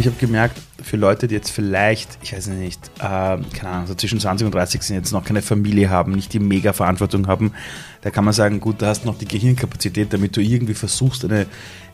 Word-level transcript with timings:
ich 0.00 0.06
habe 0.06 0.16
gemerkt, 0.16 0.58
für 0.82 0.96
Leute, 0.96 1.28
die 1.28 1.34
jetzt 1.34 1.50
vielleicht, 1.50 2.18
ich 2.22 2.32
weiß 2.32 2.48
nicht, 2.48 2.80
äh, 2.98 3.00
keine 3.00 3.68
Ahnung, 3.68 3.86
so 3.86 3.94
zwischen 3.94 4.18
20 4.18 4.46
und 4.46 4.54
30 4.54 4.82
sind, 4.82 4.96
jetzt 4.96 5.12
noch 5.12 5.24
keine 5.24 5.42
Familie 5.42 5.90
haben, 5.90 6.12
nicht 6.12 6.32
die 6.32 6.38
Mega-Verantwortung 6.38 7.26
haben, 7.26 7.52
da 8.02 8.10
kann 8.10 8.24
man 8.24 8.32
sagen, 8.32 8.60
gut, 8.60 8.80
da 8.82 8.86
hast 8.86 9.02
du 9.02 9.06
noch 9.06 9.18
die 9.18 9.28
Gehirnkapazität, 9.28 10.12
damit 10.12 10.36
du 10.36 10.40
irgendwie 10.40 10.74
versuchst, 10.74 11.24
eine 11.24 11.46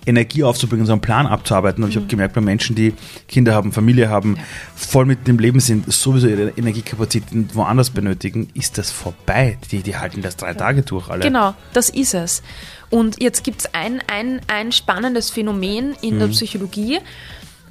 Energie 0.06 0.44
aufzubringen, 0.44 0.86
so 0.86 0.92
einen 0.92 1.00
Plan 1.00 1.26
abzuarbeiten. 1.26 1.82
Aber 1.82 1.90
ich 1.90 1.96
habe 1.96 2.06
gemerkt, 2.06 2.34
bei 2.34 2.40
Menschen, 2.40 2.76
die 2.76 2.94
Kinder 3.26 3.54
haben, 3.54 3.72
Familie 3.72 4.08
haben, 4.08 4.38
voll 4.74 5.04
mit 5.04 5.26
dem 5.26 5.38
Leben 5.38 5.58
sind, 5.58 5.92
sowieso 5.92 6.28
ihre 6.28 6.50
Energiekapazität 6.50 7.54
woanders 7.54 7.90
benötigen, 7.90 8.48
ist 8.54 8.78
das 8.78 8.92
vorbei. 8.92 9.58
Die, 9.72 9.82
die 9.82 9.96
halten 9.96 10.22
das 10.22 10.36
drei 10.36 10.54
Tage 10.54 10.82
durch 10.82 11.08
alle. 11.08 11.24
Genau, 11.24 11.54
das 11.72 11.90
ist 11.90 12.14
es. 12.14 12.42
Und 12.88 13.20
jetzt 13.20 13.42
gibt 13.42 13.62
es 13.62 13.74
ein, 13.74 14.00
ein, 14.06 14.40
ein 14.46 14.70
spannendes 14.70 15.30
Phänomen 15.30 15.96
in 16.02 16.20
der 16.20 16.28
Psychologie. 16.28 17.00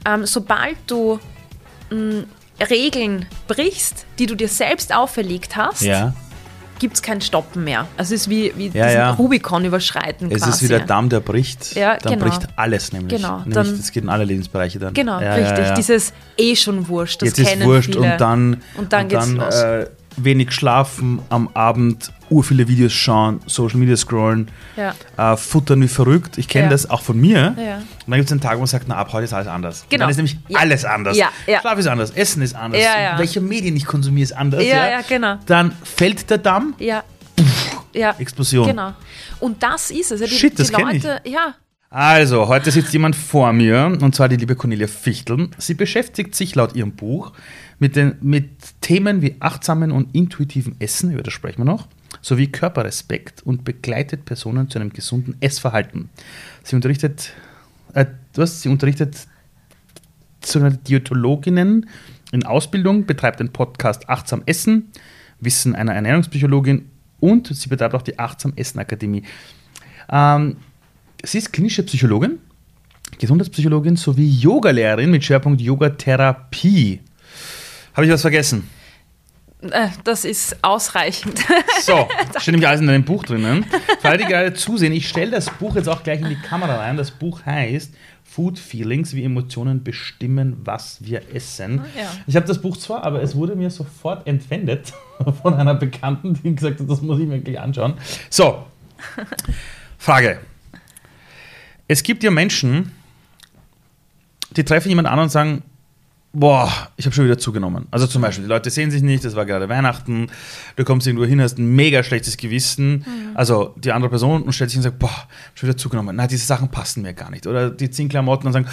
Ähm, 0.06 0.26
sobald 0.26 0.78
du 0.88 1.20
mh, 1.92 2.24
Regeln 2.70 3.26
brichst, 3.48 4.06
die 4.20 4.26
du 4.28 4.36
dir 4.36 4.48
selbst 4.48 4.94
auferlegt 4.96 5.56
hast, 5.58 5.82
Ja. 5.82 6.14
gibt 6.80 6.96
es 6.96 7.02
kein 7.02 7.20
Stoppen 7.22 7.64
mehr. 7.64 7.88
Also 7.98 8.14
es 8.16 8.22
ist 8.22 8.30
wie, 8.30 8.54
wie 8.56 8.68
Ja, 8.68 8.86
diesen 8.86 8.98
ja. 9.00 9.12
Rubikon 9.12 9.66
überschreiten 9.66 10.32
Es 10.32 10.40
quasi. 10.42 10.52
ist 10.52 10.62
wie 10.64 10.68
der 10.68 10.80
Damm, 10.82 11.10
der 11.10 11.20
bricht. 11.20 11.76
Ja, 11.76 11.98
dann 11.98 12.14
genau. 12.14 12.26
bricht 12.26 12.48
alles 12.56 12.92
nämlich. 12.94 13.16
Genau, 13.22 13.40
Nämlich, 13.40 13.54
dann- 13.56 13.78
das 13.78 13.92
geht 13.92 14.04
in 14.04 14.10
alle 14.10 14.24
Lebensbereiche 14.26 14.80
dann. 14.80 14.94
Genau, 14.94 15.20
Ja, 15.20 15.34
richtig. 15.34 15.74
Dieses 15.76 16.14
eh 16.38 16.56
schon 16.56 16.88
wurscht, 16.88 17.22
das 17.22 17.30
Jetzt 17.38 17.40
ist 17.40 17.64
wurscht 17.64 17.94
viele. 17.96 18.14
und 18.14 18.22
dann, 18.22 18.62
Und 18.78 18.94
dann 18.94 19.08
geht's 19.08 19.30
los. 19.32 19.56
Äh, 19.56 19.88
wenig 20.18 20.52
schlafen, 20.52 21.20
am 21.30 21.50
Abend 21.54 22.12
ur 22.30 22.44
viele 22.44 22.68
Videos 22.68 22.94
schauen, 22.94 23.40
Social 23.46 23.78
Media 23.78 23.96
scrollen, 23.96 24.50
Ja. 24.76 24.94
äh, 25.34 25.38
futtern 25.38 25.82
wie 25.82 25.88
verrückt. 25.88 26.38
Ich 26.38 26.48
kenne 26.48 26.66
Ja. 26.66 26.70
das 26.72 26.90
auch 26.90 27.02
von 27.02 27.20
mir. 27.20 27.56
Ja. 27.58 27.78
Und 27.78 27.86
dann 28.08 28.16
gibt 28.20 28.26
es 28.28 28.32
einen 28.32 28.42
Tag, 28.42 28.54
wo 28.56 28.60
man 28.60 28.68
sagt, 28.68 28.86
na 28.88 28.96
ab 28.96 29.14
heute 29.14 29.26
ist 29.26 29.34
alles 29.34 29.48
anders. 29.48 29.82
Und 29.84 29.90
Genau. 29.92 30.04
dann 30.04 30.10
ist 30.12 30.18
nämlich 30.18 30.38
alles 30.54 30.86
anders. 30.86 31.18
Schlaf 31.62 31.78
ist 31.78 31.88
anders, 31.88 32.12
Essen 32.12 32.42
ist 32.42 32.56
anders, 32.56 32.82
welche 33.18 33.42
Medien 33.42 33.76
ich 33.76 33.86
konsumiere 33.86 34.24
ist 34.24 34.32
anders. 34.34 34.64
Ja, 34.64 35.02
genau. 35.08 35.38
Dann 35.46 35.72
fällt 35.84 36.30
der 36.30 36.40
Damm, 36.40 36.74
Ja. 36.80 37.04
ja. 37.94 38.16
Explosion. 38.18 38.68
Genau. 38.68 38.94
Und 39.40 39.62
das 39.62 39.92
ist 39.92 40.12
es. 40.12 40.22
Die, 40.22 40.28
Shit, 40.28 40.58
das 40.60 40.70
die 40.70 40.74
kenn 40.76 40.90
ich. 40.96 41.04
Leute, 41.04 41.22
ja, 41.30 41.54
Also, 41.92 42.48
heute 42.50 42.72
sitzt 42.72 42.92
jemand 42.92 43.16
vor 43.16 43.54
mir, 43.54 43.86
und 44.02 44.14
zwar 44.16 44.28
die 44.28 44.36
liebe 44.36 44.56
Cornelia 44.56 44.88
Fichtel. 44.88 45.50
Sie 45.58 45.76
beschäftigt 45.76 46.36
sich 46.36 46.54
laut 46.56 46.76
ihrem 46.76 46.92
Buch 46.94 47.32
mit, 47.80 47.96
den, 47.96 48.16
mit 48.22 48.82
Themen 48.82 49.22
wie 49.22 49.36
achtsamen 49.40 49.92
und 49.92 50.14
intuitiven 50.16 50.76
Essen, 50.80 51.12
über 51.12 51.24
das 51.24 51.34
sprechen 51.34 51.60
wir 51.60 51.66
noch, 51.66 51.88
sowie 52.22 52.48
Körperrespekt 52.48 53.44
und 53.44 53.64
begleitet 53.64 54.26
Personen 54.26 54.70
zu 54.70 54.80
einem 54.80 54.92
gesunden 54.92 55.36
Essverhalten. 55.42 56.10
Sie 56.64 56.76
unterrichtet, 56.76 57.34
äh, 57.94 58.06
was? 58.36 58.62
Sie 58.62 58.70
unterrichtet 58.70 59.28
sogenannte 60.44 60.84
Diätologinnen 60.84 61.90
in 62.32 62.46
Ausbildung, 62.46 63.06
betreibt 63.06 63.40
den 63.40 63.52
Podcast 63.52 64.10
Achtsam 64.10 64.44
Essen, 64.46 64.92
Wissen 65.40 65.76
einer 65.76 65.94
Ernährungspsychologin 65.94 66.90
und 67.20 67.48
sie 67.48 67.70
betreibt 67.70 67.96
auch 67.96 68.02
die 68.02 68.20
Achtsam 68.20 68.54
Essen 68.56 68.80
Akademie. 68.80 69.24
Ähm, 70.10 70.58
sie 71.24 71.40
ist 71.40 71.52
klinische 71.52 71.84
Psychologin, 71.84 72.40
Gesundheitspsychologin 73.18 73.96
sowie 73.96 74.30
Yogalehrerin 74.30 75.12
mit 75.12 75.24
Schwerpunkt 75.24 75.62
Yogatherapie. 75.62 77.02
Habe 77.96 78.06
ich 78.06 78.12
was 78.12 78.22
vergessen? 78.22 78.70
äh, 79.72 79.90
das 80.04 80.26
ist 80.26 80.64
ausreichend. 80.64 81.40
So, 81.82 82.08
steht 82.40 82.54
nämlich 82.54 82.68
alles 82.68 82.82
in 82.82 82.88
deinem 82.88 83.06
Buch 83.06 83.24
drinnen. 83.24 83.66
Für 84.00 84.10
alle, 84.10 84.18
die 84.20 84.26
gerade 84.26 84.54
zusehen, 84.54 84.94
ich 84.94 85.08
stelle 85.08 85.32
das 85.32 85.50
Buch 85.50 85.76
jetzt 85.76 85.90
auch 85.90 86.04
gleich 86.04 86.22
in 86.22 86.30
die 86.30 86.36
Kamera 86.36 86.78
rein. 86.78 86.98
Das 86.98 87.12
Buch 87.12 87.46
heißt 87.46 87.94
Food 88.24 88.60
Feelings, 88.60 89.14
wie 89.14 89.24
Emotionen 89.24 89.84
bestimmen, 89.84 90.58
was 90.64 91.04
wir 91.04 91.34
essen. 91.34 91.86
ja. 91.98 92.12
Ich 92.28 92.36
habe 92.36 92.46
das 92.46 92.62
Buch 92.62 92.78
zwar, 92.78 93.04
aber 93.04 93.22
es 93.22 93.36
wurde 93.36 93.56
mir 93.56 93.70
sofort 93.70 94.28
entwendet 94.28 94.94
von 95.42 95.54
einer 95.54 95.76
Bekannten, 95.76 96.34
die 96.34 96.56
gesagt 96.56 96.80
hat, 96.80 96.90
das 96.90 97.02
muss 97.02 97.20
ich 97.20 97.28
mir 97.28 97.40
gleich 97.40 97.60
anschauen. 97.60 97.96
So, 98.30 98.66
Frage. 99.98 100.40
Es 101.88 102.02
gibt 102.02 102.24
ja 102.24 102.32
Menschen, 102.32 102.92
die 104.52 104.64
treffen 104.64 104.90
jemand 104.90 105.08
an 105.08 105.20
und 105.20 105.30
sagen, 105.30 105.62
boah, 106.36 106.72
ich 106.98 107.06
habe 107.06 107.16
schon 107.16 107.26
wieder 107.26 107.38
zugenommen. 107.38 107.88
Also 107.92 108.06
zum 108.08 108.22
Beispiel, 108.22 108.44
die 108.44 108.50
Leute 108.50 108.70
sehen 108.70 108.92
sich 108.92 109.02
nicht, 109.02 109.26
es 109.26 109.36
war 109.36 109.46
gerade 109.46 109.68
Weihnachten, 109.70 110.28
du 110.76 110.84
kommst 110.84 111.08
irgendwo 111.08 111.26
hin, 111.26 111.42
hast 111.42 111.58
ein 111.58 111.76
mega 111.76 112.04
schlechtes 112.04 112.38
Gewissen. 112.38 113.06
Also 113.34 113.74
die 113.78 113.92
andere 113.92 114.10
Person 114.10 114.44
und 114.44 114.54
stellt 114.54 114.70
sich 114.70 114.78
und 114.78 114.84
sagt, 114.84 115.00
boah, 115.00 115.28
schon 115.56 115.70
wieder 115.70 115.78
zugenommen. 115.78 116.16
Na, 116.16 116.28
diese 116.28 116.46
Sachen 116.46 116.70
passen 116.70 117.02
mir 117.02 117.14
gar 117.14 117.32
nicht. 117.32 117.48
Oder 117.48 117.70
die 117.70 117.90
ziehen 117.90 118.10
Klamotten 118.10 118.48
und 118.48 118.54
sagen, 118.54 118.68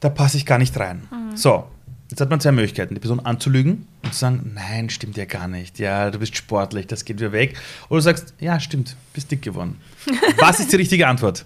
da 0.00 0.08
passe 0.10 0.36
ich 0.36 0.46
gar 0.46 0.58
nicht 0.58 0.78
rein. 0.78 1.02
So, 1.34 1.64
jetzt 2.10 2.20
hat 2.20 2.30
man 2.30 2.40
zwei 2.40 2.52
Möglichkeiten, 2.52 2.94
die 2.94 3.00
Person 3.00 3.20
anzulügen 3.20 3.88
und 4.04 4.12
zu 4.14 4.18
sagen, 4.20 4.52
nein, 4.54 4.90
stimmt 4.90 5.16
ja 5.16 5.24
gar 5.24 5.48
nicht. 5.48 5.78
Ja, 5.78 6.10
du 6.10 6.18
bist 6.18 6.36
sportlich, 6.36 6.86
das 6.86 7.04
geht 7.04 7.18
wieder 7.18 7.32
weg. 7.32 7.56
Oder 7.88 7.98
du 7.98 8.04
sagst, 8.04 8.34
ja, 8.38 8.60
stimmt, 8.60 8.96
bist 9.14 9.30
dick 9.30 9.42
geworden. 9.42 9.80
Was 10.38 10.60
ist 10.60 10.72
die 10.72 10.76
richtige 10.76 11.06
Antwort? 11.06 11.44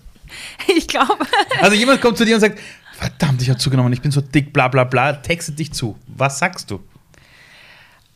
ich 0.74 0.88
glaube, 0.88 1.14
Also 1.60 1.76
jemand 1.76 2.00
kommt 2.00 2.16
zu 2.16 2.24
dir 2.24 2.34
und 2.34 2.40
sagt, 2.40 2.58
verdammt, 3.02 3.42
ich 3.42 3.48
habe 3.50 3.58
zugenommen, 3.58 3.92
ich 3.92 4.00
bin 4.00 4.10
so 4.10 4.20
dick, 4.20 4.52
bla 4.52 4.68
bla 4.68 4.84
bla, 4.84 5.12
textet 5.14 5.58
dich 5.58 5.72
zu. 5.72 5.96
Was 6.06 6.38
sagst 6.38 6.70
du? 6.70 6.80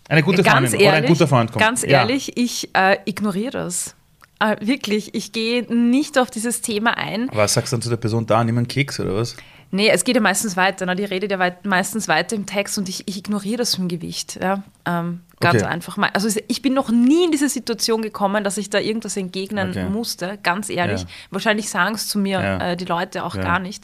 Eine 0.09 0.23
gute 0.23 0.43
ganz 0.43 0.71
Freundin 0.71 0.75
oder 0.81 0.89
ein 0.89 0.95
ehrlich, 1.05 1.09
guter 1.11 1.27
Freund 1.29 1.51
kommt. 1.53 1.65
ganz 1.65 1.83
Ja. 1.83 1.89
ehrlich, 2.01 2.37
ich 2.37 2.71
äh, 2.75 2.99
ignoriere 3.07 3.51
das. 3.53 3.95
Äh, 4.39 4.57
wirklich, 4.65 5.15
ich 5.15 5.33
gehe 5.33 5.63
nicht 5.75 6.19
auf 6.19 6.31
dieses 6.31 6.61
Thema 6.61 6.97
ein. 6.97 7.29
Was 7.33 7.55
sagst 7.55 7.73
du 7.73 7.77
dann 7.77 7.83
zu 7.83 7.89
der 7.89 7.97
Person 7.97 8.27
da, 8.27 8.45
nimm 8.45 8.57
einen 8.59 8.69
Keks 8.69 9.01
oder 9.01 9.15
was? 9.17 9.35
Nee, 9.73 9.89
es 9.89 10.05
geht 10.05 10.15
ja 10.15 10.21
meistens 10.23 10.57
weiter. 10.57 10.87
Ne? 10.87 10.95
Die 10.95 11.05
redet 11.05 11.33
ja 11.33 11.41
weit, 11.41 11.67
meistens 11.67 12.07
weiter 12.07 12.37
im 12.37 12.47
Text 12.47 12.79
und 12.79 12.89
ich, 12.89 13.03
ich 13.09 13.17
ignoriere 13.17 13.57
das 13.57 13.75
vom 13.75 13.89
Gewicht. 13.89 14.39
Ja? 14.41 14.63
Ähm, 14.85 15.23
ganz 15.41 15.63
Okay. 15.63 15.65
einfach 15.73 15.97
mal. 15.97 16.11
Also 16.13 16.29
ich 16.47 16.63
bin 16.63 16.73
noch 16.75 16.89
nie 16.91 17.25
in 17.25 17.33
diese 17.33 17.49
Situation 17.49 18.01
gekommen, 18.01 18.45
dass 18.45 18.59
ich 18.59 18.71
da 18.71 18.79
irgendwas 18.79 19.17
entgegnen 19.17 19.71
Okay. 19.71 19.89
musste, 19.89 20.39
ganz 20.45 20.71
ehrlich. 20.71 21.01
Ja. 21.01 21.07
Wahrscheinlich 21.31 21.69
sagen 21.69 21.97
es 21.97 22.07
zu 22.07 22.19
mir 22.21 22.41
Ja. 22.41 22.59
äh, 22.71 22.77
die 22.77 22.85
Leute 22.85 23.25
auch 23.25 23.35
Ja. 23.35 23.43
gar 23.43 23.59
nicht. 23.59 23.83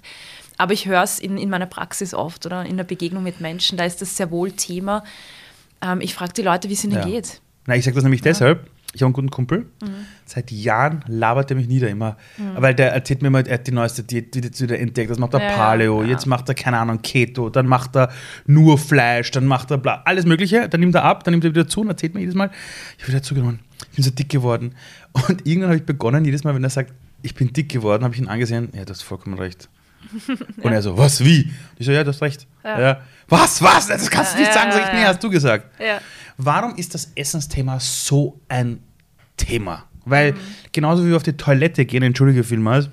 Aber 0.62 0.74
ich 0.74 0.86
höre 0.86 1.02
es 1.02 1.18
in, 1.18 1.38
in 1.38 1.50
meiner 1.50 1.66
Praxis 1.66 2.14
oft 2.14 2.46
oder 2.46 2.64
in 2.64 2.76
der 2.76 2.84
Begegnung 2.84 3.24
mit 3.24 3.40
Menschen, 3.40 3.76
da 3.76 3.84
ist 3.84 4.00
das 4.00 4.16
sehr 4.16 4.30
wohl 4.30 4.52
Thema. 4.52 5.02
Ähm, 5.84 6.00
ich 6.00 6.14
frage 6.14 6.34
die 6.34 6.42
Leute, 6.42 6.68
wie 6.68 6.74
es 6.74 6.84
ihnen 6.84 6.92
Ja. 6.92 7.04
geht. 7.04 7.40
Na, 7.66 7.74
ich 7.74 7.84
sage 7.84 7.96
das 7.96 8.04
nämlich 8.04 8.22
deshalb. 8.22 8.70
Ich 8.94 9.00
habe 9.02 9.06
einen 9.06 9.12
guten 9.14 9.30
Kumpel. 9.30 9.66
Mhm. 9.82 10.06
Seit 10.24 10.52
Jahren 10.52 11.04
labert 11.08 11.50
er 11.50 11.56
mich 11.56 11.66
nieder 11.66 11.88
immer. 11.90 12.16
Weil 12.56 12.76
der 12.76 12.92
erzählt 12.92 13.22
mir 13.22 13.28
immer, 13.28 13.44
er 13.44 13.54
hat 13.54 13.66
die 13.66 13.72
neueste 13.72 14.04
Diät 14.04 14.36
wieder, 14.36 14.50
wieder 14.56 14.78
entdeckt. 14.78 15.10
Das 15.10 15.18
macht 15.18 15.34
er 15.34 15.40
Ja, 15.40 15.48
ja, 15.50 15.56
Paleo, 15.56 16.02
ja. 16.04 16.10
jetzt 16.10 16.26
macht 16.26 16.48
er, 16.48 16.54
keine 16.54 16.78
Ahnung, 16.78 17.02
Keto, 17.02 17.50
dann 17.50 17.66
macht 17.66 17.96
er 17.96 18.12
nur 18.46 18.78
Fleisch, 18.78 19.32
dann 19.32 19.46
macht 19.46 19.72
er 19.72 19.78
bla, 19.78 20.02
alles 20.04 20.26
Mögliche. 20.26 20.68
Dann 20.68 20.78
nimmt 20.78 20.94
er 20.94 21.02
ab, 21.02 21.24
dann 21.24 21.32
nimmt 21.32 21.44
er 21.44 21.50
wieder 21.50 21.66
zu 21.66 21.80
und 21.80 21.88
erzählt 21.88 22.14
mir 22.14 22.20
jedes 22.20 22.36
Mal, 22.36 22.52
ich 22.98 23.02
habe 23.02 23.14
wieder 23.14 23.22
zugenommen, 23.24 23.58
ich 23.90 23.96
bin 23.96 24.04
so 24.04 24.10
dick 24.12 24.28
geworden. 24.28 24.76
Und 25.28 25.44
irgendwann 25.44 25.70
habe 25.70 25.78
ich 25.78 25.86
begonnen, 25.86 26.24
jedes 26.24 26.44
Mal, 26.44 26.54
wenn 26.54 26.62
er 26.62 26.70
sagt, 26.70 26.92
ich 27.22 27.34
bin 27.34 27.52
dick 27.52 27.68
geworden, 27.68 28.04
habe 28.04 28.14
ich 28.14 28.20
ihn 28.20 28.28
angesehen, 28.28 28.68
ja, 28.76 28.84
du 28.84 28.90
hast 28.92 29.02
vollkommen 29.02 29.36
recht. 29.38 29.68
Und 30.62 30.72
er 30.72 30.82
so, 30.82 30.96
was, 30.98 31.24
wie? 31.24 31.44
Und 31.44 31.52
ich 31.78 31.86
so, 31.86 31.92
ja, 31.92 32.04
du 32.04 32.10
hast 32.10 32.22
recht. 32.22 32.46
Ja. 32.64 32.80
Ja. 32.80 33.00
Was, 33.28 33.62
was? 33.62 33.86
Das 33.88 34.10
kannst 34.10 34.34
du 34.34 34.38
nicht 34.38 34.48
Ja, 34.48 34.54
sagen. 34.54 34.70
ja, 34.70 34.76
Sag 34.76 34.86
ich, 34.88 34.92
nee, 34.94 35.02
ja. 35.02 35.08
hast 35.08 35.22
du 35.24 35.30
gesagt. 35.30 35.80
Ja. 35.80 36.00
Warum 36.36 36.74
ist 36.76 36.94
das 36.94 37.12
Essensthema 37.14 37.78
so 37.80 38.40
ein 38.48 38.80
Thema? 39.36 39.84
Weil 40.04 40.34
genauso 40.72 41.04
wie 41.04 41.10
wir 41.10 41.16
auf 41.16 41.22
die 41.22 41.36
Toilette 41.36 41.84
gehen, 41.84 42.02
entschuldige 42.02 42.42
vielmals, 42.44 42.88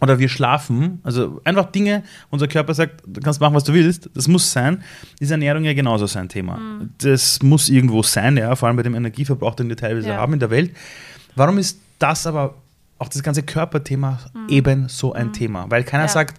oder 0.00 0.18
wir 0.18 0.28
schlafen, 0.28 1.00
also 1.04 1.40
einfach 1.44 1.70
Dinge, 1.72 2.02
unser 2.30 2.48
Körper 2.48 2.74
sagt, 2.74 3.02
du 3.06 3.20
kannst 3.20 3.40
machen, 3.40 3.54
was 3.54 3.64
du 3.64 3.72
willst, 3.72 4.10
das 4.14 4.28
muss 4.28 4.52
sein, 4.52 4.82
ist 5.20 5.30
Ernährung 5.30 5.64
ja 5.64 5.72
genauso 5.72 6.06
sein 6.06 6.28
Thema. 6.28 6.60
Das 6.98 7.40
muss 7.42 7.68
irgendwo 7.70 8.02
sein, 8.02 8.36
ja, 8.36 8.54
vor 8.56 8.68
allem 8.68 8.76
bei 8.76 8.82
dem 8.82 8.94
Energieverbrauch, 8.94 9.54
den 9.54 9.68
wir 9.70 9.76
teilweise 9.76 10.08
Ja. 10.08 10.16
haben 10.16 10.34
in 10.34 10.38
der 10.38 10.50
Welt. 10.50 10.74
Warum 11.34 11.56
ist 11.58 11.80
das 11.98 12.26
aber, 12.26 12.54
auch 12.98 13.08
das 13.08 13.22
ganze 13.22 13.42
Körperthema, 13.42 14.18
eben 14.48 14.88
so 14.88 15.12
ein 15.12 15.32
Thema? 15.32 15.66
Weil 15.68 15.84
keiner 15.84 16.04
Ja. 16.04 16.08
sagt, 16.08 16.38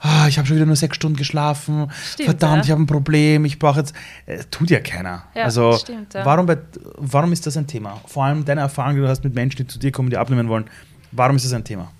ah, 0.00 0.26
ich 0.28 0.36
habe 0.38 0.46
schon 0.48 0.56
wieder 0.56 0.66
nur 0.66 0.74
sechs 0.76 0.96
Stunden 0.96 1.16
geschlafen, 1.16 1.90
Stimmt, 2.12 2.26
verdammt, 2.30 2.56
ja. 2.56 2.62
ich 2.64 2.70
habe 2.72 2.82
ein 2.82 2.86
Problem, 2.86 3.44
ich 3.44 3.58
brauche 3.58 3.80
jetzt, 3.80 3.94
äh, 4.26 4.42
tut 4.50 4.70
ja 4.70 4.80
keiner. 4.80 5.24
Ja, 5.34 5.44
also 5.44 5.72
stimmt, 5.78 6.14
warum, 6.14 6.46
bei, 6.46 6.58
warum 6.96 7.32
ist 7.32 7.46
das 7.46 7.56
ein 7.56 7.66
Thema? 7.66 8.00
Vor 8.06 8.24
allem 8.24 8.44
deine 8.44 8.62
Erfahrung, 8.62 8.94
die 8.96 9.00
du 9.00 9.08
hast 9.08 9.22
mit 9.22 9.34
Menschen, 9.34 9.58
die 9.58 9.66
zu 9.66 9.78
dir 9.78 9.92
kommen, 9.92 10.10
die 10.10 10.16
abnehmen 10.16 10.48
wollen. 10.48 10.64
Warum 11.12 11.36
ist 11.36 11.44
das 11.44 11.52
ein 11.52 11.62
Thema? 11.64 11.92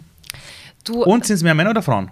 Du, 0.84 1.04
Und 1.04 1.24
sind 1.26 1.36
es 1.36 1.42
mehr 1.42 1.54
Männer 1.54 1.70
oder 1.70 1.82
Frauen? 1.82 2.10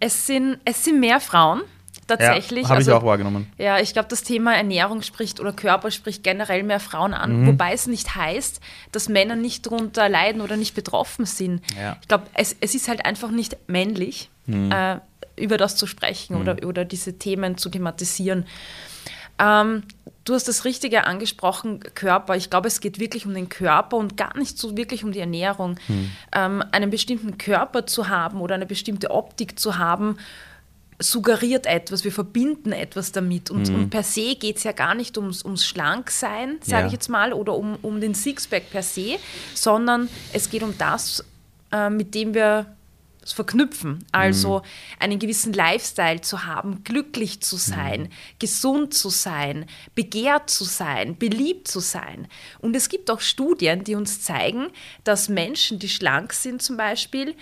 es, 0.00 0.26
sind, 0.26 0.58
es 0.64 0.84
sind 0.84 0.98
mehr 1.00 1.20
Frauen, 1.20 1.62
tatsächlich. 2.08 2.64
Ja, 2.64 2.70
habe 2.70 2.82
ich 2.82 2.88
Also- 2.88 2.96
auch 2.98 3.04
wahrgenommen. 3.04 3.52
Ja, 3.58 3.78
ich 3.78 3.92
glaube, 3.92 4.08
das 4.08 4.22
Thema 4.24 4.56
Ernährung 4.56 5.02
spricht 5.02 5.38
oder 5.38 5.52
Körper 5.52 5.90
spricht 5.92 6.24
generell 6.24 6.64
mehr 6.64 6.80
Frauen 6.80 7.14
an, 7.14 7.42
Mhm. 7.42 7.46
wobei 7.46 7.72
es 7.72 7.86
nicht 7.86 8.16
heißt, 8.16 8.60
dass 8.90 9.08
Männer 9.08 9.36
nicht 9.36 9.64
darunter 9.66 10.08
leiden 10.08 10.40
oder 10.40 10.56
nicht 10.56 10.74
betroffen 10.74 11.24
sind. 11.26 11.62
Ja. 11.76 11.92
Mhm. 11.92 11.96
Ich 12.02 12.08
glaube, 12.08 12.26
es, 12.34 12.56
es 12.60 12.74
ist 12.74 12.88
halt 12.88 13.04
einfach 13.06 13.30
nicht 13.30 13.56
männlich, 13.68 14.30
äh, 14.48 14.96
über 15.36 15.56
das 15.58 15.76
zu 15.76 15.86
sprechen 15.86 16.34
oder, 16.34 16.56
oder 16.66 16.84
diese 16.84 17.18
Themen 17.18 17.56
zu 17.58 17.68
thematisieren. 17.68 18.44
Ähm, 19.38 19.84
du 20.24 20.34
hast 20.34 20.48
das 20.48 20.64
Richtige 20.64 21.04
angesprochen, 21.04 21.80
Körper. 21.94 22.34
Ich 22.34 22.50
glaube, 22.50 22.66
es 22.66 22.80
geht 22.80 22.98
wirklich 22.98 23.24
um 23.24 23.34
den 23.34 23.48
Körper 23.48 23.96
und 23.96 24.16
gar 24.16 24.36
nicht 24.36 24.58
so 24.58 24.76
wirklich 24.76 25.04
um 25.04 25.12
die 25.12 25.20
Ernährung. 25.20 25.78
Ähm, 26.32 26.64
einen 26.72 26.90
bestimmten 26.90 27.38
Körper 27.38 27.86
zu 27.86 28.08
haben 28.08 28.40
oder 28.40 28.56
eine 28.56 28.66
bestimmte 28.66 29.10
Optik 29.10 29.58
zu 29.60 29.78
haben, 29.78 30.18
suggeriert 30.98 31.66
etwas, 31.66 32.04
wir 32.04 32.12
verbinden 32.12 32.72
etwas 32.72 33.12
damit. 33.12 33.50
Und, 33.50 33.68
mhm. 33.68 33.74
und 33.74 33.90
per 33.90 34.02
se 34.02 34.34
geht 34.34 34.56
es 34.56 34.64
ja 34.64 34.72
gar 34.72 34.94
nicht 34.94 35.16
ums, 35.16 35.44
ums 35.44 35.64
Schlanksein, 35.64 36.58
sage 36.62 36.82
ja. 36.82 36.86
ich 36.86 36.92
jetzt 36.92 37.08
mal, 37.08 37.32
oder 37.32 37.54
um, 37.54 37.76
um 37.82 38.00
den 38.00 38.14
Sixpack 38.14 38.70
per 38.70 38.82
se, 38.82 39.16
sondern 39.54 40.08
es 40.32 40.50
geht 40.50 40.62
um 40.62 40.76
das, 40.76 41.24
äh, 41.70 41.88
mit 41.90 42.14
dem 42.14 42.34
wir 42.34 42.66
verknüpfen. 43.32 44.04
Also 44.12 44.58
mhm. 44.58 44.62
einen 44.98 45.18
gewissen 45.18 45.52
Lifestyle 45.52 46.20
zu 46.20 46.46
haben, 46.46 46.82
glücklich 46.84 47.40
zu 47.40 47.56
sein, 47.56 48.02
mhm. 48.02 48.08
gesund 48.38 48.94
zu 48.94 49.10
sein, 49.10 49.66
begehrt 49.94 50.50
zu 50.50 50.64
sein, 50.64 51.16
beliebt 51.16 51.68
zu 51.68 51.80
sein. 51.80 52.28
Und 52.58 52.74
es 52.74 52.88
gibt 52.88 53.10
auch 53.10 53.20
Studien, 53.20 53.84
die 53.84 53.94
uns 53.94 54.22
zeigen, 54.22 54.68
dass 55.04 55.28
Menschen, 55.28 55.78
die 55.78 55.88
schlank 55.88 56.32
sind 56.32 56.62
zum 56.62 56.76
Beispiel, 56.76 57.34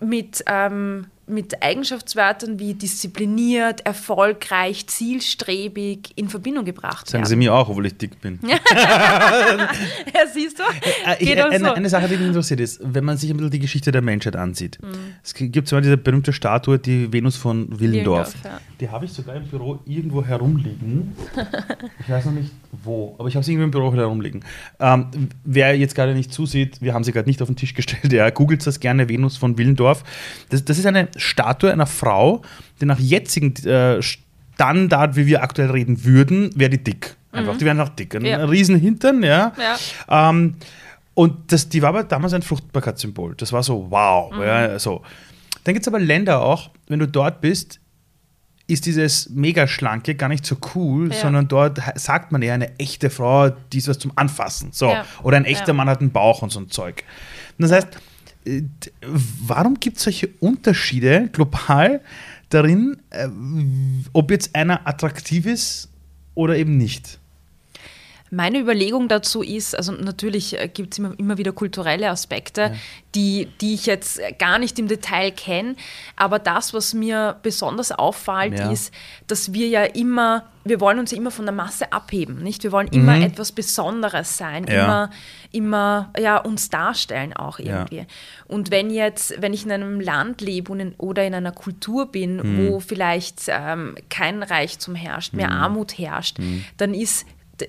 mit 0.00 0.42
ähm, 0.46 1.06
mit 1.32 1.62
Eigenschaftswörtern 1.62 2.58
wie 2.58 2.74
diszipliniert, 2.74 3.84
erfolgreich, 3.86 4.86
zielstrebig 4.86 6.12
in 6.16 6.28
Verbindung 6.28 6.64
gebracht 6.64 7.08
Sagen 7.08 7.22
werden. 7.22 7.28
Sie 7.28 7.36
mir 7.36 7.54
auch, 7.54 7.68
obwohl 7.68 7.86
ich 7.86 7.96
dick 7.96 8.20
bin. 8.20 8.38
ja, 8.46 8.58
siehst 10.32 10.58
du? 10.58 10.62
Äh, 10.62 11.12
äh, 11.12 11.16
ich, 11.18 11.42
eine, 11.42 11.58
so. 11.58 11.72
eine, 11.72 11.88
Sache, 11.88 12.08
die 12.08 12.16
mich 12.16 12.26
interessiert 12.28 12.60
ist, 12.60 12.80
wenn 12.82 13.04
man 13.04 13.16
sich 13.16 13.30
ein 13.30 13.36
bisschen 13.36 13.50
die 13.50 13.58
Geschichte 13.58 13.92
der 13.92 14.02
Menschheit 14.02 14.36
ansieht. 14.36 14.78
Mhm. 14.82 15.14
Es 15.22 15.34
gibt 15.34 15.68
zwar 15.68 15.80
diese 15.80 15.96
berühmte 15.96 16.32
Statue, 16.32 16.78
die 16.78 17.12
Venus 17.12 17.36
von 17.36 17.68
Willendorf. 17.80 18.34
Willendorf 18.34 18.44
ja. 18.44 18.60
Die 18.80 18.88
habe 18.88 19.04
ich 19.04 19.12
sogar 19.12 19.36
im 19.36 19.46
Büro 19.46 19.80
irgendwo 19.86 20.24
herumliegen. 20.24 21.16
ich 22.00 22.08
weiß 22.08 22.26
noch 22.26 22.32
nicht 22.32 22.50
wo, 22.84 23.14
aber 23.18 23.28
ich 23.28 23.34
habe 23.34 23.44
sie 23.44 23.52
irgendwo 23.52 23.64
im 23.64 23.70
Büro 23.70 23.94
herumliegen. 23.94 24.44
Ähm, 24.80 25.06
wer 25.44 25.76
jetzt 25.76 25.94
gerade 25.94 26.14
nicht 26.14 26.32
zusieht, 26.32 26.80
wir 26.80 26.94
haben 26.94 27.04
sie 27.04 27.12
gerade 27.12 27.28
nicht 27.28 27.42
auf 27.42 27.48
den 27.48 27.56
Tisch 27.56 27.74
gestellt, 27.74 28.12
ja, 28.12 28.30
googelt 28.30 28.66
das 28.66 28.80
gerne, 28.80 29.08
Venus 29.08 29.36
von 29.36 29.58
Willendorf. 29.58 30.02
Das, 30.48 30.64
das 30.64 30.78
ist 30.78 30.86
eine 30.86 31.08
Statue 31.22 31.72
einer 31.72 31.86
Frau, 31.86 32.42
die 32.80 32.86
nach 32.86 32.98
jetzigen 32.98 33.54
äh, 33.64 34.02
Standard, 34.02 35.16
wie 35.16 35.26
wir 35.26 35.42
aktuell 35.42 35.70
reden 35.70 36.04
würden, 36.04 36.50
wäre 36.54 36.70
die 36.70 36.82
dick. 36.82 37.16
Einfach, 37.32 37.54
mhm. 37.54 37.58
die 37.58 37.64
wären 37.64 37.80
auch 37.80 37.88
dick. 37.88 38.14
Ein 38.14 38.24
ja. 38.24 38.44
riesen 38.44 38.76
Hintern, 38.76 39.22
ja. 39.22 39.52
ja. 39.58 40.30
Ähm, 40.30 40.56
und 41.14 41.52
das, 41.52 41.68
die 41.68 41.82
war 41.82 41.90
aber 41.90 42.04
damals 42.04 42.32
ein 42.32 42.42
Fruchtbarkeitssymbol. 42.42 43.34
Das 43.36 43.52
war 43.52 43.62
so, 43.62 43.86
wow. 43.90 44.32
Mhm. 44.32 44.42
Ja, 44.42 44.78
so. 44.78 45.02
Dann 45.64 45.74
gibt 45.74 45.86
es 45.86 45.88
aber 45.88 46.00
Länder 46.00 46.42
auch, 46.42 46.70
wenn 46.88 46.98
du 46.98 47.06
dort 47.06 47.40
bist, 47.40 47.80
ist 48.66 48.86
dieses 48.86 49.28
mega 49.30 49.66
schlanke 49.66 50.14
gar 50.14 50.28
nicht 50.28 50.46
so 50.46 50.56
cool, 50.74 51.12
ja. 51.12 51.18
sondern 51.18 51.48
dort 51.48 51.80
sagt 51.96 52.32
man 52.32 52.42
eher 52.42 52.54
eine 52.54 52.78
echte 52.78 53.10
Frau, 53.10 53.50
die 53.50 53.78
ist 53.78 53.88
was 53.88 53.98
zum 53.98 54.12
Anfassen. 54.16 54.70
So. 54.72 54.88
Ja. 54.90 55.04
Oder 55.22 55.36
ein 55.36 55.44
echter 55.44 55.68
ja. 55.68 55.72
Mann 55.74 55.88
hat 55.88 56.00
einen 56.00 56.12
Bauch 56.12 56.42
und 56.42 56.50
so 56.50 56.60
ein 56.60 56.70
Zeug. 56.70 57.04
Und 57.58 57.62
das 57.62 57.72
heißt, 57.72 57.88
warum 59.46 59.78
gibt 59.80 59.98
es 59.98 60.04
solche 60.04 60.28
Unterschiede 60.40 61.28
global 61.32 62.00
darin, 62.48 62.96
äh, 63.10 63.28
ob 64.12 64.30
jetzt 64.30 64.54
einer 64.54 64.86
attraktiv 64.86 65.46
ist 65.46 65.88
oder 66.34 66.56
eben 66.56 66.76
nicht? 66.76 67.18
Meine 68.34 68.60
Überlegung 68.60 69.08
dazu 69.08 69.42
ist, 69.42 69.76
also 69.76 69.92
natürlich 69.92 70.58
äh, 70.58 70.66
gibt 70.66 70.94
es 70.94 70.98
immer, 70.98 71.12
immer 71.18 71.36
wieder 71.36 71.52
kulturelle 71.52 72.08
Aspekte, 72.08 72.60
ja. 72.62 72.72
die, 73.14 73.48
die 73.60 73.74
ich 73.74 73.84
jetzt 73.84 74.18
gar 74.38 74.58
nicht 74.58 74.78
im 74.78 74.88
Detail 74.88 75.32
kenne, 75.32 75.76
aber 76.16 76.38
das, 76.38 76.72
was 76.72 76.94
mir 76.94 77.36
besonders 77.42 77.92
auffällt, 77.92 78.58
ja. 78.58 78.70
ist, 78.70 78.90
dass 79.26 79.52
wir 79.52 79.68
ja 79.68 79.84
immer, 79.84 80.46
wir 80.64 80.80
wollen 80.80 80.98
uns 80.98 81.10
ja 81.10 81.18
immer 81.18 81.30
von 81.30 81.44
der 81.44 81.52
Masse 81.52 81.92
abheben, 81.92 82.42
nicht? 82.42 82.62
Wir 82.62 82.72
wollen 82.72 82.88
immer 82.88 83.16
mhm. 83.16 83.22
etwas 83.22 83.52
Besonderes 83.52 84.38
sein, 84.38 84.66
ja. 84.66 84.82
immer, 84.82 85.10
immer 85.50 86.10
ja, 86.18 86.38
uns 86.38 86.70
darstellen 86.70 87.34
auch 87.34 87.58
irgendwie. 87.58 88.06
Und 88.48 88.70
wenn 88.70 88.88
jetzt, 88.88 89.42
wenn 89.42 89.52
ich 89.52 89.66
in 89.66 89.72
einem 89.72 90.00
Land 90.00 90.40
lebe 90.40 90.72
oder 90.96 91.26
in 91.26 91.34
einer 91.34 91.52
Kultur 91.52 92.10
bin, 92.10 92.36
mhm. 92.36 92.66
wo 92.66 92.80
vielleicht 92.80 93.42
ähm, 93.48 93.94
kein 94.08 94.42
Reichtum 94.42 94.94
herrscht, 94.94 95.34
mehr 95.34 95.50
mhm. 95.50 95.56
Armut 95.56 95.98
herrscht, 95.98 96.38
mhm. 96.38 96.64
dann 96.78 96.94
ist 96.94 97.26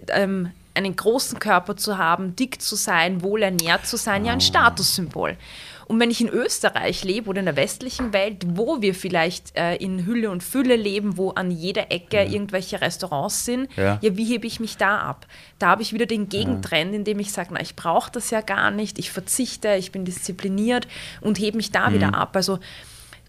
ähm, 0.09 0.51
einen 0.73 0.95
großen 0.95 1.39
Körper 1.39 1.75
zu 1.75 1.97
haben, 1.97 2.35
dick 2.35 2.61
zu 2.61 2.75
sein, 2.75 3.21
wohlernährt 3.21 3.85
zu 3.85 3.97
sein, 3.97 4.25
ja 4.25 4.33
ein. 4.33 4.41
Statussymbol. 4.41 5.37
Und 5.85 5.99
wenn 5.99 6.09
ich 6.09 6.21
in 6.21 6.29
Österreich 6.29 7.03
lebe 7.03 7.29
oder 7.29 7.39
in 7.39 7.45
der 7.45 7.55
westlichen 7.55 8.13
Welt, 8.13 8.43
wo 8.47 8.81
wir 8.81 8.95
vielleicht 8.95 9.55
äh, 9.55 9.75
in 9.75 10.05
Hülle 10.05 10.31
und 10.31 10.41
Fülle 10.41 10.75
leben, 10.75 11.17
wo 11.17 11.31
an 11.31 11.51
jeder 11.51 11.91
Ecke 11.91 12.17
ja. 12.17 12.23
irgendwelche 12.23 12.81
Restaurants 12.81 13.45
sind, 13.45 13.69
ja. 13.75 13.99
ja. 14.01 14.17
wie 14.17 14.25
hebe 14.25 14.47
ich 14.47 14.59
mich 14.59 14.77
da 14.77 14.99
ab? 14.99 15.27
Da 15.59 15.67
habe 15.67 15.81
ich 15.81 15.93
wieder 15.93 16.05
den 16.05 16.29
Gegentrend, 16.29 16.95
indem 16.95 17.19
ich 17.19 17.31
sage, 17.31 17.49
na, 17.51 17.61
ich 17.61 17.75
brauche 17.75 18.11
das 18.11 18.29
ja 18.29 18.41
gar 18.41 18.71
nicht, 18.71 18.97
ich 18.97 19.11
verzichte, 19.11 19.75
ich 19.75 19.91
bin 19.91 20.05
diszipliniert 20.05 20.87
und 21.21 21.37
hebe 21.37 21.57
mich 21.57 21.71
da 21.71 21.89
mhm. 21.89 21.95
wieder 21.95 22.13
ab. 22.15 22.35
Also 22.35 22.59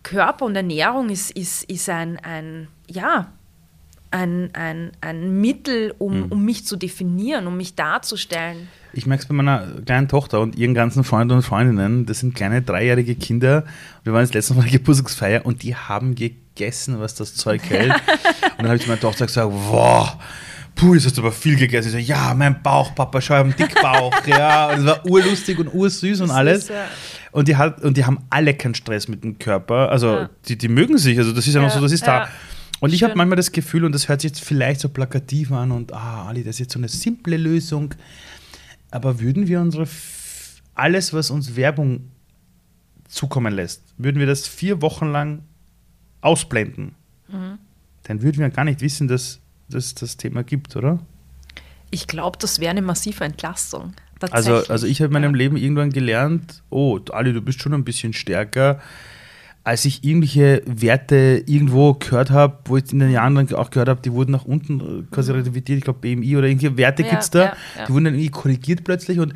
Körper 0.03 0.45
und 0.45 0.55
Ernährung 0.55 1.11
ist, 1.11 1.33
ist, 1.33 1.65
ist 1.65 1.89
ein, 1.89 2.19
ein 2.21 2.69
ja, 2.87 3.33
ein, 4.15 4.51
ein, 4.53 4.93
ein 5.01 5.41
Mittel, 5.41 5.93
um, 5.99 6.21
mhm. 6.21 6.27
um 6.27 6.45
mich 6.45 6.65
zu 6.65 6.77
definieren, 6.77 7.49
um 7.49 7.57
mich 7.57 7.75
darzustellen. 7.75 8.69
Ich 8.93 9.07
merke 9.07 9.23
es 9.23 9.29
bei 9.29 9.35
meiner 9.35 9.67
kleinen 9.85 10.07
Tochter 10.07 10.41
und 10.41 10.57
ihren 10.57 10.73
ganzen 10.73 11.03
Freunden 11.03 11.35
und 11.35 11.43
Freundinnen. 11.43 12.07
Das 12.07 12.21
sind 12.21 12.33
kleine 12.33 12.63
dreijährige 12.63 13.17
Kinder. 13.17 13.65
Wir 14.05 14.13
waren 14.13 14.23
jetzt 14.23 14.35
letztens 14.35 14.61
Mal 14.61 14.71
Geburtstagsfeier 14.71 15.45
und 15.45 15.65
die 15.65 15.75
haben 15.75 16.15
gegessen, 16.15 17.01
was 17.01 17.17
das 17.17 17.35
Zeug 17.35 17.63
hält. 17.69 17.93
und 17.93 18.59
dann 18.59 18.67
habe 18.67 18.77
ich 18.77 18.83
zu 18.83 18.89
meiner 18.89 19.01
Tochter 19.01 19.27
gesagt: 19.27 19.51
Wow, 19.51 20.17
puh, 20.77 20.95
das 20.95 21.07
hast 21.07 21.19
du 21.19 21.23
aber 21.23 21.33
viel 21.33 21.57
gegessen. 21.57 21.89
Ich 21.99 22.07
so, 22.07 22.13
ja, 22.13 22.35
mein 22.35 22.63
Bauch, 22.63 22.95
Papa, 22.95 23.21
schau, 23.21 23.35
ich 23.35 23.39
habe 23.39 23.49
einen 23.49 23.57
Dickbauch. 23.57 24.15
ja, 24.27 24.69
und 24.69 24.79
es 24.79 24.87
war 24.87 25.05
urlustig 25.07 25.59
und 25.59 25.75
ursüß 25.75 26.21
und 26.21 26.31
alles. 26.31 26.71
Und 27.33 27.49
die, 27.49 27.57
hat, 27.57 27.83
und 27.83 27.97
die 27.97 28.05
haben 28.05 28.21
alle 28.31 28.55
keinen 28.55 28.77
Stress 28.77 29.09
mit 29.09 29.25
dem 29.25 29.41
Körper. 29.41 29.91
Also, 29.91 30.07
ja. 30.07 30.31
die, 30.47 30.57
die 30.57 30.69
mögen 30.69 30.99
sich. 30.99 31.19
Also, 31.19 31.33
das 31.33 31.49
ist 31.49 31.57
einfach 31.57 31.71
ja. 31.71 31.75
so, 31.75 31.81
das 31.81 31.91
ist 31.91 32.07
da. 32.07 32.29
Und 32.85 32.93
ich 32.93 33.03
habe 33.03 33.15
manchmal 33.15 33.37
das 33.37 33.51
Gefühl, 33.51 33.87
und 33.87 33.95
das 33.95 34.11
hört 34.11 34.21
sich 34.21 34.33
jetzt 34.33 34.45
vielleicht 34.45 34.79
so 34.79 34.91
plakativ 34.91 35.51
an 35.53 35.73
und 35.73 35.95
ah, 35.95 36.27
Ali, 36.27 36.45
das 36.45 36.57
ist 36.57 36.59
jetzt 36.59 36.73
so 36.75 36.79
eine 36.79 36.89
simple 36.89 37.39
Lösung. 37.39 37.95
Aber 38.91 39.21
würden 39.21 39.49
wir 39.49 39.63
unsere 39.63 39.89
alles, 40.75 41.15
was 41.15 41.31
uns 41.31 41.57
Werbung 41.57 42.11
zukommen 43.09 43.55
lässt, 43.55 43.83
würden 43.97 44.19
wir 44.19 44.27
das 44.27 44.47
vier 44.47 44.83
Wochen 44.83 45.07
lang 45.13 45.45
ausblenden, 46.21 46.95
mhm. 47.29 47.59
dann 48.03 48.21
würden 48.21 48.41
wir 48.41 48.51
gar 48.51 48.67
nicht 48.67 48.83
wissen, 48.83 49.09
dass 49.09 49.41
es 49.73 49.95
das 49.95 50.19
Thema 50.19 50.45
gibt, 50.45 50.77
oder? 50.77 50.99
Ich 51.91 52.07
glaube, 52.07 52.37
das 52.39 52.61
wäre 52.61 52.73
eine 52.73 52.83
massive 52.83 53.25
Entlastung. 53.25 53.95
Also, 54.31 54.57
also 54.57 54.87
ich 54.87 55.01
habe 55.01 55.07
in 55.07 55.13
meinem 55.23 55.33
ja. 55.33 55.39
Leben 55.39 55.57
irgendwann 55.57 55.89
gelernt, 55.89 56.63
oh, 56.69 57.01
Ali, 57.13 57.32
du 57.32 57.41
bist 57.41 57.63
schon 57.63 57.73
ein 57.73 57.85
bisschen 57.85 58.13
stärker 58.13 58.82
als 59.65 59.87
ich 59.87 60.05
irgendwelche 60.05 60.63
Werte 60.67 61.43
irgendwo 61.47 61.94
gehört 61.94 62.31
habe, 62.31 62.59
wo 62.67 62.77
ich 62.77 62.93
in 62.93 62.99
den 62.99 63.11
Jahren 63.11 63.35
dann 63.35 63.53
auch 63.55 63.71
gehört 63.71 63.89
habe, 63.89 64.03
die 64.03 64.13
wurden 64.13 64.33
nach 64.33 64.44
unten 64.44 64.81
äh, 64.81 65.03
quasi 65.11 65.33
mhm. 65.33 65.41
revidiert, 65.41 65.79
ich 65.79 65.85
glaube 65.85 66.01
BMI 66.01 66.37
oder 66.37 66.47
irgendwelche 66.47 66.77
Werte 66.77 67.03
ja, 67.03 67.09
gibt 67.09 67.23
es 67.23 67.31
da, 67.31 67.39
ja, 67.39 67.56
ja. 67.79 67.87
die 67.87 67.93
wurden 67.93 68.05
dann 68.05 68.15
irgendwie 68.15 68.31
korrigiert 68.31 68.85
plötzlich 68.85 69.19
und 69.19 69.33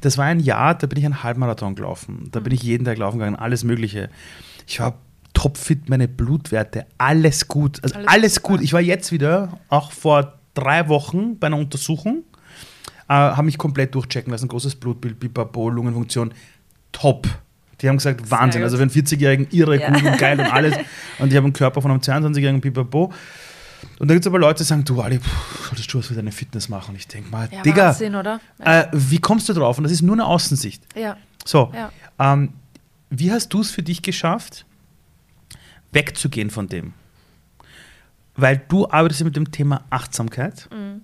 das 0.00 0.16
war 0.16 0.26
ein 0.26 0.38
Jahr, 0.38 0.76
da 0.76 0.86
bin 0.86 0.98
ich 0.98 1.04
einen 1.04 1.24
Halbmarathon 1.24 1.74
gelaufen, 1.74 2.28
da 2.30 2.38
mhm. 2.38 2.44
bin 2.44 2.54
ich 2.54 2.62
jeden 2.62 2.84
Tag 2.84 2.98
laufen 2.98 3.18
gegangen, 3.18 3.36
alles 3.36 3.64
mögliche. 3.64 4.10
Ich 4.68 4.78
war 4.78 4.96
topfit, 5.32 5.88
meine 5.88 6.06
Blutwerte, 6.06 6.86
alles 6.96 7.48
gut, 7.48 7.82
also 7.82 7.96
alles, 7.96 8.08
alles 8.08 8.42
gut. 8.42 8.60
Ich 8.60 8.72
war 8.72 8.80
jetzt 8.80 9.10
wieder, 9.10 9.58
auch 9.68 9.90
vor 9.90 10.38
drei 10.54 10.88
Wochen 10.88 11.36
bei 11.40 11.48
einer 11.48 11.58
Untersuchung, 11.58 12.22
äh, 13.08 13.14
habe 13.14 13.42
mich 13.42 13.58
komplett 13.58 13.92
durchchecken 13.96 14.30
lassen, 14.30 14.46
großes 14.46 14.76
Blutbild, 14.76 15.18
Pipapo, 15.18 15.68
Lungenfunktion, 15.68 16.32
top 16.92 17.26
die 17.80 17.88
haben 17.88 17.96
gesagt, 17.96 18.30
Wahnsinn. 18.30 18.62
Also 18.62 18.76
einen 18.78 18.90
40-Jährigen 18.90 19.48
irre 19.50 19.80
ja. 19.80 19.90
gut 19.90 20.04
und 20.04 20.18
geil 20.18 20.38
und 20.38 20.46
alles. 20.46 20.74
Und 21.20 21.30
ich 21.30 21.36
habe 21.36 21.44
einen 21.44 21.52
Körper 21.52 21.80
von 21.80 21.92
einem 21.92 22.00
22-Jährigen 22.00 22.60
Pipapo. 22.60 23.12
Und 24.00 24.08
da 24.08 24.14
gibt 24.14 24.24
es 24.24 24.26
aber 24.26 24.40
Leute, 24.40 24.58
die 24.58 24.64
sagen, 24.64 24.84
du 24.84 25.00
Ali, 25.00 25.20
pff, 25.20 25.66
solltest 25.68 25.92
du 25.92 25.98
was 25.98 26.06
für 26.06 26.14
deine 26.14 26.32
Fitness 26.32 26.68
machen? 26.68 26.96
Ich 26.96 27.06
denke 27.06 27.30
mal, 27.30 27.48
ja, 27.52 27.62
Digga, 27.62 27.86
Wahnsinn, 27.86 28.16
oder? 28.16 28.40
Ja. 28.58 28.80
Äh, 28.80 28.88
wie 28.92 29.20
kommst 29.20 29.48
du 29.48 29.52
drauf? 29.52 29.78
Und 29.78 29.84
das 29.84 29.92
ist 29.92 30.02
nur 30.02 30.16
eine 30.16 30.24
Außensicht. 30.24 30.82
Ja. 30.96 31.16
So. 31.44 31.72
Ähm, 32.18 32.54
wie 33.10 33.30
hast 33.30 33.50
du 33.50 33.60
es 33.60 33.70
für 33.70 33.84
dich 33.84 34.02
geschafft, 34.02 34.66
wegzugehen 35.92 36.50
von 36.50 36.68
dem? 36.68 36.94
Weil 38.34 38.60
du 38.68 38.90
arbeitest 38.90 39.20
ja 39.20 39.24
mit 39.26 39.36
dem 39.36 39.52
Thema 39.52 39.84
Achtsamkeit. 39.90 40.68
Mhm 40.72 41.02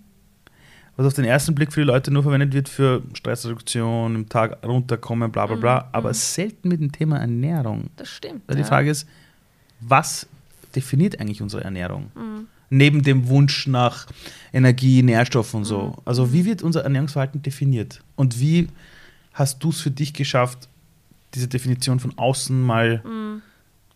was 1.00 1.06
auf 1.06 1.14
den 1.14 1.24
ersten 1.24 1.54
Blick 1.54 1.72
für 1.72 1.80
die 1.80 1.86
Leute 1.86 2.10
nur 2.10 2.22
verwendet 2.22 2.52
wird 2.52 2.68
für 2.68 3.02
Stressreduktion, 3.14 4.14
im 4.14 4.28
Tag 4.28 4.58
runterkommen, 4.62 5.32
bla 5.32 5.46
bla 5.46 5.56
bla, 5.56 5.80
mhm. 5.80 5.88
aber 5.92 6.12
selten 6.12 6.68
mit 6.68 6.80
dem 6.80 6.92
Thema 6.92 7.18
Ernährung. 7.18 7.88
Das 7.96 8.10
stimmt. 8.10 8.42
Weil 8.46 8.58
ja. 8.58 8.62
die 8.62 8.68
Frage 8.68 8.90
ist, 8.90 9.08
was 9.80 10.26
definiert 10.76 11.18
eigentlich 11.18 11.40
unsere 11.40 11.64
Ernährung? 11.64 12.10
Mhm. 12.14 12.48
Neben 12.68 13.02
dem 13.02 13.28
Wunsch 13.28 13.66
nach 13.66 14.08
Energie, 14.52 15.02
Nährstoffen 15.02 15.60
und 15.60 15.64
so. 15.64 15.82
Mhm. 15.84 15.94
Also 16.04 16.34
wie 16.34 16.44
wird 16.44 16.62
unser 16.62 16.82
Ernährungsverhalten 16.82 17.40
definiert? 17.40 18.02
Und 18.14 18.38
wie 18.38 18.68
hast 19.32 19.64
du 19.64 19.70
es 19.70 19.80
für 19.80 19.90
dich 19.90 20.12
geschafft, 20.12 20.68
diese 21.32 21.48
Definition 21.48 21.98
von 21.98 22.12
außen 22.18 22.60
mal 22.60 23.02
mhm. 23.06 23.40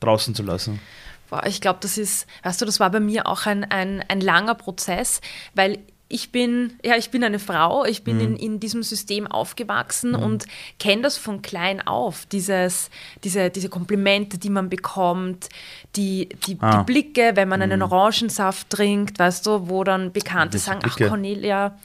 draußen 0.01 0.35
zu 0.35 0.43
lassen? 0.43 0.81
Boah, 1.29 1.45
ich 1.47 1.61
glaube, 1.61 1.81
das 1.83 1.99
ist, 1.99 2.27
weißt 2.45 2.63
du, 2.63 2.65
das 2.65 2.81
war 2.81 2.91
bei 2.91 3.01
mir 3.01 3.27
auch 3.27 3.45
ein, 3.45 3.63
ein, 3.65 4.03
ein 4.09 4.23
langer 4.23 4.55
Prozess, 4.55 5.21
weil 5.55 5.81
ich 6.15 6.31
bin, 6.31 6.75
ja, 6.85 6.95
ich 6.97 7.11
bin 7.11 7.25
eine 7.25 7.41
Frau, 7.41 7.85
ich 7.85 8.05
bin 8.05 8.21
in, 8.21 8.37
in 8.37 8.61
diesem 8.61 8.85
System 8.85 9.27
aufgewachsen 9.27 10.15
und 10.15 10.47
kenne 10.79 11.03
das 11.03 11.17
von 11.19 11.43
klein 11.43 11.85
auf. 11.85 12.25
Dieses, 12.27 12.89
diese, 13.25 13.51
diese 13.51 13.69
Komplimente, 13.69 14.39
die 14.39 14.49
man 14.51 14.69
bekommt, 14.69 15.49
die, 15.97 16.29
die, 16.47 16.57
Ah. 16.61 16.79
die 16.79 16.85
Blicke, 16.85 17.33
wenn 17.35 17.49
man 17.49 17.63
einen 17.63 17.83
Orangensaft 17.83 18.71
trinkt, 18.71 19.19
weißt 19.19 19.45
du, 19.45 19.69
wo 19.69 19.83
dann 19.83 20.13
Bekannte 20.13 20.59
sagen, 20.59 20.81
ach 20.85 20.95
Blicke? 20.95 21.09
Cornelia, 21.11 21.77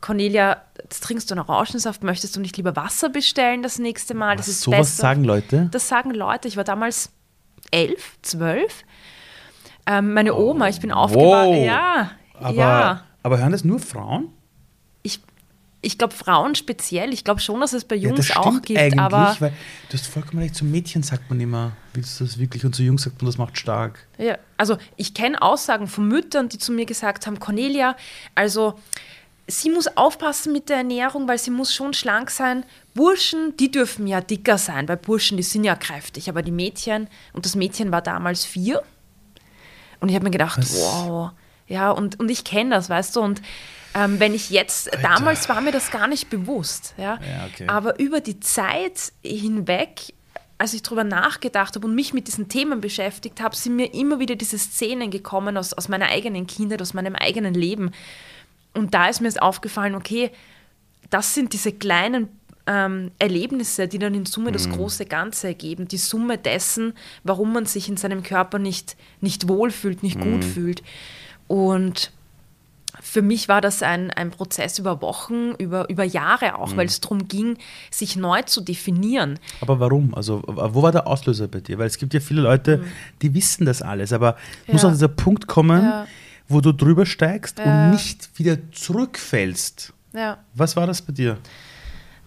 Cornelia, 0.00 0.62
jetzt 0.82 1.04
trinkst 1.04 1.30
du 1.30 1.34
einen 1.36 1.44
Orangensaft, 1.48 2.02
möchtest 2.02 2.34
du 2.34 2.40
nicht 2.40 2.56
lieber 2.56 2.74
Wasser 2.74 3.08
bestellen 3.08 3.62
das 3.62 3.78
nächste 3.78 4.14
Mal? 4.14 4.34
Das 4.36 4.48
ist 4.48 4.62
Sowas 4.62 4.78
besser. 4.78 5.02
sagen 5.02 5.22
Leute? 5.22 5.68
Das 5.70 5.86
sagen 5.86 6.10
Leute. 6.10 6.48
Ich 6.48 6.56
war 6.56 6.64
damals 6.64 7.12
elf, 7.70 8.16
zwölf. 8.22 8.82
Ähm, 9.86 10.12
meine 10.12 10.34
Oma, 10.34 10.68
ich 10.68 10.80
bin 10.80 10.90
aufgewachsen. 10.90 11.52
Wow. 11.54 11.64
Ja, 11.66 12.10
Aber, 12.34 12.52
ja. 12.54 13.04
Aber 13.22 13.38
hören 13.38 13.52
das 13.52 13.64
nur 13.64 13.78
Frauen? 13.78 14.28
Ich, 15.02 15.20
ich 15.82 15.96
glaube, 15.98 16.14
Frauen 16.14 16.54
speziell. 16.54 17.12
Ich 17.12 17.24
glaube 17.24 17.40
schon, 17.40 17.60
dass 17.60 17.72
es 17.72 17.84
bei 17.84 17.96
Ja, 17.96 18.08
Jungs 18.10 18.28
das 18.28 18.36
auch 18.36 18.60
gibt. 18.62 18.78
eigentlich, 18.78 19.00
aber 19.00 19.36
weil 19.40 19.52
du 19.88 19.94
hast 19.94 20.06
vollkommen 20.06 20.42
recht, 20.42 20.54
zu 20.54 20.64
Mädchen 20.64 21.02
sagt 21.02 21.30
man 21.30 21.40
immer, 21.40 21.72
willst 21.94 22.20
du 22.20 22.24
das 22.24 22.38
wirklich? 22.38 22.64
Und 22.64 22.74
zu 22.74 22.82
Jungs 22.82 23.02
sagt 23.02 23.20
man, 23.22 23.26
das 23.26 23.38
macht 23.38 23.58
stark. 23.58 24.06
ja, 24.18 24.38
also 24.56 24.76
ich 24.96 25.14
kenne 25.14 25.40
Aussagen 25.40 25.86
von 25.86 26.06
Müttern, 26.08 26.48
die 26.48 26.58
zu 26.58 26.72
mir 26.72 26.84
gesagt 26.86 27.26
haben, 27.26 27.38
Cornelia, 27.40 27.96
also 28.34 28.78
sie 29.46 29.70
muss 29.70 29.88
aufpassen 29.96 30.52
mit 30.52 30.68
der 30.68 30.76
Ernährung, 30.78 31.26
weil 31.26 31.38
sie 31.38 31.50
muss 31.50 31.74
schon 31.74 31.92
schlank 31.94 32.30
sein. 32.30 32.64
Burschen, 32.94 33.56
die 33.56 33.70
dürfen 33.70 34.06
ja 34.06 34.20
dicker 34.20 34.58
sein, 34.58 34.86
weil 34.88 34.96
Burschen, 34.98 35.36
die 35.38 35.42
sind 35.42 35.64
ja 35.64 35.74
kräftig, 35.76 36.28
aber 36.28 36.42
die 36.42 36.52
Mädchen, 36.52 37.08
und 37.32 37.46
das 37.46 37.56
Mädchen 37.56 37.90
war 37.90 38.02
damals 38.02 38.44
vier. 38.44 38.82
Und 40.00 40.08
ich 40.08 40.14
habe 40.14 40.24
mir 40.24 40.30
gedacht, 40.30 40.58
Was? 40.58 40.74
wow, 40.74 41.30
ja, 41.70 41.90
und, 41.90 42.18
und 42.18 42.28
ich 42.28 42.44
kenne 42.44 42.70
das, 42.70 42.90
weißt 42.90 43.16
du, 43.16 43.20
und 43.20 43.40
ähm, 43.94 44.20
wenn 44.20 44.34
ich 44.34 44.50
jetzt, 44.50 44.92
Alter. 44.92 45.08
damals 45.08 45.48
war 45.48 45.60
mir 45.60 45.72
das 45.72 45.90
gar 45.90 46.08
nicht 46.08 46.28
bewusst, 46.28 46.94
ja, 46.98 47.14
Ja, 47.14 47.46
okay. 47.46 47.66
aber 47.68 47.98
über 47.98 48.20
die 48.20 48.40
Zeit 48.40 49.12
hinweg, 49.24 50.12
als 50.58 50.74
ich 50.74 50.82
darüber 50.82 51.04
nachgedacht 51.04 51.74
habe 51.76 51.86
und 51.86 51.94
mich 51.94 52.12
mit 52.12 52.26
diesen 52.26 52.48
Themen 52.48 52.80
beschäftigt 52.80 53.40
habe, 53.40 53.56
sind 53.56 53.76
mir 53.76 53.94
immer 53.94 54.18
wieder 54.18 54.36
diese 54.36 54.58
Szenen 54.58 55.10
gekommen 55.10 55.56
aus, 55.56 55.72
aus 55.72 55.88
meiner 55.88 56.06
eigenen 56.06 56.46
Kindheit, 56.46 56.82
aus 56.82 56.92
meinem 56.92 57.14
eigenen 57.14 57.54
Leben. 57.54 57.92
Und 58.74 58.92
da 58.92 59.08
ist 59.08 59.20
mir 59.20 59.28
jetzt 59.28 59.40
aufgefallen, 59.40 59.94
okay, 59.94 60.30
das 61.08 61.34
sind 61.34 61.52
diese 61.52 61.72
kleinen 61.72 62.28
ähm, 62.66 63.10
Erlebnisse, 63.18 63.88
die 63.88 63.98
dann 63.98 64.14
in 64.14 64.26
Summe 64.26 64.52
das 64.52 64.68
große 64.70 65.06
Ganze 65.06 65.48
ergeben. 65.48 65.88
Die 65.88 65.98
Summe 65.98 66.36
dessen, 66.38 66.92
warum 67.24 67.52
man 67.52 67.66
sich 67.66 67.88
in 67.88 67.96
seinem 67.96 68.22
Körper 68.22 68.58
nicht, 68.58 68.96
nicht 69.20 69.48
wohlfühlt, 69.48 70.02
nicht 70.02 70.20
gut 70.20 70.44
fühlt. 70.44 70.82
Und 71.50 72.12
für 73.00 73.22
mich 73.22 73.48
war 73.48 73.60
das 73.60 73.82
ein, 73.82 74.12
ein 74.12 74.30
Prozess 74.30 74.78
über 74.78 75.02
Wochen, 75.02 75.50
über, 75.58 75.88
über 75.90 76.04
Jahre 76.04 76.56
auch, 76.58 76.76
weil 76.76 76.86
es 76.86 77.00
darum 77.00 77.26
ging, 77.26 77.56
sich 77.90 78.14
neu 78.14 78.42
zu 78.42 78.60
definieren. 78.60 79.40
Aber 79.60 79.80
warum? 79.80 80.14
Also, 80.14 80.42
wo 80.46 80.80
war 80.82 80.92
der 80.92 81.08
Auslöser 81.08 81.48
bei 81.48 81.58
dir? 81.60 81.76
Weil 81.78 81.88
es 81.88 81.98
gibt 81.98 82.14
ja 82.14 82.20
viele 82.20 82.42
Leute, 82.42 82.84
die 83.20 83.34
wissen 83.34 83.64
das 83.66 83.82
alles, 83.82 84.12
aber 84.12 84.36
es 84.66 84.72
muss 84.74 84.82
Mhm. 84.82 84.86
Ja. 84.86 84.88
auch 84.88 84.92
dieser 84.92 85.08
Punkt 85.08 85.48
kommen, 85.48 85.82
Ja. 85.82 86.06
wo 86.46 86.60
du 86.60 86.70
drüber 86.72 87.04
steigst 87.04 87.58
Ja. 87.58 87.64
und 87.86 87.90
nicht 87.92 88.30
wieder 88.38 88.56
zurückfällst. 88.70 89.92
Ja. 90.12 90.38
Was 90.54 90.76
war 90.76 90.86
das 90.86 91.02
bei 91.02 91.12
dir? 91.12 91.38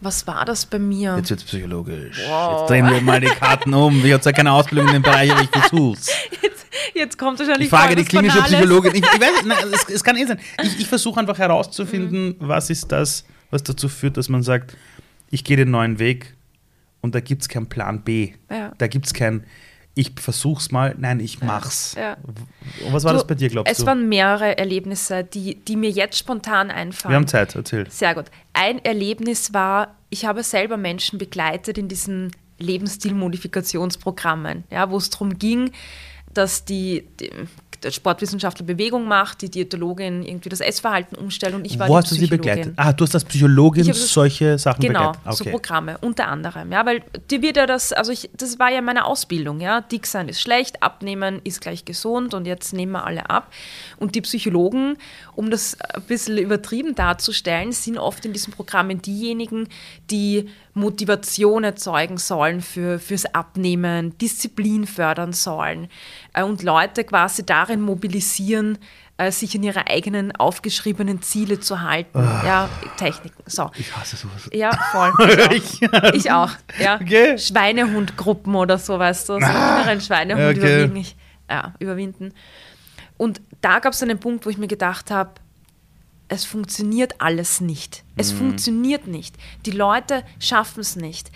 Was 0.03 0.27
war 0.27 0.43
das 0.43 0.65
bei 0.65 0.79
mir? 0.79 1.15
Jetzt 1.15 1.29
wird 1.29 1.39
es 1.39 1.45
psychologisch. 1.45 2.19
Wow. 2.27 2.59
Jetzt 2.59 2.69
drehen 2.69 2.89
wir 2.89 3.01
mal 3.01 3.21
die 3.21 3.27
Karten 3.27 3.73
um. 3.73 4.03
Ich 4.03 4.11
habe 4.11 4.21
zwar 4.21 4.33
keine 4.33 4.51
Ausbildung 4.51 4.87
in 4.87 4.93
dem 4.95 5.01
Bereich, 5.01 5.31
aber 5.31 5.41
ich 5.41 5.49
versuch's. 5.49 6.09
Jetzt 6.93 7.17
kommt 7.17 7.39
wahrscheinlich 7.39 7.65
Ich 7.65 7.69
frage 7.69 7.95
die 7.95 8.03
klinische 8.03 8.35
Banales. 8.35 8.57
Psychologin. 8.59 8.95
Ich, 8.95 9.01
ich 9.01 9.21
weiß, 9.21 9.43
nein, 9.45 9.57
es, 9.71 9.89
es 9.89 10.03
kann 10.03 10.17
eh 10.17 10.25
sein. 10.25 10.39
Ich, 10.61 10.81
ich 10.81 10.87
versuche 10.87 11.19
einfach 11.19 11.37
herauszufinden, 11.37 12.35
was 12.39 12.69
ist 12.69 12.91
das, 12.91 13.23
was 13.49 13.63
dazu 13.63 13.87
führt, 13.87 14.17
dass 14.17 14.27
man 14.27 14.43
sagt, 14.43 14.75
ich 15.29 15.45
gehe 15.45 15.55
den 15.55 15.71
neuen 15.71 15.99
Weg 15.99 16.35
und 17.01 17.15
da 17.15 17.21
gibt 17.21 17.43
es 17.43 17.49
keinen 17.49 17.67
Plan 17.67 18.01
B. 18.01 18.33
Ja. 18.51 18.73
Da 18.77 18.87
gibt 18.87 19.05
es 19.05 19.13
kein, 19.13 19.45
ich 19.95 20.11
versuch's 20.19 20.71
mal, 20.71 20.95
nein, 20.97 21.19
ich 21.19 21.41
mach's. 21.41 21.93
Ja. 21.95 22.17
Und 22.85 22.93
was 22.93 23.03
war 23.03 23.11
Du, 23.11 23.17
das 23.19 23.27
bei 23.27 23.35
dir, 23.35 23.49
glaubst 23.49 23.71
es 23.71 23.77
du? 23.79 23.85
waren 23.85 24.09
mehrere 24.09 24.57
Erlebnisse, 24.57 25.23
die, 25.23 25.53
die 25.55 25.75
mir 25.75 25.89
jetzt 25.91 26.17
spontan 26.17 26.71
einfallen. 26.71 27.11
Wir 27.11 27.15
haben 27.17 27.27
Zeit, 27.27 27.53
erzähl. 27.55 27.87
Sehr 27.91 28.15
gut. 28.15 28.25
Ein 28.53 28.83
Erlebnis 28.83 29.53
war, 29.53 29.95
ich 30.09 30.25
habe 30.25 30.41
selber 30.43 30.77
Menschen 30.77 31.19
begleitet 31.19 31.77
in 31.77 31.87
diesen 31.89 32.31
Lebensstilmodifikationsprogrammen, 32.59 34.63
ja, 34.69 34.89
wo 34.89 34.97
es 34.97 35.09
darum 35.09 35.37
ging, 35.37 35.71
dass 36.33 36.65
die, 36.65 37.07
die 37.19 37.31
der 37.83 37.91
Sportwissenschaftler 37.91 38.65
Bewegung 38.65 39.07
macht, 39.07 39.41
die 39.41 39.49
Diätologin 39.49 40.23
irgendwie 40.23 40.49
das 40.49 40.59
Essverhalten 40.61 41.17
umstellt 41.17 41.53
und 41.53 41.65
ich 41.65 41.77
war 41.79 41.87
Wo 41.89 41.97
hast 41.97 42.11
du 42.11 42.15
sie 42.15 42.27
begleitet? 42.27 42.73
Ah, 42.77 42.93
du 42.93 43.03
hast 43.03 43.13
als 43.13 43.25
Psychologin 43.25 43.85
das- 43.87 44.09
solche 44.13 44.57
Sachen 44.57 44.81
Genau, 44.81 45.11
begleitet. 45.11 45.37
so 45.37 45.43
Okay. 45.43 45.51
Programme, 45.51 45.97
unter 46.01 46.27
anderem. 46.27 46.71
Ja, 46.71 46.85
weil 46.85 47.03
dir 47.29 47.41
wird 47.41 47.57
ja 47.57 47.65
das, 47.65 47.93
also 47.93 48.11
ich, 48.11 48.29
das 48.35 48.59
war 48.59 48.71
ja 48.71 48.81
meine 48.81 49.05
Ausbildung, 49.05 49.59
ja. 49.59 49.81
Dick 49.81 50.07
sein 50.07 50.29
ist 50.29 50.41
schlecht, 50.41 50.81
abnehmen 50.81 51.41
ist 51.43 51.61
gleich 51.61 51.85
gesund 51.85 52.33
und 52.33 52.45
jetzt 52.47 52.73
nehmen 52.73 52.93
wir 52.93 53.05
alle 53.05 53.29
ab. 53.29 53.51
Und 53.97 54.15
die 54.15 54.21
Psychologen, 54.21 54.97
um 55.35 55.51
das 55.51 55.77
ein 55.81 56.01
bisschen 56.03 56.37
übertrieben 56.37 56.95
darzustellen, 56.95 57.71
sind 57.71 57.97
oft 57.97 58.25
in 58.25 58.33
diesen 58.33 58.53
Programmen 58.53 59.01
diejenigen, 59.01 59.67
die 60.09 60.49
Motivation 60.75 61.63
erzeugen 61.63 62.17
sollen 62.17 62.61
für, 62.61 62.97
fürs 62.99 63.25
Abnehmen, 63.33 64.17
Disziplin 64.17 64.87
fördern 64.87 65.31
sollen 65.33 65.87
und 66.41 66.63
Leute 66.63 67.03
quasi 67.03 67.45
darin 67.45 67.81
mobilisieren, 67.81 68.79
äh, 69.17 69.31
sich 69.31 69.55
an 69.55 69.61
ihre 69.63 69.87
eigenen 69.87 70.35
aufgeschriebenen 70.35 71.21
Ziele 71.21 71.59
zu 71.59 71.81
halten. 71.81 72.17
Ja, 72.17 72.67
Techniken. 72.97 73.43
So. 73.45 73.69
Ich 73.77 73.95
hasse 73.95 74.15
sowas. 74.15 74.49
Ja, 74.51 74.71
voll. 74.91 75.13
Ich 75.53 75.91
auch. 75.91 76.13
Ich 76.13 76.31
auch 76.31 76.51
ja. 76.79 76.95
Okay. 76.95 77.37
Schweinehundgruppen 77.37 78.55
oder 78.55 78.77
so, 78.79 78.97
weißt 78.97 79.29
du, 79.29 79.33
so 79.33 79.37
inneren 79.39 80.01
Schweinehund 80.01 80.57
Okay. 80.57 80.67
überwinden. 80.85 80.95
Ich, 80.97 81.15
ja, 81.49 81.73
überwinden. 81.79 82.33
Und 83.17 83.41
da 83.61 83.77
gab 83.79 83.93
es 83.93 84.01
einen 84.01 84.19
Punkt, 84.19 84.45
wo 84.45 84.49
ich 84.49 84.57
mir 84.57 84.67
gedacht 84.67 85.11
habe, 85.11 85.31
es 86.29 86.45
funktioniert 86.45 87.21
alles 87.21 87.61
nicht. 87.61 88.03
Es 88.15 88.31
funktioniert 88.31 89.05
nicht. 89.05 89.35
Die 89.67 89.71
Leute 89.71 90.23
schaffen 90.39 90.79
es 90.79 90.95
nicht. 90.95 91.29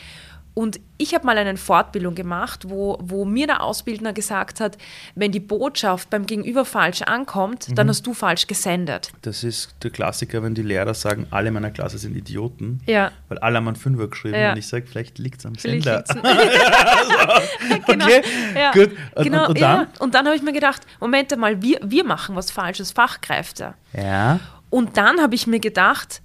Und 0.57 0.79
ich 0.97 1.13
habe 1.13 1.23
mal 1.23 1.37
eine 1.37 1.55
Fortbildung 1.55 2.15
gemacht, 2.15 2.67
wo, 2.67 2.97
wo 2.99 3.25
mir 3.25 3.45
der 3.45 3.61
Ausbildner 3.61 4.11
gesagt 4.11 4.59
hat, 4.59 4.75
wenn 5.13 5.31
die 5.31 5.39
Botschaft 5.39 6.09
beim 6.09 6.25
Gegenüber 6.25 6.65
falsch 6.65 7.03
ankommt, 7.03 7.77
dann 7.77 7.87
hast 7.89 8.07
du 8.07 8.15
falsch 8.15 8.47
gesendet. 8.47 9.11
Das 9.21 9.43
ist 9.43 9.75
der 9.83 9.91
Klassiker, 9.91 10.41
wenn 10.41 10.55
die 10.55 10.63
Lehrer 10.63 10.95
sagen, 10.95 11.27
alle 11.29 11.51
meiner 11.51 11.69
Klasse 11.69 11.99
sind 11.99 12.17
Idioten. 12.17 12.81
Ja. 12.87 13.11
Weil 13.29 13.37
alle 13.37 13.57
haben 13.57 13.67
einen 13.67 13.75
Fünfer 13.75 14.07
geschrieben 14.07 14.33
Ja. 14.39 14.53
und 14.53 14.57
ich 14.57 14.67
sage, 14.67 14.87
vielleicht 14.87 15.19
liegt 15.19 15.41
es 15.41 15.45
am 15.45 15.53
Sender. 15.53 16.03
genau. 17.85 18.05
Okay, 18.05 18.21
ja. 18.55 18.71
gut. 18.71 18.89
Und- 19.13 19.23
genau, 19.23 19.49
und- 19.49 19.61
dann? 19.61 19.87
Und 19.99 20.15
dann 20.15 20.25
habe 20.25 20.35
ich 20.35 20.41
mir 20.41 20.53
gedacht, 20.53 20.81
Moment 20.99 21.37
mal, 21.37 21.61
wir, 21.61 21.79
wir 21.83 22.03
machen 22.03 22.35
was 22.35 22.49
Falsches, 22.49 22.91
Fachkräfte. 22.91 23.75
Ja. 23.93 24.39
Und 24.71 24.97
dann 24.97 25.21
habe 25.21 25.35
ich 25.35 25.45
mir 25.45 25.59
gedacht, 25.59 26.23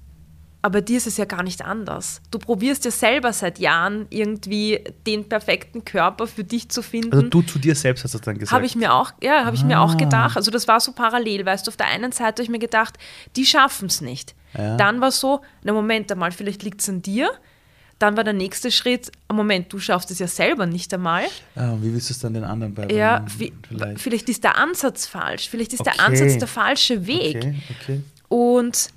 aber 0.62 0.80
dir 0.80 0.96
ist 0.96 1.06
es 1.08 1.16
ja 1.16 1.24
gar 1.24 1.42
nicht 1.42 1.62
anders. 1.64 2.20
Du 2.30 2.38
probierst 2.38 2.84
ja 2.84 2.90
selber 2.92 3.32
seit 3.32 3.58
Jahren 3.58 4.06
irgendwie 4.10 4.80
den 5.06 5.28
perfekten 5.28 5.84
Körper 5.84 6.26
für 6.28 6.44
dich 6.44 6.68
zu 6.68 6.82
finden. 6.82 7.12
Also 7.12 7.26
du 7.28 7.42
zu 7.42 7.58
dir 7.58 7.74
selbst 7.74 8.04
hast 8.04 8.14
das 8.14 8.20
dann 8.20 8.38
gesagt. 8.38 8.52
Habe 8.52 8.64
ich 8.64 8.76
mir 8.76 8.94
auch, 8.94 9.12
ja, 9.22 9.44
habe 9.44 9.56
ich 9.56 9.64
mir 9.64 9.78
Ah. 9.78 9.82
auch 9.84 9.96
gedacht. 9.96 10.36
Also 10.36 10.50
das 10.52 10.68
war 10.68 10.78
so 10.80 10.92
parallel, 10.92 11.44
weißt 11.44 11.66
du, 11.66 11.70
auf 11.70 11.76
der 11.76 11.88
einen 11.88 12.12
Seite 12.12 12.34
habe 12.36 12.42
ich 12.44 12.48
mir 12.48 12.60
gedacht, 12.60 12.96
die 13.36 13.44
schaffen 13.44 13.86
es 13.86 14.00
nicht. 14.00 14.34
Ja. 14.56 14.76
Dann 14.76 15.00
war 15.00 15.10
so, 15.10 15.40
na 15.64 15.72
Moment 15.72 16.12
einmal, 16.12 16.30
vielleicht 16.30 16.62
liegt 16.62 16.80
es 16.80 16.88
an 16.88 17.02
dir. 17.02 17.30
Dann 17.98 18.16
war 18.16 18.24
der 18.24 18.32
nächste 18.32 18.70
Schritt, 18.72 19.12
Moment, 19.32 19.72
du 19.72 19.78
schaffst 19.78 20.10
es 20.10 20.18
ja 20.18 20.26
selber 20.26 20.66
nicht 20.66 20.92
einmal. 20.92 21.24
Ah, 21.54 21.70
und 21.72 21.84
wie 21.84 21.92
willst 21.92 22.10
du 22.10 22.14
es 22.14 22.18
dann 22.18 22.34
den 22.34 22.42
anderen 22.44 22.74
beibringen? 22.74 22.98
Ja, 23.00 23.24
wie, 23.38 23.52
vielleicht. 23.68 24.00
vielleicht. 24.00 24.28
ist 24.28 24.42
der 24.44 24.58
Ansatz 24.58 25.06
falsch, 25.06 25.48
vielleicht 25.48 25.72
ist 25.72 25.80
Okay. 25.80 25.92
der 25.96 26.04
Ansatz 26.06 26.38
der 26.38 26.48
falsche 26.48 27.06
Weg. 27.06 27.36
Okay, 27.36 27.54
okay. 27.80 28.00
Und 28.28 28.88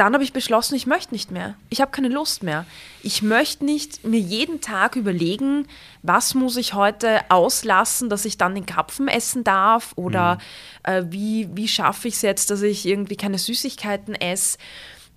dann 0.00 0.14
habe 0.14 0.24
ich 0.24 0.32
beschlossen, 0.32 0.74
ich 0.76 0.86
möchte 0.86 1.12
nicht 1.12 1.30
mehr. 1.30 1.54
Ich 1.68 1.80
habe 1.82 1.90
keine 1.90 2.08
Lust 2.08 2.42
mehr. 2.42 2.64
Ich 3.02 3.20
möchte 3.20 3.66
nicht 3.66 4.02
mir 4.02 4.18
jeden 4.18 4.60
Tag 4.62 4.96
überlegen, 4.96 5.68
was 6.02 6.34
muss 6.34 6.56
ich 6.56 6.72
heute 6.72 7.20
auslassen, 7.28 8.08
dass 8.08 8.24
ich 8.24 8.38
dann 8.38 8.54
den 8.54 8.64
Krapfen 8.64 9.08
essen 9.08 9.44
darf 9.44 9.92
oder 9.96 10.36
Mhm. 10.36 10.90
äh, 10.90 11.02
wie, 11.10 11.48
wie 11.52 11.68
schaffe 11.68 12.08
ich 12.08 12.14
es 12.14 12.22
jetzt, 12.22 12.50
dass 12.50 12.62
ich 12.62 12.86
irgendwie 12.86 13.16
keine 13.16 13.38
Süßigkeiten 13.38 14.14
esse. 14.14 14.56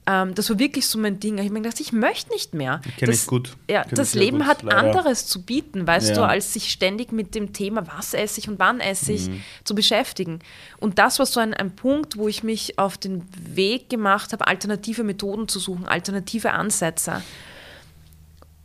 Ähm, 0.05 0.35
das 0.35 0.49
war 0.49 0.59
wirklich 0.59 0.85
so 0.87 0.97
mein 0.99 1.19
Ding. 1.21 1.35
Ich 1.37 1.45
habe 1.45 1.53
mir 1.53 1.61
gedacht, 1.61 1.79
ich 1.79 1.93
möchte 1.93 2.31
nicht 2.33 2.53
mehr. 2.53 2.81
Kenn 2.97 3.09
ich 3.09 3.19
Das- 3.19 3.27
gut. 3.27 3.55
Ja, 3.69 3.83
Kenn 3.83 3.91
ich 3.93 3.97
das 3.97 4.13
Leben 4.15 4.39
gut, 4.39 4.47
hat 4.47 4.61
leider. 4.63 4.77
anderes 4.77 5.27
zu 5.27 5.41
bieten, 5.43 5.87
weißt 5.87 6.09
Ja. 6.09 6.15
du, 6.15 6.21
als 6.27 6.51
sich 6.51 6.71
ständig 6.71 7.13
mit 7.13 7.35
dem 7.35 7.53
Thema, 7.53 7.87
was 7.95 8.13
esse 8.13 8.39
ich 8.41 8.49
und 8.49 8.59
wann 8.59 8.81
esse 8.81 9.13
ich, 9.13 9.29
Mhm. 9.29 9.41
zu 9.63 9.75
beschäftigen. 9.75 10.39
Und 10.79 10.99
das 10.99 11.19
war 11.19 11.25
so 11.25 11.39
ein, 11.39 11.53
ein 11.53 11.73
Punkt, 11.73 12.17
wo 12.17 12.27
ich 12.27 12.43
mich 12.43 12.77
auf 12.79 12.97
den 12.97 13.23
Weg 13.55 13.89
gemacht 13.89 14.33
habe, 14.33 14.45
alternative 14.45 15.03
Methoden 15.05 15.47
zu 15.47 15.59
suchen, 15.59 15.85
alternative 15.87 16.51
Ansätze. 16.51 17.21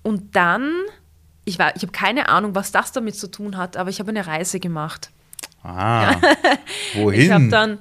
Und 0.03 0.35
dann, 0.35 0.73
ich, 1.45 1.59
war- 1.59 1.75
ich 1.77 1.83
habe 1.83 1.93
keine 1.93 2.29
Ahnung, 2.29 2.55
was 2.55 2.73
das 2.73 2.93
damit 2.93 3.17
zu 3.17 3.31
tun 3.31 3.57
hat, 3.57 3.77
aber 3.77 3.91
ich 3.91 4.01
habe 4.01 4.11
eine 4.11 4.27
Reise 4.27 4.59
gemacht. 4.61 5.11
Ah, 5.63 6.17
wohin? 6.95 7.21
Ich 7.21 7.31
habe 7.31 7.49
dann 7.49 7.79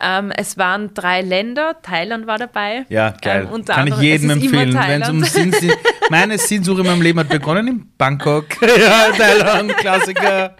Ähm, 0.00 0.30
es 0.36 0.56
waren 0.56 0.94
drei 0.94 1.22
Länder, 1.22 1.76
Thailand 1.82 2.26
war 2.26 2.38
dabei. 2.38 2.86
Ja, 2.88 3.14
geil. 3.20 3.48
Ähm, 3.52 3.64
Kann 3.64 3.86
ich 3.88 3.96
jedem 3.96 4.30
empfehlen. 4.30 4.74
Wenn 4.74 5.02
es 5.02 5.08
um 5.08 5.24
Sinn, 5.24 5.52
meine 6.10 6.38
Sinnsuche 6.38 6.80
in 6.80 6.86
meinem 6.86 7.02
Leben 7.02 7.18
hat 7.18 7.28
begonnen 7.28 7.66
in 7.66 7.92
Bangkok. 7.98 8.46
ja, 8.62 9.10
Thailand, 9.16 9.76
Klassiker. 9.76 10.54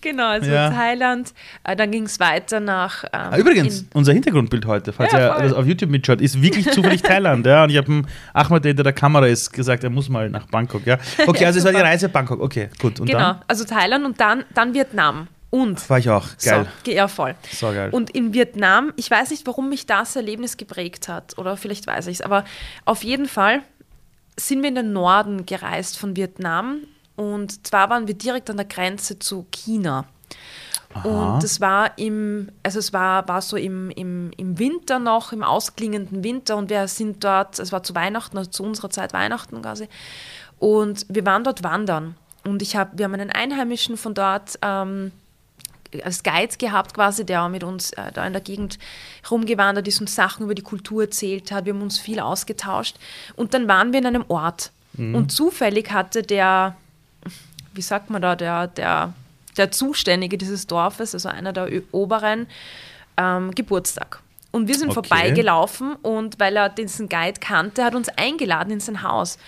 Genau, 0.00 0.28
also 0.28 0.50
ja. 0.50 0.70
Thailand. 0.70 1.32
Äh, 1.64 1.74
dann 1.74 1.90
ging 1.90 2.04
es 2.04 2.20
weiter 2.20 2.60
nach. 2.60 3.04
Ähm, 3.04 3.10
ah, 3.12 3.36
Übrigens, 3.36 3.86
unser 3.92 4.12
Hintergrundbild 4.12 4.66
heute, 4.66 4.92
falls 4.92 5.12
ja, 5.12 5.36
ihr 5.36 5.42
das 5.42 5.52
auf 5.52 5.66
YouTube 5.66 5.90
mitschaut, 5.90 6.20
ist 6.20 6.40
wirklich 6.40 6.70
zufällig 6.70 7.02
Thailand. 7.02 7.44
Ja, 7.44 7.64
und 7.64 7.70
ich 7.70 7.76
habe 7.76 8.02
Ahmed, 8.32 8.64
der 8.64 8.70
hinter 8.70 8.84
der 8.84 8.92
Kamera 8.92 9.26
ist, 9.26 9.52
gesagt, 9.52 9.82
er 9.82 9.90
muss 9.90 10.08
mal 10.08 10.30
nach 10.30 10.46
Bangkok. 10.46 10.86
Ja. 10.86 10.98
Okay, 11.26 11.46
also 11.46 11.58
es 11.58 11.64
war 11.64 11.72
die 11.72 11.80
Reise 11.80 12.08
Bangkok. 12.08 12.40
Okay, 12.40 12.68
gut. 12.78 13.00
Und 13.00 13.06
genau, 13.06 13.18
dann? 13.18 13.38
also 13.48 13.64
Thailand 13.64 14.04
und 14.04 14.20
dann, 14.20 14.44
dann 14.54 14.74
Vietnam. 14.74 15.28
Und 15.56 15.88
war 15.88 15.98
ich 15.98 16.10
auch, 16.10 16.26
geil. 16.44 16.66
So, 16.84 16.90
ja, 16.92 17.08
voll. 17.08 17.34
So 17.50 17.68
geil. 17.68 17.88
Und 17.90 18.10
in 18.10 18.34
Vietnam, 18.34 18.92
ich 18.96 19.10
weiß 19.10 19.30
nicht, 19.30 19.46
warum 19.46 19.70
mich 19.70 19.86
das 19.86 20.14
Erlebnis 20.14 20.58
geprägt 20.58 21.08
hat, 21.08 21.38
oder 21.38 21.56
vielleicht 21.56 21.86
weiß 21.86 22.08
ich 22.08 22.18
es, 22.18 22.20
aber 22.20 22.44
auf 22.84 23.02
jeden 23.02 23.26
Fall 23.26 23.62
sind 24.38 24.60
wir 24.60 24.68
in 24.68 24.74
den 24.74 24.92
Norden 24.92 25.46
gereist 25.46 25.98
von 25.98 26.14
Vietnam 26.14 26.80
und 27.16 27.66
zwar 27.66 27.88
waren 27.88 28.06
wir 28.06 28.14
direkt 28.14 28.50
an 28.50 28.58
der 28.58 28.66
Grenze 28.66 29.18
zu 29.18 29.46
China. 29.50 30.04
Aha. 30.92 31.08
Und 31.08 31.42
das 31.42 31.62
war 31.62 31.96
im, 31.96 32.50
also 32.62 32.78
es 32.78 32.92
war, 32.92 33.26
war 33.26 33.40
so 33.40 33.56
im, 33.56 33.90
im, 33.90 34.32
im 34.36 34.58
Winter 34.58 34.98
noch, 34.98 35.32
im 35.32 35.42
ausklingenden 35.42 36.22
Winter 36.22 36.58
und 36.58 36.68
wir 36.68 36.86
sind 36.86 37.24
dort, 37.24 37.58
es 37.58 37.72
war 37.72 37.82
zu 37.82 37.94
Weihnachten, 37.94 38.36
also 38.36 38.50
zu 38.50 38.62
unserer 38.62 38.90
Zeit 38.90 39.14
Weihnachten 39.14 39.62
quasi. 39.62 39.88
Und 40.58 41.06
wir 41.08 41.24
waren 41.24 41.44
dort 41.44 41.62
wandern. 41.62 42.14
Und 42.44 42.60
ich 42.60 42.76
hab, 42.76 42.96
wir 42.98 43.06
haben 43.06 43.14
einen 43.14 43.30
Einheimischen 43.30 43.96
von 43.96 44.12
dort 44.12 44.58
ähm, 44.60 45.12
als 46.04 46.22
Guide 46.22 46.56
gehabt, 46.58 46.94
quasi, 46.94 47.24
der 47.24 47.48
mit 47.48 47.64
uns 47.64 47.92
äh, 47.92 48.12
da 48.12 48.26
in 48.26 48.32
der 48.32 48.42
Gegend 48.42 48.78
rumgewandert 49.30 49.86
ist 49.88 50.00
und 50.00 50.10
Sachen 50.10 50.44
über 50.44 50.54
die 50.54 50.62
Kultur 50.62 51.04
erzählt 51.04 51.52
hat. 51.52 51.64
Wir 51.64 51.74
haben 51.74 51.82
uns 51.82 51.98
viel 51.98 52.20
ausgetauscht. 52.20 52.96
Und 53.34 53.54
dann 53.54 53.68
waren 53.68 53.92
wir 53.92 54.00
in 54.00 54.06
einem 54.06 54.24
Ort. 54.28 54.70
Mhm. 54.94 55.14
Und 55.14 55.32
zufällig 55.32 55.90
hatte 55.92 56.22
der, 56.22 56.76
wie 57.74 57.82
sagt 57.82 58.10
man 58.10 58.22
da, 58.22 58.36
der, 58.36 58.68
der, 58.68 59.12
der 59.56 59.70
Zuständige 59.70 60.38
dieses 60.38 60.66
Dorfes, 60.66 61.14
also 61.14 61.28
einer 61.28 61.52
der 61.52 61.68
Oberen, 61.92 62.46
ähm, 63.16 63.52
Geburtstag. 63.54 64.20
Und 64.50 64.68
wir 64.68 64.74
sind 64.74 64.88
okay. 64.88 65.06
vorbeigelaufen 65.06 65.96
und 65.96 66.40
weil 66.40 66.56
er 66.56 66.68
diesen 66.70 67.08
Guide 67.08 67.40
kannte, 67.40 67.84
hat 67.84 67.94
uns 67.94 68.08
eingeladen 68.08 68.72
in 68.72 68.80
sein 68.80 69.02
Haus. 69.02 69.38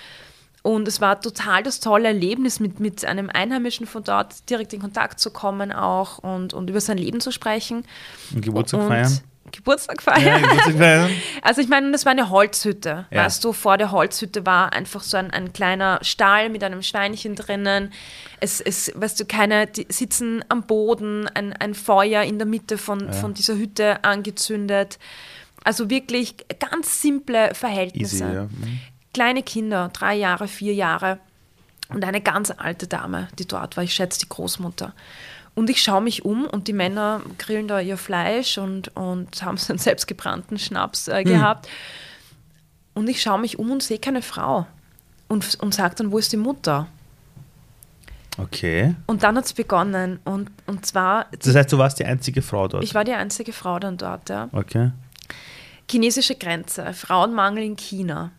Und 0.69 0.87
es 0.87 1.01
war 1.01 1.19
total 1.19 1.63
das 1.63 1.81
tolle 1.81 2.09
Erlebnis, 2.09 2.61
mit, 2.61 2.79
mit 2.79 3.03
einem 3.07 3.31
Einheimischen 3.31 3.87
von 3.87 4.05
dort 4.05 4.51
direkt 4.51 4.75
in 4.75 4.83
Kontakt 4.83 5.19
zu 5.19 5.31
kommen 5.31 5.73
auch 5.73 6.19
und, 6.19 6.53
und 6.53 6.69
über 6.69 6.83
sein 6.83 6.99
Leben 6.99 7.23
zu 7.23 7.33
sprechen. 7.33 7.87
Und 8.35 8.45
Geburtstag 8.45 8.83
und 8.83 8.89
feiern. 8.89 9.21
Geburtstag 9.51 10.03
feiern. 10.03 10.27
Ja, 10.27 10.37
Geburtstag 10.37 10.77
feiern. 10.77 11.11
Also 11.41 11.63
ich 11.63 11.69
meine, 11.69 11.91
das 11.91 12.05
war 12.05 12.13
eine 12.13 12.29
Holzhütte. 12.29 13.07
Ja. 13.11 13.25
Weißt 13.25 13.43
du, 13.45 13.55
vor 13.55 13.79
der 13.79 13.93
Holzhütte 13.93 14.45
war 14.45 14.75
einfach 14.75 15.03
so 15.03 15.17
ein, 15.17 15.31
ein 15.31 15.55
kleiner 15.55 16.01
Stall 16.03 16.51
mit 16.51 16.63
einem 16.63 16.83
Schweinchen 16.83 17.35
drinnen. 17.35 17.91
Es, 18.39 18.61
es 18.61 18.93
weißt 18.95 19.19
du, 19.21 19.25
keine, 19.25 19.71
sitzen 19.89 20.45
am 20.51 20.65
Boden, 20.65 21.29
ein, 21.29 21.55
ein 21.55 21.73
Feuer 21.73 22.25
in 22.25 22.37
der 22.37 22.47
Mitte 22.47 22.77
von, 22.77 23.07
ja. 23.07 23.13
von 23.13 23.33
dieser 23.33 23.57
Hütte 23.57 24.05
angezündet. 24.05 24.99
Also 25.65 25.89
wirklich 25.89 26.35
ganz 26.61 27.01
simple 27.01 27.55
Verhältnisse. 27.55 28.17
Easy, 28.17 28.35
ja. 28.35 28.43
Mhm 28.43 28.81
kleine 29.19 29.43
Kinder, 29.43 29.91
drei 29.93 30.15
Jahre, 30.15 30.47
vier 30.47 30.75
Jahre 30.75 31.19
und 31.89 32.05
eine 32.05 32.21
ganz 32.21 32.53
alte 32.53 32.87
Dame, 32.87 33.27
die 33.37 33.49
dort 33.49 33.77
war. 33.77 33.83
Ich 33.83 33.93
schätze 33.93 34.21
die 34.21 34.29
Großmutter. 34.29 34.95
Und 35.57 35.69
ich 35.71 35.83
schaue 35.83 36.03
mich 36.03 36.25
um 36.25 36.47
und 36.47 36.69
die 36.69 36.73
Männer 36.73 37.21
grillen 37.37 37.67
da 37.67 37.81
ihr 37.81 37.97
Fleisch 37.97 38.59
und, 38.59 38.95
und 38.97 39.43
haben 39.43 39.57
so 39.57 39.73
einen 39.73 39.81
selbstgebrannten 39.81 40.57
Schnaps 40.57 41.09
äh, 41.09 41.25
hm. 41.25 41.25
gehabt. 41.25 41.67
Hm. 41.67 41.73
Und 42.95 43.09
ich 43.09 43.21
schaue 43.21 43.41
mich 43.41 43.59
um 43.59 43.73
und 43.73 43.83
sehe 43.83 43.99
keine 43.99 44.23
Frau. 44.23 44.69
Und, 45.27 45.59
und 45.61 45.75
sage 45.75 45.97
dann, 45.97 46.13
wo 46.13 46.19
ist 46.19 46.33
die 46.33 46.37
Mutter? 46.37 46.87
Okay. 48.37 48.95
Und 49.07 49.25
dann 49.25 49.37
hat 49.37 49.47
es 49.47 49.53
begonnen. 49.53 50.21
Und, 50.25 50.49
und 50.67 50.87
zwar. 50.87 51.27
Das 51.37 51.57
heißt, 51.57 51.73
du 51.73 51.79
warst 51.79 51.99
die 51.99 52.05
einzige 52.05 52.41
Frau 52.41 52.69
dort? 52.69 52.85
Ich 52.85 52.95
war 52.95 53.03
die 53.03 53.15
einzige 53.15 53.53
Frau 53.53 53.81
dann 53.81 53.97
dort, 53.97 54.29
ja. 54.29 54.49
Okay. 54.53 54.93
Chinesische 55.91 56.37
Grenze, 56.37 56.93
Frauenmangel 56.93 57.65
in 57.65 57.75
China 57.75 58.31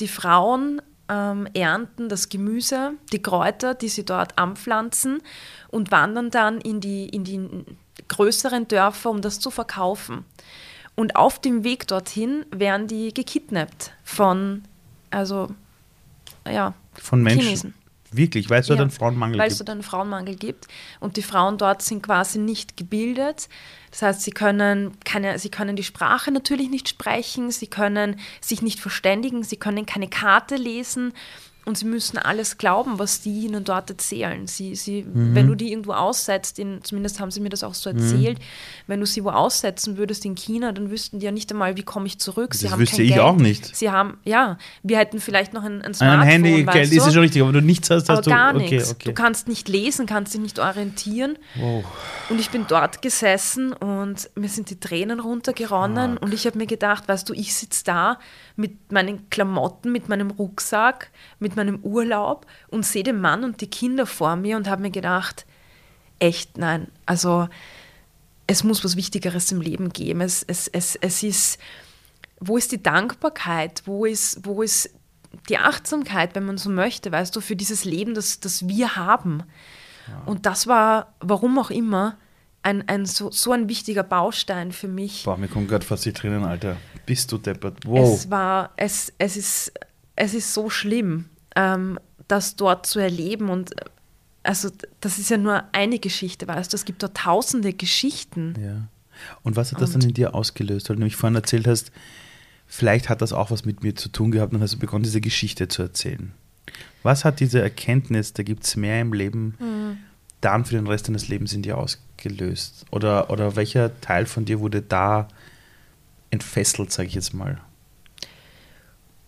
die 0.00 0.08
Frauen 0.08 0.82
ähm, 1.08 1.48
ernten 1.54 2.08
das 2.08 2.28
Gemüse, 2.28 2.94
die 3.12 3.22
Kräuter, 3.22 3.74
die 3.74 3.88
sie 3.88 4.04
dort 4.04 4.38
anpflanzen 4.38 5.22
und 5.68 5.90
wandern 5.90 6.30
dann 6.30 6.60
in 6.60 6.80
die, 6.80 7.08
in 7.08 7.24
die 7.24 7.64
größeren 8.08 8.68
Dörfer, 8.68 9.10
um 9.10 9.20
das 9.20 9.40
zu 9.40 9.50
verkaufen. 9.50 10.24
Und 10.94 11.16
auf 11.16 11.38
dem 11.38 11.62
Weg 11.62 11.86
dorthin 11.86 12.46
werden 12.50 12.86
die 12.86 13.12
gekidnappt 13.12 13.92
von, 14.02 14.62
also, 15.10 15.48
ja, 16.46 16.74
von 16.94 17.22
Menschen. 17.22 17.42
Chinesen. 17.42 17.74
Wirklich, 18.16 18.50
weil 18.50 18.60
es 18.60 18.66
dort 18.66 18.78
ja, 18.78 18.82
einen 18.82 18.90
Frauenmangel 18.90 19.38
weil 19.38 19.48
gibt. 19.48 19.50
Weil 19.50 19.52
es 19.52 19.58
dort 19.58 19.70
einen 19.70 19.82
Frauenmangel 19.82 20.36
gibt. 20.36 20.66
Und 21.00 21.16
die 21.16 21.22
Frauen 21.22 21.58
dort 21.58 21.82
sind 21.82 22.02
quasi 22.02 22.38
nicht 22.38 22.76
gebildet. 22.76 23.48
Das 23.90 24.02
heißt, 24.02 24.22
sie 24.22 24.30
können, 24.30 24.98
keine, 25.04 25.38
sie 25.38 25.50
können 25.50 25.76
die 25.76 25.82
Sprache 25.82 26.30
natürlich 26.30 26.68
nicht 26.68 26.88
sprechen, 26.88 27.50
sie 27.50 27.66
können 27.66 28.18
sich 28.40 28.62
nicht 28.62 28.80
verständigen, 28.80 29.42
sie 29.42 29.56
können 29.56 29.86
keine 29.86 30.08
Karte 30.08 30.56
lesen 30.56 31.12
und 31.66 31.76
sie 31.76 31.84
müssen 31.84 32.16
alles 32.16 32.58
glauben, 32.58 33.00
was 33.00 33.20
die 33.22 33.40
ihnen 33.40 33.64
dort 33.64 33.90
erzählen. 33.90 34.46
Sie, 34.46 34.76
sie, 34.76 35.02
mhm. 35.02 35.34
Wenn 35.34 35.48
du 35.48 35.56
die 35.56 35.72
irgendwo 35.72 35.94
aussetzt, 35.94 36.60
in, 36.60 36.78
zumindest 36.84 37.18
haben 37.18 37.32
sie 37.32 37.40
mir 37.40 37.48
das 37.48 37.64
auch 37.64 37.74
so 37.74 37.92
mhm. 37.92 37.98
erzählt, 37.98 38.38
mhm. 38.38 38.42
wenn 38.86 39.00
du 39.00 39.06
sie 39.06 39.24
wo 39.24 39.30
aussetzen 39.30 39.96
würdest 39.96 40.24
in 40.24 40.36
China, 40.36 40.70
dann 40.70 40.92
wüssten 40.92 41.18
die 41.18 41.26
ja 41.26 41.32
nicht 41.32 41.50
einmal, 41.50 41.76
wie 41.76 41.82
komme 41.82 42.06
ich 42.06 42.20
zurück. 42.20 42.54
Sie 42.54 42.68
das 42.68 42.78
wüsste 42.78 43.02
ich 43.02 43.14
Geld. 43.14 43.20
auch 43.20 43.34
nicht. 43.34 43.74
Sie 43.74 43.90
haben, 43.90 44.18
ja, 44.24 44.58
wir 44.84 44.96
hätten 44.96 45.18
vielleicht 45.18 45.54
noch 45.54 45.64
ein, 45.64 45.82
ein 45.82 45.92
Smartphone. 45.92 46.20
Ein 46.20 46.28
Handy, 46.28 46.64
Geld 46.64 46.92
ist 46.92 47.04
ja 47.04 47.10
schon 47.10 47.22
richtig, 47.22 47.42
aber 47.42 47.52
du 47.52 47.60
nichts 47.60 47.90
hast, 47.90 48.08
hast 48.08 48.26
du. 48.26 48.30
gar 48.30 48.52
nichts. 48.52 48.92
Okay. 48.92 49.08
Du 49.08 49.12
kannst 49.12 49.48
nicht 49.48 49.68
lesen, 49.68 50.06
kannst 50.06 50.34
dich 50.34 50.40
nicht 50.40 50.60
orientieren. 50.60 51.36
Wow. 51.56 51.84
Und 52.30 52.38
ich 52.38 52.50
bin 52.50 52.66
dort 52.68 53.02
gesessen 53.02 53.72
und 53.72 54.30
mir 54.36 54.48
sind 54.48 54.70
die 54.70 54.78
Tränen 54.78 55.18
runtergeronnen 55.18 56.14
Fuck. 56.14 56.22
und 56.22 56.32
ich 56.32 56.46
habe 56.46 56.58
mir 56.58 56.66
gedacht, 56.66 57.08
weißt 57.08 57.28
du, 57.28 57.34
ich 57.34 57.54
sitze 57.54 57.82
da 57.84 58.18
mit 58.56 58.90
meinen 58.90 59.28
Klamotten, 59.30 59.92
mit 59.92 60.08
meinem 60.08 60.30
Rucksack, 60.30 61.10
mit 61.38 61.56
meinem 61.56 61.80
Urlaub 61.82 62.46
und 62.68 62.86
sehe 62.86 63.02
den 63.02 63.20
Mann 63.20 63.44
und 63.44 63.60
die 63.60 63.70
Kinder 63.70 64.06
vor 64.06 64.36
mir 64.36 64.56
und 64.56 64.68
habe 64.68 64.82
mir 64.82 64.90
gedacht, 64.90 65.46
echt 66.18 66.56
nein, 66.56 66.88
also 67.04 67.48
es 68.46 68.64
muss 68.64 68.84
was 68.84 68.96
Wichtigeres 68.96 69.50
im 69.52 69.60
Leben 69.60 69.90
geben. 69.92 70.20
Es, 70.20 70.42
es, 70.42 70.68
es, 70.68 70.96
es 70.96 71.22
ist, 71.22 71.58
wo 72.40 72.56
ist 72.56 72.72
die 72.72 72.82
Dankbarkeit? 72.82 73.82
Wo 73.86 74.04
ist, 74.04 74.46
wo 74.46 74.62
ist 74.62 74.90
die 75.48 75.58
Achtsamkeit, 75.58 76.34
wenn 76.34 76.46
man 76.46 76.58
so 76.58 76.70
möchte, 76.70 77.10
weißt 77.12 77.34
du, 77.34 77.40
für 77.40 77.56
dieses 77.56 77.84
Leben, 77.84 78.14
das, 78.14 78.40
das 78.40 78.68
wir 78.68 78.96
haben? 78.96 79.42
Ja. 80.08 80.22
Und 80.26 80.46
das 80.46 80.66
war, 80.66 81.14
warum 81.20 81.58
auch 81.58 81.70
immer, 81.70 82.16
ein, 82.66 82.88
ein 82.88 83.06
so, 83.06 83.30
so 83.30 83.52
ein 83.52 83.68
wichtiger 83.68 84.02
Baustein 84.02 84.72
für 84.72 84.88
mich. 84.88 85.22
Boah, 85.22 85.36
mir 85.36 85.46
kommt 85.46 85.68
gerade 85.68 85.86
fast 85.86 86.04
die 86.04 86.12
Tränen, 86.12 86.44
Alter. 86.44 86.76
Bist 87.06 87.30
du 87.30 87.38
deppert? 87.38 87.86
Wow. 87.86 88.12
Es 88.12 88.28
war, 88.28 88.72
es, 88.76 89.12
es, 89.18 89.36
ist, 89.36 89.72
es 90.16 90.34
ist 90.34 90.52
so 90.52 90.68
schlimm 90.68 91.26
ähm, 91.54 92.00
das 92.26 92.56
dort 92.56 92.84
zu 92.86 92.98
erleben. 92.98 93.50
Und 93.50 93.70
also 94.42 94.70
das 95.00 95.18
ist 95.18 95.30
ja 95.30 95.36
nur 95.36 95.62
eine 95.72 96.00
Geschichte, 96.00 96.48
weißt 96.48 96.72
du, 96.72 96.76
es 96.76 96.84
gibt 96.84 97.04
dort 97.04 97.16
tausende 97.16 97.72
Geschichten. 97.72 98.54
Ja. 98.60 98.88
Und 99.44 99.54
was 99.54 99.72
hat 99.72 99.80
das 99.80 99.94
und, 99.94 100.02
dann 100.02 100.10
in 100.10 100.14
dir 100.14 100.34
ausgelöst? 100.34 100.88
Weil 100.88 100.96
du 100.96 101.00
nämlich 101.00 101.16
vorhin 101.16 101.36
erzählt 101.36 101.68
hast, 101.68 101.92
vielleicht 102.66 103.08
hat 103.08 103.22
das 103.22 103.32
auch 103.32 103.52
was 103.52 103.64
mit 103.64 103.84
mir 103.84 103.94
zu 103.94 104.08
tun 104.08 104.32
gehabt 104.32 104.52
und 104.52 104.60
hast 104.60 104.74
du 104.74 104.78
begonnen, 104.80 105.04
diese 105.04 105.20
Geschichte 105.20 105.68
zu 105.68 105.82
erzählen. 105.82 106.32
Was 107.04 107.24
hat 107.24 107.38
diese 107.38 107.62
Erkenntnis, 107.62 108.32
da 108.32 108.42
gibt 108.42 108.64
es 108.64 108.74
mehr 108.74 109.00
im 109.00 109.12
Leben, 109.12 109.54
mhm. 109.60 109.98
Dann 110.40 110.64
für 110.64 110.74
den 110.74 110.86
Rest 110.86 111.08
deines 111.08 111.28
Lebens 111.28 111.52
in 111.52 111.62
dir 111.62 111.78
ausgelöst? 111.78 112.86
Oder, 112.90 113.30
oder 113.30 113.56
welcher 113.56 114.00
Teil 114.00 114.26
von 114.26 114.44
dir 114.44 114.60
wurde 114.60 114.82
da 114.82 115.28
entfesselt, 116.30 116.92
sage 116.92 117.08
ich 117.08 117.14
jetzt 117.14 117.34
mal? 117.34 117.60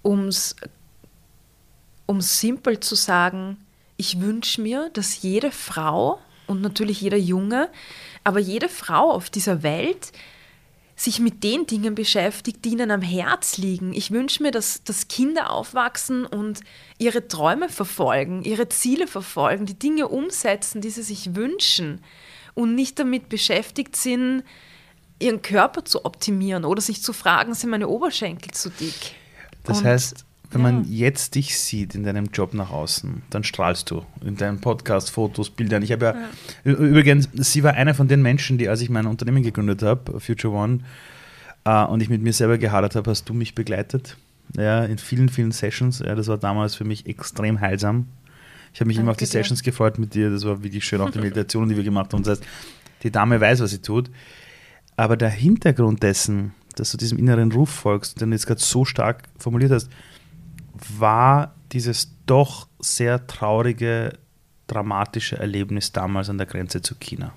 Um 0.02 0.28
es 0.28 0.54
simpel 2.18 2.80
zu 2.80 2.94
sagen, 2.94 3.58
ich 3.96 4.20
wünsche 4.20 4.60
mir, 4.60 4.90
dass 4.92 5.22
jede 5.22 5.50
Frau 5.50 6.20
und 6.46 6.62
natürlich 6.62 7.00
jeder 7.00 7.18
Junge, 7.18 7.68
aber 8.24 8.38
jede 8.38 8.68
Frau 8.68 9.10
auf 9.12 9.28
dieser 9.28 9.62
Welt 9.62 10.12
sich 10.98 11.20
mit 11.20 11.44
den 11.44 11.64
Dingen 11.64 11.94
beschäftigt, 11.94 12.64
die 12.64 12.70
ihnen 12.70 12.90
am 12.90 13.02
Herz 13.02 13.56
liegen. 13.56 13.94
Ich 13.94 14.10
wünsche 14.10 14.42
mir, 14.42 14.50
dass, 14.50 14.82
dass 14.82 15.06
Kinder 15.06 15.52
aufwachsen 15.52 16.26
und 16.26 16.60
ihre 16.98 17.28
Träume 17.28 17.68
verfolgen, 17.68 18.42
ihre 18.42 18.68
Ziele 18.68 19.06
verfolgen, 19.06 19.64
die 19.64 19.78
Dinge 19.78 20.08
umsetzen, 20.08 20.80
die 20.80 20.90
sie 20.90 21.04
sich 21.04 21.36
wünschen 21.36 22.02
und 22.54 22.74
nicht 22.74 22.98
damit 22.98 23.28
beschäftigt 23.28 23.94
sind, 23.94 24.42
ihren 25.20 25.40
Körper 25.40 25.84
zu 25.84 26.04
optimieren 26.04 26.64
oder 26.64 26.80
sich 26.80 27.00
zu 27.00 27.12
fragen, 27.12 27.54
sind 27.54 27.70
meine 27.70 27.86
Oberschenkel 27.86 28.50
zu 28.50 28.68
dick? 28.68 29.14
Das 29.62 29.78
und 29.78 29.84
heißt, 29.84 30.24
wenn 30.50 30.62
man 30.62 30.84
jetzt 30.90 31.34
dich 31.34 31.58
sieht 31.58 31.94
in 31.94 32.04
deinem 32.04 32.26
Job 32.32 32.54
nach 32.54 32.70
außen, 32.70 33.22
dann 33.28 33.44
strahlst 33.44 33.90
du 33.90 34.04
in 34.24 34.36
deinem 34.36 34.60
Podcast, 34.60 35.10
Fotos, 35.10 35.50
Bildern. 35.50 35.82
Ich 35.82 35.92
habe 35.92 36.06
ja, 36.06 36.14
ja, 36.64 36.72
übrigens, 36.72 37.28
sie 37.34 37.62
war 37.62 37.74
einer 37.74 37.94
von 37.94 38.08
den 38.08 38.22
Menschen, 38.22 38.56
die, 38.56 38.68
als 38.68 38.80
ich 38.80 38.88
mein 38.88 39.06
Unternehmen 39.06 39.42
gegründet 39.42 39.82
habe, 39.82 40.20
Future 40.20 40.54
One, 40.54 40.80
äh, 41.64 41.84
und 41.84 42.02
ich 42.02 42.08
mit 42.08 42.22
mir 42.22 42.32
selber 42.32 42.56
gehadert 42.56 42.96
habe, 42.96 43.10
hast 43.10 43.28
du 43.28 43.34
mich 43.34 43.54
begleitet. 43.54 44.16
Ja, 44.56 44.84
in 44.84 44.96
vielen, 44.96 45.28
vielen 45.28 45.52
Sessions. 45.52 45.98
Ja, 45.98 46.14
das 46.14 46.28
war 46.28 46.38
damals 46.38 46.74
für 46.74 46.84
mich 46.84 47.06
extrem 47.06 47.60
heilsam. 47.60 48.06
Ich 48.72 48.80
habe 48.80 48.88
mich 48.88 48.96
Danke 48.96 49.04
immer 49.04 49.10
auf 49.10 49.16
die 49.18 49.24
dir. 49.24 49.30
Sessions 49.30 49.62
gefreut 49.62 49.98
mit 49.98 50.14
dir. 50.14 50.30
Das 50.30 50.46
war 50.46 50.62
wirklich 50.62 50.84
schön, 50.84 51.00
auch 51.02 51.10
die 51.10 51.18
Meditationen, 51.20 51.68
die 51.68 51.76
wir 51.76 51.84
gemacht 51.84 52.14
haben. 52.14 52.22
Das 52.22 52.38
heißt, 52.38 52.48
die 53.02 53.10
Dame 53.10 53.40
weiß, 53.40 53.60
was 53.60 53.70
sie 53.70 53.82
tut. 53.82 54.10
Aber 54.96 55.16
der 55.16 55.28
Hintergrund 55.28 56.02
dessen, 56.02 56.54
dass 56.74 56.90
du 56.90 56.96
diesem 56.96 57.18
inneren 57.18 57.52
Ruf 57.52 57.68
folgst, 57.68 58.20
den 58.20 58.30
du 58.30 58.36
jetzt 58.36 58.46
gerade 58.46 58.60
so 58.60 58.84
stark 58.84 59.24
formuliert 59.38 59.72
hast, 59.72 59.90
war 60.72 61.54
dieses 61.72 62.10
doch 62.26 62.68
sehr 62.78 63.26
traurige, 63.26 64.18
dramatische 64.66 65.38
Erlebnis 65.38 65.92
damals 65.92 66.28
an 66.28 66.38
der 66.38 66.46
Grenze 66.46 66.82
zu 66.82 66.94
China? 66.94 67.32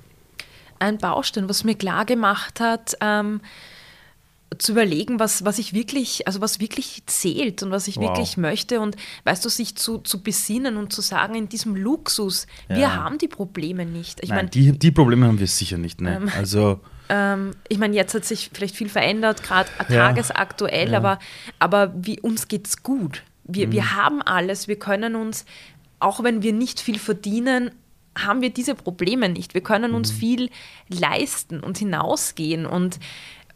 Ein 0.80 0.98
Baustein, 0.98 1.48
was 1.48 1.64
mir 1.64 1.76
klar 1.76 2.06
gemacht 2.06 2.60
hat, 2.60 2.96
ähm, 3.02 3.42
zu 4.58 4.74
überlegen, 4.74 5.20
was, 5.20 5.46
was 5.46 5.60
ich 5.60 5.74
wirklich, 5.74 6.28
also 6.28 6.42
was 6.42 6.60
wirklich 6.60 7.04
zählt 7.06 7.64
und 7.64 7.72
was 7.72 7.88
ich 7.88 7.98
wow. 7.98 8.10
wirklich 8.10 8.36
möchte 8.36 8.82
und 8.82 8.98
weißt 9.24 9.46
du, 9.46 9.50
sich 9.50 9.76
zu, 9.76 10.00
zu 10.00 10.22
besinnen 10.22 10.78
und 10.78 10.92
zu 10.92 11.02
sagen, 11.02 11.36
in 11.36 11.48
diesem 11.48 11.76
Luxus, 11.76 12.48
ja. 12.68 12.76
wir 12.76 12.96
haben 12.96 13.18
die 13.18 13.30
Probleme 13.30 13.86
nicht. 13.86 14.22
Ich 14.22 14.30
Nein, 14.30 14.38
mein, 14.38 14.50
die, 14.50 14.78
die 14.78 14.92
Probleme 14.92 15.28
haben 15.28 15.40
wir 15.40 15.48
sicher 15.48 15.78
nicht. 15.78 16.02
Ne? 16.02 16.18
Ähm, 16.18 16.32
also 16.38 16.82
ähm, 17.12 17.52
ich 17.68 17.78
meine, 17.78 17.94
jetzt 17.94 18.14
hat 18.14 18.24
sich 18.24 18.50
vielleicht 18.54 18.78
viel 18.78 18.88
verändert, 18.88 19.44
gerade 19.44 19.70
ja. 19.90 20.08
tagesaktuell, 20.08 20.92
ja. 20.92 20.98
aber, 20.98 21.20
aber 21.60 21.92
wie, 21.94 22.22
uns 22.22 22.48
es 22.50 22.84
gut. 22.84 23.24
Wir, 23.44 23.68
mhm. 23.68 23.72
wir 23.74 23.96
haben 23.96 24.22
alles, 24.22 24.70
wir 24.70 24.80
können 24.80 25.18
uns, 25.18 25.46
auch 26.00 26.24
wenn 26.24 26.42
wir 26.42 26.54
nicht 26.54 26.80
viel 26.80 26.98
verdienen, 26.98 27.72
haben 28.18 28.42
wir 28.42 28.50
diese 28.50 28.76
Probleme 28.76 29.28
nicht. 29.28 29.54
Wir 29.54 29.62
können 29.62 29.94
uns 29.94 30.14
mhm. 30.14 30.18
viel 30.18 30.50
leisten 30.88 31.60
und 31.60 31.78
hinausgehen 31.78 32.66
und 32.66 32.98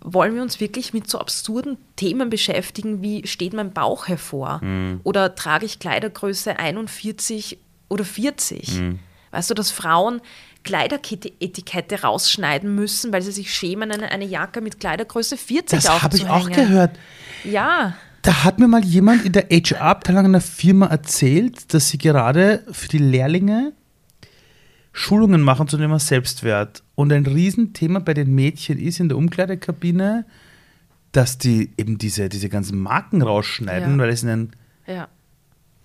wollen 0.01 0.35
wir 0.35 0.41
uns 0.41 0.59
wirklich 0.59 0.93
mit 0.93 1.09
so 1.09 1.17
absurden 1.19 1.77
Themen 1.95 2.29
beschäftigen, 2.29 3.01
wie 3.01 3.25
steht 3.25 3.53
mein 3.53 3.71
Bauch 3.71 4.09
hervor? 4.09 4.59
Mhm. 4.61 4.99
Oder 5.03 5.33
trage 5.35 5.65
ich 5.65 5.79
Kleidergröße 5.79 6.59
41 6.59 7.57
oder 7.87 8.03
40? 8.03 8.81
Mhm. 8.81 8.99
Weißt 9.35 9.49
du, 9.49 9.53
dass 9.53 9.71
Frauen 9.71 10.21
Kleideretikette 10.63 12.01
rausschneiden 12.01 12.73
müssen, 12.73 13.13
weil 13.13 13.21
sie 13.21 13.31
sich 13.31 13.53
schämen, 13.53 13.91
eine, 13.91 14.11
eine 14.11 14.25
Jacke 14.25 14.61
mit 14.61 14.79
Kleidergröße 14.79 15.37
40 15.37 15.83
Das 15.83 16.01
habe 16.01 16.17
ich 16.17 16.27
auch 16.27 16.49
gehört. 16.49 16.97
Ja. 17.43 17.95
Da 18.23 18.43
hat 18.43 18.57
mir 18.57 18.67
mal 18.67 18.83
jemand 18.83 19.23
in 19.25 19.33
der 19.33 19.47
HR-Abteilung 19.51 20.25
einer 20.25 20.41
Firma 20.41 20.87
erzählt, 20.87 21.73
dass 21.73 21.89
sie 21.89 21.99
gerade 21.99 22.63
für 22.71 22.87
die 22.87 22.97
Lehrlinge 22.97 23.73
Schulungen 24.91 25.41
machen 25.41 25.67
zum 25.67 25.81
Thema 25.81 25.99
Selbstwert. 25.99 26.81
Und 26.95 27.11
ein 27.11 27.25
Riesenthema 27.25 27.99
bei 27.99 28.13
den 28.13 28.33
Mädchen 28.33 28.79
ist 28.79 28.99
in 28.99 29.09
der 29.09 29.17
Umkleidekabine, 29.17 30.25
dass 31.11 31.37
die 31.37 31.71
eben 31.77 31.97
diese, 31.97 32.29
diese 32.29 32.49
ganzen 32.49 32.79
Marken 32.79 33.21
rausschneiden, 33.21 33.91
ja. 33.91 33.97
weil 33.97 34.09
es 34.09 34.23
ihnen. 34.23 34.55
Ja. 34.87 35.09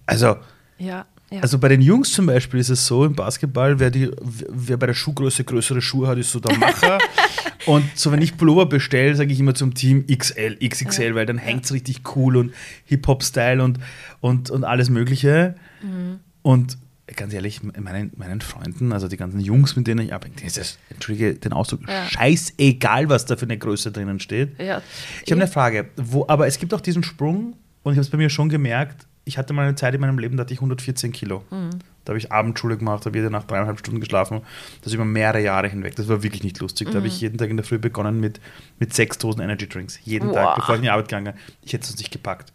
Also. 0.06 0.36
Ja. 0.78 1.06
Ja. 1.30 1.40
Also 1.40 1.58
bei 1.58 1.68
den 1.68 1.80
Jungs 1.80 2.12
zum 2.12 2.26
Beispiel 2.26 2.58
ist 2.58 2.70
es 2.70 2.86
so 2.86 3.04
im 3.04 3.14
Basketball, 3.14 3.78
wer, 3.78 3.90
die, 3.90 4.10
wer 4.20 4.76
bei 4.76 4.86
der 4.86 4.94
Schuhgröße 4.94 5.44
größere 5.44 5.80
Schuhe 5.80 6.08
hat, 6.08 6.18
ist 6.18 6.32
so 6.32 6.40
der 6.40 6.56
Macher. 6.58 6.98
und 7.66 7.84
so 7.94 8.10
wenn 8.10 8.20
ich 8.20 8.36
Pullover 8.36 8.66
bestelle, 8.66 9.14
sage 9.14 9.32
ich 9.32 9.38
immer 9.38 9.54
zum 9.54 9.74
Team 9.74 10.06
XL, 10.06 10.56
XXL, 10.56 11.04
ja. 11.04 11.14
weil 11.14 11.26
dann 11.26 11.38
hängt 11.38 11.64
es 11.64 11.72
richtig 11.72 12.02
cool 12.16 12.36
und 12.36 12.52
Hip-Hop-Style 12.86 13.62
und, 13.62 13.78
und, 14.20 14.50
und 14.50 14.64
alles 14.64 14.90
Mögliche. 14.90 15.54
Mhm. 15.82 16.18
Und 16.42 16.78
ganz 17.14 17.32
ehrlich, 17.32 17.62
meinen, 17.62 18.12
meinen 18.16 18.40
Freunden, 18.40 18.92
also 18.92 19.06
die 19.06 19.16
ganzen 19.16 19.40
Jungs, 19.40 19.76
mit 19.76 19.86
denen 19.86 20.06
ich 20.06 20.12
abhänge, 20.12 20.34
ist 20.44 20.56
das, 20.56 20.78
entschuldige 20.90 21.34
den 21.34 21.52
Ausdruck, 21.52 21.80
ja. 21.88 22.06
scheißegal, 22.06 23.08
was 23.08 23.26
da 23.26 23.36
für 23.36 23.46
eine 23.46 23.58
Größe 23.58 23.92
drinnen 23.92 24.20
steht. 24.20 24.58
Ja. 24.58 24.82
Ich 25.24 25.30
habe 25.30 25.40
eine 25.40 25.50
Frage, 25.50 25.90
wo, 25.96 26.24
aber 26.28 26.46
es 26.46 26.58
gibt 26.58 26.74
auch 26.74 26.80
diesen 26.80 27.02
Sprung, 27.02 27.54
und 27.82 27.92
ich 27.92 27.96
habe 27.96 28.02
es 28.02 28.10
bei 28.10 28.18
mir 28.18 28.30
schon 28.30 28.48
gemerkt, 28.48 29.06
ich 29.30 29.38
hatte 29.38 29.52
mal 29.52 29.62
eine 29.62 29.76
Zeit 29.76 29.94
in 29.94 30.00
meinem 30.00 30.18
Leben, 30.18 30.36
da 30.36 30.40
hatte 30.42 30.52
ich 30.52 30.58
114 30.58 31.12
Kilo. 31.12 31.44
Mhm. 31.50 31.70
Da 32.04 32.10
habe 32.10 32.18
ich 32.18 32.32
Abendschule 32.32 32.76
gemacht, 32.76 33.06
habe 33.06 33.16
jede 33.16 33.30
Nacht 33.30 33.48
dreieinhalb 33.48 33.78
Stunden 33.78 34.00
geschlafen. 34.00 34.40
Das 34.82 34.92
über 34.92 35.04
mehrere 35.04 35.40
Jahre 35.40 35.68
hinweg. 35.68 35.94
Das 35.94 36.08
war 36.08 36.24
wirklich 36.24 36.42
nicht 36.42 36.58
lustig. 36.58 36.88
Mhm. 36.88 36.92
Da 36.92 36.98
habe 36.98 37.06
ich 37.06 37.20
jeden 37.20 37.38
Tag 37.38 37.48
in 37.48 37.56
der 37.56 37.64
Früh 37.64 37.78
begonnen 37.78 38.18
mit, 38.18 38.40
mit 38.80 38.92
sechs 38.92 39.18
Dosen 39.18 39.40
Energy 39.40 39.68
Drinks. 39.68 40.00
Jeden 40.02 40.30
Boah. 40.30 40.34
Tag, 40.34 40.56
bevor 40.56 40.74
ich 40.74 40.80
in 40.80 40.82
die 40.82 40.90
Arbeit 40.90 41.08
gegangen 41.08 41.34
Ich 41.62 41.72
hätte 41.72 41.88
es 41.88 41.96
nicht 41.96 42.10
gepackt. 42.10 42.52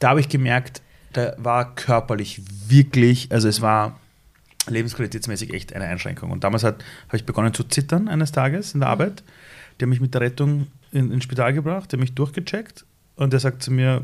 Da 0.00 0.10
habe 0.10 0.18
ich 0.18 0.28
gemerkt, 0.28 0.82
da 1.12 1.34
war 1.38 1.76
körperlich 1.76 2.42
wirklich, 2.66 3.30
also 3.30 3.46
es 3.46 3.60
war 3.60 4.00
lebensqualitätsmäßig 4.66 5.54
echt 5.54 5.74
eine 5.74 5.84
Einschränkung. 5.84 6.32
Und 6.32 6.42
damals 6.42 6.64
habe 6.64 6.78
ich 7.12 7.24
begonnen 7.24 7.54
zu 7.54 7.62
zittern 7.62 8.08
eines 8.08 8.32
Tages 8.32 8.74
in 8.74 8.80
der 8.80 8.88
mhm. 8.88 8.92
Arbeit. 8.92 9.22
Die 9.78 9.84
haben 9.84 9.90
mich 9.90 10.00
mit 10.00 10.12
der 10.14 10.22
Rettung 10.22 10.66
in, 10.90 11.12
ins 11.12 11.22
Spital 11.22 11.52
gebracht, 11.52 11.92
die 11.92 11.96
haben 11.96 12.00
mich 12.00 12.14
durchgecheckt 12.14 12.84
und 13.14 13.32
der 13.32 13.38
sagt 13.38 13.62
zu 13.62 13.70
mir, 13.70 14.02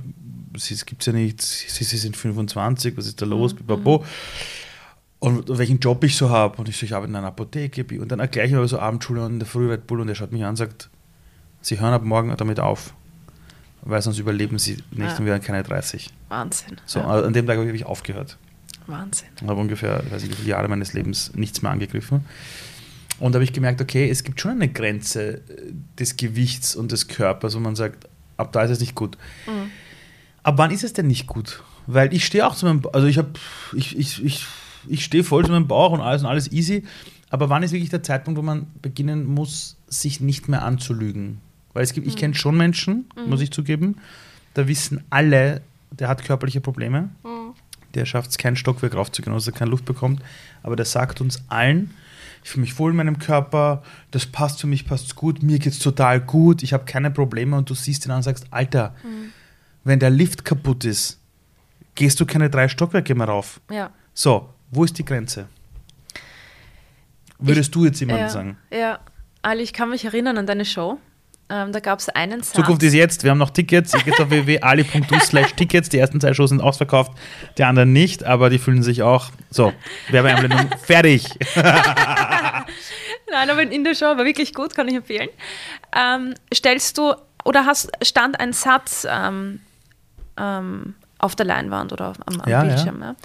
es 0.55 0.87
gibt 0.87 1.05
ja 1.07 1.13
nicht, 1.13 1.43
sie, 1.43 1.85
sie, 1.85 1.97
sind 1.97 2.17
25, 2.17 2.97
was 2.97 3.07
ist 3.07 3.21
da 3.21 3.27
los, 3.27 3.55
mhm. 3.55 4.01
Und 5.19 5.59
welchen 5.59 5.79
Job 5.81 6.03
ich 6.05 6.17
so 6.17 6.31
habe. 6.31 6.57
Und 6.57 6.69
ich 6.69 6.79
so, 6.79 6.87
ich 6.87 6.95
arbeite 6.95 7.11
in 7.11 7.17
einer 7.17 7.27
Apotheke. 7.27 7.85
Und 8.01 8.11
dann 8.11 8.21
erkläre 8.21 8.47
ich 8.47 8.53
mir 8.53 8.59
aber 8.59 8.69
so 8.69 8.79
Abendschule 8.79 9.25
und 9.25 9.39
der 9.39 9.47
Früh 9.47 9.69
Red 9.71 9.87
Bull 9.87 10.01
und 10.01 10.09
er 10.09 10.15
schaut 10.15 10.33
mich 10.33 10.43
an 10.43 10.51
und 10.51 10.57
sagt, 10.57 10.89
Sie 11.63 11.79
hören 11.79 11.93
ab 11.93 12.03
morgen 12.03 12.35
damit 12.37 12.59
auf. 12.59 12.95
Weil 13.83 14.01
sonst 14.01 14.19
überleben 14.19 14.59
Sie 14.59 14.79
nicht 14.91 15.11
ja. 15.11 15.17
und 15.19 15.27
werden 15.27 15.43
keine 15.43 15.63
30. 15.63 16.11
Wahnsinn. 16.29 16.79
So, 16.87 17.01
ja. 17.01 17.07
an 17.07 17.33
dem 17.35 17.47
Tag 17.47 17.59
habe 17.59 17.71
ich 17.71 17.85
aufgehört. 17.85 18.39
Wahnsinn. 18.87 19.29
Und 19.43 19.49
habe 19.49 19.61
ungefähr, 19.61 20.03
weiß 20.11 20.23
ich 20.23 20.31
wie 20.31 20.35
viele 20.35 20.49
Jahre 20.49 20.69
meines 20.69 20.95
Lebens 20.95 21.33
nichts 21.35 21.61
mehr 21.63 21.71
angegriffen. 21.71 22.25
Und 23.19 23.33
da 23.33 23.37
habe 23.37 23.45
ich 23.45 23.53
gemerkt, 23.53 23.83
okay, 23.83 24.09
es 24.09 24.25
gibt 24.25 24.41
schon 24.41 24.53
eine 24.53 24.69
Grenze 24.69 25.43
des 25.99 26.17
Gewichts 26.17 26.75
und 26.75 26.93
des 26.93 27.09
Körpers, 27.09 27.55
wo 27.55 27.61
man 27.61 27.77
sagt, 27.77 28.09
ab 28.39 28.53
da 28.53 28.63
ist 28.63 28.71
es 28.71 28.81
nicht 28.81 28.95
gut. 28.95 29.19
Mhm. 29.47 29.71
Ab 30.43 30.59
wann 30.59 30.71
ist 30.71 30.85
es 30.85 30.93
denn 30.93 31.07
nicht 31.07 31.27
gut? 31.27 31.63
Weil 31.87 32.13
ich 32.15 32.25
stehe 32.25 32.47
auch 32.47 32.55
zu 32.55 32.67
meinem, 32.67 32.83
also 32.93 33.07
ich 33.07 33.19
habe, 33.19 33.31
ich, 33.75 33.99
ich, 33.99 34.25
ich, 34.25 34.47
ich 34.89 35.05
stehe 35.05 35.25
voll 35.25 35.45
zu 35.45 35.53
meinem 35.53 35.69
Bauch 35.69 35.93
und 35.93 36.01
alles 36.01 36.23
und 36.23 36.29
alles 36.29 36.51
easy. 36.53 36.85
Aber 37.31 37.49
wann 37.49 37.63
ist 37.63 37.73
wirklich 37.73 37.91
der 37.91 38.03
Zeitpunkt, 38.03 38.39
wo 38.39 38.43
man 38.43 38.67
beginnen 38.83 39.27
muss, 39.27 39.77
sich 39.87 40.21
nicht 40.21 40.49
mehr 40.49 40.65
anzulügen? 40.65 41.41
Weil 41.73 41.85
es 41.85 41.93
gibt, 41.93 42.07
mhm. 42.07 42.13
ich 42.13 42.17
kenne 42.17 42.35
schon 42.35 42.57
Menschen, 42.57 43.09
mhm. 43.17 43.31
muss 43.31 43.41
ich 43.41 43.51
zugeben, 43.51 43.97
da 44.55 44.67
wissen 44.67 45.05
alle, 45.11 45.63
der 45.91 46.09
hat 46.09 46.25
körperliche 46.25 46.61
Probleme. 46.61 47.11
Mhm. 47.23 47.55
Der 47.95 48.07
schafft 48.07 48.31
es, 48.31 48.39
kein 48.39 48.57
Stockwerk 48.57 48.95
raufzugehen, 48.95 49.35
dass 49.35 49.47
er 49.47 49.53
keine 49.53 49.71
Luft 49.71 49.85
bekommt. 49.85 50.23
Aber 50.63 50.77
der 50.77 50.87
sagt 50.87 51.21
uns 51.21 51.43
allen, 51.49 51.91
ich 52.43 52.51
fühle 52.51 52.63
mich 52.63 52.79
wohl 52.79 52.91
in 52.93 52.97
meinem 52.97 53.19
Körper, 53.19 53.83
das 54.11 54.27
passt 54.27 54.61
für 54.61 54.67
mich, 54.67 54.87
passt 54.87 55.15
gut, 55.15 55.43
mir 55.43 55.59
geht 55.59 55.73
es 55.73 55.79
total 55.79 56.21
gut, 56.21 56.63
ich 56.63 56.73
habe 56.73 56.85
keine 56.85 57.11
Probleme 57.11 57.57
und 57.57 57.69
du 57.69 57.75
siehst 57.75 58.07
ihn 58.07 58.13
an 58.13 58.19
und 58.19 58.23
sagst, 58.23 58.47
Alter, 58.51 58.95
mhm. 59.03 59.33
Wenn 59.85 59.99
der 59.99 60.11
Lift 60.11 60.45
kaputt 60.45 60.85
ist, 60.85 61.19
gehst 61.95 62.21
du 62.21 62.27
keine 62.27 62.51
drei 62.51 62.69
Stockwerke 62.69 63.15
mehr 63.15 63.29
rauf. 63.29 63.61
Ja. 63.71 63.91
So, 64.15 64.49
wo 64.71 64.85
ist 64.85 64.99
die 64.99 65.05
Grenze? 65.05 65.49
Würdest 67.39 67.69
ich, 67.69 67.73
du 67.73 67.85
jetzt 67.85 68.01
jemandem 68.01 68.27
ja, 68.27 68.31
sagen? 68.31 68.57
Ja, 68.71 68.99
Ali, 69.43 69.63
ich 69.63 69.73
kann 69.73 69.91
mich 69.91 70.05
erinnern 70.05 70.37
an 70.39 70.47
deine 70.47 70.65
Show. 70.65 70.99
Ähm, 71.49 71.73
da 71.73 71.81
gab 71.81 71.99
es 71.99 72.09
einen 72.11 72.43
Satz. 72.43 72.53
Zukunft 72.53 72.83
ist 72.85 72.95
jetzt. 72.95 73.25
Wir 73.25 73.33
haben 73.33 73.39
noch 73.39 73.51
Tickets. 73.51 73.93
Ihr 73.95 74.03
geht 74.03 74.21
auf 74.21 74.31
www.ali.du 74.31 75.19
slash 75.19 75.55
Tickets. 75.55 75.89
Die 75.89 75.99
ersten 75.99 76.21
zwei 76.21 76.33
Shows 76.33 76.51
sind 76.51 76.61
ausverkauft, 76.61 77.13
die 77.59 77.65
anderen 77.65 77.93
nicht, 77.93 78.23
aber 78.25 78.51
die 78.51 78.59
fühlen 78.59 78.85
sich 78.85 79.03
auch. 79.03 79.31
So, 79.51 79.73
Werbeeinblendung 80.11 80.71
fertig. 80.83 81.29
Nein, 81.57 83.51
aber 83.51 83.63
in 83.63 83.83
der 83.83 83.95
Show 83.95 84.05
war 84.05 84.25
wirklich 84.25 84.55
gut, 84.55 84.75
kann 84.77 84.87
ich 84.89 84.95
empfehlen. 84.95 85.29
Ähm, 85.97 86.35
stellst 86.55 86.99
du 86.99 87.15
oder 87.45 87.67
hast, 87.67 87.91
stand 88.03 88.39
ein 88.39 88.53
Satz 88.53 89.07
ähm, 89.11 89.61
ähm, 90.41 90.95
auf 91.19 91.37
der 91.37 91.47
Leinwand 91.47 91.93
oder 91.93 92.15
am, 92.27 92.41
am 92.41 92.49
ja, 92.49 92.63
Bildschirm. 92.63 93.01
Ja. 93.01 93.09
Ja. 93.09 93.17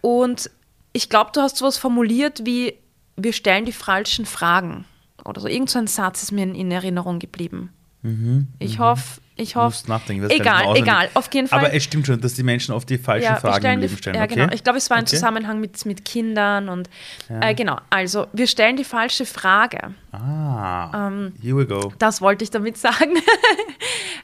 Und 0.00 0.50
ich 0.92 1.08
glaube, 1.08 1.30
du 1.34 1.40
hast 1.40 1.56
sowas 1.56 1.76
formuliert 1.76 2.46
wie, 2.46 2.74
wir 3.16 3.32
stellen 3.32 3.64
die 3.64 3.72
falschen 3.72 4.26
Fragen 4.26 4.84
oder 5.24 5.40
so. 5.40 5.48
Irgend 5.48 5.70
so 5.70 5.78
ein 5.78 5.86
Satz 5.86 6.22
ist 6.22 6.32
mir 6.32 6.44
in, 6.44 6.54
in 6.54 6.70
Erinnerung 6.70 7.18
geblieben. 7.18 7.70
Mhm, 8.02 8.48
ich 8.58 8.78
mhm. 8.78 8.82
hoffe, 8.82 9.20
ich 9.38 9.54
hoffe. 9.54 9.84
Egal, 10.28 10.76
egal, 10.76 11.08
auf 11.14 11.32
jeden 11.32 11.46
Fall. 11.46 11.60
Aber 11.60 11.72
es 11.72 11.84
stimmt 11.84 12.06
schon, 12.06 12.20
dass 12.20 12.34
die 12.34 12.42
Menschen 12.42 12.74
oft 12.74 12.90
die 12.90 12.98
falschen 12.98 13.24
ja, 13.24 13.36
Fragen 13.36 13.74
im 13.74 13.80
Leben 13.80 13.96
stellen. 13.96 14.16
Ja, 14.16 14.24
okay? 14.24 14.34
genau. 14.34 14.52
Ich 14.52 14.64
glaube, 14.64 14.78
es 14.78 14.90
war 14.90 14.96
ein 14.96 15.04
okay. 15.04 15.14
Zusammenhang 15.14 15.60
mit, 15.60 15.86
mit 15.86 16.04
Kindern 16.04 16.68
und 16.68 16.90
ja. 17.28 17.48
äh, 17.48 17.54
genau. 17.54 17.78
Also, 17.88 18.26
wir 18.32 18.48
stellen 18.48 18.76
die 18.76 18.84
falsche 18.84 19.24
Frage. 19.24 19.94
Ah, 20.10 21.08
ähm, 21.08 21.32
here 21.40 21.56
we 21.56 21.66
go. 21.66 21.92
Das 21.98 22.20
wollte 22.20 22.42
ich 22.42 22.50
damit 22.50 22.76
sagen. 22.78 23.14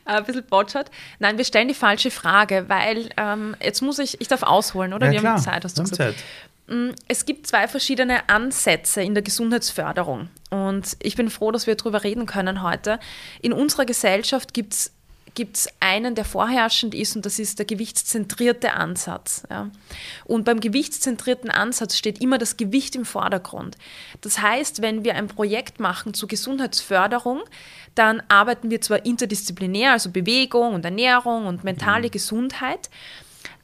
ein 0.05 0.24
bisschen 0.24 0.44
botschert. 0.44 0.90
Nein, 1.20 1.38
wir 1.38 1.44
stellen 1.44 1.68
die 1.68 1.74
falsche 1.74 2.11
Frage, 2.11 2.64
weil 2.68 3.09
ähm, 3.16 3.57
jetzt 3.62 3.83
muss 3.83 4.00
ich, 4.00 4.20
ich 4.20 4.29
darf 4.29 4.42
ausholen, 4.42 4.92
oder? 4.92 5.07
Ja, 5.07 5.12
wir 5.12 5.20
klar. 5.20 5.35
haben 5.35 5.42
Zeit, 5.42 5.64
hast 5.64 5.79
du 5.79 5.83
gesagt. 5.83 5.96
Zeit. 5.96 6.14
Mm, 6.66 6.90
es 7.09 7.27
gibt 7.27 7.46
zwei 7.46 7.68
verschiedene 7.68 8.29
Ansätze 8.29 9.03
in 9.03 9.14
der 9.14 9.22
Gesundheitsförderung 9.22 10.29
und 10.50 10.96
ich 11.00 11.14
bin 11.14 11.29
froh, 11.29 11.50
dass 11.50 11.66
wir 11.66 11.74
darüber 11.74 12.05
reden 12.05 12.27
können 12.27 12.62
heute. 12.62 12.98
In 13.42 13.53
unserer 13.53 13.85
Gesellschaft 13.85 14.55
gibt 14.55 14.72
es 14.72 14.92
gibt 15.35 15.57
es 15.57 15.68
einen, 15.81 16.14
der 16.14 16.25
vorherrschend 16.25 16.94
ist 16.94 17.16
und 17.16 17.27
das 17.27 17.38
ist 17.38 17.59
der 17.59 17.66
gewichtszentrierte 17.66 18.75
Ansatz. 18.75 19.42
Ja. 19.51 19.70
Und 20.25 20.44
beim 20.44 20.61
gewichtszentrierten 20.61 21.51
Ansatz 21.51 21.97
steht 21.97 22.20
immer 22.20 22.38
das 22.38 22.57
Gewicht 22.57 22.94
im 22.97 23.05
Vordergrund. 23.05 23.77
Das 24.20 24.40
heißt, 24.40 24.83
wenn 24.83 25.05
wir 25.05 25.14
ein 25.16 25.29
Projekt 25.29 25.81
machen 25.81 26.14
zur 26.14 26.29
Gesundheitsförderung, 26.29 27.42
dann 27.94 28.23
arbeiten 28.29 28.70
wir 28.70 28.81
zwar 28.81 29.05
interdisziplinär, 29.05 29.92
also 29.92 30.11
Bewegung 30.11 30.75
und 30.75 30.85
Ernährung 30.85 31.47
und 31.47 31.64
mentale 31.64 32.07
mhm. 32.07 32.12
Gesundheit, 32.12 32.90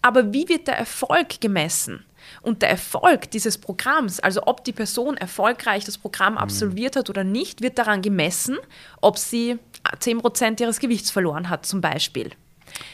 aber 0.02 0.32
wie 0.32 0.48
wird 0.48 0.66
der 0.66 0.78
Erfolg 0.78 1.40
gemessen? 1.40 2.04
Und 2.42 2.62
der 2.62 2.70
Erfolg 2.70 3.30
dieses 3.30 3.58
Programms, 3.58 4.20
also 4.20 4.42
ob 4.46 4.64
die 4.64 4.72
Person 4.72 5.16
erfolgreich 5.16 5.84
das 5.84 5.98
Programm 5.98 6.34
mhm. 6.34 6.38
absolviert 6.38 6.96
hat 6.96 7.10
oder 7.10 7.24
nicht, 7.24 7.60
wird 7.60 7.78
daran 7.78 8.02
gemessen, 8.02 8.56
ob 9.00 9.18
sie 9.18 9.58
10% 9.98 10.60
ihres 10.60 10.78
Gewichts 10.78 11.10
verloren 11.10 11.48
hat, 11.48 11.66
zum 11.66 11.80
Beispiel. 11.80 12.30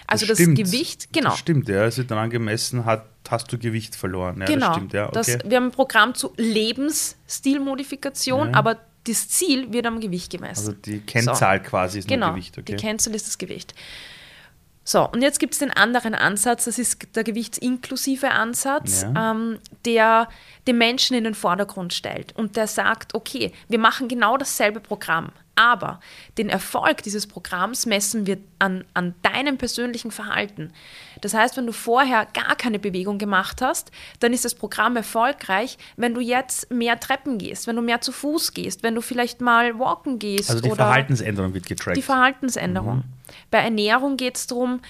Also 0.06 0.24
das, 0.26 0.38
das 0.38 0.46
Gewicht, 0.48 1.12
genau. 1.12 1.30
Das 1.30 1.38
stimmt, 1.38 1.68
ja. 1.68 1.80
Also 1.80 2.02
daran 2.02 2.30
gemessen 2.30 2.84
hat, 2.84 3.06
hast 3.28 3.52
du 3.52 3.58
Gewicht 3.58 3.96
verloren. 3.96 4.40
Ja, 4.40 4.46
genau. 4.46 4.68
Das 4.68 4.76
stimmt, 4.76 4.92
ja. 4.92 5.08
Okay. 5.08 5.14
Das, 5.14 5.38
wir 5.44 5.56
haben 5.56 5.66
ein 5.66 5.72
Programm 5.72 6.14
zur 6.14 6.32
Lebensstilmodifikation, 6.36 8.52
ja. 8.52 8.54
aber 8.54 8.78
das 9.06 9.28
Ziel 9.28 9.72
wird 9.72 9.86
am 9.86 10.00
Gewicht 10.00 10.32
gemessen. 10.32 10.68
Also 10.68 10.72
die 10.72 11.00
Kennzahl 11.00 11.62
so. 11.62 11.70
quasi 11.70 12.00
ist 12.00 12.08
genau, 12.08 12.30
Gewicht. 12.30 12.58
Okay. 12.58 12.74
Die 12.74 12.76
Kennzahl 12.76 13.14
ist 13.14 13.26
das 13.26 13.38
Gewicht. 13.38 13.74
So, 14.88 15.08
und 15.08 15.20
jetzt 15.20 15.40
gibt 15.40 15.52
es 15.52 15.58
den 15.58 15.72
anderen 15.72 16.14
Ansatz, 16.14 16.66
das 16.66 16.78
ist 16.78 17.16
der 17.16 17.24
gewichtsinklusive 17.24 18.30
Ansatz, 18.30 19.02
ja. 19.02 19.32
ähm, 19.32 19.58
der 19.84 20.28
den 20.68 20.78
Menschen 20.78 21.16
in 21.16 21.24
den 21.24 21.34
Vordergrund 21.34 21.92
stellt 21.92 22.36
und 22.36 22.56
der 22.56 22.68
sagt, 22.68 23.12
okay, 23.12 23.50
wir 23.68 23.80
machen 23.80 24.06
genau 24.06 24.36
dasselbe 24.36 24.78
Programm, 24.78 25.32
aber 25.56 26.00
den 26.38 26.48
Erfolg 26.48 27.02
dieses 27.02 27.26
Programms 27.26 27.86
messen 27.86 28.26
wir 28.26 28.38
an, 28.58 28.84
an 28.94 29.14
deinem 29.22 29.58
persönlichen 29.58 30.10
Verhalten. 30.10 30.72
Das 31.22 31.34
heißt, 31.34 31.56
wenn 31.56 31.66
du 31.66 31.72
vorher 31.72 32.26
gar 32.26 32.54
keine 32.56 32.78
Bewegung 32.78 33.18
gemacht 33.18 33.62
hast, 33.62 33.90
dann 34.20 34.32
ist 34.32 34.44
das 34.44 34.54
Programm 34.54 34.96
erfolgreich, 34.96 35.78
wenn 35.96 36.14
du 36.14 36.20
jetzt 36.20 36.70
mehr 36.70 37.00
Treppen 37.00 37.38
gehst, 37.38 37.66
wenn 37.66 37.76
du 37.76 37.82
mehr 37.82 38.00
zu 38.00 38.12
Fuß 38.12 38.52
gehst, 38.52 38.82
wenn 38.82 38.94
du 38.94 39.00
vielleicht 39.00 39.40
mal 39.40 39.78
walken 39.78 40.18
gehst. 40.18 40.50
Also 40.50 40.62
die 40.62 40.70
Verhaltensänderung 40.70 41.54
wird 41.54 41.66
getrackt. 41.66 41.96
Die 41.96 42.02
Verhaltensänderung. 42.02 42.98
Mhm. 42.98 43.04
Bei 43.50 43.58
Ernährung 43.58 44.16
geht 44.16 44.36
es 44.36 44.46
darum, 44.46 44.80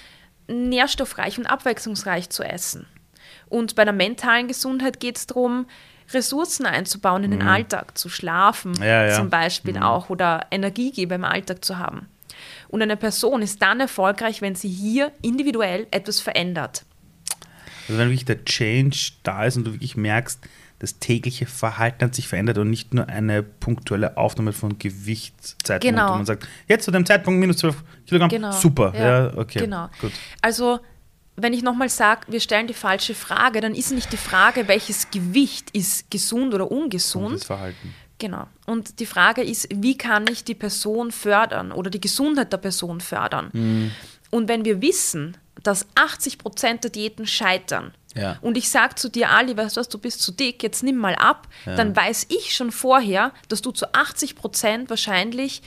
nährstoffreich 0.48 1.38
und 1.38 1.46
abwechslungsreich 1.46 2.30
zu 2.30 2.42
essen. 2.42 2.86
Und 3.48 3.76
bei 3.76 3.84
der 3.84 3.94
mentalen 3.94 4.48
Gesundheit 4.48 5.00
geht 5.00 5.16
es 5.16 5.26
darum, 5.26 5.66
Ressourcen 6.12 6.66
einzubauen 6.66 7.24
in 7.24 7.30
den 7.32 7.42
mhm. 7.42 7.48
Alltag, 7.48 7.96
zu 7.98 8.08
schlafen 8.08 8.74
ja, 8.80 9.06
ja. 9.06 9.14
zum 9.14 9.30
Beispiel 9.30 9.74
mhm. 9.74 9.82
auch 9.82 10.10
oder 10.10 10.46
Energiegeber 10.50 11.14
im 11.14 11.24
Alltag 11.24 11.64
zu 11.64 11.78
haben. 11.78 12.08
Und 12.68 12.82
eine 12.82 12.96
Person 12.96 13.42
ist 13.42 13.62
dann 13.62 13.80
erfolgreich, 13.80 14.42
wenn 14.42 14.54
sie 14.54 14.68
hier 14.68 15.12
individuell 15.22 15.86
etwas 15.90 16.20
verändert. 16.20 16.84
Also 17.88 17.98
wenn 17.98 18.08
wirklich 18.08 18.24
der 18.24 18.44
Change 18.44 19.12
da 19.22 19.44
ist 19.44 19.56
und 19.56 19.64
du 19.64 19.72
wirklich 19.72 19.96
merkst, 19.96 20.40
das 20.78 20.98
tägliche 20.98 21.46
Verhalten 21.46 22.04
hat 22.04 22.14
sich 22.14 22.28
verändert 22.28 22.58
und 22.58 22.68
nicht 22.68 22.92
nur 22.92 23.08
eine 23.08 23.42
punktuelle 23.42 24.16
Aufnahme 24.16 24.52
von 24.52 24.78
Gewichtszeitpunkt, 24.78 25.96
genau. 25.96 26.12
wo 26.12 26.16
man 26.16 26.26
sagt, 26.26 26.46
jetzt 26.68 26.84
zu 26.84 26.90
dem 26.90 27.06
Zeitpunkt 27.06 27.40
minus 27.40 27.58
12 27.58 27.82
Kilogramm, 28.06 28.28
genau. 28.28 28.52
super. 28.52 28.92
Ja, 28.94 29.26
ja 29.28 29.36
okay. 29.36 29.60
Genau. 29.60 29.88
Gut. 30.00 30.12
Also 30.42 30.80
wenn 31.36 31.52
ich 31.52 31.62
nochmal 31.62 31.88
sage, 31.88 32.22
wir 32.28 32.40
stellen 32.40 32.66
die 32.66 32.74
falsche 32.74 33.14
Frage, 33.14 33.60
dann 33.60 33.74
ist 33.74 33.92
nicht 33.92 34.12
die 34.12 34.16
Frage, 34.16 34.68
welches 34.68 35.10
Gewicht 35.10 35.70
ist 35.72 36.10
gesund 36.10 36.54
oder 36.54 36.70
ungesund. 36.70 37.34
das 37.34 37.44
Verhalten. 37.44 37.94
Genau. 38.18 38.46
Und 38.64 38.98
die 39.00 39.06
Frage 39.06 39.42
ist, 39.42 39.68
wie 39.74 39.98
kann 39.98 40.26
ich 40.30 40.44
die 40.44 40.54
Person 40.54 41.12
fördern 41.12 41.72
oder 41.72 41.90
die 41.90 42.00
Gesundheit 42.00 42.52
der 42.52 42.56
Person 42.58 43.00
fördern? 43.00 43.50
Mhm. 43.52 43.90
Und 44.30 44.48
wenn 44.48 44.64
wir 44.64 44.80
wissen, 44.80 45.36
dass 45.62 45.86
80 45.94 46.38
Prozent 46.38 46.84
der 46.84 46.90
Diäten 46.90 47.26
scheitern, 47.26 47.92
ja. 48.14 48.38
und 48.40 48.56
ich 48.56 48.70
sage 48.70 48.94
zu 48.94 49.10
dir, 49.10 49.30
Ali, 49.30 49.56
weißt 49.56 49.76
du 49.76 49.80
was, 49.80 49.88
du 49.88 49.98
bist 49.98 50.22
zu 50.22 50.32
dick, 50.32 50.62
jetzt 50.62 50.82
nimm 50.82 50.96
mal 50.96 51.14
ab, 51.14 51.48
ja. 51.66 51.76
dann 51.76 51.94
weiß 51.94 52.26
ich 52.30 52.54
schon 52.54 52.72
vorher, 52.72 53.32
dass 53.48 53.60
du 53.60 53.70
zu 53.72 53.92
80 53.92 54.36
Prozent 54.36 54.88
wahrscheinlich 54.88 55.62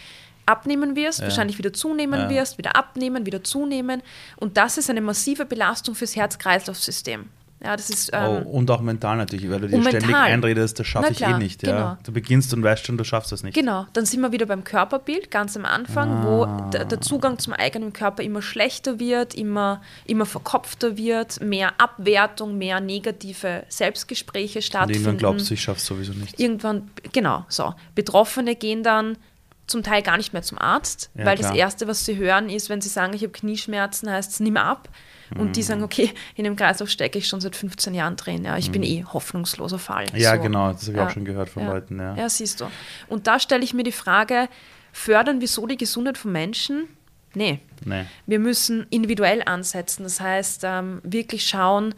abnehmen 0.49 0.95
wirst, 0.95 1.19
ja. 1.19 1.25
wahrscheinlich 1.25 1.57
wieder 1.57 1.73
zunehmen 1.73 2.19
ja. 2.21 2.29
wirst, 2.29 2.57
wieder 2.57 2.75
abnehmen, 2.75 3.25
wieder 3.25 3.43
zunehmen. 3.43 4.01
Und 4.38 4.57
das 4.57 4.77
ist 4.77 4.89
eine 4.89 5.01
massive 5.01 5.45
Belastung 5.45 5.95
fürs 5.95 6.15
Herz-Kreislauf-System. 6.15 7.29
Ja, 7.62 7.75
das 7.75 7.89
ist, 7.89 8.12
ähm, 8.13 8.45
oh, 8.45 8.49
und 8.51 8.71
auch 8.71 8.79
mental 8.79 9.17
natürlich, 9.17 9.49
weil 9.49 9.59
du 9.59 9.67
dir 9.67 9.81
ständig 9.81 10.05
mental. 10.05 10.31
einredest, 10.31 10.79
das 10.79 10.88
schaffe 10.88 11.12
ich 11.12 11.21
eh 11.21 11.38
nicht. 11.38 11.62
Ja. 11.67 11.71
Genau. 11.71 11.97
Du 12.03 12.13
beginnst 12.13 12.53
und 12.53 12.63
weißt 12.63 12.85
schon, 12.85 12.97
du 12.97 13.03
schaffst 13.03 13.33
das 13.33 13.43
nicht. 13.43 13.53
Genau, 13.53 13.85
dann 13.91 14.05
sind 14.05 14.21
wir 14.21 14.31
wieder 14.31 14.45
beim 14.45 14.63
Körperbild, 14.63 15.29
ganz 15.29 15.57
am 15.57 15.65
Anfang, 15.65 16.09
ah. 16.09 16.25
wo 16.25 16.69
der, 16.71 17.01
Zugang 17.01 17.38
zum 17.38 17.51
eigenen 17.53 17.91
Körper 17.91 18.23
immer 18.23 18.41
schlechter 18.41 18.99
wird, 18.99 19.35
immer, 19.35 19.81
immer 20.05 20.25
verkopfter 20.25 20.95
wird, 20.95 21.41
mehr 21.41 21.73
Abwertung, 21.79 22.57
mehr 22.57 22.79
negative 22.79 23.63
Selbstgespräche 23.67 24.62
stattfinden. 24.62 24.91
Und 24.91 24.95
irgendwann 24.95 25.17
glaubst 25.17 25.49
du, 25.49 25.53
ich 25.53 25.62
schaffe 25.62 25.79
es 25.79 25.85
sowieso 25.85 26.13
nicht. 26.13 26.39
Irgendwann, 26.39 26.89
genau, 27.12 27.45
so. 27.49 27.73
Betroffene 27.93 28.55
gehen 28.55 28.83
dann 28.83 29.17
zum 29.69 29.84
Teil 29.84 30.01
gar 30.01 30.17
nicht 30.17 30.34
mehr 30.34 30.41
zum 30.41 30.58
Arzt, 30.58 31.10
ja, 31.15 31.25
weil 31.25 31.38
klar. 31.38 31.51
das 31.51 31.58
Erste, 31.58 31.88
was 31.88 32.05
sie 32.05 32.17
hören, 32.17 32.49
ist, 32.49 32.69
wenn 32.69 32.82
sie 32.82 32.89
sagen, 32.89 33.13
ich 33.13 33.21
habe 33.21 33.32
Knieschmerzen, 33.32 34.10
heißt 34.10 34.32
es, 34.32 34.39
nimm 34.39 34.58
ab. 34.58 34.89
Und 35.36 35.49
mhm. 35.49 35.53
die 35.53 35.62
sagen, 35.62 35.84
okay, 35.84 36.12
in 36.36 36.43
dem 36.43 36.55
Kreislauf 36.55 36.89
stecke 36.89 37.19
ich 37.19 37.27
schon 37.27 37.39
seit 37.39 37.55
15 37.55 37.93
Jahren 37.93 38.15
drin. 38.15 38.45
Ja, 38.45 38.58
ich 38.58 38.69
mhm. 38.69 38.73
bin 38.73 38.84
eh 38.84 39.05
hoffnungsloser 39.05 39.77
Fall. 39.77 40.05
Ja, 40.15 40.36
so. 40.36 40.41
genau, 40.41 40.71
das 40.71 40.82
habe 40.82 40.91
ich 40.91 40.97
ja. 40.97 41.05
auch 41.05 41.12
schon 41.12 41.25
gehört 41.25 41.49
von 41.49 41.63
ja. 41.63 41.73
Leuten. 41.73 41.99
Ja. 41.99 42.15
ja, 42.15 42.29
siehst 42.29 42.62
du. 42.62 42.65
Und 43.08 43.27
da 43.27 43.39
stelle 43.39 43.63
ich 43.63 43.75
mir 43.75 43.84
die 43.84 43.91
Frage, 43.91 44.49
fördern 44.91 45.39
wir 45.39 45.47
so 45.47 45.67
die 45.67 45.77
Gesundheit 45.77 46.17
von 46.17 46.32
Menschen? 46.32 46.88
Nee. 47.36 47.60
nee. 47.86 48.05
Wir 48.25 48.39
müssen 48.39 48.88
individuell 48.89 49.43
ansetzen. 49.45 50.01
Das 50.01 50.19
heißt, 50.19 50.63
ähm, 50.63 50.99
wirklich 51.03 51.45
schauen, 51.45 51.93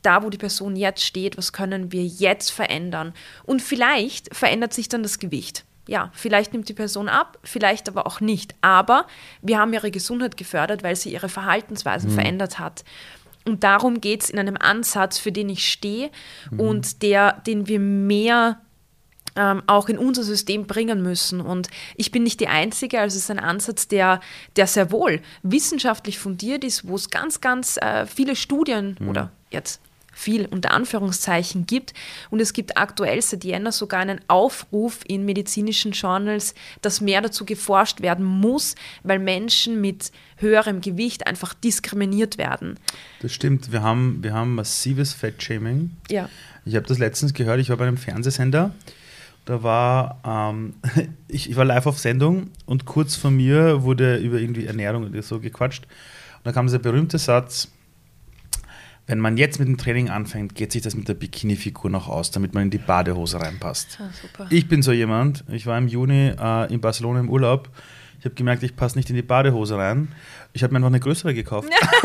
da, 0.00 0.22
wo 0.22 0.30
die 0.30 0.38
Person 0.38 0.76
jetzt 0.76 1.04
steht, 1.04 1.36
was 1.36 1.52
können 1.52 1.92
wir 1.92 2.04
jetzt 2.04 2.50
verändern? 2.50 3.12
Und 3.42 3.60
vielleicht 3.60 4.34
verändert 4.34 4.72
sich 4.72 4.88
dann 4.88 5.02
das 5.02 5.18
Gewicht 5.18 5.64
ja, 5.86 6.10
vielleicht 6.14 6.52
nimmt 6.52 6.68
die 6.68 6.74
Person 6.74 7.08
ab, 7.08 7.38
vielleicht 7.42 7.88
aber 7.88 8.06
auch 8.06 8.20
nicht. 8.20 8.54
Aber 8.60 9.06
wir 9.42 9.58
haben 9.58 9.72
ihre 9.72 9.90
Gesundheit 9.90 10.36
gefördert, 10.36 10.82
weil 10.82 10.96
sie 10.96 11.12
ihre 11.12 11.28
Verhaltensweisen 11.28 12.10
mhm. 12.10 12.14
verändert 12.14 12.58
hat. 12.58 12.84
Und 13.44 13.62
darum 13.62 14.00
geht 14.00 14.22
es 14.22 14.30
in 14.30 14.38
einem 14.38 14.56
Ansatz, 14.56 15.18
für 15.18 15.32
den 15.32 15.50
ich 15.50 15.70
stehe 15.70 16.10
mhm. 16.50 16.60
und 16.60 17.02
der, 17.02 17.42
den 17.46 17.68
wir 17.68 17.78
mehr 17.78 18.60
ähm, 19.36 19.62
auch 19.66 19.88
in 19.88 19.98
unser 19.98 20.22
System 20.22 20.66
bringen 20.66 21.02
müssen. 21.02 21.40
Und 21.40 21.68
ich 21.96 22.10
bin 22.10 22.22
nicht 22.22 22.40
die 22.40 22.48
Einzige, 22.48 23.00
also 23.00 23.16
es 23.16 23.24
ist 23.24 23.30
ein 23.30 23.38
Ansatz, 23.38 23.88
der, 23.88 24.20
der 24.56 24.66
sehr 24.66 24.90
wohl 24.90 25.20
wissenschaftlich 25.42 26.18
fundiert 26.18 26.64
ist, 26.64 26.88
wo 26.88 26.94
es 26.94 27.10
ganz, 27.10 27.40
ganz 27.40 27.76
äh, 27.78 28.06
viele 28.06 28.36
Studien 28.36 28.96
mhm. 28.98 29.08
oder 29.08 29.32
jetzt 29.50 29.80
viel 30.14 30.46
unter 30.46 30.72
Anführungszeichen 30.72 31.66
gibt. 31.66 31.92
Und 32.30 32.40
es 32.40 32.52
gibt 32.52 32.76
aktuell 32.76 33.20
seit 33.20 33.44
Jänner 33.44 33.72
sogar 33.72 34.00
einen 34.00 34.20
Aufruf 34.28 35.00
in 35.06 35.24
medizinischen 35.24 35.92
Journals, 35.92 36.54
dass 36.82 37.00
mehr 37.00 37.20
dazu 37.20 37.44
geforscht 37.44 38.00
werden 38.00 38.24
muss, 38.24 38.74
weil 39.02 39.18
Menschen 39.18 39.80
mit 39.80 40.12
höherem 40.36 40.80
Gewicht 40.80 41.26
einfach 41.26 41.54
diskriminiert 41.54 42.38
werden. 42.38 42.78
Das 43.20 43.32
stimmt. 43.32 43.72
Wir 43.72 43.82
haben, 43.82 44.22
wir 44.22 44.32
haben 44.32 44.54
massives 44.54 45.12
Fettshaming. 45.12 45.90
Ja. 46.10 46.28
Ich 46.64 46.76
habe 46.76 46.86
das 46.86 46.98
letztens 46.98 47.34
gehört, 47.34 47.60
ich 47.60 47.70
war 47.70 47.76
bei 47.76 47.86
einem 47.86 47.96
Fernsehsender. 47.96 48.74
Da 49.44 49.62
war, 49.62 50.20
ähm, 50.24 50.74
ich, 51.28 51.50
ich 51.50 51.56
war 51.56 51.64
live 51.64 51.86
auf 51.86 51.98
Sendung 51.98 52.50
und 52.66 52.86
kurz 52.86 53.16
vor 53.16 53.30
mir 53.30 53.82
wurde 53.82 54.16
über 54.16 54.38
irgendwie 54.38 54.66
Ernährung 54.66 55.04
oder 55.04 55.22
so 55.22 55.40
gequatscht. 55.40 55.84
Und 55.84 56.46
da 56.46 56.52
kam 56.52 56.66
dieser 56.66 56.78
berühmte 56.78 57.18
Satz, 57.18 57.68
wenn 59.06 59.18
man 59.18 59.36
jetzt 59.36 59.58
mit 59.58 59.68
dem 59.68 59.76
Training 59.76 60.08
anfängt, 60.08 60.54
geht 60.54 60.72
sich 60.72 60.82
das 60.82 60.94
mit 60.94 61.08
der 61.08 61.14
Bikini-Figur 61.14 61.90
noch 61.90 62.08
aus, 62.08 62.30
damit 62.30 62.54
man 62.54 62.64
in 62.64 62.70
die 62.70 62.78
Badehose 62.78 63.40
reinpasst. 63.40 63.98
Ah, 64.00 64.46
ich 64.48 64.66
bin 64.66 64.82
so 64.82 64.92
jemand. 64.92 65.44
Ich 65.48 65.66
war 65.66 65.76
im 65.76 65.88
Juni 65.88 66.32
äh, 66.40 66.72
in 66.72 66.80
Barcelona 66.80 67.20
im 67.20 67.28
Urlaub. 67.28 67.68
Ich 68.18 68.24
habe 68.24 68.36
gemerkt, 68.36 68.62
ich 68.62 68.74
passe 68.74 68.96
nicht 68.96 69.10
in 69.10 69.16
die 69.16 69.22
Badehose 69.22 69.76
rein. 69.76 70.08
Ich 70.54 70.62
habe 70.62 70.72
mir 70.72 70.78
einfach 70.78 70.86
eine 70.86 71.00
größere 71.00 71.34
gekauft. 71.34 71.68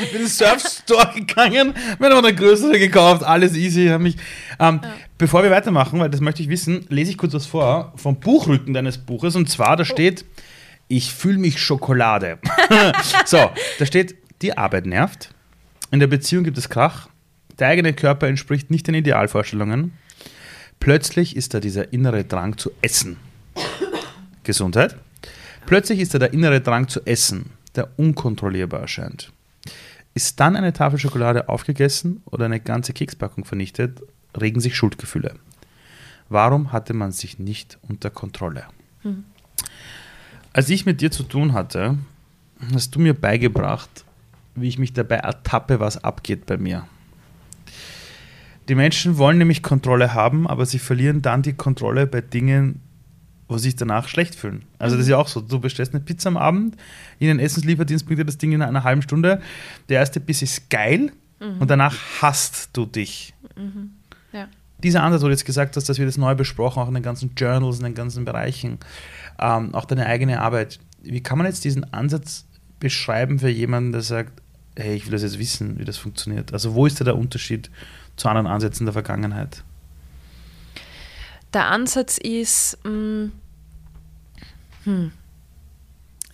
ich 0.00 0.10
bin 0.10 0.22
in 0.22 0.26
den 0.26 0.26
Surfstore 0.26 1.12
gegangen, 1.14 1.74
mir 2.00 2.10
noch 2.10 2.18
eine 2.18 2.34
größere 2.34 2.76
gekauft. 2.76 3.22
Alles 3.22 3.54
easy. 3.54 3.96
Mich, 3.98 4.16
ähm, 4.58 4.80
ja. 4.82 4.92
Bevor 5.16 5.44
wir 5.44 5.52
weitermachen, 5.52 6.00
weil 6.00 6.10
das 6.10 6.20
möchte 6.20 6.42
ich 6.42 6.48
wissen, 6.48 6.86
lese 6.88 7.12
ich 7.12 7.18
kurz 7.18 7.34
was 7.34 7.46
vor 7.46 7.92
vom 7.94 8.18
Buchrücken 8.18 8.74
deines 8.74 8.98
Buches. 8.98 9.36
Und 9.36 9.48
zwar, 9.48 9.76
da 9.76 9.84
steht, 9.84 10.24
ich 10.88 11.12
fühle 11.12 11.38
mich 11.38 11.60
Schokolade. 11.60 12.38
so, 13.26 13.50
da 13.78 13.86
steht, 13.86 14.16
die 14.42 14.56
Arbeit 14.56 14.86
nervt. 14.86 15.34
In 15.90 16.00
der 16.00 16.06
Beziehung 16.06 16.44
gibt 16.44 16.58
es 16.58 16.68
Krach. 16.68 17.08
Der 17.58 17.68
eigene 17.68 17.92
Körper 17.92 18.28
entspricht 18.28 18.70
nicht 18.70 18.86
den 18.86 18.94
Idealvorstellungen. 18.94 19.92
Plötzlich 20.80 21.36
ist 21.36 21.54
da 21.54 21.60
dieser 21.60 21.92
innere 21.92 22.24
Drang 22.24 22.56
zu 22.56 22.70
essen. 22.82 23.16
Gesundheit. 24.44 24.96
Plötzlich 25.66 26.00
ist 26.00 26.14
da 26.14 26.18
der 26.18 26.32
innere 26.32 26.60
Drang 26.60 26.88
zu 26.88 27.04
essen, 27.04 27.50
der 27.74 27.88
unkontrollierbar 27.98 28.80
erscheint. 28.80 29.32
Ist 30.14 30.40
dann 30.40 30.56
eine 30.56 30.72
Tafel 30.72 30.98
Schokolade 30.98 31.48
aufgegessen 31.48 32.22
oder 32.26 32.46
eine 32.46 32.60
ganze 32.60 32.92
Kekspackung 32.92 33.44
vernichtet, 33.44 34.00
regen 34.40 34.60
sich 34.60 34.76
Schuldgefühle. 34.76 35.34
Warum 36.28 36.72
hatte 36.72 36.94
man 36.94 37.12
sich 37.12 37.38
nicht 37.38 37.78
unter 37.88 38.10
Kontrolle? 38.10 38.64
Hm. 39.02 39.24
Als 40.52 40.70
ich 40.70 40.86
mit 40.86 41.00
dir 41.00 41.10
zu 41.10 41.22
tun 41.22 41.52
hatte, 41.52 41.98
hast 42.72 42.94
du 42.94 42.98
mir 43.00 43.14
beigebracht, 43.14 44.04
wie 44.60 44.68
ich 44.68 44.78
mich 44.78 44.92
dabei 44.92 45.16
ertappe, 45.16 45.80
was 45.80 46.02
abgeht 46.04 46.46
bei 46.46 46.56
mir. 46.56 46.86
Die 48.68 48.74
Menschen 48.74 49.16
wollen 49.16 49.38
nämlich 49.38 49.62
Kontrolle 49.62 50.12
haben, 50.12 50.46
aber 50.46 50.66
sie 50.66 50.78
verlieren 50.78 51.22
dann 51.22 51.42
die 51.42 51.54
Kontrolle 51.54 52.06
bei 52.06 52.20
Dingen, 52.20 52.82
wo 53.48 53.56
sie 53.56 53.64
sich 53.64 53.76
danach 53.76 54.08
schlecht 54.08 54.34
fühlen. 54.34 54.66
Also 54.78 54.96
das 54.96 55.06
ist 55.06 55.10
ja 55.10 55.16
auch 55.16 55.28
so, 55.28 55.40
du 55.40 55.58
bestellst 55.58 55.94
eine 55.94 56.04
Pizza 56.04 56.28
am 56.28 56.36
Abend, 56.36 56.76
in 57.18 57.28
den 57.28 57.38
Essenslieferdienst 57.38 58.04
bringt 58.04 58.20
dir 58.20 58.26
das 58.26 58.36
Ding 58.36 58.52
in 58.52 58.60
einer 58.60 58.84
halben 58.84 59.00
Stunde. 59.00 59.40
Der 59.88 60.00
erste 60.00 60.20
Biss 60.20 60.42
ist 60.42 60.68
geil 60.68 61.12
und 61.40 61.70
danach 61.70 61.96
hasst 62.20 62.70
du 62.74 62.84
dich. 62.84 63.32
Ja. 64.32 64.48
Dieser 64.82 65.02
Ansatz, 65.02 65.22
wo 65.22 65.26
du 65.26 65.32
jetzt 65.32 65.46
gesagt 65.46 65.76
hast, 65.76 65.88
dass 65.88 65.98
wir 65.98 66.04
das 66.04 66.18
neu 66.18 66.34
besprochen, 66.34 66.82
auch 66.82 66.88
in 66.88 66.94
den 66.94 67.02
ganzen 67.02 67.32
Journals, 67.36 67.78
in 67.78 67.84
den 67.84 67.94
ganzen 67.94 68.24
Bereichen, 68.24 68.78
ähm, 69.38 69.74
auch 69.74 69.86
deine 69.86 70.06
eigene 70.06 70.40
Arbeit. 70.40 70.78
Wie 71.02 71.22
kann 71.22 71.38
man 71.38 71.46
jetzt 71.46 71.64
diesen 71.64 71.92
Ansatz 71.94 72.44
beschreiben 72.80 73.38
für 73.38 73.48
jemanden, 73.48 73.92
der 73.92 74.02
sagt, 74.02 74.42
hey, 74.78 74.94
ich 74.94 75.06
will 75.06 75.12
das 75.12 75.22
jetzt 75.22 75.38
wissen, 75.38 75.78
wie 75.78 75.84
das 75.84 75.98
funktioniert? 75.98 76.52
Also 76.52 76.74
wo 76.74 76.86
ist 76.86 77.00
da 77.00 77.04
der 77.04 77.16
Unterschied 77.16 77.70
zu 78.16 78.28
anderen 78.28 78.46
Ansätzen 78.46 78.86
der 78.86 78.92
Vergangenheit? 78.92 79.62
Der 81.52 81.66
Ansatz 81.66 82.18
ist, 82.18 82.78
mh, 82.84 83.30
hm. 84.84 85.12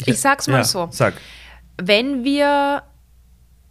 ich 0.05 0.21
sag's 0.21 0.47
mal 0.47 0.59
ja, 0.59 0.65
so, 0.65 0.89
Sag. 0.91 1.15
wenn 1.77 2.25
wir, 2.25 2.83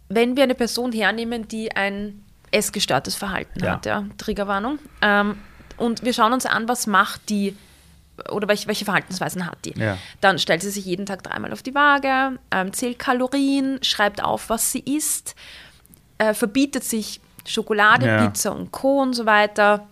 wenn 0.08 0.36
wir 0.36 0.42
eine 0.42 0.54
Person 0.54 0.90
hernehmen, 0.90 1.46
die 1.48 1.74
ein 1.74 2.22
essgestörtes 2.50 3.14
Verhalten 3.14 3.62
Ja. 3.62 3.72
hat, 3.72 3.86
ja, 3.86 4.04
Triggerwarnung, 4.18 4.78
ähm, 5.02 5.36
und 5.76 6.04
wir 6.04 6.12
schauen 6.12 6.32
uns 6.32 6.46
an, 6.46 6.68
was 6.68 6.86
macht 6.86 7.28
die 7.28 7.56
oder 8.30 8.48
welche, 8.48 8.66
welche 8.68 8.84
Verhaltensweisen 8.84 9.46
hat 9.46 9.58
die. 9.64 9.78
Ja. 9.78 9.98
Dann 10.20 10.38
stellt 10.38 10.62
sie 10.62 10.70
sich 10.70 10.84
jeden 10.84 11.06
Tag 11.06 11.22
dreimal 11.22 11.52
auf 11.52 11.62
die 11.62 11.74
Waage, 11.74 12.38
ähm, 12.50 12.72
zählt 12.72 12.98
Kalorien, 12.98 13.82
schreibt 13.82 14.22
auf, 14.22 14.48
was 14.50 14.70
sie 14.72 14.80
isst, 14.80 15.34
äh, 16.18 16.32
verbietet 16.34 16.84
sich 16.84 17.20
Schokolade, 17.46 18.06
Ja. 18.06 18.26
Pizza 18.26 18.52
und 18.52 18.70
Co. 18.72 19.02
und 19.02 19.14
so 19.14 19.26
weiter, 19.26 19.86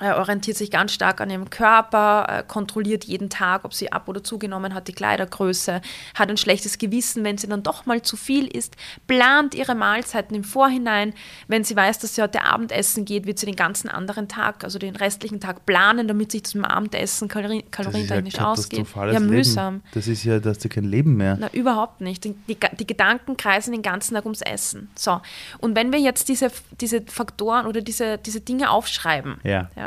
orientiert 0.00 0.56
sich 0.56 0.72
ganz 0.72 0.92
stark 0.92 1.20
an 1.20 1.30
ihrem 1.30 1.50
Körper, 1.50 2.26
äh, 2.28 2.42
kontrolliert 2.46 3.04
jeden 3.04 3.30
Tag, 3.30 3.64
ob 3.64 3.72
sie 3.72 3.92
ab- 3.92 4.08
oder 4.08 4.24
zugenommen 4.24 4.74
hat, 4.74 4.88
die 4.88 4.92
Kleidergröße, 4.92 5.80
hat 6.16 6.28
ein 6.30 6.36
schlechtes 6.36 6.78
Gewissen, 6.78 7.22
wenn 7.22 7.38
sie 7.38 7.46
dann 7.46 7.62
doch 7.62 7.86
mal 7.86 8.02
zu 8.02 8.16
viel 8.16 8.48
isst, 8.48 8.74
plant 9.06 9.54
ihre 9.54 9.76
Mahlzeiten 9.76 10.34
im 10.34 10.42
Vorhinein. 10.42 11.14
Wenn 11.46 11.62
sie 11.62 11.76
weiß, 11.76 12.00
dass 12.00 12.16
sie 12.16 12.22
heute 12.22 12.42
Abendessen 12.42 13.04
geht, 13.04 13.24
wird 13.26 13.38
sie 13.38 13.46
den 13.46 13.54
ganzen 13.54 13.88
anderen 13.88 14.26
Tag, 14.26 14.64
also 14.64 14.80
den 14.80 14.96
restlichen 14.96 15.38
Tag 15.38 15.64
planen, 15.64 16.08
damit 16.08 16.32
sich 16.32 16.42
das 16.42 16.56
Abendessen 16.56 17.28
kalori 17.28 17.64
kalorientechnisch 17.70 18.40
ausgeht. 18.40 18.80
katastrophales 18.80 19.14
Ja, 19.14 19.20
Leben. 19.20 19.30
mühsam. 19.32 19.82
Das 19.92 20.08
ist 20.08 20.24
ja, 20.24 20.40
da 20.40 20.50
hast 20.50 20.64
du 20.64 20.68
kein 20.68 20.84
Leben 20.84 21.16
mehr. 21.16 21.36
Na, 21.38 21.48
überhaupt 21.52 22.00
nicht. 22.00 22.24
Die, 22.24 22.34
die, 22.48 22.58
die 22.78 22.86
Gedanken 22.86 23.36
kreisen 23.36 23.70
den 23.70 23.82
ganzen 23.82 24.14
Tag 24.14 24.24
ums 24.24 24.40
Essen. 24.40 24.90
So. 24.96 25.20
Und 25.58 25.76
wenn 25.76 25.92
wir 25.92 26.00
jetzt 26.00 26.28
diese, 26.28 26.50
diese 26.80 27.02
Faktoren 27.02 27.66
oder 27.66 27.80
diese, 27.80 28.18
diese 28.18 28.40
Dinge 28.40 28.70
aufschreiben, 28.70 29.36
Ja. 29.44 29.70
ja, 29.76 29.83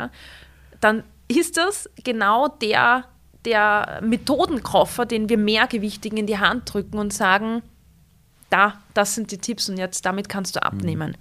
dann 0.80 1.04
ist 1.28 1.56
das 1.56 1.88
genau 2.04 2.48
der, 2.48 3.04
der 3.44 4.00
Methodenkoffer, 4.02 5.06
den 5.06 5.28
wir 5.28 5.38
Mehrgewichtigen 5.38 6.18
in 6.18 6.26
die 6.26 6.38
Hand 6.38 6.72
drücken 6.72 6.98
und 6.98 7.12
sagen, 7.12 7.62
da, 8.50 8.80
das 8.94 9.14
sind 9.14 9.30
die 9.30 9.38
Tipps 9.38 9.68
und 9.68 9.78
jetzt 9.78 10.06
damit 10.06 10.28
kannst 10.28 10.56
du 10.56 10.62
abnehmen. 10.62 11.16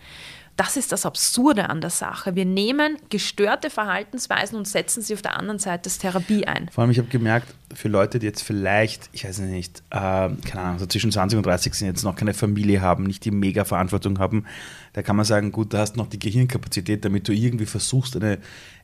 Das 0.57 0.75
ist 0.75 0.91
das 0.91 1.05
Absurde 1.05 1.69
an 1.69 1.81
der 1.81 1.91
Sache. 1.91 2.35
Wir 2.35 2.43
nehmen 2.43 2.97
gestörte 3.09 3.69
Verhaltensweisen 3.69 4.57
und 4.57 4.67
setzen 4.67 5.03
sie 5.03 5.13
auf 5.13 5.21
der 5.21 5.37
anderen 5.37 5.59
Seite 5.59 5.85
als 5.85 5.99
Therapie 5.99 6.47
ein. 6.47 6.67
Vor 6.71 6.81
allem, 6.81 6.89
ich 6.89 6.97
habe 6.97 7.09
gemerkt, 7.09 7.53
für 7.75 7.89
Leute, 7.89 8.17
die 8.17 8.25
jetzt 8.25 8.41
vielleicht, 8.41 9.07
ich 9.13 9.23
weiß 9.23 9.37
nicht, 9.39 9.83
äh, 9.91 9.93
keine 9.93 10.59
Ahnung, 10.59 10.79
so 10.79 10.87
zwischen 10.87 11.11
20 11.11 11.37
und 11.37 11.45
30 11.45 11.75
sind, 11.75 11.87
jetzt 11.89 12.03
noch 12.03 12.15
keine 12.15 12.33
Familie 12.33 12.81
haben, 12.81 13.03
nicht 13.03 13.23
die 13.23 13.29
Mega-Verantwortung 13.29 14.17
haben, 14.17 14.45
da 14.93 15.03
kann 15.03 15.15
man 15.15 15.25
sagen, 15.25 15.51
gut, 15.51 15.75
da 15.75 15.77
hast 15.77 15.93
du 15.93 15.99
noch 15.99 16.09
die 16.09 16.17
Gehirnkapazität, 16.17 17.05
damit 17.05 17.27
du 17.27 17.33
irgendwie 17.33 17.67
versuchst, 17.67 18.15
eine 18.15 18.39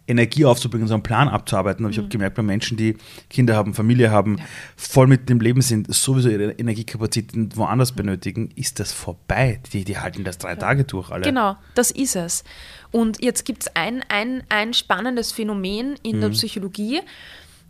Energie 0.06 0.44
aufzubringen, 0.46 0.88
so 0.88 0.94
einen 0.96 1.04
Plan 1.04 1.30
abzuarbeiten. 1.30 1.86
Aber 1.86 1.92
ich 1.92 1.98
habe 1.98 2.10
gemerkt, 2.10 2.36
bei 2.36 2.42
Menschen, 2.44 2.76
die 2.76 2.98
Kinder 3.30 3.56
haben, 3.56 3.74
Familie 3.74 4.12
haben, 4.12 4.38
voll 4.76 5.08
mit 5.08 5.30
dem 5.30 5.40
Leben 5.40 5.62
sind, 5.62 5.94
sowieso 5.94 6.30
ihre 6.30 6.52
Energiekapazitäten 6.52 7.56
woanders 7.56 7.94
benötigen, 7.94 8.50
ist 8.56 8.80
das 8.80 8.92
vorbei. 8.92 9.62
Die, 9.72 9.86
die 9.86 9.98
halten 9.98 10.24
das 10.26 10.38
drei 10.38 10.56
Tage 10.56 10.84
durch, 10.84 11.10
alle. 11.10 11.24
Genau, 11.24 11.56
das 11.76 11.90
ist 11.92 12.16
es. 12.18 12.44
Und 12.92 13.24
jetzt 13.24 13.46
gibt 13.46 13.64
es 13.64 13.76
ein, 13.76 14.04
ein, 14.10 14.44
ein 14.50 14.74
spannendes 14.74 15.32
Phänomen 15.32 15.96
in 16.04 16.18
Mhm. 16.18 16.22
der 16.22 16.30
Psychologie. 16.30 17.00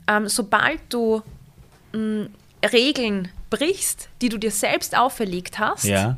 Ähm, 0.07 0.27
sobald 0.27 0.79
du 0.89 1.21
mh, 1.93 2.27
Regeln 2.71 3.29
brichst, 3.49 4.09
die 4.21 4.29
du 4.29 4.37
dir 4.37 4.51
selbst 4.51 4.97
auferlegt 4.97 5.59
hast, 5.59 5.83
Ja. 5.85 6.17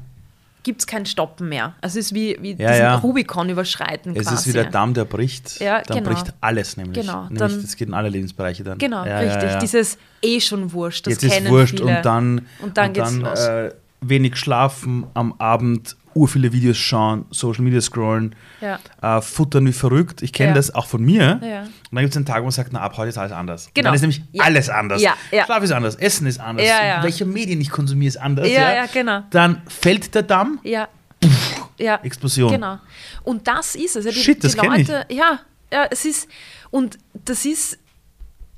Gibt 0.66 0.82
es 0.82 0.88
kein 0.88 1.06
Stoppen 1.06 1.48
mehr. 1.48 1.76
Also 1.80 2.00
es 2.00 2.08
ist 2.08 2.14
wie, 2.14 2.38
wie 2.42 2.50
Ja, 2.52 2.70
diesen 2.72 2.84
ja. 2.84 2.96
Rubikon 2.96 3.48
überschreiten 3.50 4.14
Es 4.18 4.24
quasi. 4.28 4.36
ist 4.36 4.48
wie 4.48 4.52
der 4.54 4.66
Damm, 4.66 4.94
der 4.94 5.06
bricht. 5.06 5.62
Ja, 5.62 5.82
dann 5.82 6.00
genau. 6.04 6.10
bricht 6.10 6.34
alles 6.42 6.76
nämlich. 6.76 7.06
Genau, 7.06 7.24
nämlich 7.24 7.40
dann- 7.40 7.62
das 7.62 7.76
geht 7.78 7.88
in 7.88 7.94
alle 7.94 8.10
Lebensbereiche 8.10 8.64
dann. 8.66 8.78
Genau, 8.78 9.04
richtig. 9.04 9.56
Dieses 9.60 9.98
eh 10.22 10.42
schon 10.42 10.74
wurscht, 10.74 11.06
das 11.08 11.14
Jetzt 11.14 11.24
ist 11.24 11.32
kennen 11.34 11.50
wurscht 11.50 11.78
viele. 11.80 11.98
und 11.98 12.04
dann, 12.06 12.42
Und 12.62 12.78
dann 12.78 12.92
geht's 12.92 13.14
los. 13.16 13.40
Äh, 13.46 13.72
wenig 14.02 14.36
schlafen, 14.36 15.06
am 15.14 15.34
Abend 15.40 15.96
ur 16.16 16.28
viele 16.28 16.52
Videos 16.54 16.78
schauen, 16.78 17.26
Social 17.30 17.62
Media 17.64 17.82
scrollen, 17.82 18.34
Ja. 18.62 18.80
äh, 19.02 19.22
futtern 19.22 19.68
wie 19.68 19.74
verrückt. 19.74 20.22
Ich 20.22 20.32
kenne 20.34 20.50
Ja. 20.50 20.56
das 20.56 20.74
auch 20.74 20.88
von 20.88 21.04
mir. 21.04 21.40
Ja. 21.44 21.62
Und 21.64 21.70
dann 21.92 22.00
gibt 22.02 22.12
es 22.14 22.18
einen 22.18 22.26
Tag, 22.26 22.40
wo 22.40 22.44
man 22.44 22.52
sagt, 22.52 22.72
na 22.74 22.80
ab 22.80 22.96
heute 22.98 23.10
ist 23.10 23.18
alles 23.18 23.34
anders. 23.34 23.68
Und 23.68 23.76
Genau. 23.76 23.88
dann 23.90 23.96
ist 23.96 24.02
nämlich 24.02 24.22
alles 24.40 24.70
anders. 24.70 25.02
Schlaf 25.02 25.62
ist 25.64 25.72
anders, 25.72 25.96
Essen 25.96 26.26
ist 26.26 26.40
anders, 26.40 26.66
welche 27.02 27.26
Medien 27.26 27.60
ich 27.62 27.70
konsumiere 27.70 28.08
ist 28.08 28.18
anders. 28.18 28.50
Ja, 28.50 28.86
genau. 28.88 29.24
Dann 29.30 29.62
fällt 29.68 30.16
der 30.16 30.24
Damm, 30.24 30.60
Ja. 30.64 30.88
ja. 31.78 32.00
Explosion. 32.04 32.52
Genau. 32.52 32.80
Und 33.24 33.48
das 33.48 33.76
ist 33.76 33.96
es. 33.96 34.06
Ja, 34.06 34.12
die, 34.12 34.18
Shit, 34.20 34.44
das 34.44 34.54
die 34.54 34.60
kenn 34.60 34.74
ich. 34.80 34.88
Ja, 34.88 35.40
ja, 35.72 35.88
es 35.92 36.06
ist, 36.06 36.30
und 36.72 36.98
das 37.14 37.46
ist 37.46 37.78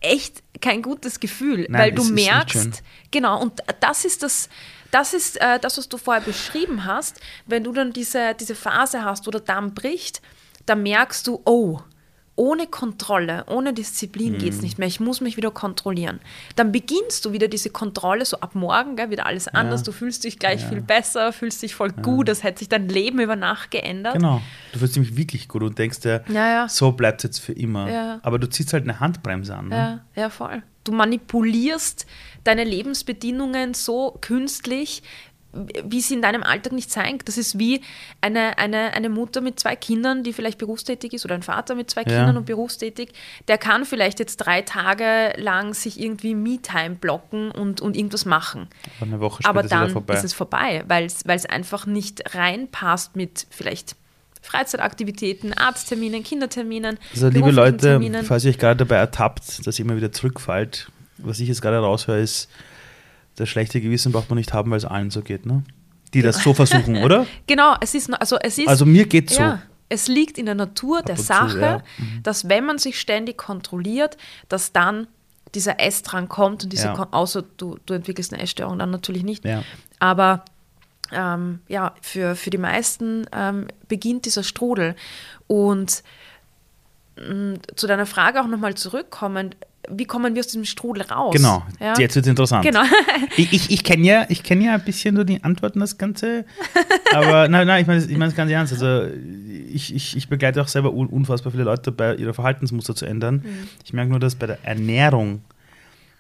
echt 0.08 0.44
kein 0.62 0.82
gutes 0.82 1.20
Gefühl, 1.20 1.68
Nein, 1.70 1.82
weil 1.82 1.92
du 1.92 2.04
merkst, 2.04 2.82
genau, 3.12 3.42
und 3.42 3.62
das 3.80 4.06
ist 4.06 4.24
das, 4.24 4.50
das 4.92 5.14
ist 5.14 5.40
äh, 5.42 5.60
das, 5.60 5.78
was 5.78 5.90
du 5.90 5.98
vorher 5.98 6.24
beschrieben 6.24 6.86
hast, 6.86 7.20
wenn 7.46 7.64
du 7.64 7.72
dann 7.74 7.94
diese, 7.94 8.34
diese 8.40 8.56
Phase 8.56 9.04
hast, 9.04 9.28
wo 9.28 9.32
der 9.32 9.42
Damm 9.42 9.74
bricht, 9.74 10.22
da 10.66 10.76
merkst 10.76 11.28
du, 11.28 11.42
oh, 11.46 11.80
ohne 12.40 12.68
Kontrolle, 12.68 13.46
ohne 13.48 13.74
Disziplin 13.74 14.34
Mhm. 14.34 14.38
geht 14.38 14.54
es 14.54 14.62
nicht 14.62 14.78
mehr. 14.78 14.88
Ich 14.88 15.00
muss 15.00 15.22
mich 15.22 15.38
wieder 15.38 15.50
kontrollieren. 15.50 16.20
Dann 16.56 16.72
beginnst 16.72 17.26
du 17.26 17.32
wieder 17.32 17.48
diese 17.48 17.72
Kontrolle, 17.72 18.26
so 18.26 18.40
ab 18.42 18.54
morgen, 18.54 18.96
gell, 18.96 19.10
wird 19.10 19.22
alles 19.26 19.48
anders. 19.48 19.82
Du 19.82 19.92
fühlst 19.92 20.24
dich 20.24 20.38
gleich 20.38 20.64
viel 20.64 20.82
besser, 20.82 21.34
fühlst 21.34 21.64
dich 21.64 21.74
voll 21.74 21.92
gut. 21.92 22.28
Das 22.28 22.44
hätte 22.44 22.60
sich 22.60 22.70
dein 22.70 22.90
Leben 22.90 23.20
über 23.20 23.36
Nacht 23.36 23.72
geändert. 23.72 24.14
Genau. 24.14 24.42
Du 24.78 24.82
fühlst 24.82 24.96
dich 24.96 25.18
wirklich 25.18 25.48
gut 25.48 25.64
und 25.64 25.80
denkst 25.80 26.02
dir, 26.02 26.24
Ja, 26.28 26.50
ja. 26.50 26.70
so 26.70 26.92
bleibt 26.92 27.22
es 27.22 27.24
jetzt 27.24 27.40
für 27.40 27.54
immer. 27.54 27.90
Ja. 27.90 28.20
Aber 28.22 28.38
du 28.38 28.48
ziehst 28.48 28.74
halt 28.74 28.84
eine 28.84 29.00
Handbremse 29.00 29.56
an. 29.56 29.70
Ne? 29.70 29.76
Ja, 30.16 30.22
ja, 30.22 30.30
voll. 30.30 30.62
Du 30.84 30.92
manipulierst 30.92 32.06
deine 32.44 32.64
Lebensbedingungen 32.64 33.74
so 33.74 34.16
künstlich, 34.22 35.02
wie 35.84 36.02
sie 36.02 36.14
in 36.14 36.22
deinem 36.22 36.44
Alltag 36.44 36.74
nicht 36.74 36.92
sein. 36.92 37.18
Das 37.26 37.40
ist 37.40 37.58
wie 37.58 37.82
eine, 38.22 38.60
eine, 38.60 38.94
eine 38.94 39.10
Mutter 39.10 39.42
mit 39.42 39.60
zwei 39.60 39.76
Kindern, 39.76 40.22
die 40.24 40.32
vielleicht 40.32 40.60
berufstätig 40.60 41.14
ist, 41.14 41.26
oder 41.26 41.34
ein 41.34 41.42
Vater 41.42 41.74
mit 41.74 41.90
zwei 41.90 42.04
Kindern 42.04 42.38
und 42.38 42.46
berufstätig. 42.46 43.14
Der 43.48 43.58
kann 43.58 43.84
vielleicht 43.84 44.20
jetzt 44.20 44.38
drei 44.38 44.62
Tage 44.62 45.34
lang 45.38 45.74
sich 45.74 46.00
irgendwie 46.00 46.36
Me-Time 46.36 46.98
blocken 46.98 47.50
und, 47.50 47.82
und 47.82 47.98
irgendwas 47.98 48.26
machen. 48.26 48.68
Aber 49.00 49.08
eine 49.08 49.20
Woche 49.22 49.42
später 49.42 49.50
Aber 49.50 49.64
dann 49.64 49.90
vorbei. 49.90 50.14
ist 50.14 50.24
es 50.24 50.34
vorbei, 50.34 50.84
weil 50.88 51.06
es 51.06 51.46
einfach 51.48 51.88
nicht 51.88 52.36
reinpasst 52.36 53.16
mit 53.16 53.48
vielleicht 53.50 53.96
Freizeitaktivitäten, 54.48 55.54
Arztterminen, 55.54 56.24
Kinderterminen. 56.24 56.98
Also, 57.14 57.28
liebe 57.30 57.52
Leute, 57.52 58.00
falls 58.24 58.46
ihr 58.46 58.52
euch 58.52 58.58
gerade 58.58 58.78
dabei 58.78 58.96
ertappt, 58.96 59.68
dass 59.68 59.78
ihr 59.78 59.86
immer 59.86 59.98
wieder 59.98 60.12
zurückfallt, 60.12 60.90
was 61.18 61.40
ich 61.40 61.48
jetzt 61.48 61.62
gerade 61.62 61.80
raushöre, 61.80 62.20
ist, 62.20 62.50
das 63.36 63.50
schlechte 63.50 63.82
Gewissen 63.82 64.12
braucht 64.12 64.30
man 64.30 64.38
nicht 64.38 64.54
haben, 64.54 64.72
weil 64.72 64.78
es 64.78 64.86
allen 64.86 65.12
so 65.12 65.22
geht, 65.22 65.46
ne? 65.46 65.64
Die 66.14 66.22
das 66.22 66.42
so 66.42 66.54
versuchen, 66.56 67.04
oder? 67.04 67.28
Genau, 67.46 67.76
es 67.82 67.94
ist, 67.94 68.12
also 68.14 68.38
es 68.42 68.58
ist 68.58 68.68
Also 68.68 68.86
mir 68.86 69.06
geht's 69.06 69.36
so. 69.36 69.42
Ja, 69.42 69.62
es 69.90 70.08
liegt 70.08 70.38
in 70.38 70.46
der 70.46 70.56
Natur 70.56 71.02
der 71.02 71.16
und 71.16 71.22
zu, 71.22 71.26
Sache, 71.26 71.60
ja. 71.60 71.84
dass 72.24 72.48
wenn 72.50 72.66
man 72.66 72.78
sich 72.78 73.00
ständig 73.00 73.38
kontrolliert, 73.38 74.18
dass 74.50 74.72
dann 74.72 75.08
dieser 75.56 75.80
Essdrang 75.80 76.28
kommt 76.28 76.64
und 76.64 76.74
diese, 76.74 76.88
Ja. 76.88 77.08
Außer 77.12 77.44
du, 77.58 77.78
du 77.86 77.94
entwickelst 77.94 78.34
eine 78.34 78.42
Essstörung, 78.42 78.80
dann 78.80 78.92
natürlich 78.92 79.24
nicht. 79.24 79.46
Ja. 79.46 79.64
Aber 80.00 80.44
ähm, 81.12 81.60
ja, 81.68 81.94
für, 82.02 82.36
für 82.36 82.50
die 82.50 82.58
meisten 82.58 83.26
ähm, 83.34 83.68
beginnt 83.88 84.26
dieser 84.26 84.44
Strudel. 84.44 84.96
Und 85.48 86.04
mh, 87.18 87.60
zu 87.76 87.88
deiner 87.88 88.06
Frage 88.06 88.42
auch 88.42 88.48
nochmal 88.48 88.76
zurückkommen, 88.76 89.56
wie 89.90 90.04
kommen 90.04 90.36
wir 90.36 90.42
aus 90.42 90.48
diesem 90.48 90.66
Strudel 90.66 91.04
raus? 91.04 91.34
Genau, 91.34 91.64
Ja? 91.80 91.94
jetzt 91.98 92.16
wird 92.16 92.26
es 92.26 92.30
interessant. 92.30 92.66
Genau. 92.66 92.82
Ich, 93.38 93.54
ich, 93.54 93.72
ich 93.72 93.84
kenne 93.84 94.06
ja, 94.06 94.26
ich 94.30 94.42
kenn 94.44 94.62
ja 94.62 94.74
ein 94.74 94.84
bisschen 94.84 95.14
nur 95.16 95.24
die 95.26 95.44
Antworten, 95.44 95.80
das 95.80 95.98
Ganze. 95.98 96.44
Aber 97.14 97.48
nein, 97.50 97.68
nein, 97.68 97.82
ich 97.82 97.88
meine 97.88 98.04
ich 98.04 98.18
mein 98.18 98.30
es 98.30 98.36
ganz 98.36 98.52
ernst. 98.52 98.74
Also 98.74 99.08
ich, 99.72 99.94
ich, 99.94 100.18
ich 100.18 100.28
begleite 100.28 100.62
auch 100.62 100.68
selber 100.68 100.92
un- 100.92 101.08
unfassbar 101.08 101.52
viele 101.52 101.64
Leute 101.64 101.92
dabei, 101.92 102.16
ihre 102.16 102.34
Verhaltensmuster 102.34 102.96
zu 102.96 103.06
ändern. 103.06 103.44
Mhm. 103.46 103.68
Ich 103.86 103.94
merke 103.94 104.10
nur, 104.12 104.20
dass 104.20 104.36
bei 104.36 104.48
der 104.48 104.58
Ernährung 104.64 105.42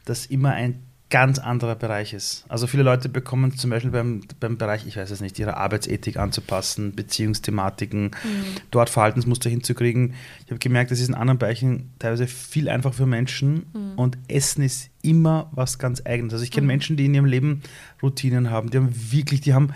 das 0.05 0.25
immer 0.27 0.51
ein 0.51 0.81
ganz 1.09 1.39
anderer 1.39 1.75
Bereich 1.75 2.13
ist. 2.13 2.43
Also 2.49 2.67
viele 2.67 2.83
Leute 2.83 3.07
bekommen 3.07 3.55
zum 3.55 3.69
Beispiel 3.69 3.91
beim, 3.91 4.21
beim 4.41 4.57
Bereich, 4.57 4.85
ich 4.85 4.97
weiß 4.97 5.09
es 5.09 5.21
nicht, 5.21 5.39
ihre 5.39 5.55
Arbeitsethik 5.55 6.17
anzupassen, 6.17 6.93
Beziehungsthematiken, 6.95 8.07
mhm. 8.07 8.45
dort 8.71 8.89
Verhaltensmuster 8.89 9.49
hinzukriegen. 9.49 10.15
Ich 10.43 10.51
habe 10.51 10.59
gemerkt, 10.59 10.91
das 10.91 10.99
ist 10.99 11.07
in 11.07 11.15
anderen 11.15 11.37
Bereichen 11.37 11.91
teilweise 11.99 12.27
viel 12.27 12.67
einfacher 12.67 12.95
für 12.95 13.05
Menschen 13.05 13.67
mhm. 13.73 13.93
und 13.95 14.17
Essen 14.27 14.63
ist 14.63 14.89
immer 15.01 15.49
was 15.53 15.79
ganz 15.79 16.01
Eigenes. 16.05 16.33
Also 16.33 16.43
ich 16.43 16.51
kenne 16.51 16.63
mhm. 16.63 16.67
Menschen, 16.67 16.97
die 16.97 17.05
in 17.05 17.13
ihrem 17.13 17.25
Leben 17.25 17.61
Routinen 18.03 18.49
haben, 18.49 18.69
die 18.69 18.77
haben 18.77 18.93
wirklich, 19.11 19.39
die 19.39 19.53
haben, 19.53 19.73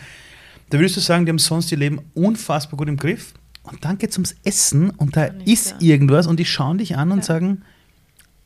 da 0.69 0.79
würdest 0.79 0.97
du 0.97 1.01
sagen, 1.01 1.25
die 1.25 1.29
haben 1.29 1.39
sonst 1.39 1.71
ihr 1.71 1.77
Leben 1.77 2.01
unfassbar 2.13 2.77
gut 2.77 2.89
im 2.89 2.97
Griff 2.97 3.33
und 3.63 3.85
dann 3.85 3.97
geht 3.97 4.09
es 4.09 4.17
ums 4.17 4.35
Essen 4.43 4.89
und 4.89 5.15
da 5.15 5.25
ist 5.45 5.71
ja. 5.71 5.77
irgendwas 5.79 6.27
und 6.27 6.39
die 6.39 6.45
schauen 6.45 6.77
dich 6.77 6.97
an 6.97 7.11
und 7.11 7.19
ja. 7.19 7.23
sagen, 7.23 7.61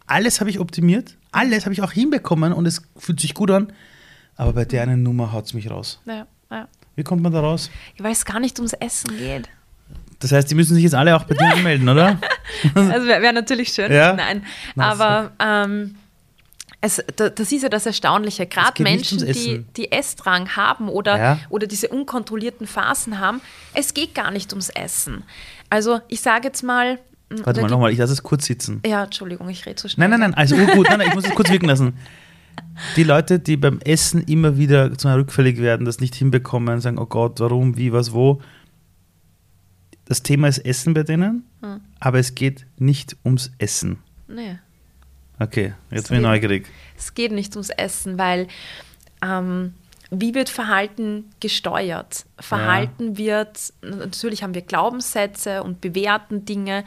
alles 0.05 0.39
habe 0.39 0.51
ich 0.51 0.59
optimiert, 0.59 1.17
alles 1.35 1.65
habe 1.65 1.73
ich 1.73 1.81
auch 1.81 1.91
hinbekommen 1.91 2.53
und 2.53 2.65
es 2.65 2.81
fühlt 2.97 3.19
sich 3.19 3.33
gut 3.33 3.51
an. 3.51 3.73
Aber 4.35 4.53
bei 4.53 4.65
der 4.65 4.83
einen 4.83 5.03
Nummer 5.03 5.31
haut 5.31 5.45
es 5.45 5.53
mich 5.53 5.69
raus. 5.69 6.01
Ja, 6.05 6.27
ja. 6.51 6.67
Wie 6.95 7.03
kommt 7.03 7.21
man 7.21 7.31
da 7.31 7.41
raus? 7.41 7.69
Weil 7.99 8.11
es 8.11 8.25
gar 8.25 8.39
nicht 8.39 8.57
ums 8.59 8.73
Essen 8.73 9.17
geht. 9.17 9.49
Das 10.19 10.31
heißt, 10.31 10.49
die 10.49 10.55
müssen 10.55 10.75
sich 10.75 10.83
jetzt 10.83 10.95
alle 10.95 11.15
auch 11.15 11.23
bei 11.23 11.35
dir 11.35 11.45
anmelden, 11.53 11.87
oder? 11.87 12.19
Also 12.73 13.07
wäre 13.07 13.21
wär 13.21 13.33
natürlich 13.33 13.69
schön. 13.69 13.91
Ja? 13.91 14.13
Nein. 14.13 14.45
Aber 14.77 15.31
ähm, 15.39 15.95
es, 16.81 17.03
das 17.15 17.51
ist 17.51 17.63
ja 17.63 17.69
das 17.69 17.85
Erstaunliche. 17.85 18.45
Gerade 18.45 18.81
Menschen, 18.81 19.19
die, 19.25 19.65
die 19.75 19.91
Essdrang 19.91 20.55
haben 20.55 20.87
oder, 20.87 21.17
ja. 21.17 21.39
oder 21.49 21.67
diese 21.67 21.89
unkontrollierten 21.89 22.67
Phasen 22.67 23.19
haben, 23.19 23.41
es 23.73 23.93
geht 23.93 24.15
gar 24.15 24.31
nicht 24.31 24.53
ums 24.53 24.69
Essen. 24.69 25.23
Also 25.69 25.99
ich 26.07 26.21
sage 26.21 26.47
jetzt 26.47 26.63
mal, 26.63 26.99
Warte 27.43 27.61
mal, 27.61 27.69
nochmal, 27.69 27.91
ich 27.91 27.97
lasse 27.97 28.13
es 28.13 28.23
kurz 28.23 28.45
sitzen. 28.45 28.81
Ja, 28.85 29.03
Entschuldigung, 29.03 29.49
ich 29.49 29.65
rede 29.65 29.79
so 29.79 29.87
schnell. 29.87 30.07
Nein, 30.07 30.19
nein, 30.19 30.31
nein, 30.31 30.37
also 30.37 30.55
oh, 30.55 30.75
gut, 30.75 30.87
nein, 30.89 30.99
nein, 30.99 31.09
ich 31.09 31.15
muss 31.15 31.25
es 31.25 31.35
kurz 31.35 31.49
wirken 31.51 31.67
lassen. 31.67 31.93
Die 32.95 33.03
Leute, 33.03 33.39
die 33.39 33.57
beim 33.57 33.79
Essen 33.81 34.21
immer 34.23 34.57
wieder 34.57 34.97
zu 34.97 35.13
rückfällig 35.13 35.59
werden, 35.59 35.85
das 35.85 35.99
nicht 35.99 36.15
hinbekommen, 36.15 36.79
sagen, 36.81 36.97
oh 36.97 37.05
Gott, 37.05 37.39
warum, 37.39 37.77
wie, 37.77 37.91
was, 37.91 38.13
wo. 38.13 38.41
Das 40.05 40.21
Thema 40.23 40.47
ist 40.47 40.59
Essen 40.59 40.93
bei 40.93 41.03
denen, 41.03 41.43
hm. 41.61 41.81
aber 41.99 42.19
es 42.19 42.35
geht 42.35 42.65
nicht 42.77 43.17
ums 43.25 43.51
Essen. 43.57 43.97
Nee. 44.27 44.59
Okay, 45.39 45.73
jetzt 45.91 46.03
es 46.03 46.09
bin 46.09 46.17
ich 46.17 46.23
neugierig. 46.23 46.67
Es 46.97 47.13
geht 47.13 47.31
nicht 47.31 47.55
ums 47.55 47.69
Essen, 47.69 48.17
weil 48.17 48.47
ähm, 49.21 49.73
wie 50.11 50.35
wird 50.35 50.49
Verhalten 50.49 51.25
gesteuert? 51.39 52.25
Verhalten 52.39 53.13
ja. 53.13 53.17
wird, 53.17 53.73
natürlich 53.81 54.43
haben 54.43 54.53
wir 54.53 54.61
Glaubenssätze 54.61 55.63
und 55.63 55.81
bewerten 55.81 56.45
Dinge 56.45 56.85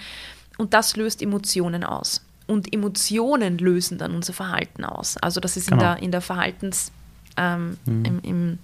und 0.59 0.75
das 0.75 0.97
löst 0.97 1.23
Emotionen 1.23 1.85
aus. 1.85 2.21
Und 2.47 2.73
Emotionen 2.73 3.59
lösen 3.59 3.99
dann 3.99 4.15
unser 4.15 4.33
Verhalten 4.33 4.85
aus. 4.85 5.17
Also 5.19 5.41
das 5.41 5.57
ist 5.57 5.69
genau. 5.69 5.77
in, 5.77 5.89
der, 5.89 6.03
in 6.03 6.13
der 6.13 6.21
Verhaltens, 6.21 6.93
ähm, 7.37 7.79
mhm. 7.87 8.05
im, 8.05 8.21
im 8.21 8.59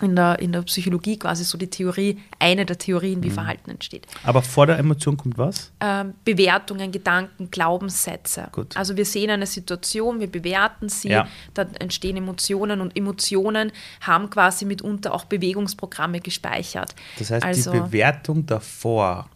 in 0.00 0.16
der, 0.16 0.40
in 0.40 0.52
der 0.52 0.62
Psychologie 0.62 1.18
quasi 1.18 1.44
so 1.44 1.56
die 1.56 1.68
Theorie, 1.68 2.18
eine 2.40 2.66
der 2.66 2.76
Theorien, 2.78 3.22
wie 3.22 3.28
mhm. 3.28 3.34
Verhalten 3.34 3.70
entsteht. 3.70 4.06
Aber 4.24 4.42
vor 4.42 4.66
der 4.66 4.78
Emotion 4.78 5.16
kommt 5.16 5.38
was? 5.38 5.70
Ähm, 5.80 6.14
Bewertungen, 6.24 6.90
Gedanken, 6.90 7.50
Glaubenssätze. 7.50 8.48
Gut. 8.50 8.76
Also 8.76 8.96
wir 8.96 9.04
sehen 9.04 9.30
eine 9.30 9.46
Situation, 9.46 10.18
wir 10.18 10.26
bewerten 10.26 10.88
sie, 10.88 11.10
ja. 11.10 11.28
dann 11.54 11.74
entstehen 11.74 12.16
Emotionen 12.16 12.80
und 12.80 12.96
Emotionen 12.96 13.70
haben 14.00 14.30
quasi 14.30 14.64
mitunter 14.64 15.14
auch 15.14 15.26
Bewegungsprogramme 15.26 16.20
gespeichert. 16.20 16.94
Das 17.18 17.30
heißt, 17.30 17.44
also, 17.44 17.72
die 17.72 17.78
Bewertung 17.78 18.46
davor 18.46 19.28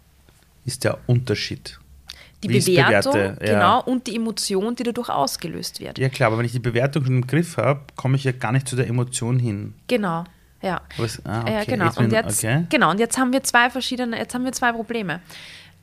ist 0.65 0.83
der 0.83 0.99
Unterschied. 1.07 1.79
Die 2.45 2.49
Wie 2.51 2.61
Bewertung, 2.61 3.15
bewerte, 3.15 3.45
ja. 3.45 3.53
genau, 3.53 3.83
und 3.83 4.07
die 4.07 4.15
Emotion, 4.15 4.77
die 4.77 4.85
dadurch 4.85 5.09
ausgelöst 5.09 5.81
wird. 5.81 5.99
Ja 5.99 6.09
klar, 6.09 6.29
aber 6.29 6.39
wenn 6.39 6.47
ich 6.47 6.53
die 6.53 6.61
Bewertung 6.61 7.05
schon 7.05 7.17
im 7.17 7.27
Griff 7.27 7.57
habe, 7.57 7.81
komme 7.97 8.17
ich 8.17 8.25
ja 8.25 8.33
gar 8.33 8.53
nicht 8.53 8.69
zu 8.69 8.77
der 8.77 8.87
Emotion 8.87 9.41
hin. 9.41 9.75
Genau. 9.89 10.25
Ja. 10.63 10.81
Was, 10.97 11.25
ah, 11.25 11.43
okay. 11.43 11.53
ja 11.53 11.65
genau. 11.65 11.91
und 11.97 12.13
jetzt, 12.13 12.45
okay. 12.45 12.65
genau. 12.69 12.91
Und 12.91 13.01
jetzt 13.01 13.19
haben 13.19 13.33
wir 13.33 13.43
zwei 13.43 13.71
verschiedene, 13.71 14.17
jetzt 14.19 14.35
haben 14.35 14.45
wir 14.45 14.53
zwei 14.53 14.73
Probleme. 14.73 15.21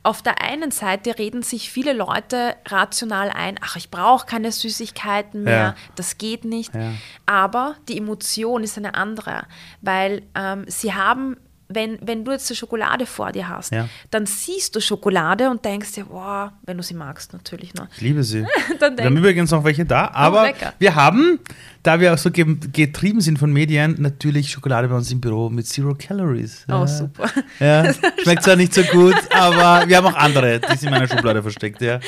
Auf 0.02 0.22
der 0.22 0.40
einen 0.40 0.70
Seite 0.70 1.18
reden 1.18 1.42
sich 1.42 1.70
viele 1.70 1.92
Leute 1.92 2.54
rational 2.66 3.28
ein, 3.30 3.56
ach, 3.60 3.74
ich 3.76 3.90
brauche 3.90 4.24
keine 4.24 4.52
Süßigkeiten 4.52 5.42
mehr, 5.42 5.58
ja. 5.58 5.74
das 5.96 6.16
geht 6.16 6.44
nicht. 6.44 6.72
Ja. 6.74 6.92
Aber 7.26 7.74
die 7.88 7.98
Emotion 7.98 8.62
ist 8.62 8.78
eine 8.78 8.94
andere, 8.94 9.46
weil 9.80 10.22
ähm, 10.36 10.64
sie 10.68 10.94
haben 10.94 11.36
wenn, 11.68 11.98
wenn 12.00 12.24
du 12.24 12.32
jetzt 12.32 12.48
eine 12.50 12.56
Schokolade 12.56 13.06
vor 13.06 13.32
dir 13.32 13.48
hast, 13.48 13.72
ja. 13.72 13.88
dann 14.10 14.26
siehst 14.26 14.76
du 14.76 14.80
Schokolade 14.80 15.50
und 15.50 15.64
denkst 15.64 15.92
dir, 15.92 16.06
wow, 16.08 16.50
wenn 16.62 16.76
du 16.76 16.82
sie 16.82 16.94
magst 16.94 17.32
natürlich 17.32 17.74
noch. 17.74 17.88
Ich 17.96 18.02
liebe 18.02 18.22
sie. 18.22 18.44
wir 18.78 19.04
haben 19.04 19.16
übrigens 19.16 19.50
noch 19.50 19.64
welche 19.64 19.84
da, 19.84 20.10
aber 20.12 20.50
oh, 20.50 20.66
wir 20.78 20.94
haben, 20.94 21.40
da 21.82 21.98
wir 21.98 22.14
auch 22.14 22.18
so 22.18 22.30
getrieben 22.30 23.20
sind 23.20 23.38
von 23.38 23.52
Medien, 23.52 23.96
natürlich 23.98 24.50
Schokolade 24.50 24.88
bei 24.88 24.94
uns 24.94 25.10
im 25.10 25.20
Büro 25.20 25.50
mit 25.50 25.66
Zero 25.66 25.94
Calories. 25.94 26.64
Oh, 26.68 26.72
ja. 26.72 26.86
super. 26.86 27.30
Ja. 27.58 27.92
Schmeckt 28.22 28.44
zwar 28.44 28.56
nicht 28.56 28.72
so 28.72 28.82
gut, 28.84 29.16
aber 29.30 29.88
wir 29.88 29.96
haben 29.96 30.06
auch 30.06 30.16
andere, 30.16 30.60
die 30.60 30.76
sind 30.76 30.88
in 30.88 30.90
meiner 30.90 31.08
Schublade 31.08 31.42
versteckt. 31.42 31.80
Ja. 31.80 31.98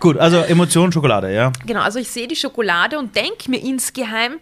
Gut, 0.00 0.18
also 0.18 0.38
Emotion 0.38 0.92
Schokolade, 0.92 1.32
ja. 1.32 1.50
Genau, 1.64 1.80
also 1.80 1.98
ich 1.98 2.10
sehe 2.10 2.28
die 2.28 2.36
Schokolade 2.36 2.98
und 2.98 3.16
denke 3.16 3.50
mir 3.50 3.62
insgeheim, 3.62 4.38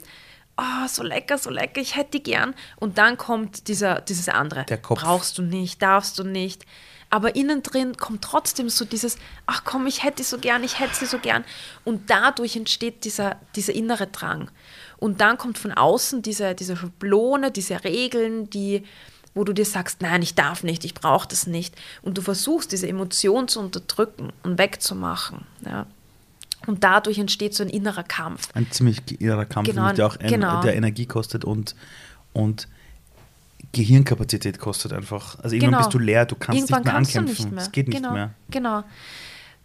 oh, 0.60 0.86
so 0.88 1.02
lecker, 1.02 1.38
so 1.38 1.50
lecker, 1.50 1.80
ich 1.80 1.96
hätte 1.96 2.18
die 2.18 2.22
gern. 2.22 2.54
Und 2.76 2.98
dann 2.98 3.16
kommt 3.16 3.68
dieser, 3.68 4.00
dieses 4.00 4.28
andere. 4.28 4.64
Der 4.64 4.78
Kopf. 4.78 5.00
Brauchst 5.00 5.38
du 5.38 5.42
nicht, 5.42 5.80
darfst 5.82 6.18
du 6.18 6.24
nicht. 6.24 6.66
Aber 7.12 7.34
innen 7.34 7.62
drin 7.62 7.96
kommt 7.96 8.22
trotzdem 8.22 8.68
so 8.68 8.84
dieses, 8.84 9.18
ach 9.46 9.64
komm, 9.64 9.88
ich 9.88 10.04
hätte 10.04 10.18
die 10.18 10.22
so 10.22 10.38
gern, 10.38 10.62
ich 10.62 10.78
hätte 10.78 10.94
sie 10.94 11.06
so 11.06 11.18
gern. 11.18 11.44
Und 11.84 12.08
dadurch 12.08 12.54
entsteht 12.54 13.04
dieser, 13.04 13.36
dieser 13.56 13.74
innere 13.74 14.06
Drang. 14.06 14.50
Und 14.98 15.20
dann 15.20 15.36
kommt 15.36 15.58
von 15.58 15.72
außen 15.72 16.22
diese, 16.22 16.54
diese 16.54 16.76
Schablone, 16.76 17.50
diese 17.50 17.82
Regeln, 17.82 18.48
die, 18.48 18.84
wo 19.34 19.42
du 19.42 19.52
dir 19.52 19.64
sagst, 19.64 20.02
nein, 20.02 20.22
ich 20.22 20.36
darf 20.36 20.62
nicht, 20.62 20.84
ich 20.84 20.94
brauche 20.94 21.26
das 21.26 21.48
nicht. 21.48 21.74
Und 22.02 22.16
du 22.16 22.22
versuchst, 22.22 22.70
diese 22.70 22.86
Emotion 22.86 23.48
zu 23.48 23.58
unterdrücken 23.58 24.32
und 24.44 24.58
wegzumachen. 24.58 25.46
Ja. 25.64 25.86
Und 26.66 26.84
dadurch 26.84 27.18
entsteht 27.18 27.54
so 27.54 27.62
ein 27.62 27.70
innerer 27.70 28.02
Kampf. 28.02 28.48
Ein 28.54 28.70
ziemlich 28.70 28.98
innerer 29.20 29.46
Kampf, 29.46 29.68
genau, 29.68 29.92
der 29.92 30.06
auch 30.06 30.18
genau. 30.18 30.60
der 30.60 30.76
Energie 30.76 31.06
kostet 31.06 31.44
und, 31.44 31.74
und 32.32 32.68
Gehirnkapazität 33.72 34.58
kostet 34.58 34.92
einfach. 34.92 35.38
Also 35.40 35.56
irgendwann 35.56 35.70
genau. 35.70 35.78
bist 35.78 35.94
du 35.94 35.98
leer, 35.98 36.26
du 36.26 36.34
kannst 36.34 36.70
irgendwann 36.70 36.78
nicht 36.80 36.84
mehr 36.84 36.94
kannst 36.94 37.16
ankämpfen. 37.16 37.44
Nicht 37.44 37.54
mehr. 37.54 37.62
Es 37.62 37.72
geht 37.72 37.88
nicht 37.88 37.96
genau. 37.96 38.12
mehr. 38.12 38.30
Genau. 38.50 38.84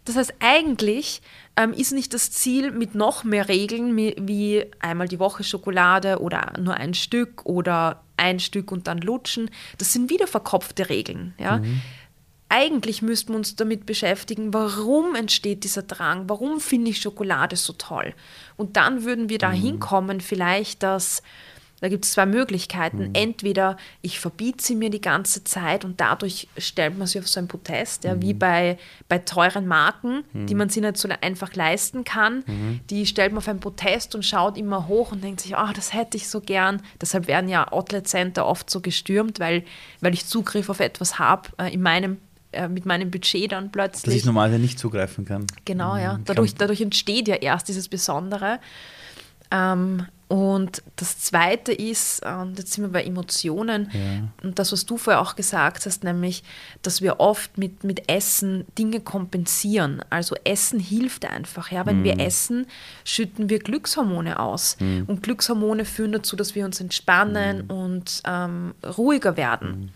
Das 0.04 0.16
heißt, 0.16 0.34
eigentlich 0.38 1.20
ähm, 1.56 1.72
ist 1.72 1.92
nicht 1.92 2.14
das 2.14 2.30
Ziel 2.30 2.70
mit 2.70 2.94
noch 2.94 3.24
mehr 3.24 3.48
Regeln 3.48 3.96
wie 3.96 4.64
einmal 4.78 5.08
die 5.08 5.18
Woche 5.18 5.42
Schokolade 5.42 6.20
oder 6.20 6.52
nur 6.60 6.74
ein 6.74 6.94
Stück 6.94 7.44
oder 7.44 8.02
ein 8.16 8.38
Stück 8.38 8.70
und 8.70 8.86
dann 8.86 8.98
lutschen. 8.98 9.50
Das 9.78 9.92
sind 9.92 10.08
wieder 10.08 10.28
verkopfte 10.28 10.88
Regeln. 10.88 11.34
Ja? 11.38 11.58
Mhm 11.58 11.82
eigentlich 12.48 13.02
müssten 13.02 13.30
wir 13.30 13.36
uns 13.36 13.56
damit 13.56 13.86
beschäftigen, 13.86 14.54
warum 14.54 15.14
entsteht 15.14 15.64
dieser 15.64 15.82
Drang, 15.82 16.28
warum 16.28 16.60
finde 16.60 16.90
ich 16.90 17.00
Schokolade 17.00 17.56
so 17.56 17.72
toll. 17.72 18.14
Und 18.56 18.76
dann 18.76 19.04
würden 19.04 19.28
wir 19.28 19.38
da 19.38 19.50
mhm. 19.50 19.60
hinkommen, 19.60 20.20
vielleicht, 20.20 20.84
dass, 20.84 21.22
da 21.80 21.88
gibt 21.88 22.04
es 22.04 22.12
zwei 22.12 22.24
Möglichkeiten. 22.24 23.08
Mhm. 23.08 23.14
Entweder 23.14 23.76
ich 24.00 24.20
verbiete 24.20 24.64
sie 24.64 24.76
mir 24.76 24.90
die 24.90 25.00
ganze 25.00 25.42
Zeit 25.42 25.84
und 25.84 26.00
dadurch 26.00 26.46
stellt 26.56 26.96
man 26.96 27.08
sie 27.08 27.18
auf 27.18 27.26
so 27.26 27.40
ein 27.40 27.48
Protest, 27.48 28.04
ja, 28.04 28.14
mhm. 28.14 28.22
wie 28.22 28.34
bei, 28.34 28.78
bei 29.08 29.18
teuren 29.18 29.66
Marken, 29.66 30.22
die 30.32 30.54
mhm. 30.54 30.58
man 30.58 30.68
sich 30.68 30.82
nicht 30.82 30.98
so 30.98 31.08
einfach 31.20 31.52
leisten 31.54 32.04
kann. 32.04 32.44
Mhm. 32.46 32.80
Die 32.90 33.06
stellt 33.06 33.32
man 33.32 33.38
auf 33.38 33.48
ein 33.48 33.58
Protest 33.58 34.14
und 34.14 34.24
schaut 34.24 34.56
immer 34.56 34.86
hoch 34.86 35.10
und 35.10 35.24
denkt 35.24 35.40
sich, 35.40 35.56
oh, 35.56 35.72
das 35.74 35.92
hätte 35.92 36.16
ich 36.16 36.28
so 36.28 36.40
gern. 36.40 36.80
Deshalb 37.00 37.26
werden 37.26 37.50
ja 37.50 37.72
Outlet 37.72 38.06
Center 38.06 38.46
oft 38.46 38.70
so 38.70 38.80
gestürmt, 38.80 39.40
weil, 39.40 39.64
weil 40.00 40.14
ich 40.14 40.26
Zugriff 40.26 40.70
auf 40.70 40.78
etwas 40.78 41.18
habe 41.18 41.48
äh, 41.58 41.74
in 41.74 41.82
meinem 41.82 42.18
äh, 42.56 42.68
mit 42.68 42.86
meinem 42.86 43.10
Budget 43.10 43.52
dann 43.52 43.70
plötzlich. 43.70 44.04
Dass 44.04 44.14
ich 44.14 44.24
normalerweise 44.24 44.60
nicht 44.60 44.78
zugreifen 44.78 45.24
kann. 45.24 45.46
Genau, 45.64 45.96
ja. 45.96 46.14
Mhm, 46.14 46.24
dadurch, 46.24 46.54
dadurch 46.54 46.80
entsteht 46.80 47.28
ja 47.28 47.36
erst 47.36 47.68
dieses 47.68 47.88
Besondere. 47.88 48.58
Ähm, 49.50 50.06
und 50.28 50.82
das 50.96 51.18
Zweite 51.20 51.72
ist, 51.72 52.24
und 52.26 52.58
jetzt 52.58 52.72
sind 52.72 52.82
wir 52.82 52.90
bei 52.90 53.04
Emotionen, 53.04 53.90
ja. 53.92 54.28
und 54.42 54.58
das, 54.58 54.72
was 54.72 54.84
du 54.84 54.96
vorher 54.96 55.20
auch 55.20 55.36
gesagt 55.36 55.86
hast, 55.86 56.02
nämlich, 56.02 56.42
dass 56.82 57.00
wir 57.00 57.20
oft 57.20 57.58
mit, 57.58 57.84
mit 57.84 58.08
Essen 58.08 58.64
Dinge 58.76 58.98
kompensieren. 59.00 60.02
Also 60.10 60.34
Essen 60.42 60.80
hilft 60.80 61.26
einfach. 61.26 61.70
Ja? 61.70 61.86
Wenn 61.86 62.00
mm. 62.00 62.04
wir 62.04 62.14
mhm. 62.14 62.20
essen, 62.20 62.66
schütten 63.04 63.48
wir 63.48 63.60
Glückshormone 63.60 64.40
aus. 64.40 64.76
Mm. 64.80 65.02
Und 65.06 65.22
Glückshormone 65.22 65.84
führen 65.84 66.12
dazu, 66.12 66.34
dass 66.34 66.56
wir 66.56 66.64
uns 66.64 66.80
entspannen 66.80 67.66
mm. 67.66 67.70
und 67.70 68.22
ähm, 68.26 68.74
ruhiger 68.96 69.36
werden. 69.36 69.68
Mhm. 69.68 69.88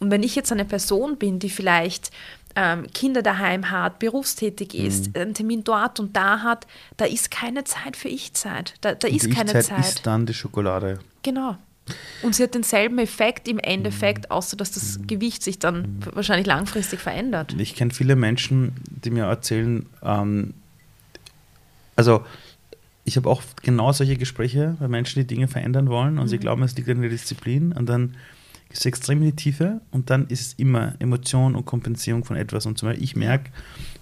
Und 0.00 0.10
wenn 0.10 0.22
ich 0.22 0.34
jetzt 0.34 0.52
eine 0.52 0.66
Person 0.66 1.16
bin, 1.16 1.38
die 1.38 1.50
vielleicht 1.50 2.10
ähm, 2.58 2.88
Kinder 2.92 3.22
daheim 3.22 3.70
hat, 3.70 4.00
berufstätig 4.00 4.74
ist, 4.74 5.14
mhm. 5.14 5.22
einen 5.22 5.34
Termin 5.34 5.62
dort 5.62 6.00
und 6.00 6.16
da 6.16 6.42
hat, 6.42 6.66
da 6.96 7.04
ist 7.04 7.30
keine 7.30 7.62
Zeit 7.62 7.96
für 7.96 8.08
Ich-Zeit. 8.08 8.74
Da, 8.80 8.94
da 8.94 9.06
ist 9.06 9.30
keine 9.30 9.52
Zeit. 9.52 9.66
Zeit 9.66 9.78
ist 9.78 10.06
dann 10.06 10.26
die 10.26 10.34
Schokolade. 10.34 10.98
Genau. 11.22 11.56
Und 12.22 12.34
sie 12.34 12.42
hat 12.42 12.54
denselben 12.54 12.98
Effekt 12.98 13.46
im 13.46 13.60
Endeffekt, 13.60 14.24
mhm. 14.24 14.32
außer 14.32 14.56
dass 14.56 14.72
das 14.72 14.98
mhm. 14.98 15.06
Gewicht 15.06 15.44
sich 15.44 15.60
dann 15.60 15.82
mhm. 15.82 16.00
wahrscheinlich 16.14 16.48
langfristig 16.48 16.98
verändert. 16.98 17.54
Ich 17.58 17.76
kenne 17.76 17.92
viele 17.92 18.16
Menschen, 18.16 18.72
die 18.90 19.10
mir 19.10 19.24
erzählen, 19.24 19.86
ähm, 20.02 20.54
also 21.94 22.24
ich 23.04 23.16
habe 23.16 23.30
auch 23.30 23.42
genau 23.62 23.92
solche 23.92 24.16
Gespräche 24.16 24.76
bei 24.80 24.88
Menschen, 24.88 25.20
die 25.20 25.26
Dinge 25.26 25.46
verändern 25.46 25.88
wollen 25.88 26.18
und 26.18 26.26
sie 26.26 26.38
glauben, 26.38 26.62
es 26.64 26.76
liegt 26.76 26.88
in 26.88 27.00
der 27.00 27.10
Disziplin 27.10 27.72
und 27.72 27.86
dann 27.86 28.16
ist 28.70 28.86
extrem 28.86 29.18
in 29.22 29.30
die 29.30 29.36
Tiefe 29.36 29.80
und 29.90 30.10
dann 30.10 30.26
ist 30.26 30.40
es 30.40 30.52
immer 30.54 30.94
Emotion 30.98 31.54
und 31.54 31.64
Kompensierung 31.64 32.24
von 32.24 32.36
etwas. 32.36 32.66
Und 32.66 32.78
zum 32.78 32.88
Beispiel 32.88 33.04
ich 33.04 33.16
merke, 33.16 33.50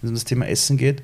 wenn 0.01 0.09
es 0.09 0.09
um 0.09 0.14
das 0.14 0.25
Thema 0.25 0.47
Essen 0.47 0.77
geht, 0.77 1.03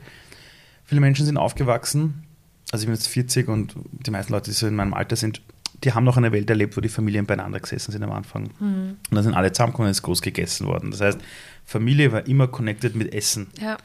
viele 0.84 1.00
Menschen 1.00 1.26
sind 1.26 1.36
aufgewachsen, 1.36 2.24
also 2.72 2.84
ich 2.84 2.86
bin 2.86 2.94
jetzt 2.94 3.08
40 3.08 3.48
und 3.48 3.74
die 3.92 4.10
meisten 4.10 4.32
Leute, 4.32 4.50
die 4.50 4.56
so 4.56 4.66
in 4.66 4.74
meinem 4.74 4.94
Alter 4.94 5.14
sind, 5.14 5.42
die 5.84 5.92
haben 5.92 6.04
noch 6.04 6.16
eine 6.16 6.32
Welt 6.32 6.48
erlebt, 6.48 6.76
wo 6.76 6.80
die 6.80 6.88
Familien 6.88 7.26
beieinander 7.26 7.60
gesessen 7.60 7.92
sind 7.92 8.02
am 8.02 8.12
Anfang. 8.12 8.50
Und 8.60 8.98
da 9.10 9.22
sind 9.22 9.34
alle 9.34 9.52
zusammengekommen 9.52 9.88
und 9.88 9.90
es 9.90 9.98
ist 9.98 10.02
groß 10.02 10.22
gegessen 10.22 10.66
worden. 10.66 10.90
Das 10.90 11.00
heißt, 11.00 11.18
Familie 11.64 12.12
war 12.12 12.26
immer 12.26 12.48
connected 12.48 12.94
mit 12.94 13.12
Essen. 13.12 13.48
Ja. 13.60 13.76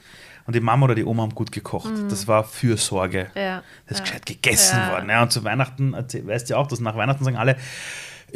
Und 0.46 0.56
die 0.56 0.62
Mama 0.62 0.86
oder 0.86 0.96
die 0.96 1.04
Oma 1.04 1.24
haben 1.24 1.36
gut 1.36 1.52
gekocht. 1.52 1.92
Das 2.10 2.28
war 2.28 2.46
Fürsorge. 2.46 3.28
Ja. 3.36 3.64
Das 3.88 4.00
ist 4.00 4.00
ja. 4.00 4.04
gescheit 4.06 4.26
gegessen 4.26 4.78
worden. 4.90 5.10
Ja, 5.10 5.24
und 5.24 5.32
zu 5.32 5.44
Weihnachten, 5.44 5.94
weißt 5.94 6.50
du 6.50 6.54
ja 6.54 6.58
auch, 6.58 6.68
dass 6.68 6.80
nach 6.80 6.96
Weihnachten 6.96 7.24
sagen 7.26 7.36
alle, 7.36 7.58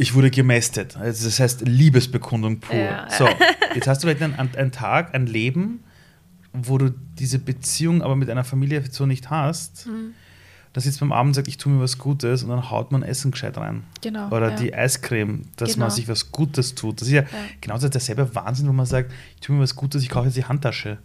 ich 0.02 0.16
wurde 0.16 0.32
gemästet. 0.32 0.98
Also 0.98 1.26
das 1.26 1.40
heißt 1.40 1.62
Liebesbekundung 1.68 2.60
pur. 2.60 2.76
Ja. 2.76 3.08
So, 3.10 3.28
jetzt 3.76 3.88
hast 3.88 4.04
du 4.04 4.08
vielleicht 4.08 4.24
einen, 4.24 4.56
einen 4.56 4.72
Tag, 4.72 5.14
ein 5.14 5.28
Leben, 5.28 5.84
wo 6.54 6.78
du 6.78 6.92
diese 7.20 7.38
Beziehung 7.40 8.02
aber 8.02 8.16
mit 8.16 8.30
einer 8.30 8.44
Familie 8.44 8.84
so 8.90 9.06
nicht 9.06 9.30
hast. 9.30 9.86
Mhm. 9.88 10.14
Da 10.74 10.80
sitzt 10.82 11.02
man 11.02 11.12
am 11.12 11.18
Abend 11.18 11.30
und 11.32 11.34
sagt, 11.36 11.50
ich 11.50 11.58
tue 11.58 11.72
mir 11.72 11.82
was 11.82 11.98
Gutes 11.98 12.44
und 12.44 12.50
dann 12.50 12.72
haut 12.72 12.92
man 12.94 13.04
Essen 13.04 13.32
gescheit 13.32 13.58
rein. 13.58 13.84
Genau, 14.02 14.30
Oder 14.30 14.52
ja. 14.52 14.56
die 14.56 14.74
Eiscreme, 14.74 15.44
dass 15.58 15.74
Genau. 15.74 15.86
man 15.88 15.92
sich 15.92 16.08
was 16.08 16.32
Gutes 16.32 16.76
tut. 16.76 17.02
Das 17.02 17.10
ist 17.10 17.14
ja, 17.14 17.24
genauso 17.60 17.90
derselbe 17.90 18.34
Wahnsinn, 18.36 18.68
wo 18.70 18.74
man 18.74 18.86
sagt, 18.86 19.12
ich 19.36 19.42
tue 19.42 19.56
mir 19.56 19.62
was 19.62 19.76
Gutes, 19.76 20.02
ich 20.02 20.10
kaufe 20.10 20.28
jetzt 20.28 20.38
die 20.38 20.46
Handtasche, 20.46 20.98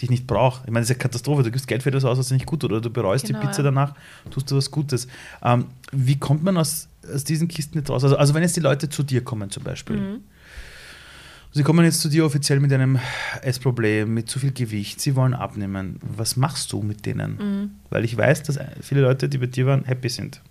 die 0.00 0.06
ich 0.06 0.10
nicht 0.10 0.26
brauche. 0.26 0.62
Ich 0.64 0.70
meine, 0.70 0.80
das 0.82 0.90
ist 0.90 0.96
ja 0.96 1.02
Katastrophe. 1.02 1.42
Du 1.42 1.50
gibst 1.50 1.68
Geld 1.68 1.82
für 1.82 1.90
etwas 1.90 2.04
aus, 2.06 2.16
was 2.18 2.30
nicht 2.30 2.46
gut 2.46 2.60
tut. 2.60 2.72
Oder 2.72 2.80
du 2.80 2.88
bereust 2.90 3.26
Genau, 3.26 3.38
die 3.40 3.46
Pizza 3.46 3.58
ja. 3.58 3.64
danach, 3.64 3.94
tust 4.30 4.50
du 4.50 4.56
was 4.56 4.70
Gutes. 4.70 5.06
Ähm, 5.44 5.66
wie 5.92 6.18
kommt 6.18 6.42
man 6.42 6.56
aus, 6.56 6.88
aus 7.12 7.24
diesen 7.24 7.48
Kisten 7.48 7.78
jetzt 7.78 7.90
raus? 7.90 8.04
Also, 8.04 8.16
also 8.16 8.34
wenn 8.34 8.42
jetzt 8.42 8.56
die 8.56 8.60
Leute 8.60 8.88
zu 8.88 9.02
dir 9.02 9.22
kommen 9.22 9.50
zum 9.50 9.62
Beispiel. 9.62 9.96
Mhm. 9.96 10.20
Sie 11.52 11.62
kommen 11.62 11.84
jetzt 11.86 12.02
zu 12.02 12.10
dir 12.10 12.26
offiziell 12.26 12.60
mit 12.60 12.70
einem 12.72 12.98
Essproblem, 13.40 14.12
mit 14.12 14.28
zu 14.28 14.38
viel 14.38 14.52
Gewicht, 14.52 15.00
sie 15.00 15.16
wollen 15.16 15.32
abnehmen. 15.32 15.98
Was 16.02 16.36
machst 16.36 16.70
du 16.72 16.82
mit 16.82 17.06
denen? 17.06 17.36
Mhm. 17.36 17.70
Weil 17.88 18.04
ich 18.04 18.14
weiß, 18.16 18.42
dass 18.42 18.58
viele 18.82 19.00
Leute, 19.00 19.28
die 19.28 19.38
bei 19.38 19.46
dir 19.46 19.66
waren, 19.66 19.84
happy 19.84 20.10
sind. 20.10 20.42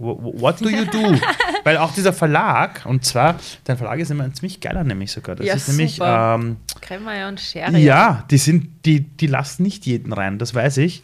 Wh- 0.00 0.18
wh- 0.18 0.40
What 0.40 0.60
do 0.60 0.68
you 0.68 0.84
do? 0.86 1.14
Weil 1.64 1.76
auch 1.76 1.92
dieser 1.92 2.12
Verlag, 2.14 2.82
und 2.86 3.04
zwar, 3.04 3.36
dein 3.64 3.76
Verlag 3.76 3.98
ist 4.00 4.10
immer 4.10 4.24
ein 4.24 4.32
ziemlich 4.34 4.60
geiler, 4.60 4.82
nämlich 4.82 5.12
sogar. 5.12 5.36
Das 5.36 5.46
Ja, 5.46 5.54
ist 5.54 5.68
nämlich, 5.68 5.96
super. 5.96 6.38
ähm, 6.40 6.56
Cremeier 6.80 7.28
und 7.28 7.38
Schere. 7.38 7.76
ja, 7.78 8.24
die 8.30 8.38
sind, 8.38 8.68
die, 8.86 9.00
die 9.00 9.26
lassen 9.26 9.62
nicht 9.62 9.84
jeden 9.84 10.12
rein, 10.12 10.38
das 10.38 10.54
weiß 10.54 10.78
ich. 10.78 11.02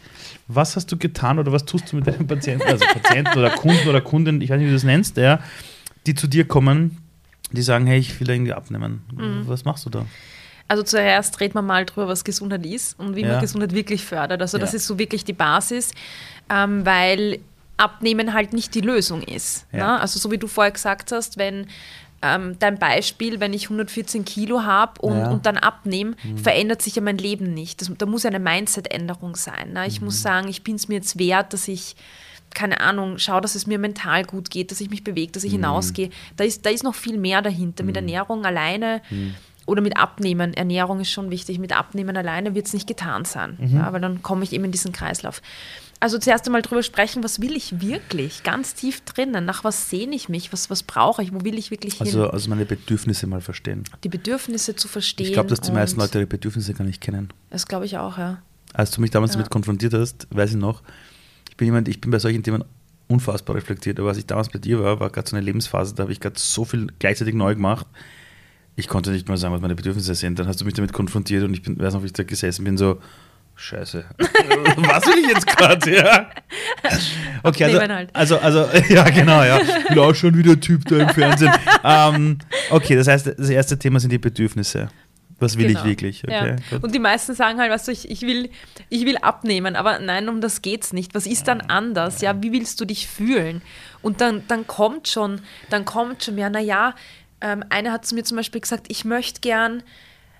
Was 0.48 0.74
hast 0.76 0.90
du 0.90 0.96
getan 0.96 1.38
oder 1.38 1.52
was 1.52 1.64
tust 1.66 1.92
du 1.92 1.96
mit 1.96 2.06
deinen 2.06 2.26
Patienten, 2.26 2.66
also 2.66 2.84
Patienten 2.86 3.38
oder 3.38 3.50
Kunden 3.50 3.86
oder 3.88 4.00
Kunden, 4.00 4.40
ich 4.40 4.48
weiß 4.48 4.56
nicht, 4.56 4.66
wie 4.66 4.70
du 4.70 4.76
das 4.76 4.84
nennst, 4.84 5.16
ja, 5.18 5.40
die 6.06 6.14
zu 6.14 6.26
dir 6.26 6.46
kommen, 6.48 6.98
die 7.52 7.62
sagen, 7.62 7.86
hey, 7.86 7.98
ich 7.98 8.18
will 8.18 8.30
irgendwie 8.30 8.52
abnehmen. 8.54 9.02
Mhm. 9.14 9.42
Was 9.46 9.64
machst 9.64 9.84
du 9.86 9.90
da? 9.90 10.06
Also 10.68 10.82
zuerst 10.82 11.38
reden 11.40 11.54
wir 11.54 11.62
mal 11.62 11.84
drüber, 11.84 12.08
was 12.08 12.24
Gesundheit 12.24 12.64
ist 12.66 12.98
und 12.98 13.14
wie 13.14 13.20
Ja. 13.22 13.32
man 13.32 13.40
Gesundheit 13.40 13.72
wirklich 13.72 14.04
fördert. 14.04 14.40
Also 14.40 14.56
das 14.58 14.72
Ja. 14.72 14.76
ist 14.78 14.86
so 14.86 14.98
wirklich 14.98 15.24
die 15.24 15.32
Basis, 15.32 15.92
ähm, 16.50 16.84
weil 16.86 17.38
Abnehmen 17.76 18.32
halt 18.32 18.52
nicht 18.52 18.74
die 18.74 18.80
Lösung 18.80 19.22
ist. 19.22 19.66
Ja. 19.72 19.78
Ne? 19.96 20.00
Also 20.00 20.18
so 20.18 20.30
wie 20.30 20.38
du 20.38 20.46
vorher 20.46 20.72
gesagt 20.72 21.12
hast, 21.12 21.36
wenn 21.38 21.66
ähm, 22.22 22.56
dein 22.58 22.78
Beispiel, 22.78 23.40
wenn 23.40 23.52
ich 23.52 23.64
114 23.64 24.24
Kilo 24.24 24.62
habe 24.62 25.00
und, 25.02 25.18
Ja. 25.18 25.26
Mhm. 25.26 25.32
und 25.34 25.46
dann 25.46 25.58
abnehme, 25.58 26.14
verändert 26.42 26.80
sich 26.80 26.96
ja 26.96 27.02
mein 27.02 27.18
Leben 27.18 27.52
nicht. 27.52 27.80
Das, 27.82 27.90
da 27.98 28.06
muss 28.06 28.24
eine 28.24 28.38
Mindset-Änderung 28.38 29.36
sein. 29.36 29.74
Ne? 29.74 29.86
Ich 29.86 30.00
Mhm. 30.00 30.06
muss 30.06 30.22
sagen, 30.22 30.48
ich 30.48 30.64
bin 30.64 30.76
es 30.76 30.88
mir 30.88 30.94
jetzt 30.94 31.18
wert, 31.18 31.52
dass 31.52 31.68
ich 31.68 31.94
keine 32.54 32.80
Ahnung, 32.80 33.18
schaue, 33.18 33.42
dass 33.42 33.54
es 33.54 33.66
mir 33.66 33.78
mental 33.78 34.24
gut 34.24 34.48
geht, 34.48 34.70
dass 34.70 34.80
ich 34.80 34.88
mich 34.88 35.04
bewege, 35.04 35.30
dass 35.32 35.44
ich 35.44 35.52
Mhm. 35.52 35.56
hinausgehe. 35.56 36.08
Da 36.36 36.44
ist, 36.44 36.64
da 36.64 36.70
ist 36.70 36.84
noch 36.84 36.94
viel 36.94 37.18
mehr 37.18 37.42
dahinter. 37.42 37.84
Mit 37.84 37.96
Ernährung 37.96 38.46
alleine 38.46 39.02
Mhm. 39.10 39.34
oder 39.66 39.82
mit 39.82 39.98
Abnehmen, 39.98 40.54
Ernährung 40.54 41.00
ist 41.00 41.10
schon 41.10 41.30
wichtig, 41.30 41.58
mit 41.58 41.76
Abnehmen 41.76 42.16
alleine 42.16 42.54
wird 42.54 42.66
es 42.66 42.72
nicht 42.72 42.86
getan 42.86 43.26
sein, 43.26 43.56
Mhm. 43.60 43.76
ja, 43.76 43.92
weil 43.92 44.00
dann 44.00 44.22
komme 44.22 44.42
ich 44.42 44.54
eben 44.54 44.64
in 44.64 44.72
diesen 44.72 44.92
Kreislauf. 44.92 45.42
Also 45.98 46.18
zuerst 46.18 46.46
einmal 46.46 46.60
drüber 46.62 46.82
sprechen, 46.82 47.24
was 47.24 47.40
will 47.40 47.56
ich 47.56 47.80
wirklich, 47.80 48.42
ganz 48.42 48.74
tief 48.74 49.00
drinnen, 49.02 49.44
nach 49.46 49.64
was 49.64 49.88
sehne 49.88 50.14
ich 50.14 50.28
mich, 50.28 50.52
was, 50.52 50.68
was 50.68 50.82
brauche 50.82 51.22
ich, 51.22 51.32
wo 51.32 51.42
will 51.42 51.58
ich 51.58 51.70
wirklich 51.70 51.94
hin, 51.94 52.06
Also, 52.06 52.28
also 52.28 52.50
meine 52.50 52.66
Bedürfnisse 52.66 53.26
mal 53.26 53.40
verstehen. 53.40 53.84
die 54.04 54.08
Bedürfnisse 54.10 54.76
zu 54.76 54.88
verstehen. 54.88 55.26
Ich 55.26 55.32
glaube, 55.32 55.48
dass 55.48 55.60
die 55.62 55.72
meisten 55.72 55.98
Leute 55.98 56.18
ihre 56.18 56.26
Bedürfnisse 56.26 56.74
gar 56.74 56.84
nicht 56.84 57.00
kennen. 57.00 57.32
Das 57.50 57.66
glaube 57.66 57.86
ich 57.86 57.96
auch, 57.96 58.18
ja. 58.18 58.42
Als 58.74 58.90
du 58.90 59.00
mich 59.00 59.10
damals 59.10 59.32
Ja. 59.32 59.38
damit 59.38 59.50
konfrontiert 59.50 59.94
hast, 59.94 60.26
weiß 60.30 60.50
ich 60.50 60.56
noch, 60.56 60.82
ich 61.48 61.56
bin 61.56 61.66
jemand, 61.66 61.88
ich 61.88 62.00
bin 62.00 62.10
bei 62.10 62.18
solchen 62.18 62.42
Themen 62.42 62.62
unfassbar 63.08 63.56
reflektiert, 63.56 63.98
aber 63.98 64.10
als 64.10 64.18
ich 64.18 64.26
damals 64.26 64.50
bei 64.50 64.58
dir 64.58 64.80
war, 64.82 65.00
war 65.00 65.08
gerade 65.10 65.28
so 65.30 65.34
eine 65.36 65.44
Lebensphase, 65.46 65.94
da 65.94 66.02
habe 66.02 66.12
ich 66.12 66.20
gerade 66.20 66.38
so 66.38 66.64
viel 66.66 66.88
gleichzeitig 66.98 67.34
neu 67.34 67.54
gemacht. 67.54 67.86
Ich 68.74 68.88
konnte 68.88 69.10
nicht 69.12 69.28
mal 69.28 69.38
sagen, 69.38 69.54
was 69.54 69.62
meine 69.62 69.74
Bedürfnisse 69.76 70.14
sind. 70.14 70.38
Dann 70.38 70.46
hast 70.48 70.60
du 70.60 70.66
mich 70.66 70.74
damit 70.74 70.92
konfrontiert 70.92 71.42
und 71.44 71.54
ich 71.54 71.62
bin, 71.62 71.78
weiß 71.78 71.94
noch, 71.94 72.02
wie 72.02 72.06
ich 72.06 72.12
da 72.12 72.24
gesessen 72.24 72.64
bin, 72.64 72.76
so, 72.76 73.00
Scheiße. 73.58 74.04
Was 74.76 75.06
will 75.06 75.18
ich 75.24 75.28
jetzt 75.28 75.46
gerade? 75.46 75.96
Ja. 75.96 76.30
Okay, 77.42 77.64
also, 77.64 77.80
halt. 77.80 78.10
also, 78.12 78.38
also, 78.38 78.68
ja, 78.92 79.04
genau, 79.10 79.42
ja. 79.44 79.60
Auch 79.98 80.14
schon 80.14 80.36
wieder 80.36 80.58
Typ 80.58 80.84
da 80.86 80.96
im 80.96 81.08
Fernsehen. 81.10 81.52
ähm, 81.84 82.38
okay, 82.70 82.96
das 82.96 83.06
heißt, 83.06 83.34
das 83.38 83.48
erste 83.50 83.78
Thema 83.78 84.00
sind 84.00 84.10
die 84.10 84.18
Bedürfnisse. 84.18 84.88
Was 85.38 85.56
will 85.56 85.68
Genau. 85.68 85.80
ich 85.80 85.86
wirklich? 85.86 86.24
Okay, 86.24 86.56
ja. 86.70 86.78
Und 86.78 86.92
die 86.94 86.98
meisten 86.98 87.34
sagen 87.34 87.60
halt, 87.60 87.70
weißt 87.70 87.86
du, 87.88 87.92
ich, 87.92 88.10
ich, 88.10 88.22
will, 88.22 88.50
ich 88.88 89.04
will 89.06 89.16
abnehmen, 89.18 89.76
aber 89.76 89.98
nein, 90.00 90.28
um 90.28 90.40
das 90.40 90.60
geht's 90.62 90.92
nicht. 90.92 91.14
Was 91.14 91.26
ist 91.26 91.46
dann 91.46 91.60
anders? 91.60 92.20
Ja, 92.20 92.42
wie 92.42 92.52
willst 92.52 92.80
du 92.80 92.84
dich 92.84 93.06
fühlen? 93.06 93.62
Und 94.02 94.20
dann, 94.20 94.42
dann 94.48 94.66
kommt 94.66 95.06
schon, 95.08 95.40
dann 95.70 95.84
kommt 95.84 96.24
schon, 96.24 96.36
ja, 96.38 96.50
naja, 96.50 96.94
ähm, 97.40 97.62
eine 97.68 97.92
hat 97.92 98.06
zu 98.06 98.14
mir 98.16 98.24
zum 98.24 98.38
Beispiel 98.38 98.60
gesagt, 98.60 98.86
ich 98.88 99.04
möchte 99.04 99.40
gern, 99.40 99.82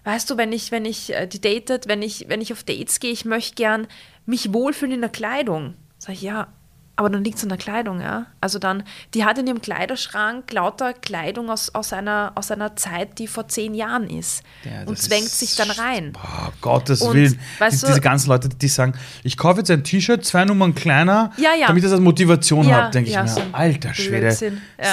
weißt 0.07 0.31
du, 0.31 0.37
wenn 0.37 0.53
ich, 0.53 0.71
wenn 0.71 0.85
ich 0.85 1.13
äh, 1.13 1.27
die 1.27 1.41
datet, 1.41 1.89
wenn 1.89 2.01
ich, 2.01 2.29
wenn 2.29 2.41
ich 2.41 2.53
auf 2.53 2.63
Dates 2.63 3.01
gehe, 3.01 3.11
ich 3.11 3.25
möchte 3.25 3.57
gern 3.57 3.89
mich 4.25 4.53
wohlfühlen 4.53 4.95
in 4.95 5.01
der 5.01 5.11
Kleidung. 5.11 5.75
Sag 5.99 6.15
ich, 6.15 6.23
ja, 6.23 6.53
aber 6.99 7.11
dann 7.11 7.23
liegt 7.23 7.37
es 7.37 7.43
an 7.43 7.51
der 7.51 7.59
Kleidung, 7.59 8.01
ja. 8.01 8.25
Also 8.41 8.59
dann, 8.59 8.83
die 9.13 9.25
hat 9.27 9.37
in 9.37 9.47
ihrem 9.47 9.61
Kleiderschrank 9.61 10.51
lauter 10.51 10.95
Kleidung 10.95 11.51
aus, 11.51 11.75
aus, 11.75 11.93
einer, 11.93 12.33
aus 12.37 12.51
einer 12.51 12.75
Zeit, 12.77 13.19
die 13.19 13.27
vor 13.27 13.49
zehn 13.49 13.75
Jahren 13.75 14.09
ist. 14.09 14.43
Ja, 14.65 14.85
und 14.87 14.99
zwängt 14.99 15.27
ist- 15.27 15.39
sich 15.39 15.57
dann 15.57 15.71
rein. 15.71 16.13
Boah, 16.13 16.53
Gottes 16.63 17.03
Und, 17.03 17.15
Willen. 17.15 17.39
weißt 17.59 17.83
du- 17.83 17.87
diese 17.89 18.01
ganzen 18.01 18.31
Leute, 18.31 18.49
die 18.49 18.69
sagen, 18.69 18.95
ich 19.23 19.37
kaufe 19.37 19.59
jetzt 19.59 19.71
ein 19.71 19.85
T-Shirt, 19.85 20.25
zwei 20.25 20.47
Nummern 20.47 20.75
kleiner, 20.75 21.33
Ja, 21.37 21.51
ja. 21.55 21.67
damit 21.67 21.83
ich 21.83 21.85
das 21.85 21.93
als 21.93 22.01
Motivation 22.01 22.73
habe. 22.73 22.91
Denke 22.91 23.11
ich 23.11 23.17
so 23.31 23.41
mir, 23.41 23.47
ein 23.47 23.55
alter 23.55 23.93
Schwede. 23.93 24.27
Das, 24.29 24.39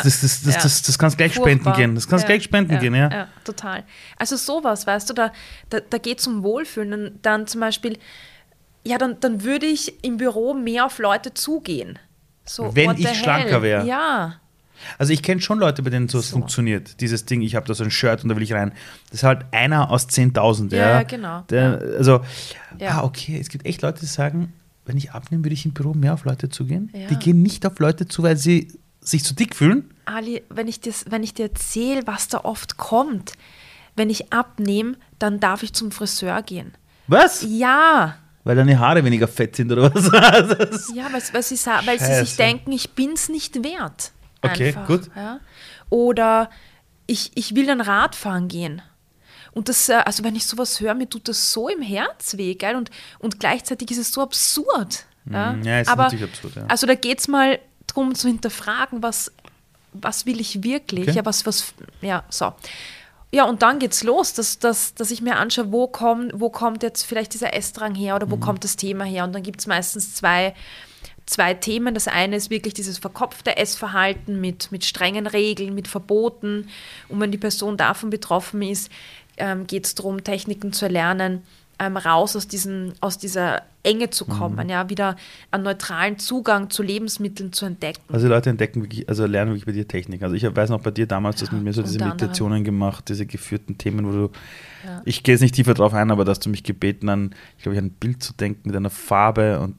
das, 0.04 0.22
das, 0.22 0.41
das, 0.43 0.82
das 0.82 0.99
kannst 0.99 1.18
gleich 1.18 1.34
spenden 1.34 1.72
gehen. 1.74 1.95
Das 1.95 2.08
kannst 2.08 2.26
gleich 2.26 2.43
spenden 2.43 2.80
gehen, 2.80 2.95
ja. 2.95 3.10
Ja, 3.10 3.28
total. 3.45 3.84
Also 4.18 4.36
sowas, 4.36 4.86
weißt 4.86 5.10
du, 5.10 5.14
da, 5.14 5.32
da, 5.70 5.80
da 5.80 5.97
geht 5.97 6.20
es 6.20 6.28
um 6.28 6.43
Wohlfühlen. 6.43 7.20
Dann 7.22 7.47
zum 7.47 7.62
Beispiel, 7.62 7.97
ja, 8.86 8.98
dann, 8.98 9.20
dann 9.20 9.44
würde 9.44 9.66
ich 9.66 10.04
im 10.04 10.18
Büro 10.18 10.54
mehr 10.54 10.86
auf 10.86 11.00
Leute 11.00 11.34
zugehen. 11.34 12.00
So, 12.46 12.76
Wenn 12.76 12.92
ich 12.98 13.08
schlanker 13.18 13.54
hell? 13.54 13.62
wär. 13.62 13.84
Ja, 13.86 14.36
Also 14.98 15.14
ich 15.14 15.24
kenne 15.24 15.40
schon 15.40 15.60
Leute, 15.60 15.82
bei 15.82 15.90
denen 15.90 16.10
sowas 16.10 16.30
So. 16.30 16.34
funktioniert. 16.38 17.00
Dieses 17.00 17.26
Ding, 17.26 17.42
ich 17.42 17.56
habe 17.56 17.66
da 17.66 17.74
so 17.74 17.84
ein 17.86 17.92
Shirt 17.92 18.24
und 18.24 18.30
da 18.30 18.36
will 18.36 18.44
ich 18.44 18.52
rein. 18.54 18.74
Das 19.10 19.20
ist 19.20 19.24
halt 19.24 19.46
einer 19.52 19.90
aus 19.90 20.10
10.000. 20.10 20.72
Ja, 20.74 20.78
Ja, 20.78 20.90
ja, 20.98 21.04
genau. 21.04 21.42
Der, 21.50 21.80
Also, 21.98 22.20
Ja. 22.80 22.98
ah, 23.00 23.04
okay, 23.06 23.38
es 23.40 23.48
gibt 23.50 23.66
echt 23.66 23.82
Leute, 23.82 24.02
die 24.02 24.06
sagen, 24.08 24.52
wenn 24.86 24.98
ich 24.98 25.12
abnehme, 25.12 25.46
würde 25.46 25.54
ich 25.54 25.66
im 25.66 25.72
Büro 25.72 25.94
mehr 25.94 26.14
auf 26.14 26.26
Leute 26.26 26.50
zugehen. 26.50 26.92
Ja. 26.94 27.08
Die 27.08 27.16
gehen 27.16 27.42
nicht 27.42 27.66
auf 27.66 27.80
Leute 27.80 28.08
zu, 28.10 28.24
weil 28.24 28.36
sie 28.36 28.78
sich 29.00 29.24
zu 29.24 29.34
dick 29.34 29.56
fühlen. 29.56 29.90
Ali, 30.04 30.44
wenn 30.50 30.68
ich, 30.68 30.82
das, 30.82 31.06
wenn 31.10 31.24
ich 31.24 31.34
dir 31.34 31.44
erzähle, 31.44 32.02
was 32.06 32.28
da 32.28 32.40
oft 32.44 32.76
kommt, 32.76 33.32
wenn 33.96 34.10
ich 34.10 34.34
abnehme, 34.34 34.96
dann 35.20 35.40
darf 35.40 35.64
ich 35.64 35.72
zum 35.72 35.92
Friseur 35.92 36.42
gehen. 36.42 36.74
Was? 37.08 37.46
Ja, 37.48 38.16
Weil 38.44 38.56
deine 38.58 38.78
Haare 38.78 39.04
weniger 39.04 39.28
fett 39.28 39.56
sind 39.56 39.72
oder 39.72 39.94
was? 39.94 40.06
Ja, 40.96 41.06
weil, 41.06 41.22
weil, 41.32 41.44
sie, 41.44 41.66
weil 41.66 42.00
sie 42.00 42.26
sich 42.26 42.36
denken, 42.36 42.72
ich 42.72 42.91
bin 42.91 43.14
es 43.14 43.30
nicht 43.30 43.64
wert. 43.64 44.12
Okay, 44.41 44.68
Einfach, 44.68 44.88
gut. 44.88 45.10
Ja? 45.16 45.39
Oder 45.89 46.50
ich, 47.08 47.32
ich 47.36 47.56
will 47.56 47.66
dann 47.66 47.80
Radfahren 47.80 48.48
gehen. 48.50 48.82
Und 49.54 49.70
das, 49.70 49.88
äh, 49.88 50.02
also 50.06 50.24
wenn 50.24 50.36
ich 50.36 50.46
sowas 50.46 50.80
höre, 50.80 50.94
mir 50.96 51.08
tut 51.08 51.28
das 51.28 51.52
so 51.52 51.70
im 51.70 51.82
Herz 51.82 52.38
weh, 52.38 52.56
gell? 52.56 52.76
Und, 52.76 52.89
und 53.20 53.39
gleichzeitig 53.39 53.91
ist 53.91 54.00
es 54.00 54.12
so 54.12 54.22
absurd. 54.22 55.06
Ja, 55.32 55.54
Mm, 55.54 55.64
ja, 55.64 55.80
ist 55.80 55.88
Aber, 55.88 56.04
natürlich 56.04 56.26
absurd, 56.26 56.56
ja. 56.56 56.66
Also 56.68 56.86
da 56.86 56.96
geht 56.96 57.20
es 57.20 57.30
mal 57.30 57.60
darum 57.88 58.14
zu 58.14 58.28
hinterfragen, 58.28 59.02
was, 59.02 59.32
was 59.94 60.26
will 60.26 60.41
ich 60.41 60.64
wirklich? 60.64 61.08
Okay. 61.08 61.18
Ja, 61.18 61.26
was, 61.26 61.46
was, 61.46 61.74
ja, 62.02 62.24
so. 62.30 62.54
Ja, 63.34 63.46
und 63.46 63.64
dann 63.64 63.80
geht's 63.80 64.04
los, 64.04 64.36
dass, 64.36 64.60
dass, 64.60 64.94
dass 64.94 65.10
ich 65.10 65.24
mir 65.24 65.38
anschaue, 65.38 65.72
wo, 65.72 65.88
komm, 65.88 66.30
wo 66.36 66.52
kommt 66.52 66.84
jetzt 66.84 67.02
vielleicht 67.02 67.34
dieser 67.34 67.56
Essdrang 67.56 67.96
her 67.96 68.16
oder 68.16 68.30
wo 68.30 68.38
kommt 68.38 68.64
das 68.64 68.76
Thema 68.76 69.06
her. 69.06 69.24
Und 69.24 69.34
dann 69.34 69.42
gibt 69.42 69.60
es 69.60 69.66
meistens 69.66 70.14
zwei, 70.14 70.54
zwei 71.26 71.56
Themen. 71.56 71.96
Das 71.96 72.08
eine 72.08 72.36
ist 72.36 72.52
wirklich 72.52 72.76
dieses 72.76 73.00
verkopfte 73.00 73.58
Essverhalten 73.58 74.40
mit, 74.40 74.72
mit 74.72 74.86
strengen 74.86 75.26
Regeln, 75.26 75.74
mit 75.74 75.88
Verboten. 75.88 76.70
Und 77.10 77.20
wenn 77.22 77.32
die 77.32 77.40
Person 77.40 77.76
davon 77.76 78.12
betroffen 78.12 78.62
ist, 78.62 78.92
ähm, 79.38 79.66
geht 79.66 79.86
es 79.86 79.96
darum, 79.96 80.24
Techniken 80.24 80.72
zu 80.72 80.86
erlernen, 80.86 81.42
ähm, 81.80 81.97
raus 81.97 82.36
aus, 82.36 82.47
diesen, 82.47 82.93
aus 83.01 83.17
dieser 83.17 83.63
Enge 83.84 84.09
zu 84.09 84.26
kommen, 84.26 84.69
ja, 84.69 84.89
wieder 84.89 85.15
einen 85.51 85.63
neutralen 85.63 86.17
Zugang 86.19 86.69
zu 86.69 86.84
Lebensmitteln 86.84 87.51
zu 87.51 87.65
entdecken. 87.65 88.01
Also 88.13 88.28
die 88.28 88.32
Leute 88.34 88.49
entdecken 88.49 88.82
wirklich, 88.84 89.09
also 89.09 89.26
lernen 89.26 89.51
wirklich 89.51 89.65
bei 89.65 89.71
dir 89.74 89.88
Technik. 89.88 90.24
Also 90.24 90.36
ich 90.36 90.43
weiß 90.43 90.69
noch 90.69 90.80
bei 90.82 90.91
dir 90.91 91.05
damals, 91.05 91.41
dass 91.41 91.51
mit 91.51 91.63
mir 91.63 91.74
so 91.74 91.82
diese 91.82 91.95
unter 91.95 92.05
anderem. 92.05 92.17
Meditationen 92.21 92.63
gemacht, 92.63 93.09
diese 93.09 93.26
geführten 93.26 93.78
Themen, 93.78 94.05
wo 94.07 94.11
du, 94.11 94.32
ich 95.03 95.24
gehe 95.24 95.34
jetzt 95.34 95.41
nicht 95.41 95.55
tiefer 95.55 95.74
drauf 95.74 95.93
ein, 95.93 96.11
aber 96.11 96.24
dass 96.24 96.39
du 96.39 96.49
mich 96.49 96.63
gebeten 96.63 97.09
an, 97.09 97.36
ich 97.57 97.63
glaube, 97.63 97.76
ich 97.76 97.80
an 97.80 97.88
ein 97.88 97.91
Bild 97.91 98.24
zu 98.24 98.34
denken 98.34 98.61
mit 98.69 98.76
einer 98.76 98.89
Farbe 98.89 99.59
und 99.59 99.76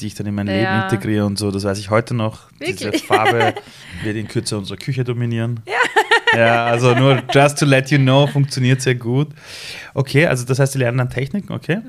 die 0.00 0.08
ich 0.08 0.14
dann 0.14 0.26
in 0.26 0.34
mein 0.34 0.46
Leben 0.46 0.60
Ja. 0.62 0.84
integriere 0.84 1.24
und 1.24 1.38
so, 1.38 1.50
das 1.50 1.64
weiß 1.64 1.78
ich 1.78 1.88
heute 1.88 2.12
noch. 2.12 2.50
Diese 2.60 2.84
Wirklich? 2.86 3.04
Farbe 3.06 3.54
wird 4.04 4.16
in 4.16 4.28
Kürze 4.28 4.58
unsere 4.58 4.76
Küche 4.76 5.04
dominieren. 5.04 5.60
Ja. 5.66 5.72
ja, 6.36 6.66
also 6.66 6.94
nur 6.94 7.22
just 7.32 7.58
to 7.58 7.66
let 7.66 7.90
you 7.90 7.98
know, 7.98 8.26
funktioniert 8.26 8.80
sehr 8.80 8.94
gut. 8.94 9.28
Okay, 9.94 10.26
also 10.26 10.44
das 10.44 10.58
heißt, 10.58 10.72
sie 10.72 10.78
lernen 10.78 10.98
dann 10.98 11.10
Techniken, 11.10 11.52
okay? 11.52 11.80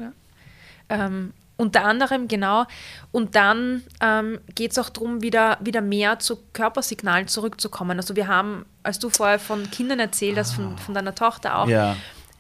Ähm, 0.90 1.34
unter 1.58 1.84
anderem, 1.86 2.28
genau. 2.28 2.66
Und 3.12 3.36
dann 3.36 3.82
ähm, 4.00 4.40
geht 4.54 4.72
es 4.72 4.78
auch 4.78 4.90
darum, 4.90 5.22
wieder, 5.24 5.58
wieder 5.60 5.82
mehr 5.82 6.20
zu 6.20 6.38
Körpersignalen 6.54 7.28
zurückzukommen. 7.28 7.98
Also 7.98 8.16
wir 8.16 8.28
haben, 8.28 8.66
als 8.84 9.00
du 9.00 9.10
vorher 9.10 9.40
von 9.40 9.70
Kindern 9.72 10.00
erzählt 10.00 10.38
hast, 10.38 10.54
von, 10.54 10.78
von 10.78 10.94
deiner 10.94 11.16
Tochter 11.16 11.58
auch, 11.58 11.68
Ja. 11.68 11.96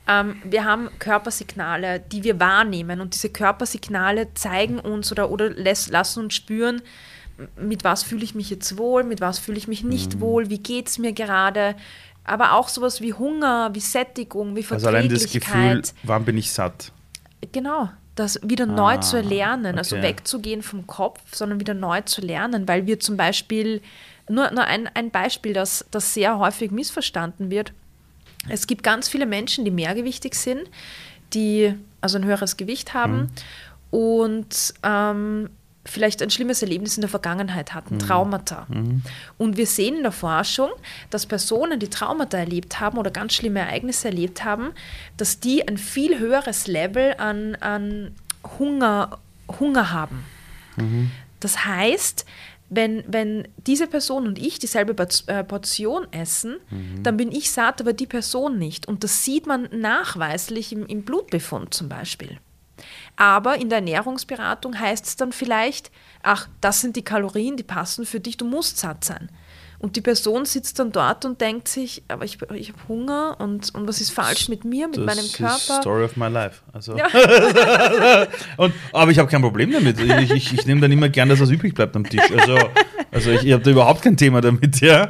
ähm, 0.07 0.35
wir 0.43 0.65
haben 0.65 0.89
Körpersignale, 0.99 1.99
die 1.99 2.23
wir 2.23 2.39
wahrnehmen. 2.39 3.01
Und 3.01 3.15
diese 3.15 3.29
Körpersignale 3.29 4.33
zeigen 4.35 4.77
uns 4.79 5.11
oder, 5.11 5.31
oder 5.31 5.49
lassen 5.49 6.25
uns 6.25 6.35
spüren, 6.35 6.81
mit 7.57 7.83
was 7.83 8.03
fühle 8.03 8.23
ich 8.23 8.35
mich 8.35 8.49
jetzt 8.49 8.77
wohl, 8.77 9.03
mit 9.03 9.21
was 9.21 9.39
fühle 9.39 9.57
ich 9.57 9.67
mich 9.67 9.83
nicht 9.83 10.15
Mhm. 10.15 10.19
wohl, 10.21 10.49
wie 10.49 10.57
geht 10.59 10.87
es 10.87 10.97
mir 10.97 11.13
gerade. 11.13 11.75
Aber 12.23 12.53
auch 12.53 12.67
sowas 12.67 12.99
wie 13.01 13.13
Hunger, 13.13 13.69
wie 13.73 13.79
Sättigung, 13.79 14.55
wie 14.55 14.65
Also 14.69 14.87
allein 14.87 15.07
das 15.09 15.21
Verträglichkeit. 15.21 15.81
Gefühl, 15.83 15.99
wann 16.03 16.25
bin 16.25 16.37
ich 16.37 16.51
satt? 16.51 16.91
Genau, 17.51 17.89
das 18.15 18.39
wieder 18.43 18.65
neu 18.65 18.95
Ah, 18.95 19.01
zu 19.01 19.17
erlernen, 19.17 19.77
also 19.77 19.95
okay. 19.95 20.03
wegzugehen 20.07 20.61
vom 20.63 20.87
Kopf, 20.87 21.21
sondern 21.33 21.59
wieder 21.59 21.73
neu 21.73 22.01
zu 22.01 22.21
lernen, 22.21 22.67
weil 22.67 22.85
wir 22.87 22.99
zum 22.99 23.15
Beispiel, 23.15 23.81
nur, 24.27 24.51
nur 24.51 24.65
ein, 24.65 24.89
ein 24.93 25.11
Beispiel, 25.11 25.53
das, 25.53 25.85
das 25.91 26.13
sehr 26.15 26.37
häufig 26.39 26.71
missverstanden 26.71 27.49
wird. 27.51 27.71
Es 28.49 28.65
gibt 28.67 28.83
ganz 28.83 29.07
viele 29.07 29.25
Menschen, 29.25 29.63
die 29.65 29.71
mehrgewichtig 29.71 30.33
sind, 30.35 30.63
die 31.33 31.75
also 32.01 32.17
ein 32.17 32.25
höheres 32.25 32.57
Gewicht 32.57 32.93
haben 32.93 33.29
und 33.91 34.73
ähm, 34.83 35.49
vielleicht 35.87 36.21
ein 36.21 36.29
schlimmes 36.29 36.61
Erlebnis 36.61 36.97
in 36.97 37.01
der 37.01 37.09
Vergangenheit 37.09 37.73
hatten, 37.73 37.99
Traumata. 37.99 38.67
Und 39.37 39.57
wir 39.57 39.65
sehen 39.67 39.97
in 39.97 40.03
der 40.03 40.11
Forschung, 40.11 40.69
dass 41.09 41.25
Personen, 41.25 41.79
die 41.79 41.89
Traumata 41.89 42.37
erlebt 42.37 42.79
haben 42.79 42.97
oder 42.97 43.11
ganz 43.11 43.33
schlimme 43.33 43.59
Ereignisse 43.59 44.09
erlebt 44.09 44.43
haben, 44.43 44.71
dass 45.17 45.39
die 45.39 45.67
ein 45.67 45.77
viel 45.77 46.19
höheres 46.19 46.67
Level 46.67 47.15
an, 47.17 47.55
an 47.55 48.11
Hunger, 48.59 49.19
Hunger 49.59 49.91
haben. 49.91 50.23
Das 51.39 51.65
heißt, 51.65 52.25
wenn, 52.69 53.03
wenn 53.07 53.47
diese 53.65 53.87
Person 53.87 54.27
und 54.27 54.37
ich 54.39 54.59
dieselbe 54.59 54.95
äh, 55.27 55.43
Portion 55.43 56.05
essen, 56.11 56.57
dann 57.03 57.17
bin 57.17 57.31
ich 57.31 57.51
satt, 57.51 57.79
aber 57.79 57.93
die 57.93 58.07
Person 58.07 58.57
nicht. 58.57 58.87
Und 58.87 59.03
das 59.03 59.23
sieht 59.23 59.47
man 59.47 59.69
nachweislich 59.71 60.73
im, 60.73 60.85
im 60.85 61.03
Blutbefund 61.03 61.73
zum 61.73 61.87
Beispiel. 61.87 62.39
Aber 63.17 63.57
in 63.59 63.69
der 63.69 63.79
Ernährungsberatung 63.79 64.79
heißt 64.79 65.05
es 65.05 65.15
dann 65.15 65.31
vielleicht, 65.31 65.91
ach, 66.23 66.47
das 66.61 66.81
sind 66.81 66.95
die 66.95 67.03
Kalorien, 67.03 67.57
die 67.57 67.63
passen 67.63 68.05
für 68.05 68.19
dich, 68.19 68.37
du 68.37 68.45
musst 68.45 68.77
satt 68.77 69.03
sein. 69.03 69.29
Und 69.79 69.95
die 69.95 70.01
Person 70.01 70.45
sitzt 70.45 70.79
dann 70.79 70.91
dort 70.91 71.23
und 71.23 71.39
denkt 71.39 71.67
sich, 71.67 72.01
aber 72.07 72.25
ich, 72.25 72.39
ich 72.55 72.69
habe 72.69 72.79
Hunger 72.87 73.35
und, 73.39 73.75
und 73.75 73.87
was 73.87 74.01
ist 74.01 74.09
falsch 74.09 74.49
mit 74.49 74.65
mir, 74.65 74.87
mit 74.87 74.97
das 74.97 75.05
meinem 75.05 75.25
ist 75.25 75.35
Körper? 75.35 75.81
Story 75.81 76.03
of 76.03 76.15
my 76.15 76.27
life. 76.29 76.61
Also. 76.73 76.93
und, 78.57 78.73
aber 78.91 79.11
ich 79.11 79.19
habe 79.19 79.29
kein 79.29 79.41
Problem 79.41 79.71
damit. 79.71 79.99
Ich, 79.99 80.31
ich, 80.31 80.53
ich 80.53 80.65
nehme 80.65 80.81
dann 80.81 80.91
immer 80.91 81.09
gern, 81.09 81.29
dass 81.29 81.39
was 81.39 81.51
übrig 81.51 81.75
bleibt 81.75 81.95
am 81.95 82.09
Tisch. 82.09 82.23
Also, 82.35 82.57
also 83.11 83.31
ich, 83.31 83.45
ich 83.45 83.53
habe 83.53 83.63
da 83.63 83.69
überhaupt 83.69 84.01
kein 84.01 84.17
Thema 84.17 84.41
damit. 84.41 84.81
Ja. 84.81 85.09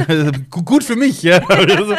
Gut 0.50 0.84
für 0.84 0.94
mich. 0.94 1.20
Ja. 1.24 1.44
Also, 1.48 1.96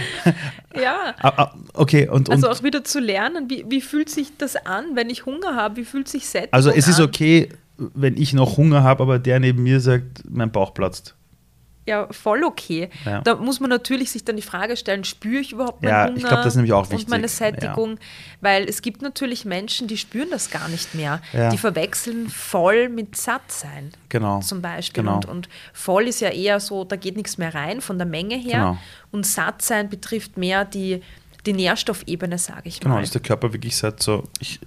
Ja, 0.80 1.14
ah, 1.20 1.32
ah, 1.36 1.54
okay, 1.74 2.08
und, 2.08 2.28
und 2.28 2.34
also 2.34 2.48
auch 2.48 2.62
wieder 2.62 2.84
zu 2.84 3.00
lernen, 3.00 3.50
wie, 3.50 3.64
wie 3.68 3.80
fühlt 3.80 4.08
sich 4.08 4.36
das 4.38 4.56
an, 4.56 4.94
wenn 4.94 5.10
ich 5.10 5.26
Hunger 5.26 5.54
habe, 5.54 5.76
wie 5.76 5.84
fühlt 5.84 6.08
sich 6.08 6.26
Sättigung 6.26 6.54
also 6.54 6.70
es 6.70 6.88
ist 6.88 7.00
an? 7.00 7.06
okay, 7.06 7.48
wenn 7.76 8.16
ich 8.16 8.32
noch 8.32 8.56
Hunger 8.56 8.82
habe, 8.82 9.02
aber 9.02 9.18
der 9.18 9.40
neben 9.40 9.62
mir 9.62 9.80
sagt, 9.80 10.22
mein 10.28 10.50
Bauch 10.50 10.74
platzt. 10.74 11.14
Ja, 11.84 12.06
voll 12.12 12.44
okay. 12.44 12.90
Ja. 13.04 13.22
Da 13.22 13.34
muss 13.34 13.58
man 13.58 13.68
natürlich 13.68 14.12
sich 14.12 14.24
dann 14.24 14.36
die 14.36 14.42
Frage 14.42 14.76
stellen, 14.76 15.02
spüre 15.02 15.40
ich 15.40 15.50
überhaupt 15.52 15.82
meinen 15.82 15.90
Ja, 15.90 16.04
Hunger 16.06 16.16
ich 16.16 16.22
glaub, 16.22 16.36
das 16.36 16.46
ist 16.46 16.54
nämlich 16.56 16.72
auch 16.72 16.88
wichtig. 16.90 17.06
und 17.06 17.10
meine 17.10 17.26
Sättigung? 17.26 17.98
Weil 18.40 18.68
es 18.68 18.82
gibt 18.82 19.02
natürlich 19.02 19.44
Menschen, 19.44 19.88
die 19.88 19.96
spüren 19.96 20.28
das 20.30 20.50
gar 20.50 20.68
nicht 20.68 20.94
mehr. 20.94 21.20
Ja. 21.32 21.50
Die 21.50 21.58
verwechseln 21.58 22.28
voll 22.28 22.88
mit 22.88 23.16
Sattsein 23.16 23.90
Genau. 24.10 24.40
zum 24.40 24.62
Beispiel. 24.62 25.02
Genau. 25.02 25.16
Und, 25.16 25.24
und 25.26 25.48
voll 25.72 26.06
ist 26.06 26.20
ja 26.20 26.28
eher 26.28 26.60
so, 26.60 26.84
da 26.84 26.94
geht 26.94 27.16
nichts 27.16 27.36
mehr 27.36 27.52
rein 27.52 27.80
von 27.80 27.98
der 27.98 28.06
Menge 28.06 28.36
her. 28.36 28.52
Genau. 28.52 28.78
Und 29.10 29.26
Sattsein 29.26 29.88
betrifft 29.90 30.36
mehr 30.36 30.64
die, 30.64 31.02
die 31.46 31.52
Nährstoffebene, 31.52 32.38
sage 32.38 32.68
ich 32.68 32.78
Genau, 32.78 32.94
mal. 32.94 33.00
dass 33.00 33.10
der 33.10 33.22
Körper 33.22 33.52
wirklich 33.52 33.76
sagt, 33.76 34.02
so, 34.04 34.22
ich, 34.38 34.60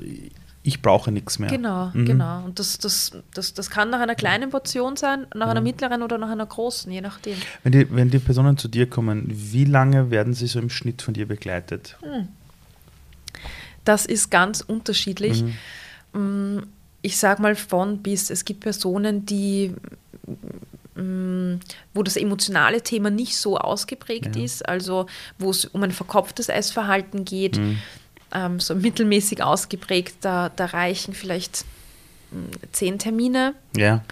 ich 0.68 0.82
brauche 0.82 1.12
nichts 1.12 1.38
mehr. 1.38 1.50
Genau, 1.50 1.92
Mhm. 1.94 2.06
genau. 2.06 2.44
Und 2.46 2.58
das, 2.60 2.78
das, 2.80 3.12
das, 3.34 3.54
das 3.54 3.70
kann 3.70 3.92
nach 3.92 4.00
einer 4.00 4.16
kleinen 4.16 4.50
Portion 4.50 4.96
sein, 4.98 5.28
nach 5.36 5.48
einer 5.50 5.62
mittleren 5.62 6.02
oder 6.02 6.18
nach 6.18 6.30
einer 6.32 6.46
großen, 6.46 6.92
je 6.92 7.02
nachdem. 7.02 7.38
Wenn 7.64 7.72
die, 7.72 7.96
wenn 7.96 8.10
die 8.10 8.18
Personen 8.20 8.58
zu 8.58 8.68
dir 8.68 8.90
kommen, 8.90 9.26
wie 9.28 9.66
lange 9.66 10.10
werden 10.10 10.34
sie 10.34 10.48
so 10.48 10.58
im 10.60 10.70
Schnitt 10.72 11.02
von 11.04 11.14
dir 11.14 11.28
begleitet? 11.28 11.98
Das 13.84 14.06
ist 14.06 14.32
ganz 14.32 14.62
unterschiedlich. 14.62 15.44
Mm, 16.14 16.60
Ich 17.04 17.18
sage 17.18 17.40
mal 17.44 17.54
von 17.56 18.00
bis. 18.00 18.32
Es 18.32 18.44
gibt 18.46 18.62
Personen, 18.62 19.28
die, 19.28 19.76
mm, 20.96 21.60
wo 21.94 22.02
das 22.02 22.16
emotionale 22.18 22.82
Thema 22.82 23.12
nicht 23.12 23.38
so 23.38 23.60
ausgeprägt 23.60 24.36
Ja. 24.36 24.44
ist, 24.44 24.68
also 24.68 25.06
wo 25.38 25.52
es 25.52 25.66
um 25.66 25.84
ein 25.84 25.92
verkopftes 25.92 26.50
Essverhalten 26.50 27.24
geht, 27.26 27.60
ähm, 28.34 28.60
so 28.60 28.76
mittelmäßig 28.76 29.44
ausgeprägt, 29.44 30.18
da, 30.22 30.50
da 30.50 30.66
reichen 30.66 31.14
vielleicht 31.14 31.66
mm, 32.32 32.52
zehn 32.72 33.00
Termine. 33.00 33.54
Ja. 33.76 34.04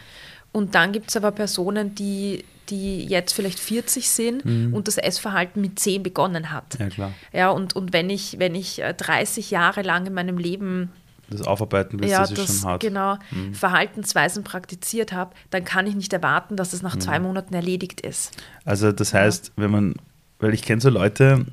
Und 0.51 0.75
dann 0.75 0.91
gibt 0.91 1.09
es 1.09 1.17
aber 1.17 1.31
Personen, 1.31 1.95
die, 1.95 2.45
die 2.69 3.05
jetzt 3.05 3.33
vielleicht 3.33 3.59
40 3.59 4.09
sind 4.09 4.45
und 4.45 4.87
das 4.87 4.97
Essverhalten 4.97 5.61
mit 5.61 5.79
10 5.79 6.03
begonnen 6.03 6.51
hat. 6.51 6.79
Ja, 6.79 6.89
klar. 6.89 7.11
Ja, 7.33 7.49
und, 7.49 7.75
und 7.75 7.91
wenn 7.91 8.09
ich, 8.09 8.37
wenn 8.39 8.53
ich 8.53 8.81
äh, 8.81 8.93
30 8.93 9.49
Jahre 9.51 9.81
lang 9.81 10.05
in 10.05 10.13
meinem 10.13 10.37
Leben 10.37 10.91
Das 11.29 11.41
Aufarbeiten 11.41 11.99
willst, 11.99 12.11
ja, 12.11 12.19
das 12.21 12.31
ist 12.31 12.37
das, 12.37 12.59
schon 12.59 12.69
hart. 12.69 12.81
genau 12.81 13.17
Verhaltensweisen 13.51 14.43
praktiziert 14.43 15.11
habe, 15.11 15.33
dann 15.49 15.65
kann 15.65 15.87
ich 15.87 15.95
nicht 15.95 16.13
erwarten, 16.13 16.55
dass 16.55 16.71
es 16.73 16.83
nach 16.83 16.97
zwei 16.99 17.19
Monaten 17.19 17.55
erledigt 17.55 18.01
ist. 18.01 18.37
Also 18.63 18.91
das 18.91 19.13
heißt, 19.13 19.53
wenn 19.55 19.71
man, 19.71 19.95
weil 20.39 20.53
ich 20.53 20.61
kenne 20.61 20.81
so 20.81 20.89
Leute, 20.89 21.47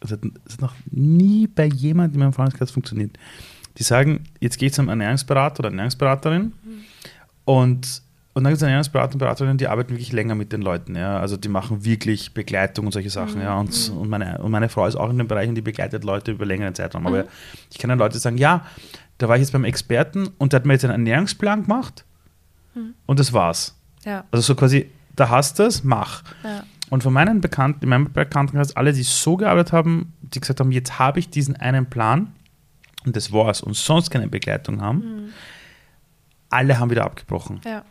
es 0.00 0.12
hat, 0.12 0.20
es 0.46 0.54
hat 0.54 0.60
noch 0.62 0.74
nie 0.90 1.46
bei 1.46 1.66
jemandem 1.66 2.14
in 2.14 2.20
meinem 2.26 2.32
Freundeskreis 2.32 2.70
funktioniert. 2.70 3.16
Die 3.78 3.82
sagen, 3.82 4.24
jetzt 4.40 4.58
gehe 4.58 4.68
ich 4.68 4.74
zum 4.74 4.88
Ernährungsberater 4.88 5.60
oder 5.60 5.68
Ernährungsberaterin 5.68 6.52
und, 7.44 8.02
und 8.34 8.44
dann 8.44 8.52
gibt 8.52 8.56
es 8.56 8.62
Ernährungsberater 8.62 9.14
und 9.14 9.18
Beraterinnen, 9.18 9.58
die 9.58 9.68
arbeiten 9.68 9.90
wirklich 9.90 10.12
länger 10.12 10.34
mit 10.34 10.52
den 10.52 10.62
Leuten. 10.62 10.94
Ja? 10.96 11.18
Also 11.20 11.36
die 11.36 11.48
machen 11.48 11.84
wirklich 11.84 12.32
Begleitung 12.34 12.86
und 12.86 12.92
solche 12.92 13.10
Sachen. 13.10 13.40
Ja? 13.40 13.58
Und, 13.58 13.90
und, 13.90 14.08
meine, 14.08 14.38
und 14.38 14.50
meine 14.50 14.68
Frau 14.68 14.86
ist 14.86 14.96
auch 14.96 15.10
in 15.10 15.18
dem 15.18 15.28
Bereich 15.28 15.48
und 15.48 15.54
die 15.54 15.62
begleitet 15.62 16.04
Leute 16.04 16.32
über 16.32 16.46
längeren 16.46 16.74
Zeitraum. 16.74 17.06
Aber 17.06 17.24
ich 17.70 17.78
kenne 17.78 17.92
dann 17.92 17.98
Leute, 17.98 18.14
die 18.14 18.18
sagen, 18.20 18.38
ja, 18.38 18.64
da 19.18 19.28
war 19.28 19.36
ich 19.36 19.40
jetzt 19.42 19.52
beim 19.52 19.64
Experten 19.64 20.28
und 20.38 20.52
der 20.52 20.60
hat 20.60 20.66
mir 20.66 20.74
jetzt 20.74 20.84
einen 20.84 20.92
Ernährungsplan 20.92 21.62
gemacht 21.64 22.04
und 23.06 23.18
das 23.18 23.32
war's. 23.32 23.74
Ja, 24.04 24.24
Also 24.30 24.42
so 24.42 24.54
quasi, 24.54 24.90
da 25.16 25.28
hast 25.30 25.58
du 25.58 25.62
es, 25.64 25.82
mach. 25.82 26.22
ja, 26.44 26.64
Und 26.90 27.02
von 27.02 27.12
meinen 27.12 27.40
Bekannten, 27.40 27.82
in 27.82 27.88
meinem 27.88 28.12
Bekanntenkreis, 28.12 28.76
alle, 28.76 28.92
die 28.92 29.02
so 29.02 29.36
gearbeitet 29.36 29.72
haben, 29.72 30.12
die 30.20 30.40
gesagt 30.40 30.60
haben, 30.60 30.70
jetzt 30.72 30.98
habe 30.98 31.18
ich 31.18 31.28
diesen 31.30 31.56
einen 31.56 31.86
Plan 31.86 32.32
und 33.04 33.16
das 33.16 33.32
war's 33.32 33.60
und 33.60 33.74
sonst 33.76 34.10
keine 34.10 34.28
Begleitung 34.28 34.80
haben, 34.80 35.32
alle 36.50 36.78
haben 36.78 36.90
wieder 36.90 37.04
abgebrochen. 37.04 37.60
ja, 37.64 37.84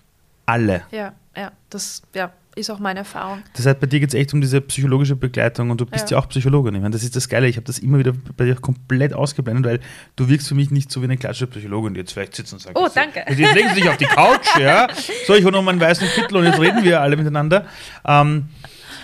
Alle. 0.45 0.83
ja, 0.91 1.11
ja, 1.35 1.51
das 1.69 2.03
ja, 2.13 2.31
ist 2.55 2.69
auch 2.69 2.79
meine 2.79 2.99
Erfahrung. 2.99 3.39
Das 3.57 3.65
heißt, 3.65 3.81
bei 3.81 3.87
dir 3.87 3.99
geht 3.99 4.09
es 4.09 4.15
echt 4.15 4.33
um 4.33 4.39
diese 4.39 4.61
psychologische 4.61 5.17
Begleitung 5.17 5.71
und 5.71 5.81
du 5.81 5.85
bist 5.85 6.09
ja, 6.09 6.17
Ja. 6.17 6.23
auch 6.23 6.29
Psychologin. 6.29 6.75
Ich 6.75 6.81
meine, 6.81 6.93
das 6.93 7.03
ist 7.03 7.15
das 7.17 7.27
Geile. 7.27 7.47
Ich 7.49 7.57
habe 7.57 7.65
das 7.65 7.79
immer 7.79 7.99
wieder 7.99 8.13
bei 8.37 8.45
dir 8.45 8.55
komplett 8.55 9.13
ausgeblendet, 9.13 9.65
weil 9.65 9.79
du 10.15 10.29
wirkst 10.29 10.47
für 10.47 10.55
mich 10.55 10.71
nicht 10.71 10.89
so 10.89 11.01
wie 11.01 11.05
eine 11.05 11.17
klassische 11.17 11.47
Psychologin, 11.47 11.93
die 11.95 11.99
jetzt 11.99 12.13
vielleicht 12.13 12.33
sitzt 12.35 12.53
und 12.53 12.59
sagt, 12.59 12.77
Oh, 12.77 12.87
danke. 12.95 13.25
Jetzt 13.27 13.53
legen 13.53 13.69
Sie 13.69 13.75
sich 13.81 13.89
auf 13.89 13.97
die 13.97 14.05
Couch, 14.05 14.57
ja. 14.57 14.87
So, 15.27 15.33
ich 15.35 15.43
hole 15.43 15.51
noch 15.51 15.63
meinen 15.63 15.81
weißen 15.81 16.07
Kittel 16.07 16.37
und 16.37 16.45
jetzt 16.45 16.59
reden 16.61 16.81
wir 16.85 17.01
alle 17.01 17.17
miteinander. 17.17 17.65
Ähm, 18.05 18.47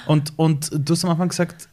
und, 0.06 0.34
und 0.38 0.72
du 0.74 0.94
hast 0.94 1.04
am 1.06 1.12
Anfang 1.12 1.30
gesagt, 1.30 1.68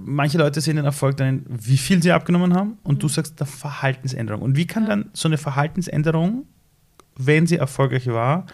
manche 0.00 0.38
Leute 0.38 0.60
sehen 0.60 0.76
den 0.76 0.84
Erfolg 0.84 1.16
dann, 1.16 1.44
wie 1.48 1.76
viel 1.76 2.02
sie 2.02 2.12
abgenommen 2.12 2.54
haben 2.54 2.78
und 2.82 3.02
du 3.02 3.08
sagst, 3.08 3.38
der 3.40 3.46
Verhaltensänderung. 3.46 4.42
Und 4.42 4.56
wie 4.56 4.66
kann 4.66 4.86
dann 4.86 5.10
so 5.12 5.28
eine 5.28 5.38
Verhaltensänderung, 5.38 6.46
wenn 7.16 7.46
sie 7.46 7.56
erfolgreich 7.56 8.06
war, 8.08 8.46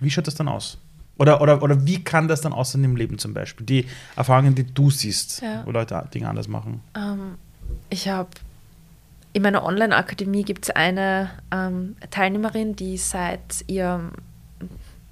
wie 0.00 0.10
schaut 0.10 0.26
das 0.26 0.34
dann 0.34 0.48
aus? 0.48 0.78
Oder, 1.18 1.40
oder, 1.40 1.62
oder 1.62 1.86
wie 1.86 2.04
kann 2.04 2.28
das 2.28 2.42
dann 2.42 2.52
aussehen 2.52 2.84
im 2.84 2.94
Leben 2.96 3.18
zum 3.18 3.32
Beispiel? 3.32 3.64
Die 3.64 3.86
Erfahrungen, 4.16 4.54
die 4.54 4.64
du 4.64 4.90
siehst, 4.90 5.40
Ja. 5.42 5.62
wo 5.64 5.70
Leute 5.70 6.06
Dinge 6.12 6.28
anders 6.28 6.46
machen. 6.48 6.82
Ähm, 6.94 7.36
ich 7.90 8.08
habe 8.08 8.28
in 9.32 9.42
meiner 9.42 9.64
Online-Akademie 9.64 10.44
gibt 10.44 10.64
es 10.66 10.70
eine 10.70 11.30
ähm, 11.50 11.96
Teilnehmerin, 12.10 12.76
die 12.76 12.96
seit 12.98 13.64
ihr, 13.66 14.10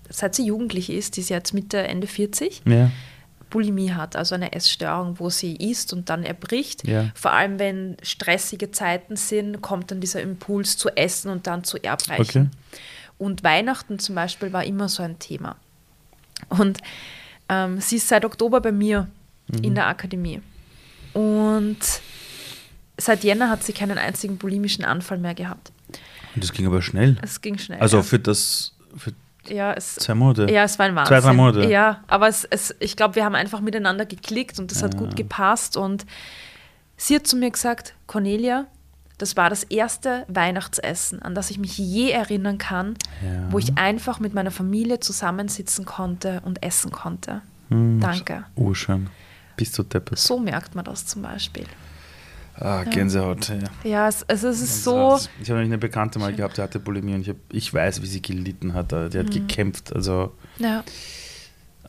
seit 0.09 0.35
sie 0.35 0.47
jugendlich 0.47 0.91
ist, 0.91 1.17
die 1.17 1.21
ist 1.21 1.31
jetzt 1.31 1.53
Mitte, 1.55 1.79
Ende 1.87 2.07
40, 2.07 2.62
Ja. 2.67 2.91
Bulimie 3.55 3.92
hat, 3.92 4.16
also 4.16 4.34
eine 4.34 4.52
Essstörung, 4.52 5.20
wo 5.20 5.30
sie 5.30 5.55
isst 5.55 5.92
und 5.92 6.11
dann 6.11 6.24
erbricht. 6.24 6.84
Ja. 6.88 7.12
Vor 7.14 7.32
allem, 7.32 7.61
wenn 7.61 7.96
stressige 8.02 8.72
Zeiten 8.72 9.14
sind, 9.14 9.62
kommt 9.62 9.92
dann 9.92 10.00
dieser 10.00 10.20
Impuls 10.20 10.76
zu 10.76 10.88
essen 10.96 11.30
und 11.30 11.46
dann 11.46 11.62
zu 11.62 11.78
erbrechen. 11.80 12.50
Okay. 12.52 12.80
Und 13.16 13.44
Weihnachten 13.44 14.00
zum 14.00 14.16
Beispiel 14.16 14.52
war 14.52 14.64
immer 14.64 14.88
so 14.88 15.05
ein 15.05 15.20
Thema. 15.20 15.55
Und 16.48 16.80
ähm, 17.48 17.80
sie 17.80 17.96
ist 17.96 18.09
seit 18.09 18.24
Oktober 18.24 18.61
bei 18.61 18.72
mir 18.72 19.07
in 19.62 19.76
der 19.76 19.86
Akademie. 19.86 20.40
Und 21.12 21.78
seit 22.96 23.22
Jänner 23.22 23.50
hat 23.50 23.62
sie 23.62 23.72
keinen 23.72 23.98
einzigen 23.98 24.36
bulimischen 24.36 24.84
Anfall 24.84 25.18
mehr 25.18 25.34
gehabt. 25.34 25.70
Und 26.34 26.42
das 26.42 26.52
ging 26.52 26.66
aber 26.66 26.82
schnell. 26.82 27.18
Es 27.22 27.40
ging 27.40 27.57
schnell. 27.57 27.78
Also 27.78 27.98
ja. 27.98 28.02
für 28.02 28.18
das, 28.18 28.72
für 28.96 29.12
ja, 29.49 29.72
es, 29.72 29.97
zwei 29.97 30.14
Monate. 30.14 30.53
ja, 30.53 30.64
es 30.64 30.78
war 30.78 30.86
ein 30.86 30.95
Wahnsinn. 30.95 31.16
Zwei, 31.20 31.26
drei 31.28 31.32
Monate. 31.34 31.68
Ja, 31.68 32.01
aber 32.09 32.28
es, 32.28 32.45
es, 32.45 32.74
ich 32.80 32.97
glaube, 32.97 33.14
wir 33.16 33.24
haben 33.24 33.34
einfach 33.34 33.61
miteinander 33.61 34.07
geklickt 34.07 34.59
und 34.59 34.70
das 34.70 34.82
hat 34.82 34.97
gut 34.97 35.16
gepasst. 35.16 35.76
Und 35.76 36.07
sie 36.97 37.16
hat 37.16 37.26
zu 37.26 37.36
mir 37.36 37.51
gesagt, 37.51 37.95
Cornelia, 38.07 38.66
das 39.18 39.36
war 39.36 39.49
das 39.51 39.62
erste 39.64 40.24
Weihnachtsessen, 40.28 41.22
an 41.22 41.34
das 41.34 41.51
ich 41.51 41.59
mich 41.59 41.78
je 41.78 42.11
erinnern 42.11 42.59
kann, 42.59 42.95
Ja. 43.24 43.47
wo 43.51 43.59
ich 43.59 43.78
einfach 43.78 44.18
mit 44.18 44.34
meiner 44.34 44.51
Familie 44.51 44.99
zusammensitzen 45.01 45.84
konnte 45.84 46.40
und 46.45 46.62
essen 46.64 46.90
konnte. 46.90 47.40
Hm, 47.68 48.01
Danke. 48.01 48.45
Urschön. 48.57 49.09
Bist 49.57 49.78
du 49.78 49.84
deppert. 49.84 50.18
So 50.18 50.38
merkt 50.40 50.74
man 50.74 50.84
das 50.84 51.07
zum 51.07 51.22
Beispiel. 51.22 51.66
Ah, 52.57 52.84
Gänsehaut. 52.84 53.48
Ja. 53.48 53.59
Ja, 53.90 54.09
es, 54.09 54.24
es 54.28 54.44
ist 54.44 54.84
so. 54.84 55.18
Ich 55.42 55.50
habe 55.50 55.59
nämlich 55.59 55.72
eine 55.72 55.78
Bekannte 55.78 56.18
mal 56.18 56.32
gehabt, 56.32 56.57
die 56.57 56.62
hatte 56.62 56.78
Bulimie 56.78 57.14
und 57.14 57.22
ich, 57.22 57.28
hab, 57.30 57.36
ich 57.50 57.72
weiß, 57.74 58.00
wie 58.02 58.07
sie 58.07 58.22
gelitten 58.22 58.74
hat. 58.74 58.92
Die 58.92 58.96
Mhm. 58.96 59.18
hat 59.18 59.30
gekämpft. 59.32 59.92
Also, 59.94 60.32
Ja, 60.59 60.84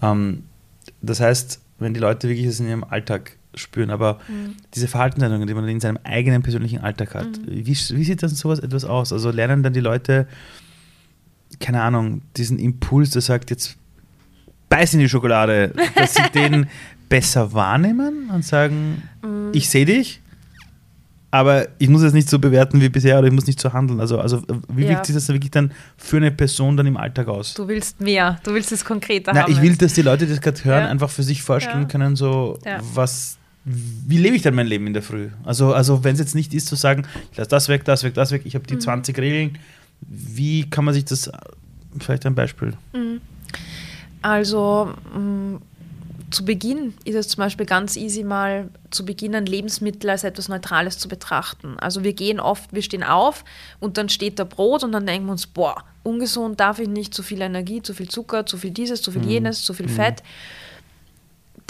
ähm, 0.01 0.43
das 1.01 1.19
heißt, 1.19 1.61
wenn 1.79 1.93
die 1.93 1.99
Leute 1.99 2.27
wirklich 2.27 2.47
das 2.47 2.59
in 2.59 2.67
ihrem 2.67 2.83
Alltag 2.83 3.37
spüren, 3.53 3.89
aber 3.91 4.19
Mhm. 4.27 4.55
diese 4.73 4.87
Verhaltensänderungen, 4.87 5.47
die 5.47 5.53
man 5.53 5.67
in 5.67 5.79
seinem 5.79 5.99
eigenen 6.03 6.41
persönlichen 6.41 6.79
Alltag 6.79 7.13
hat, 7.15 7.27
Mhm. 7.27 7.45
wie, 7.47 7.65
wie 7.67 8.03
sieht 8.03 8.23
das 8.23 8.37
sowas 8.37 8.59
etwas 8.59 8.85
aus? 8.85 9.13
Also 9.13 9.29
lernen 9.31 9.61
dann 9.63 9.73
die 9.73 9.79
Leute, 9.81 10.27
keine 11.59 11.81
Ahnung, 11.83 12.21
diesen 12.37 12.59
Impuls, 12.59 13.11
der 13.11 13.21
sagt, 13.21 13.49
jetzt 13.51 13.77
beiß 14.69 14.95
in 14.95 14.99
die 14.99 15.09
Schokolade, 15.09 15.73
dass 15.95 16.15
sie 16.15 16.23
den 16.33 16.67
besser 17.07 17.53
wahrnehmen 17.53 18.29
und 18.31 18.43
sagen, 18.43 19.03
Mhm. 19.21 19.51
ich 19.53 19.69
sehe 19.69 19.85
dich, 19.85 20.21
aber 21.35 21.67
ich 21.79 21.89
muss 21.89 22.01
es 22.01 22.13
nicht 22.13 22.29
so 22.29 22.39
bewerten 22.39 22.79
wie 22.81 22.89
bisher 22.89 23.17
oder 23.19 23.27
ich 23.27 23.33
muss 23.33 23.45
nicht 23.47 23.59
so 23.59 23.73
handeln. 23.73 23.99
Also, 23.99 24.19
also 24.19 24.41
wie 24.69 24.83
Ja. 24.83 24.89
wirkt 24.89 25.05
sich 25.07 25.15
das 25.15 25.25
dann 25.25 25.35
wirklich 25.35 25.51
dann 25.51 25.71
für 25.97 26.17
eine 26.17 26.31
Person 26.31 26.77
dann 26.77 26.85
im 26.87 26.97
Alltag 26.97 27.27
aus? 27.27 27.53
du 27.55 27.67
willst 27.67 27.99
mehr, 27.99 28.39
du 28.43 28.53
willst 28.53 28.71
es 28.71 28.85
konkreter 28.85 29.31
Na, 29.33 29.41
haben. 29.43 29.51
ich 29.51 29.61
will, 29.61 29.75
dass 29.75 29.93
die 29.93 30.01
Leute, 30.01 30.25
die 30.25 30.31
das 30.31 30.41
gerade 30.41 30.63
hören, 30.63 30.83
Ja. 30.85 30.89
einfach 30.89 31.09
für 31.09 31.23
sich 31.23 31.41
vorstellen 31.43 31.81
Ja. 31.83 31.87
können, 31.87 32.15
so 32.15 32.57
was, 32.93 33.37
wie 33.65 34.17
lebe 34.17 34.35
ich 34.35 34.43
denn 34.43 34.55
mein 34.55 34.67
Leben 34.67 34.87
in 34.87 34.93
der 34.93 35.03
Früh? 35.03 35.29
Also, 35.43 35.73
also 35.73 36.03
wenn 36.03 36.13
es 36.13 36.19
jetzt 36.19 36.35
nicht 36.35 36.53
ist, 36.53 36.67
zu 36.67 36.75
sagen, 36.75 37.05
ich 37.31 37.37
lasse 37.37 37.49
das 37.49 37.67
weg, 37.67 37.83
das 37.85 38.03
weg, 38.03 38.13
das 38.13 38.31
weg, 38.31 38.41
ich 38.45 38.53
Mhm. 38.53 38.57
habe 38.59 38.67
die 38.67 38.77
20 38.79 39.17
Regeln, 39.17 39.57
wie 40.01 40.69
kann 40.69 40.85
man 40.85 40.93
sich 40.93 41.05
das, 41.05 41.31
vielleicht 41.99 42.25
ein 42.25 42.35
Beispiel? 42.35 42.73
Also 44.21 44.89
mh, 45.15 45.59
zu 46.35 46.43
Beginn 46.45 46.93
ist 47.05 47.15
es 47.15 47.27
zum 47.29 47.37
Beispiel 47.43 47.65
ganz 47.65 47.95
easy, 47.95 48.23
mal 48.23 48.69
zu 48.91 49.05
beginnen, 49.05 49.45
Lebensmittel 49.45 50.09
als 50.09 50.23
etwas 50.23 50.49
Neutrales 50.49 50.97
zu 50.99 51.07
betrachten. 51.07 51.77
Also 51.79 52.03
wir 52.03 52.13
gehen 52.13 52.39
oft, 52.39 52.73
wir 52.73 52.81
stehen 52.81 53.03
auf 53.03 53.45
und 53.79 53.97
dann 53.97 54.09
steht 54.09 54.37
da 54.37 54.43
Brot 54.43 54.83
und 54.83 54.91
dann 54.91 55.05
denken 55.05 55.27
wir 55.27 55.31
uns, 55.31 55.47
boah, 55.47 55.83
ungesund 56.03 56.59
darf 56.59 56.79
ich 56.79 56.87
nicht, 56.89 57.13
zu 57.13 57.23
viel 57.23 57.41
Energie, 57.41 57.81
zu 57.81 57.93
viel 57.93 58.09
Zucker, 58.09 58.45
zu 58.45 58.57
viel 58.57 58.71
dieses, 58.71 59.01
zu 59.01 59.11
viel 59.11 59.23
jenes, 59.25 59.63
zu 59.63 59.73
viel 59.73 59.87
Fett. 59.87 60.23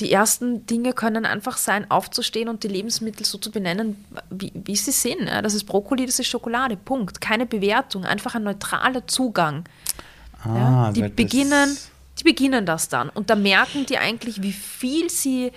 Die 0.01 0.11
ersten 0.11 0.66
Dinge 0.66 0.91
können 0.93 1.26
einfach 1.26 1.55
sein, 1.57 1.89
aufzustehen 1.89 2.49
und 2.49 2.63
die 2.63 2.68
Lebensmittel 2.68 3.26
so 3.26 3.38
zu 3.38 3.49
benennen, 3.51 4.03
wie, 4.30 4.51
wie 4.53 4.76
sie 4.76 4.91
sind. 4.91 5.22
Ja, 5.28 5.41
Das 5.41 5.53
ist 5.53 5.63
Brokkoli, 5.66 6.05
das 6.05 6.20
ist 6.20 6.28
Schokolade, 6.28 6.76
Punkt. 6.76 7.22
Keine 7.22 7.45
Bewertung, 7.45 8.03
einfach 8.03 8.36
ein 8.36 8.43
neutraler 8.43 9.07
Zugang. 9.07 9.63
Ja, 10.43 10.91
die 10.91 10.99
Ah, 10.99 11.03
weil 11.03 11.09
das- 11.09 11.16
beginnen, 11.16 11.78
die 12.20 12.24
beginnen 12.24 12.66
das 12.66 12.89
dann. 12.89 13.09
Und 13.09 13.30
da 13.30 13.36
merken 13.36 13.86
die 13.86 13.97
eigentlich, 13.97 14.41
wie 14.41 14.53
viel 14.53 15.09
sie 15.09 15.51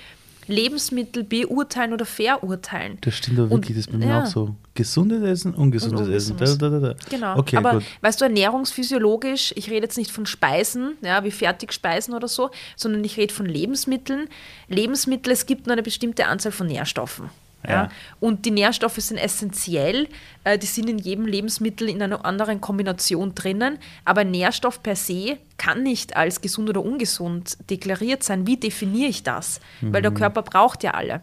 Lebensmittel 0.48 1.24
beurteilen 1.24 1.92
oder 1.92 2.06
verurteilen. 2.06 2.98
Das 3.02 3.14
stimmt 3.14 3.38
aber 3.38 3.50
wirklich, 3.50 3.76
das 3.76 3.86
ist 3.86 3.92
bei 3.92 3.98
mir 3.98 4.08
ja. 4.08 4.22
auch 4.22 4.26
so. 4.26 4.56
Gesundes 4.74 5.22
Essen, 5.22 5.54
ungesundes 5.54 6.28
Und 6.28 6.40
Essen. 6.40 6.58
Da, 6.58 6.70
da, 6.70 6.78
da. 6.78 6.94
Genau. 7.10 7.38
Okay, 7.38 7.56
Aber 7.56 7.74
gut. 7.74 7.84
weißt 8.00 8.20
du, 8.20 8.24
ernährungsphysiologisch, 8.24 9.52
ich 9.56 9.70
rede 9.70 9.84
jetzt 9.84 9.98
nicht 9.98 10.10
von 10.10 10.24
Speisen, 10.24 10.96
ja, 11.02 11.22
wie 11.22 11.30
Fertigspeisen 11.30 12.14
oder 12.14 12.28
so, 12.28 12.50
sondern 12.76 13.04
ich 13.04 13.16
rede 13.18 13.32
von 13.32 13.46
Lebensmitteln. 13.46 14.28
Lebensmittel, 14.68 15.32
es 15.32 15.46
gibt 15.46 15.66
nur 15.66 15.74
eine 15.74 15.82
bestimmte 15.82 16.26
Anzahl 16.26 16.52
von 16.52 16.66
Nährstoffen. 16.66 17.28
Ja. 17.64 17.70
Ja. 17.70 17.88
Und 18.20 18.44
die 18.44 18.50
Nährstoffe 18.52 18.96
sind 18.98 19.16
essentiell, 19.18 20.08
äh, 20.44 20.56
die 20.58 20.66
sind 20.66 20.88
in 20.88 20.98
jedem 20.98 21.26
Lebensmittel 21.26 21.88
in 21.88 22.00
einer 22.00 22.24
anderen 22.24 22.60
Kombination 22.60 23.34
drinnen, 23.34 23.78
aber 24.04 24.24
Nährstoff 24.24 24.82
per 24.82 24.94
se 24.96 25.38
kann 25.56 25.82
nicht 25.82 26.16
als 26.16 26.40
gesund 26.40 26.68
oder 26.70 26.84
ungesund 26.84 27.58
deklariert 27.68 28.22
sein. 28.22 28.46
Wie 28.46 28.56
definiere 28.56 29.08
ich 29.10 29.22
das? 29.24 29.60
Weil 29.80 30.00
Mhm. 30.00 30.04
der 30.04 30.12
Körper 30.12 30.42
braucht 30.42 30.82
ja 30.84 30.92
alle. 30.92 31.20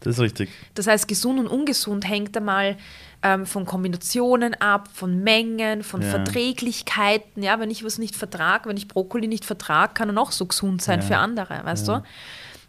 Das 0.00 0.14
ist 0.16 0.20
richtig. 0.20 0.50
Das 0.74 0.86
heißt, 0.88 1.06
gesund 1.06 1.38
und 1.38 1.46
ungesund 1.46 2.08
hängt 2.08 2.36
einmal 2.36 2.76
ähm, 3.24 3.46
von 3.46 3.64
Kombinationen 3.66 4.54
ab, 4.54 4.88
von 4.92 5.22
Mengen, 5.22 5.84
von 5.84 6.02
Ja. 6.02 6.08
Verträglichkeiten. 6.08 7.42
Ja, 7.42 7.60
wenn 7.60 7.70
ich 7.70 7.84
was 7.84 7.98
nicht 7.98 8.16
vertrage, 8.16 8.68
wenn 8.68 8.76
ich 8.76 8.88
Brokkoli 8.88 9.28
nicht 9.28 9.44
vertrage, 9.44 9.94
kann 9.94 10.08
er 10.08 10.12
noch 10.12 10.32
so 10.32 10.46
gesund 10.46 10.82
sein 10.82 11.00
Ja. 11.02 11.06
für 11.06 11.16
andere, 11.18 11.60
weißt 11.64 11.86
du? 11.88 12.02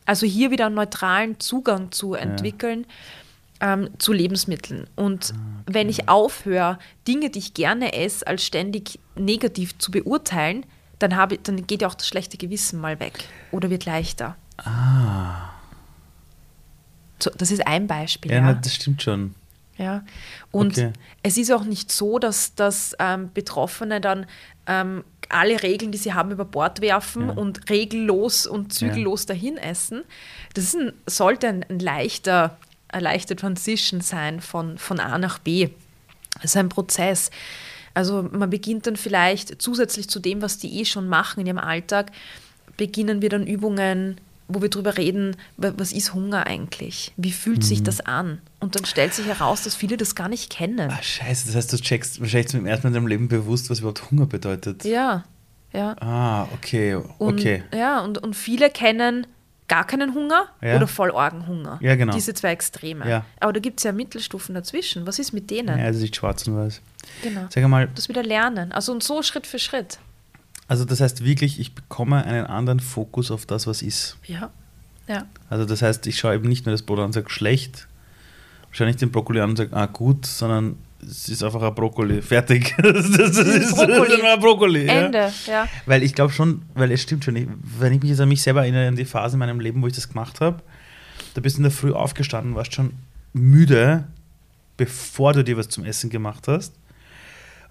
Also 0.06 0.26
hier 0.26 0.52
wieder 0.52 0.66
einen 0.68 0.76
neutralen 0.76 1.40
Zugang 1.40 1.92
zu 1.92 2.14
entwickeln 2.14 2.86
ähm, 3.62 3.90
zu 3.98 4.12
Lebensmitteln. 4.12 4.88
Und 4.96 5.34
wenn 5.66 5.88
ich 5.88 6.10
aufhöre, 6.10 6.78
Dinge, 7.08 7.30
die 7.30 7.40
ich 7.40 7.54
gerne 7.54 7.94
esse, 7.94 8.28
als 8.28 8.46
ständig 8.46 9.00
negativ 9.16 9.78
zu 9.78 9.92
beurteilen, 9.92 10.66
dann, 11.00 11.16
habe, 11.16 11.38
dann 11.38 11.66
geht 11.68 11.82
ja 11.82 11.88
auch 11.88 11.96
das 11.96 12.08
schlechte 12.08 12.38
Gewissen 12.38 12.80
mal 12.82 13.00
weg 13.00 13.26
oder 13.52 13.70
wird 13.70 13.86
leichter. 13.86 14.36
So, 17.22 17.32
das 17.38 17.52
ist 17.52 17.66
ein 17.66 17.88
Beispiel. 17.88 18.32
Ja, 18.32 18.38
Ja, 18.38 18.44
na, 18.44 18.54
das 18.54 18.76
stimmt 18.76 19.02
schon. 19.02 19.34
ja. 19.78 20.04
Und 20.52 20.78
Okay. 20.78 20.92
es 21.24 21.38
ist 21.38 21.52
auch 21.52 21.64
nicht 21.64 21.92
so, 21.92 22.20
dass, 22.20 22.56
dass 22.56 22.96
ähm, 23.00 23.32
Betroffene 23.34 24.02
dann 24.02 24.26
ähm, 24.68 25.04
alle 25.34 25.62
Regeln, 25.64 25.92
die 25.92 25.98
sie 25.98 26.14
haben, 26.14 26.32
über 26.32 26.46
Bord 26.46 26.82
werfen 26.82 27.28
Ja. 27.28 27.34
und 27.34 27.70
regellos 27.70 28.46
und 28.48 28.74
zügellos 28.74 29.26
dahin 29.26 29.58
essen. 29.58 30.04
Das 30.54 30.74
ein, 30.74 30.94
sollte 31.06 31.48
ein, 31.48 31.66
ein 31.70 31.80
leichter, 31.80 32.58
eine 32.90 33.04
leichte 33.04 33.36
Transition 33.36 34.02
sein 34.02 34.40
von, 34.42 34.78
von 34.78 35.00
A 35.00 35.18
nach 35.18 35.40
B. 35.40 35.70
Das 36.36 36.46
ist 36.46 36.58
ein 36.58 36.70
Prozess. 36.70 37.32
Also 37.94 38.28
man 38.32 38.50
beginnt 38.50 38.88
dann 38.88 38.96
vielleicht 38.96 39.62
zusätzlich 39.62 40.10
zu 40.10 40.20
dem, 40.20 40.42
was 40.42 40.58
die 40.58 40.80
eh 40.80 40.86
schon 40.86 41.08
machen 41.08 41.42
in 41.42 41.48
ihrem 41.48 41.60
Alltag, 41.60 42.12
beginnen 42.78 43.22
wir 43.22 43.30
dann 43.30 43.46
Übungen, 43.46 44.20
wo 44.48 44.62
wir 44.62 44.70
darüber 44.70 44.98
reden, 44.98 45.36
wa- 45.58 45.74
was 45.78 45.92
ist 45.92 46.14
Hunger 46.14 46.46
eigentlich? 46.48 47.12
Wie 47.18 47.32
fühlt 47.32 47.64
sich 47.64 47.84
das 47.84 48.02
an? 48.02 48.42
Und 48.60 48.76
dann 48.76 48.86
stellt 48.86 49.14
sich 49.14 49.26
heraus, 49.26 49.64
dass 49.64 49.76
viele 49.76 49.98
das 49.98 50.16
gar 50.16 50.30
nicht 50.30 50.50
kennen. 50.52 50.90
Ah, 50.92 51.02
scheiße, 51.02 51.48
das 51.48 51.56
heißt, 51.56 51.74
du 51.74 51.78
checkst 51.78 52.20
wahrscheinlich 52.22 52.50
zum 52.50 52.66
ersten 52.66 52.88
Mal 52.88 52.90
in 52.90 52.94
deinem 52.96 53.08
Leben 53.08 53.28
bewusst, 53.28 53.70
was 53.70 53.80
überhaupt 53.80 54.10
Hunger 54.12 54.26
bedeutet. 54.26 54.84
Ja, 54.86 55.24
ja. 55.74 55.96
Ah, 56.02 56.44
okay, 56.54 56.96
Und, 56.96 57.40
okay. 57.40 57.64
Ja, 57.74 58.02
und, 58.02 58.18
und 58.20 58.36
viele 58.36 58.70
kennen 58.70 59.26
gar 59.70 59.88
keinen 59.88 60.14
Hunger 60.14 60.46
Ja. 60.62 60.76
oder 60.76 60.88
voll 60.88 61.10
Orgenhunger. 61.10 61.80
Ja, 61.82 61.96
genau. 61.96 62.14
Diese 62.14 62.34
zwei 62.34 62.52
Extreme. 62.52 63.10
Ja. 63.10 63.26
Aber 63.40 63.54
da 63.54 63.60
gibt 63.60 63.80
es 63.80 63.86
ja 63.86 63.92
Mittelstufen 63.94 64.54
dazwischen. 64.54 65.08
Was 65.08 65.20
ist 65.20 65.32
mit 65.32 65.50
denen? 65.50 65.80
Ja, 65.80 65.86
also 65.86 66.02
nicht 66.02 66.16
schwarz 66.16 66.46
und 66.48 66.58
weiß. 66.58 66.82
Genau. 67.24 67.48
Sag 67.50 67.68
mal, 67.68 67.88
Das 67.96 68.08
wieder 68.10 68.24
lernen. 68.24 68.72
Also 68.74 68.92
und 68.92 69.02
so 69.04 69.24
Schritt 69.24 69.48
für 69.48 69.58
Schritt. 69.60 70.00
Also 70.68 70.86
das 70.86 71.02
heißt 71.02 71.24
wirklich, 71.24 71.60
ich 71.60 71.76
bekomme 71.76 72.24
einen 72.24 72.46
anderen 72.46 72.80
Fokus 72.80 73.32
auf 73.32 73.46
das, 73.46 73.68
was 73.68 73.82
ist. 73.82 74.18
Ja. 74.26 74.50
Ja. 75.08 75.26
Also 75.50 75.66
das 75.66 75.82
heißt, 75.82 76.08
ich 76.08 76.18
schaue 76.18 76.36
eben 76.36 76.48
nicht 76.48 76.66
nur 76.66 76.74
das 76.74 76.82
Brot 76.82 77.00
an 77.00 77.06
und 77.06 77.14
sage 77.14 77.30
schlecht, 77.30 77.88
schaue 78.72 78.88
nicht 78.88 79.02
den 79.02 79.12
Brokkoli 79.12 79.42
an 79.42 79.52
und 79.52 79.58
sage, 79.58 79.76
ah 79.76 79.86
gut, 79.86 80.26
sondern 80.26 80.78
es 81.02 81.28
ist 81.28 81.44
einfach 81.44 81.62
ein 81.62 81.76
Brokkoli, 81.76 82.22
fertig. 82.22 82.74
Das, 82.78 83.12
das, 83.18 83.32
das 83.34 83.48
ist 83.48 83.76
Brokkoli. 83.76 84.18
nur 84.18 84.34
ein 84.34 84.40
Brokkoli. 84.40 84.86
Ja. 84.86 84.94
Ende. 84.94 85.32
Ja. 85.46 85.68
Weil 85.86 86.04
ich 86.04 86.16
glaube 86.16 86.32
schon, 86.32 86.62
weil 86.74 86.92
es 86.92 87.02
stimmt 87.02 87.26
schon, 87.26 87.36
ich, 87.36 87.48
wenn 87.80 87.94
ich 87.94 88.02
mich 88.02 88.12
jetzt 88.12 88.22
an 88.22 88.30
mich 88.30 88.42
selber 88.42 88.62
erinnere, 88.62 88.88
an 88.88 88.96
die 88.96 89.06
Phase 89.06 89.36
in 89.36 89.40
meinem 89.40 89.60
Leben, 89.60 89.82
wo 89.82 89.88
ich 89.88 89.94
das 89.94 90.08
gemacht 90.08 90.40
habe, 90.40 90.62
da 91.34 91.42
bist 91.42 91.58
du 91.58 91.60
in 91.60 91.64
der 91.64 91.72
Früh 91.72 91.92
aufgestanden, 91.92 92.56
warst 92.56 92.74
schon 92.74 92.94
müde, 93.34 94.06
bevor 94.78 95.34
du 95.34 95.44
dir 95.44 95.58
was 95.58 95.68
zum 95.70 95.84
Essen 95.84 96.10
gemacht 96.10 96.48
hast. 96.48 96.74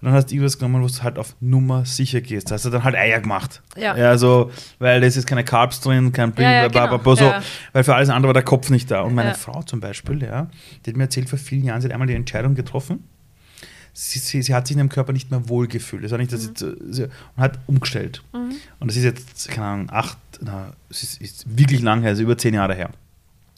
Und 0.03 0.07
dann 0.09 0.15
hast 0.15 0.31
du 0.31 0.35
irgendwas 0.35 0.57
genommen, 0.59 0.83
wo 0.83 0.87
du 0.87 1.01
halt 1.01 1.17
auf 1.17 1.33
Nummer 1.39 1.85
sicher 1.85 2.19
gehst. 2.19 2.51
Da 2.51 2.55
hast 2.55 2.65
du 2.65 2.69
dann 2.69 2.83
halt 2.83 2.93
Eier 2.93 3.21
gemacht. 3.21 3.61
Ja. 3.77 3.95
Ja, 3.95 4.17
so, 4.17 4.51
weil 4.79 4.99
da 4.99 5.07
ist 5.07 5.25
keine 5.25 5.45
Carbs 5.45 5.79
drin, 5.79 6.11
kein 6.11 6.33
Ja, 6.37 6.51
ja, 6.63 6.67
Blablabla, 6.67 6.97
genau. 6.97 7.15
so, 7.15 7.23
Ja. 7.23 7.41
weil 7.71 7.85
für 7.85 7.95
alles 7.95 8.09
andere 8.09 8.27
war 8.27 8.33
der 8.33 8.43
Kopf 8.43 8.69
nicht 8.69 8.91
da. 8.91 9.03
Und 9.03 9.15
meine 9.15 9.29
Ja. 9.29 9.35
Frau 9.35 9.63
zum 9.63 9.79
Beispiel, 9.79 10.21
ja, 10.21 10.47
die 10.85 10.89
hat 10.89 10.97
mir 10.97 11.03
erzählt, 11.05 11.29
vor 11.29 11.39
vielen 11.39 11.63
Jahren, 11.63 11.79
sie 11.79 11.87
hat 11.87 11.93
einmal 11.93 12.07
die 12.09 12.15
Entscheidung 12.15 12.53
getroffen, 12.53 13.07
sie, 13.93 14.19
sie, 14.19 14.41
sie 14.41 14.53
hat 14.53 14.67
sich 14.67 14.75
in 14.75 14.79
ihrem 14.81 14.89
Körper 14.89 15.13
nicht 15.13 15.31
mehr 15.31 15.47
wohl 15.47 15.67
gefühlt. 15.69 16.03
Das 16.03 16.11
war 16.11 16.17
nicht, 16.17 16.33
dass 16.33 16.49
Mhm. 16.49 16.53
sie, 16.57 16.75
sie, 16.89 17.03
und 17.03 17.11
hat 17.41 17.59
umgestellt. 17.67 18.23
Und 18.33 18.51
das 18.81 18.97
ist 18.97 19.03
jetzt, 19.05 19.47
keine 19.51 19.67
Ahnung, 19.67 19.89
acht, 19.89 20.17
na, 20.41 20.73
es 20.89 21.03
ist, 21.03 21.21
ist 21.21 21.57
wirklich 21.57 21.81
lang 21.81 22.01
her, 22.01 22.09
also 22.09 22.23
über 22.23 22.37
zehn 22.37 22.55
Jahre 22.55 22.75
her. 22.75 22.89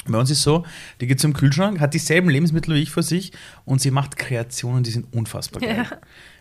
Bei 0.07 0.19
uns 0.19 0.29
ist 0.29 0.43
so, 0.43 0.63
die 1.01 1.07
geht 1.07 1.19
zum 1.19 1.33
Kühlschrank, 1.33 1.79
hat 1.79 1.93
dieselben 1.93 2.29
Lebensmittel 2.29 2.75
wie 2.75 2.81
ich 2.81 2.91
vor 2.91 3.03
sich 3.03 3.31
und 3.65 3.81
sie 3.81 3.91
macht 3.91 4.17
Kreationen, 4.17 4.83
die 4.83 4.91
sind 4.91 5.11
unfassbar 5.13 5.61
geil. 5.61 5.85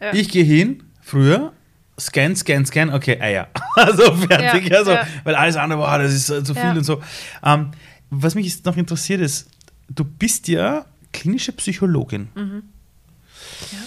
Ja. 0.01 0.13
Ich 0.13 0.29
gehe 0.29 0.45
hin, 0.45 0.83
früher, 1.01 1.53
scan, 1.99 2.35
scan, 2.37 2.67
scan, 2.67 2.91
okay, 2.93 3.19
Eier. 3.21 3.49
Also 3.77 4.15
fertig, 4.17 4.69
Ja, 4.71 4.79
also, 4.79 4.91
ja. 4.93 5.07
weil 5.25 5.35
alles 5.35 5.57
andere, 5.57 5.79
boah, 5.79 5.99
das 5.99 6.13
ist 6.13 6.29
äh, 6.31 6.45
zu 6.45 6.55
viel 6.55 6.63
Ja. 6.63 6.73
und 6.73 6.85
so. 6.85 7.03
Ähm, 7.43 7.71
was 8.11 8.35
mich 8.35 8.47
jetzt 8.47 8.65
noch 8.67 8.77
interessiert 8.77 9.21
ist, 9.21 9.49
du 9.89 10.05
bist 10.05 10.47
ja 10.49 10.85
klinische 11.13 11.53
Psychologin. 11.53 12.29
Mhm. 12.35 12.63
Ja. 13.73 13.79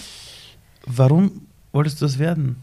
Warum 0.86 1.46
wolltest 1.72 2.00
du 2.00 2.04
das 2.04 2.18
werden? 2.18 2.56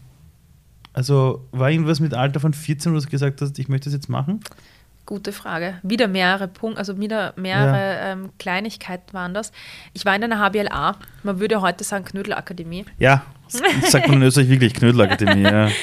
Also 0.92 1.46
war 1.52 1.70
irgendwas 1.70 2.00
mit 2.00 2.14
Alter 2.14 2.40
von 2.40 2.52
14, 2.54 2.92
wo 2.94 2.98
du 2.98 3.06
gesagt 3.06 3.40
hast, 3.40 3.58
ich 3.58 3.68
möchte 3.68 3.84
das 3.86 3.94
jetzt 3.94 4.08
machen? 4.08 4.40
Gute 5.06 5.30
Frage. 5.30 5.78
Wieder 5.84 6.08
mehrere 6.08 6.48
Punkte, 6.48 6.78
also 6.78 6.98
wieder 6.98 7.32
mehrere 7.36 7.98
ähm, 8.00 8.30
Kleinigkeiten 8.38 9.12
waren 9.12 9.34
das. 9.34 9.52
Ich 9.92 10.04
war 10.04 10.16
in 10.16 10.24
einer 10.24 10.40
HBLA, 10.40 10.96
man 11.22 11.38
würde 11.38 11.60
heute 11.60 11.84
sagen 11.84 12.04
Knödelakademie. 12.04 12.84
Ja, 12.98 13.24
das 13.50 13.62
sagt 13.92 14.08
man 14.08 14.16
in 14.16 14.24
Österreich 14.24 14.48
wirklich, 14.48 14.74
Knödelakademie. 14.74 15.44
Ja. 15.44 15.68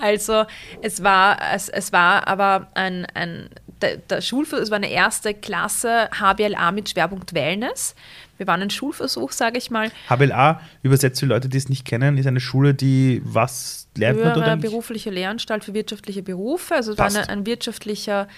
Also 0.00 0.44
es 0.80 1.02
war, 1.02 1.38
es, 1.52 1.68
es 1.68 1.92
war 1.92 2.28
aber 2.28 2.68
ein, 2.74 3.04
ein 3.14 3.48
der, 3.82 3.96
der 3.96 4.20
Schulversuch, 4.20 4.62
es 4.62 4.70
war 4.70 4.76
eine 4.76 4.90
erste 4.90 5.34
Klasse 5.34 6.08
HBLA 6.16 6.70
mit 6.70 6.88
Schwerpunkt 6.88 7.34
Wellness. 7.34 7.96
Wir 8.36 8.46
waren 8.46 8.62
ein 8.62 8.70
Schulversuch, 8.70 9.32
sage 9.32 9.58
ich 9.58 9.72
mal. 9.72 9.90
HBLA, 10.08 10.60
übersetzt 10.82 11.18
für 11.18 11.26
Leute, 11.26 11.48
die 11.48 11.58
es 11.58 11.68
nicht 11.68 11.84
kennen, 11.84 12.16
ist 12.16 12.26
eine 12.26 12.38
Schule, 12.38 12.74
die 12.74 13.20
was 13.24 13.88
lernt 13.96 14.22
man 14.22 14.34
dort 14.34 14.60
berufliche 14.60 15.10
Lehranstalt 15.10 15.64
für 15.64 15.74
wirtschaftliche 15.74 16.22
Berufe. 16.22 16.76
Also 16.76 16.92
es 16.92 16.96
Passt. 16.96 17.16
war 17.16 17.24
eine, 17.24 17.32
ein 17.32 17.46
wirtschaftlicher 17.46 18.28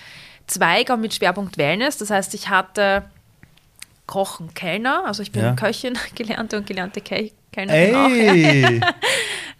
Zweig 0.50 0.90
auch 0.90 0.96
mit 0.96 1.14
Schwerpunkt 1.14 1.58
Wellness. 1.58 1.98
Das 1.98 2.10
heißt, 2.10 2.34
ich 2.34 2.48
hatte 2.48 3.04
Kochen, 4.06 4.52
Kellner, 4.54 5.04
also 5.06 5.22
ich 5.22 5.30
bin 5.30 5.42
Ja. 5.42 5.52
Köchin, 5.54 5.96
gelernte 6.14 6.56
und 6.56 6.66
gelernte 6.66 7.00
Ke 7.00 7.30
Kellnerin 7.52 7.94
auch. 7.94 8.08
Ja. 8.08 8.32
Ey! 8.32 8.80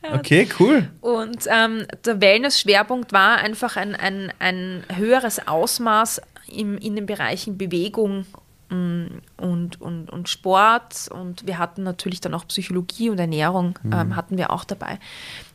Okay, 0.03 0.49
cool. 0.59 0.89
Und 1.03 1.45
ähm, 1.49 1.87
der 2.07 2.21
Wellness-Schwerpunkt 2.23 3.13
war 3.13 3.37
einfach 3.37 3.77
ein, 3.77 3.95
ein, 3.95 4.33
ein 4.39 4.83
höheres 4.95 5.47
Ausmaß 5.47 6.23
im, 6.49 6.79
in 6.79 6.97
den 6.97 7.05
Bereichen 7.05 7.59
Bewegung 7.59 8.25
mm, 8.71 9.07
und, 9.37 9.81
und, 9.81 10.11
und 10.11 10.29
Sport. 10.29 11.09
Und 11.13 11.47
wir 11.47 11.59
hatten 11.59 11.83
natürlich 11.83 12.21
dann 12.23 12.33
auch 12.33 12.47
Psychologie 12.49 13.11
und 13.11 13.19
Ernährung 13.19 13.79
ähm, 13.85 14.17
hatten 14.17 14.39
wir 14.39 14.51
auch 14.51 14.65
dabei. 14.65 14.99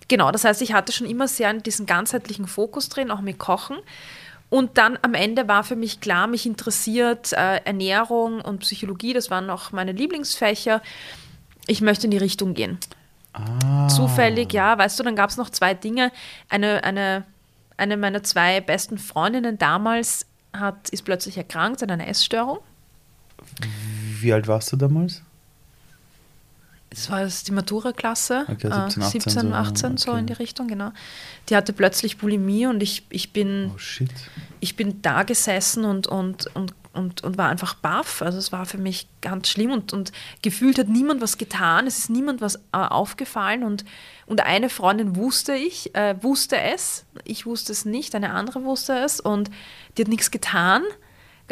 Genau, 0.07 0.31
das 0.31 0.45
heißt, 0.45 0.61
ich 0.61 0.73
hatte 0.73 0.91
schon 0.91 1.07
immer 1.07 1.27
sehr 1.27 1.51
diesen 1.53 1.87
ganzheitlichen 1.87 2.45
Fokus 2.45 2.89
drin, 2.89 3.09
auch 3.09 3.21
mit 3.21 3.39
Kochen. 3.39 3.77
Und 4.49 4.77
dann 4.77 4.97
am 5.01 5.13
Ende 5.13 5.47
war 5.47 5.63
für 5.63 5.75
mich 5.75 5.99
klar, 5.99 6.27
mich 6.27 6.45
interessiert 6.45 7.33
äh, 7.33 7.57
Ernährung 7.65 8.41
und 8.41 8.59
Psychologie, 8.59 9.13
das 9.13 9.29
waren 9.29 9.49
auch 9.49 9.71
meine 9.71 9.91
Lieblingsfächer. 9.91 10.81
Ich 11.67 11.81
möchte 11.81 12.05
in 12.05 12.11
die 12.11 12.17
Richtung 12.17 12.53
gehen 12.53 12.77
Ah. 13.35 13.87
zufällig, 13.89 14.53
ja, 14.53 14.77
weißt 14.77 14.97
du, 14.97 15.03
dann 15.03 15.15
gab 15.15 15.29
es 15.29 15.37
noch 15.37 15.49
zwei 15.49 15.73
Dinge. 15.73 16.11
Eine, 16.49 16.83
eine, 16.83 17.25
eine 17.75 17.97
meiner 17.97 18.23
zwei 18.23 18.61
besten 18.61 18.97
Freundinnen 18.97 19.57
damals 19.57 20.25
hat, 20.53 20.89
ist 20.89 21.03
plötzlich 21.03 21.37
erkrankt 21.37 21.83
an 21.83 21.91
einer 21.91 22.07
Essstörung. 22.07 22.59
Wie 24.21 24.31
alt 24.31 24.47
warst 24.47 24.71
du 24.71 24.77
damals? 24.77 25.21
Das 26.95 27.09
war 27.09 27.25
die 27.25 27.51
Matura-Klasse, 27.51 28.45
Okay, 28.49 28.67
äh, 28.67 28.89
17, 28.89 29.03
18 29.03 29.03
17, 29.03 29.49
so, 29.49 29.53
18, 29.53 29.97
so 29.97 30.11
okay. 30.11 30.19
in 30.19 30.27
die 30.27 30.33
Richtung, 30.33 30.67
genau. 30.67 30.91
Die 31.49 31.55
hatte 31.57 31.73
plötzlich 31.73 32.17
Bulimie 32.17 32.67
und 32.67 32.81
ich, 32.81 33.05
ich, 33.09 33.33
bin, 33.33 33.71
Oh 33.75 34.05
ich 34.61 34.77
bin 34.77 35.01
da 35.01 35.23
gesessen 35.23 35.83
und, 35.83 36.07
und, 36.07 36.47
und, 36.55 36.73
und, 36.93 37.21
und 37.21 37.37
war 37.37 37.49
einfach 37.49 37.73
baff. 37.73 38.21
Also 38.21 38.37
es 38.37 38.53
war 38.53 38.65
für 38.65 38.77
mich 38.77 39.09
ganz 39.19 39.49
schlimm 39.49 39.71
und, 39.71 39.91
und 39.91 40.13
gefühlt 40.41 40.79
hat 40.79 40.87
niemand 40.87 41.19
was 41.19 41.37
getan. 41.37 41.85
Es 41.85 41.97
ist 41.97 42.09
niemand 42.09 42.39
was 42.39 42.55
äh, 42.55 42.77
aufgefallen 42.77 43.63
und, 43.63 43.83
und 44.25 44.45
eine 44.45 44.69
Freundin 44.69 45.17
wusste 45.17 45.53
ich, 45.53 45.93
äh, 45.95 46.15
wusste 46.23 46.57
es. 46.61 47.05
Ich 47.25 47.45
wusste 47.45 47.73
es 47.73 47.83
nicht, 47.83 48.15
eine 48.15 48.31
andere 48.31 48.63
wusste 48.63 48.93
es 48.93 49.19
und 49.19 49.51
die 49.97 50.03
hat 50.03 50.07
nichts 50.07 50.31
getan. 50.31 50.81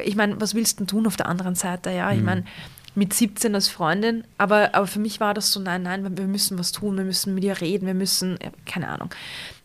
Ich 0.02 0.16
meine, 0.16 0.40
was 0.40 0.56
willst 0.56 0.80
du 0.80 0.86
denn 0.86 0.88
tun 0.88 1.06
auf 1.06 1.18
der 1.18 1.28
anderen 1.28 1.56
Seite? 1.56 1.92
Ja, 1.92 2.12
ich 2.14 2.22
meine, 2.22 2.46
mit 2.96 3.14
17 3.14 3.56
als 3.56 3.70
Freundin, 3.70 4.24
aber, 4.38 4.76
aber 4.76 4.86
für 4.86 5.00
mich 5.00 5.20
war 5.20 5.34
das 5.34 5.52
so, 5.52 5.60
nein, 5.60 5.84
nein, 5.84 6.18
wir 6.18 6.28
müssen 6.28 6.60
was 6.60 6.72
tun, 6.72 6.98
wir 6.98 7.04
müssen 7.04 7.34
mit 7.34 7.44
ihr 7.44 7.60
reden, 7.60 7.88
wir 7.88 7.94
müssen, 7.94 8.38
ja, 8.42 8.52
keine 8.66 8.88
Ahnung. 8.90 9.10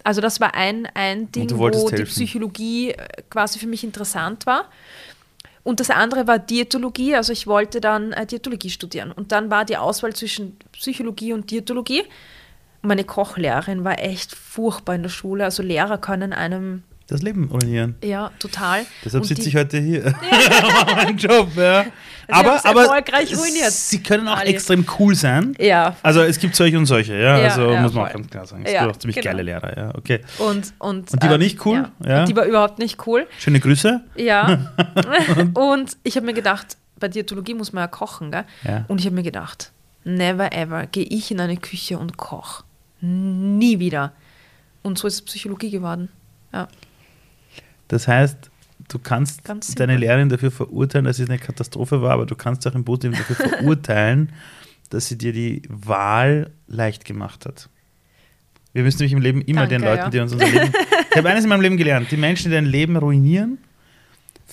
Also 0.02 0.20
das 0.20 0.40
war 0.40 0.54
ein, 0.54 0.86
ein 0.94 1.30
Ding, 1.32 1.50
wo 1.50 1.58
wolltest 1.58 1.88
die 1.88 1.96
helfen. 1.96 2.10
Psychologie 2.10 2.92
äh, 2.92 3.06
quasi 3.28 3.58
für 3.58 3.66
mich 3.66 3.84
interessant 3.84 4.46
war. 4.46 4.64
Und 5.64 5.80
das 5.80 5.90
andere 5.90 6.26
war 6.26 6.38
Diätologie, 6.38 7.14
also 7.14 7.30
ich 7.30 7.46
wollte 7.46 7.82
dann 7.82 8.12
äh, 8.12 8.24
Diätologie 8.24 8.70
studieren. 8.70 9.12
Und 9.12 9.32
dann 9.32 9.50
war 9.50 9.66
die 9.66 9.76
Auswahl 9.76 10.14
zwischen 10.14 10.56
Psychologie 10.72 11.34
und 11.34 11.50
Diätologie. 11.50 12.04
Meine 12.80 13.04
Kochlehrerin 13.04 13.84
war 13.84 13.98
echt 13.98 14.34
furchtbar 14.34 14.94
in 14.94 15.02
der 15.02 15.10
Schule. 15.10 15.44
Also 15.44 15.62
Lehrer 15.62 15.98
können 15.98 16.32
einem, 16.32 16.84
Das 17.08 17.22
Leben 17.22 17.48
ruinieren. 17.50 17.94
ja, 18.04 18.30
total. 18.38 18.84
Deshalb 19.02 19.24
sitze 19.24 19.48
ich 19.48 19.56
heute 19.56 19.78
hier. 19.80 20.14
mein 20.94 21.16
Job, 21.16 21.48
ja. 21.56 21.84
Sie 21.84 22.32
Aber, 22.34 22.62
aber 22.66 22.82
erfolgreich 22.82 23.34
ruiniert. 23.34 23.72
sie 23.72 24.02
können 24.02 24.28
auch 24.28 24.36
Ali. 24.36 24.50
extrem 24.50 24.84
cool 24.98 25.14
sein. 25.14 25.54
Ja, 25.58 25.96
Also 26.02 26.20
es 26.20 26.38
gibt 26.38 26.54
solche 26.54 26.76
und 26.76 26.84
solche, 26.84 27.14
ja. 27.14 27.38
Ja, 27.38 27.44
also 27.48 27.70
ja, 27.72 27.80
muss 27.80 27.94
man 27.94 28.04
auch 28.04 28.10
voll. 28.10 28.20
ganz 28.20 28.30
klar 28.30 28.46
sagen. 28.46 28.62
Es 28.66 28.72
Ja, 28.74 28.82
gibt 28.82 28.94
auch 28.94 28.98
ziemlich 28.98 29.16
genau. 29.16 29.26
geile 29.30 29.42
Lehrer, 29.42 29.78
ja. 29.78 29.94
Okay. 29.94 30.20
und, 30.38 30.74
und, 30.78 31.10
Und 31.10 31.22
die 31.22 31.26
war 31.26 31.34
ähm, 31.36 31.40
nicht 31.40 31.64
cool? 31.64 31.88
Ja. 32.04 32.26
Die 32.26 32.36
war 32.36 32.44
überhaupt 32.44 32.78
nicht 32.78 33.06
cool. 33.06 33.26
Schöne 33.38 33.58
Grüße. 33.60 34.02
Ja. 34.16 34.70
und 35.54 35.96
ich 36.02 36.16
habe 36.16 36.26
mir 36.26 36.34
gedacht, 36.34 36.76
bei 37.00 37.08
Diätologie 37.08 37.54
muss 37.54 37.72
man 37.72 37.84
ja 37.84 37.88
kochen, 37.88 38.30
gell? 38.30 38.44
Ja. 38.64 38.84
Und 38.88 39.00
ich 39.00 39.06
habe 39.06 39.14
mir 39.16 39.22
gedacht, 39.22 39.72
never 40.04 40.52
ever 40.52 40.84
gehe 40.84 41.04
ich 41.04 41.30
in 41.30 41.40
eine 41.40 41.56
Küche 41.56 41.98
und 41.98 42.18
koche. 42.18 42.64
Nie 43.00 43.78
wieder. 43.78 44.12
Und 44.82 44.98
so 44.98 45.08
ist 45.08 45.22
Psychologie 45.22 45.70
geworden. 45.70 46.10
Ja. 46.52 46.68
Das 47.88 48.06
heißt, 48.06 48.50
du 48.88 48.98
kannst 48.98 49.42
deine. 49.78 49.96
Lehrerin 49.96 50.28
dafür 50.28 50.50
verurteilen, 50.50 51.04
dass 51.04 51.18
es 51.18 51.28
eine 51.28 51.38
Katastrophe 51.38 52.02
war, 52.02 52.12
aber 52.12 52.26
du 52.26 52.36
kannst 52.36 52.66
auch 52.66 52.74
im 52.74 52.84
Positiven 52.84 53.16
dafür 53.16 53.36
verurteilen, 53.58 54.32
dass 54.90 55.08
sie 55.08 55.18
dir 55.18 55.32
die 55.32 55.62
Wahl 55.68 56.50
leicht 56.66 57.04
gemacht 57.04 57.46
hat. 57.46 57.68
Wir 58.72 58.82
müssen 58.82 58.98
nämlich 58.98 59.12
im 59.12 59.22
Leben 59.22 59.40
immer 59.42 59.66
Danke, 59.66 59.76
den 59.76 59.82
Leuten, 59.82 60.02
ja. 60.02 60.10
die 60.10 60.18
uns 60.20 60.32
unser 60.32 60.46
Leben. 60.46 60.72
Ich 61.10 61.16
habe 61.16 61.28
eines 61.28 61.44
in 61.44 61.50
meinem 61.50 61.62
Leben 61.62 61.76
gelernt: 61.76 62.10
Die 62.10 62.16
Menschen, 62.16 62.50
die 62.50 62.54
dein 62.54 62.66
Leben 62.66 62.96
ruinieren, 62.96 63.58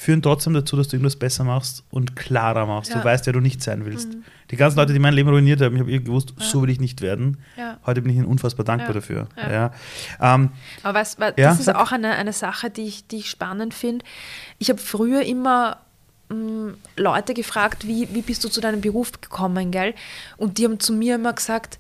führen 0.06 0.22
trotzdem 0.22 0.54
dazu, 0.54 0.78
dass 0.78 0.88
du 0.88 0.96
irgendwas 0.96 1.16
besser 1.16 1.44
machst 1.44 1.84
und 1.92 2.16
klarer 2.16 2.66
machst. 2.66 2.92
Du 2.92 2.96
Ja. 2.96 3.02
Mhm. 3.02 3.06
weißt, 3.06 3.26
wer 3.26 3.34
du 3.34 3.40
nicht 3.42 3.62
sein 3.62 3.86
willst. 3.86 4.08
Die 4.52 4.56
ganzen 4.56 4.78
Leute, 4.78 4.94
die 4.94 5.00
mein 5.00 5.14
Leben 5.14 5.30
ruiniert 5.30 5.60
haben, 5.62 5.76
ich 5.76 5.82
habe 5.82 6.00
gewusst, 6.00 6.34
so 6.38 6.62
will 6.62 6.70
ich 6.70 6.80
nicht 6.80 7.02
werden. 7.02 7.38
Ja. 7.58 7.78
Heute 7.86 8.02
bin 8.02 8.12
ich 8.12 8.18
ihnen 8.18 8.26
unfassbar 8.28 8.64
dankbar 8.66 8.90
Ja. 8.90 8.94
dafür. 8.94 9.28
Ja. 9.36 9.52
Ja. 9.52 10.36
Ähm, 10.36 10.50
Aber 10.84 11.04
weil 11.18 11.34
Ja, 11.38 11.50
das 11.50 11.60
ist 11.60 11.74
auch 11.74 11.92
eine, 11.92 12.12
eine 12.16 12.32
Sache, 12.34 12.70
die 12.70 12.84
ich, 12.84 13.08
die 13.08 13.18
ich 13.18 13.30
spannend 13.30 13.74
finde. 13.74 14.06
Ich 14.60 14.70
habe 14.70 14.80
früher 14.80 15.24
immer 15.24 15.78
mh, 16.30 16.74
Leute 16.98 17.34
gefragt, 17.34 17.88
wie, 17.88 18.08
wie 18.14 18.22
bist 18.22 18.44
du 18.44 18.50
zu 18.50 18.62
deinem 18.62 18.82
Beruf 18.82 19.12
gekommen, 19.20 19.72
gell? 19.72 19.94
Und 20.38 20.58
die 20.58 20.66
haben 20.66 20.80
zu 20.80 20.94
mir 20.94 21.16
immer 21.16 21.34
gesagt, 21.34 21.78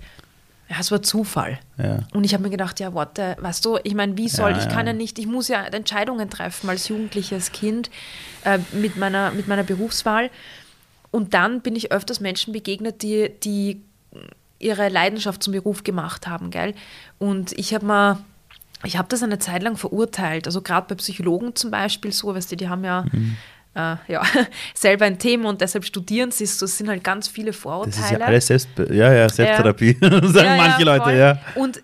ja, 0.69 0.77
es 0.79 0.91
war 0.91 1.01
Zufall. 1.03 1.59
ja. 1.77 1.99
Und 2.13 2.23
ich 2.23 2.33
habe 2.33 2.43
mir 2.43 2.49
gedacht, 2.49 2.79
ja, 2.79 2.93
warte, 2.93 3.35
weißt 3.39 3.63
du, 3.65 3.77
ich 3.83 3.93
meine, 3.93 4.17
wie 4.17 4.29
soll, 4.29 4.51
Ja, 4.51 4.57
ich 4.57 4.63
ja. 4.65 4.69
kann 4.71 4.87
ja 4.87 4.93
nicht, 4.93 5.19
ich 5.19 5.27
muss 5.27 5.47
ja 5.47 5.63
Entscheidungen 5.63 6.29
treffen 6.29 6.69
als 6.69 6.87
jugendliches 6.87 7.51
Kind 7.51 7.89
äh, 8.43 8.59
mit, 8.73 8.97
meiner, 8.97 9.31
mit 9.31 9.47
meiner 9.47 9.63
Berufswahl. 9.63 10.29
Und 11.11 11.33
dann 11.33 11.61
bin 11.61 11.75
ich 11.75 11.91
öfters 11.91 12.19
Menschen 12.19 12.51
begegnet, 12.51 13.01
die, 13.03 13.29
die 13.43 13.81
ihre 14.59 14.89
Leidenschaft 14.89 15.43
zum 15.43 15.53
Beruf 15.53 15.83
gemacht 15.83 16.27
haben, 16.27 16.49
gell? 16.49 16.73
Und 17.19 17.51
ich 17.53 17.73
habe 17.73 17.85
mal, 17.85 18.17
ich 18.83 18.97
habe 18.97 19.07
das 19.09 19.21
eine 19.23 19.37
Zeit 19.39 19.61
lang 19.63 19.77
verurteilt, 19.77 20.47
also 20.47 20.61
gerade 20.61 20.87
bei 20.89 20.95
Psychologen 20.95 21.55
zum 21.55 21.71
Beispiel 21.71 22.11
so, 22.11 22.33
weißt 22.33 22.51
du, 22.51 22.55
die 22.55 22.69
haben 22.69 22.83
ja, 22.83 23.05
Mhm. 23.11 23.37
Äh, 23.75 23.95
ja 24.07 24.23
selber 24.73 25.05
ein 25.05 25.19
Thema 25.19 25.49
und 25.49 25.61
deshalb 25.61 25.85
studieren 25.85 26.31
sie 26.31 26.45
es, 26.45 26.57
so 26.57 26.65
es 26.65 26.77
sind 26.77 26.89
halt 26.89 27.03
ganz 27.03 27.27
viele 27.27 27.53
Vorurteile. 27.53 27.95
Das 27.95 28.11
ist 28.11 28.19
ja 28.19 28.25
alles 28.25 28.47
Selbst 28.47 28.69
ja, 28.77 29.13
ja, 29.13 29.29
Selbsttherapie, 29.29 29.97
sagen 30.01 30.35
Ja, 30.35 30.57
manche 30.57 30.79
ja, 30.79 30.85
Leute, 30.85 31.03
voll. 31.03 31.13
ja. 31.15 31.39
Und 31.55 31.81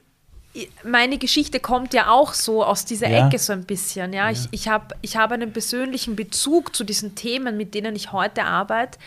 meine 0.83 1.17
Geschichte 1.17 1.59
kommt 1.59 1.93
ja 1.93 2.09
auch 2.09 2.33
so 2.33 2.63
aus 2.63 2.85
dieser 2.85 3.09
Ja. 3.09 3.27
Ecke 3.27 3.39
so 3.39 3.53
ein 3.53 3.63
bisschen. 3.63 4.11
Ja, 4.13 4.29
ich, 4.29 4.47
ich 4.51 4.67
habe 4.67 4.95
ich 5.01 5.15
hab 5.15 5.31
einen 5.31 5.53
persönlichen 5.53 6.15
Bezug 6.15 6.75
zu 6.75 6.83
diesen 6.83 7.15
Themen, 7.15 7.55
mit 7.55 7.73
denen 7.73 7.95
ich 7.95 8.11
heute 8.11 8.43
arbeite. 8.43 8.99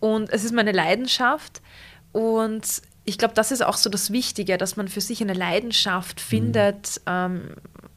Und 0.00 0.30
es 0.30 0.44
ist 0.44 0.52
meine 0.52 0.72
Leidenschaft. 0.72 1.62
Und 2.12 2.82
ich 3.04 3.18
glaube, 3.18 3.34
das 3.34 3.52
ist 3.52 3.62
auch 3.62 3.76
so 3.76 3.88
das 3.88 4.12
Wichtige, 4.12 4.58
dass 4.58 4.76
man 4.76 4.88
für 4.88 5.00
sich 5.00 5.22
eine 5.22 5.32
Leidenschaft 5.32 6.20
findet, 6.20 7.00
mhm. 7.06 7.12
ähm, 7.12 7.42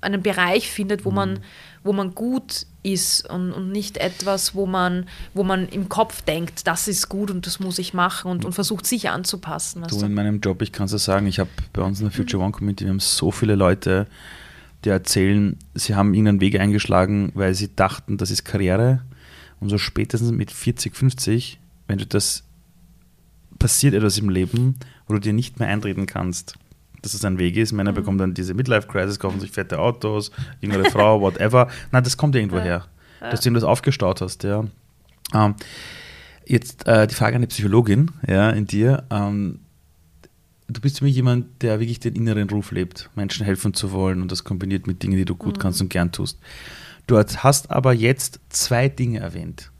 einen 0.01 0.21
Bereich 0.21 0.69
findet, 0.69 1.03
wo 1.03 1.09
mhm. 1.09 1.15
man, 1.15 1.39
wo 1.85 1.93
man 1.93 2.15
gut 2.15 2.65
ist 2.81 3.29
und, 3.29 3.53
und 3.53 3.71
nicht 3.71 3.97
etwas, 3.97 4.55
wo 4.55 4.65
man, 4.65 5.05
wo 5.35 5.43
man 5.43 5.69
im 5.69 5.87
Kopf 5.87 6.23
denkt, 6.23 6.65
das 6.65 6.87
ist 6.87 7.09
gut 7.09 7.29
und 7.29 7.45
das 7.45 7.59
muss 7.59 7.77
ich 7.77 7.93
machen 7.93 8.31
und, 8.31 8.43
und 8.43 8.53
versucht 8.53 8.87
sich 8.87 9.09
anzupassen. 9.09 9.83
Du, 9.87 9.99
du, 9.99 10.05
in 10.05 10.15
meinem 10.15 10.39
Job, 10.39 10.63
ich 10.63 10.71
kann 10.71 10.87
es 10.87 10.93
ja 10.93 10.97
sagen, 10.97 11.27
ich 11.27 11.39
habe 11.39 11.49
bei 11.73 11.83
uns 11.83 11.99
in 11.99 12.05
der 12.05 12.11
Future 12.11 12.43
One 12.43 12.51
Community, 12.51 12.85
wir 12.85 12.89
haben 12.89 12.99
so 12.99 13.29
viele 13.29 13.53
Leute, 13.53 14.07
die 14.83 14.89
erzählen, 14.89 15.57
sie 15.75 15.93
haben 15.93 16.15
irgendeinen 16.15 16.41
Weg 16.41 16.59
eingeschlagen, 16.59 17.31
weil 17.35 17.53
sie 17.53 17.73
dachten, 17.75 18.17
das 18.17 18.31
ist 18.31 18.45
Karriere 18.45 19.01
und 19.59 19.69
so 19.69 19.77
spätestens 19.77 20.31
mit 20.31 20.49
40, 20.49 20.95
50, 20.95 21.59
wenn 21.87 21.99
du 21.99 22.07
das 22.07 22.43
passiert 23.59 23.93
etwas 23.93 24.17
im 24.17 24.29
Leben, 24.29 24.75
wo 25.07 25.13
du 25.13 25.19
dir 25.19 25.33
nicht 25.33 25.59
mehr 25.59 25.69
eintreten 25.69 26.07
kannst, 26.07 26.57
dass 27.05 27.13
es 27.13 27.23
ein 27.23 27.39
Weg 27.39 27.55
ist. 27.55 27.71
Männer 27.71 27.91
mhm. 27.91 27.95
bekommen 27.95 28.17
dann 28.17 28.33
diese 28.33 28.53
Midlife-Crisis, 28.53 29.19
kaufen 29.19 29.39
sich 29.39 29.51
fette 29.51 29.79
Autos, 29.79 30.31
jüngere 30.61 30.89
Frau, 30.89 31.21
whatever. 31.21 31.69
Nein, 31.91 32.03
das 32.03 32.17
kommt 32.17 32.35
irgendwo 32.35 32.57
ja. 32.57 32.63
her, 32.63 32.85
dass 33.19 33.41
du 33.41 33.49
irgendwas 33.49 33.63
aufgestaut 33.63 34.21
hast. 34.21 34.43
Ja. 34.43 34.65
Ähm, 35.33 35.55
jetzt 36.45 36.87
äh, 36.87 37.07
die 37.07 37.15
Frage 37.15 37.35
an 37.35 37.41
die 37.41 37.47
Psychologin 37.47 38.11
ja, 38.27 38.49
in 38.49 38.67
dir. 38.67 39.03
Ähm, 39.09 39.59
du 40.67 40.81
bist 40.81 40.99
für 40.99 41.05
mich 41.05 41.15
jemand, 41.15 41.61
der 41.61 41.79
wirklich 41.79 41.99
den 41.99 42.15
inneren 42.15 42.49
Ruf 42.49 42.71
lebt, 42.71 43.09
Menschen 43.15 43.45
helfen 43.45 43.73
zu 43.73 43.91
wollen 43.91 44.21
und 44.21 44.31
das 44.31 44.43
kombiniert 44.43 44.87
mit 44.87 45.03
Dingen, 45.03 45.17
die 45.17 45.25
du 45.25 45.35
gut 45.35 45.57
mhm. 45.57 45.61
kannst 45.61 45.81
und 45.81 45.89
gern 45.89 46.11
tust. 46.11 46.39
Du 47.07 47.17
hast 47.17 47.69
aber 47.69 47.93
jetzt 47.93 48.39
zwei 48.49 48.89
Dinge 48.89 49.19
erwähnt, 49.19 49.71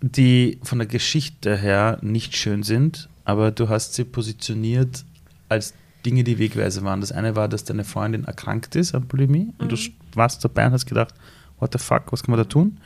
die 0.00 0.60
von 0.62 0.78
der 0.78 0.86
Geschichte 0.86 1.56
her 1.56 1.98
nicht 2.00 2.36
schön 2.36 2.62
sind, 2.62 3.08
aber 3.24 3.50
du 3.50 3.68
hast 3.68 3.94
sie 3.94 4.04
positioniert 4.04 5.04
als 5.52 5.74
Dinge, 6.04 6.24
die 6.24 6.38
Wegweise 6.38 6.82
waren. 6.82 7.00
Das 7.00 7.12
eine 7.12 7.36
war, 7.36 7.48
dass 7.48 7.64
deine 7.64 7.84
Freundin 7.84 8.24
erkrankt 8.24 8.74
ist 8.74 8.94
an 8.94 9.06
Bulimie 9.06 9.44
mhm. 9.44 9.54
und 9.58 9.72
du 9.72 9.76
mhm. 9.76 9.92
warst 10.14 10.44
dabei 10.44 10.66
und 10.66 10.72
hast 10.72 10.86
gedacht, 10.86 11.14
what 11.58 11.72
the 11.72 11.78
fuck, 11.78 12.12
was 12.12 12.22
kann 12.22 12.32
man 12.32 12.38
da 12.38 12.48
tun? 12.48 12.78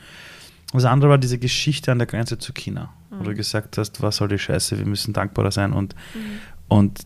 Und 0.73 0.81
das 0.81 0.85
andere 0.85 1.09
war 1.09 1.17
diese 1.17 1.39
Geschichte 1.39 1.91
an 1.91 1.97
der 1.97 2.07
Grenze 2.07 2.37
zu 2.37 2.53
China, 2.53 2.93
mhm. 3.09 3.19
wo 3.19 3.23
du 3.23 3.31
mhm. 3.31 3.35
gesagt 3.35 3.77
hast, 3.77 4.01
was 4.01 4.17
soll 4.17 4.27
die 4.27 4.39
Scheiße, 4.39 4.77
wir 4.77 4.85
müssen 4.85 5.13
dankbarer 5.13 5.51
sein 5.51 5.73
und, 5.73 5.95
mhm. 6.13 6.19
und, 6.67 7.01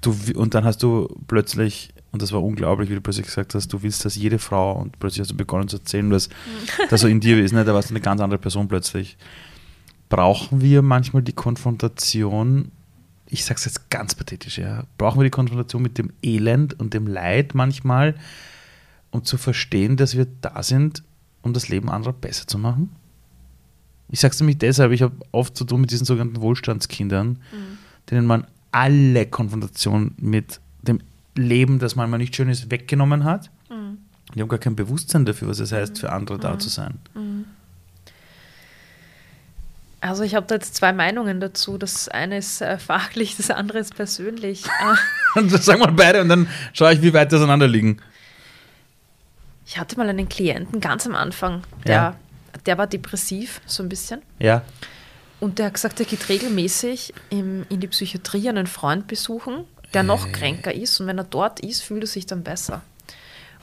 du, 0.00 0.14
und 0.34 0.54
dann 0.54 0.64
hast 0.64 0.82
du 0.82 1.08
plötzlich 1.28 1.92
und 2.16 2.22
das 2.22 2.32
war 2.32 2.42
unglaublich, 2.42 2.88
wie 2.88 2.94
du 2.94 3.02
plötzlich 3.02 3.26
gesagt 3.26 3.54
hast, 3.54 3.70
du 3.74 3.82
willst, 3.82 4.06
dass 4.06 4.16
jede 4.16 4.38
Frau, 4.38 4.72
und 4.72 4.98
plötzlich 4.98 5.20
hast 5.20 5.32
du 5.32 5.36
begonnen 5.36 5.68
zu 5.68 5.76
erzählen, 5.76 6.10
was 6.10 6.30
da 6.88 6.96
so 6.96 7.08
in 7.08 7.20
dir 7.20 7.38
ist, 7.44 7.52
ne? 7.52 7.62
da 7.62 7.74
warst 7.74 7.90
du 7.90 7.92
eine 7.92 8.00
ganz 8.00 8.22
andere 8.22 8.38
Person 8.38 8.68
plötzlich. 8.68 9.18
Brauchen 10.08 10.62
wir 10.62 10.80
manchmal 10.80 11.20
die 11.20 11.34
Konfrontation, 11.34 12.70
ich 13.28 13.44
sage 13.44 13.58
es 13.58 13.64
jetzt 13.64 13.90
ganz 13.90 14.14
pathetisch, 14.14 14.58
ja, 14.58 14.84
brauchen 14.98 15.18
wir 15.18 15.24
die 15.24 15.30
Konfrontation 15.30 15.82
mit 15.82 15.98
dem 15.98 16.12
Elend 16.22 16.78
und 16.78 16.94
dem 16.94 17.06
Leid 17.06 17.54
manchmal, 17.54 18.14
um 19.10 19.24
zu 19.24 19.36
verstehen, 19.36 19.96
dass 19.96 20.16
wir 20.16 20.26
da 20.40 20.62
sind, 20.62 21.02
um 21.42 21.52
das 21.52 21.68
Leben 21.68 21.90
anderer 21.90 22.12
besser 22.12 22.46
zu 22.46 22.58
machen? 22.58 22.90
Ich 24.08 24.20
sage 24.20 24.32
es 24.32 24.40
nämlich 24.40 24.58
deshalb, 24.58 24.92
ich 24.92 25.02
habe 25.02 25.16
oft 25.32 25.56
zu 25.56 25.64
tun 25.64 25.80
mit 25.80 25.90
diesen 25.90 26.04
sogenannten 26.04 26.40
Wohlstandskindern, 26.40 27.28
mhm. 27.28 27.78
denen 28.10 28.26
man 28.26 28.46
alle 28.70 29.26
Konfrontation 29.26 30.14
mit 30.18 30.60
dem 30.82 31.00
Leben, 31.34 31.78
das 31.78 31.96
manchmal 31.96 32.18
nicht 32.18 32.36
schön 32.36 32.48
ist, 32.48 32.70
weggenommen 32.70 33.24
hat. 33.24 33.50
Mhm. 33.68 33.98
Die 34.34 34.40
haben 34.40 34.48
gar 34.48 34.58
kein 34.58 34.76
Bewusstsein 34.76 35.24
dafür, 35.24 35.48
was 35.48 35.58
es 35.58 35.72
heißt, 35.72 35.98
für 35.98 36.12
andere 36.12 36.36
mhm. 36.36 36.42
da 36.42 36.58
zu 36.58 36.68
sein. 36.68 36.98
Mhm. 37.14 37.44
Also 40.00 40.22
ich 40.22 40.34
habe 40.34 40.46
da 40.46 40.56
jetzt 40.56 40.74
zwei 40.74 40.92
Meinungen 40.92 41.40
dazu. 41.40 41.78
Das 41.78 42.08
eine 42.08 42.38
ist 42.38 42.60
äh, 42.60 42.78
fachlich, 42.78 43.36
das 43.36 43.50
andere 43.50 43.78
ist 43.78 43.94
persönlich. 43.96 44.64
das 45.34 45.64
sagen 45.64 45.80
wir 45.80 45.90
beide 45.92 46.20
und 46.20 46.28
dann 46.28 46.48
schaue 46.72 46.92
ich, 46.92 47.02
wie 47.02 47.12
weit 47.14 47.32
das 47.32 47.40
auseinander 47.40 47.66
liegen. 47.66 48.00
Ich 49.66 49.78
hatte 49.78 49.96
mal 49.96 50.08
einen 50.08 50.28
Klienten 50.28 50.80
ganz 50.80 51.06
am 51.06 51.14
Anfang, 51.14 51.62
der, 51.86 51.94
ja. 51.94 52.16
der 52.66 52.78
war 52.78 52.86
depressiv, 52.86 53.60
so 53.66 53.82
ein 53.82 53.88
bisschen. 53.88 54.22
Ja. 54.38 54.62
Und 55.40 55.58
der 55.58 55.66
hat 55.66 55.74
gesagt, 55.74 55.98
er 55.98 56.06
geht 56.06 56.28
regelmäßig 56.28 57.12
im, 57.30 57.66
in 57.68 57.80
die 57.80 57.88
Psychiatrie 57.88 58.48
einen 58.48 58.66
Freund 58.66 59.06
besuchen 59.06 59.64
der 59.94 60.02
noch 60.02 60.30
kränker 60.32 60.74
ist. 60.74 61.00
Und 61.00 61.06
wenn 61.06 61.18
er 61.18 61.24
dort 61.24 61.60
ist, 61.60 61.82
fühlt 61.82 62.04
er 62.04 62.06
sich 62.06 62.26
dann 62.26 62.42
besser. 62.42 62.82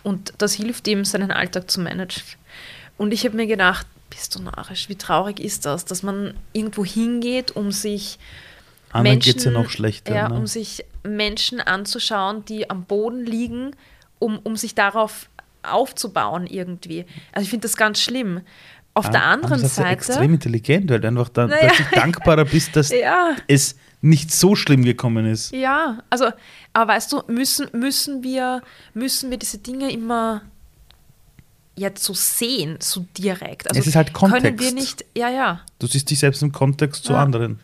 Und 0.02 0.34
das 0.38 0.54
hilft 0.54 0.88
ihm, 0.88 1.06
seinen 1.06 1.32
Alltag 1.32 1.70
zu 1.70 1.80
managen. 1.80 2.24
Und 2.98 3.14
ich 3.14 3.26
habe 3.26 3.36
mir 3.36 3.48
gedacht, 3.48 3.88
bist 4.14 4.36
du 4.36 4.42
narrisch, 4.42 4.90
wie 4.90 4.96
traurig 4.96 5.40
ist 5.40 5.66
das, 5.66 5.86
dass 5.86 6.04
man 6.04 6.36
irgendwo 6.54 6.86
hingeht, 6.86 7.56
um 7.56 7.72
sich 7.72 8.20
Anderen 8.92 9.16
Menschen, 9.16 9.34
geht's 9.34 9.46
ja 9.46 9.52
noch 9.52 9.70
schlechter, 9.70 10.16
ja, 10.16 10.30
ne? 10.30 10.36
um 10.36 10.46
sich 10.46 10.86
Menschen 11.04 11.60
anzuschauen, 11.60 12.46
die 12.46 12.70
am 12.70 12.84
Boden 12.84 13.26
liegen, 13.26 13.76
um, 14.20 14.40
um 14.44 14.56
sich 14.56 14.76
darauf 14.76 15.30
aufzubauen 15.64 16.46
irgendwie. 16.46 17.06
Also 17.32 17.44
ich 17.44 17.50
finde 17.50 17.68
das 17.68 17.76
ganz 17.76 18.00
schlimm. 18.00 18.42
Auf 18.94 19.08
ah, 19.08 19.10
der 19.10 19.24
anderen 19.24 19.60
Seite. 19.60 19.96
Das 19.96 20.08
ist 20.08 20.10
extrem 20.10 20.34
intelligent, 20.36 20.92
weil 20.92 21.00
du 21.00 21.08
einfach 21.08 21.30
dann 21.30 21.50
naja, 21.50 21.72
dankbarer 21.94 22.46
bist, 22.46 22.76
dass 22.76 22.90
ja. 22.92 23.36
es 23.48 23.76
nicht 24.02 24.32
so 24.32 24.56
schlimm 24.56 24.84
gekommen 24.84 25.26
ist. 25.26 25.52
Ja, 25.52 26.04
also, 26.12 26.28
aber 26.74 26.94
weißt 26.94 27.12
du, 27.12 27.24
müssen, 27.28 27.70
müssen, 27.72 28.22
wir, 28.22 28.62
müssen 28.94 29.32
wir 29.32 29.38
diese 29.38 29.58
Dinge 29.58 29.92
immer 29.92 30.44
jetzt 31.76 32.04
so 32.04 32.14
sehen, 32.14 32.78
so 32.80 33.06
direkt. 33.18 33.68
Also 33.68 33.80
es 33.80 33.88
ist 33.88 33.96
halt 33.96 34.14
Kontext. 34.14 34.44
Können 34.44 34.60
wir 34.60 34.72
nicht, 34.74 35.06
ja, 35.16 35.30
ja. 35.30 35.62
Du 35.80 35.88
siehst 35.88 36.10
dich 36.10 36.20
selbst 36.20 36.42
im 36.44 36.52
Kontext 36.52 37.04
zu 37.04 37.16
anderen. 37.16 37.60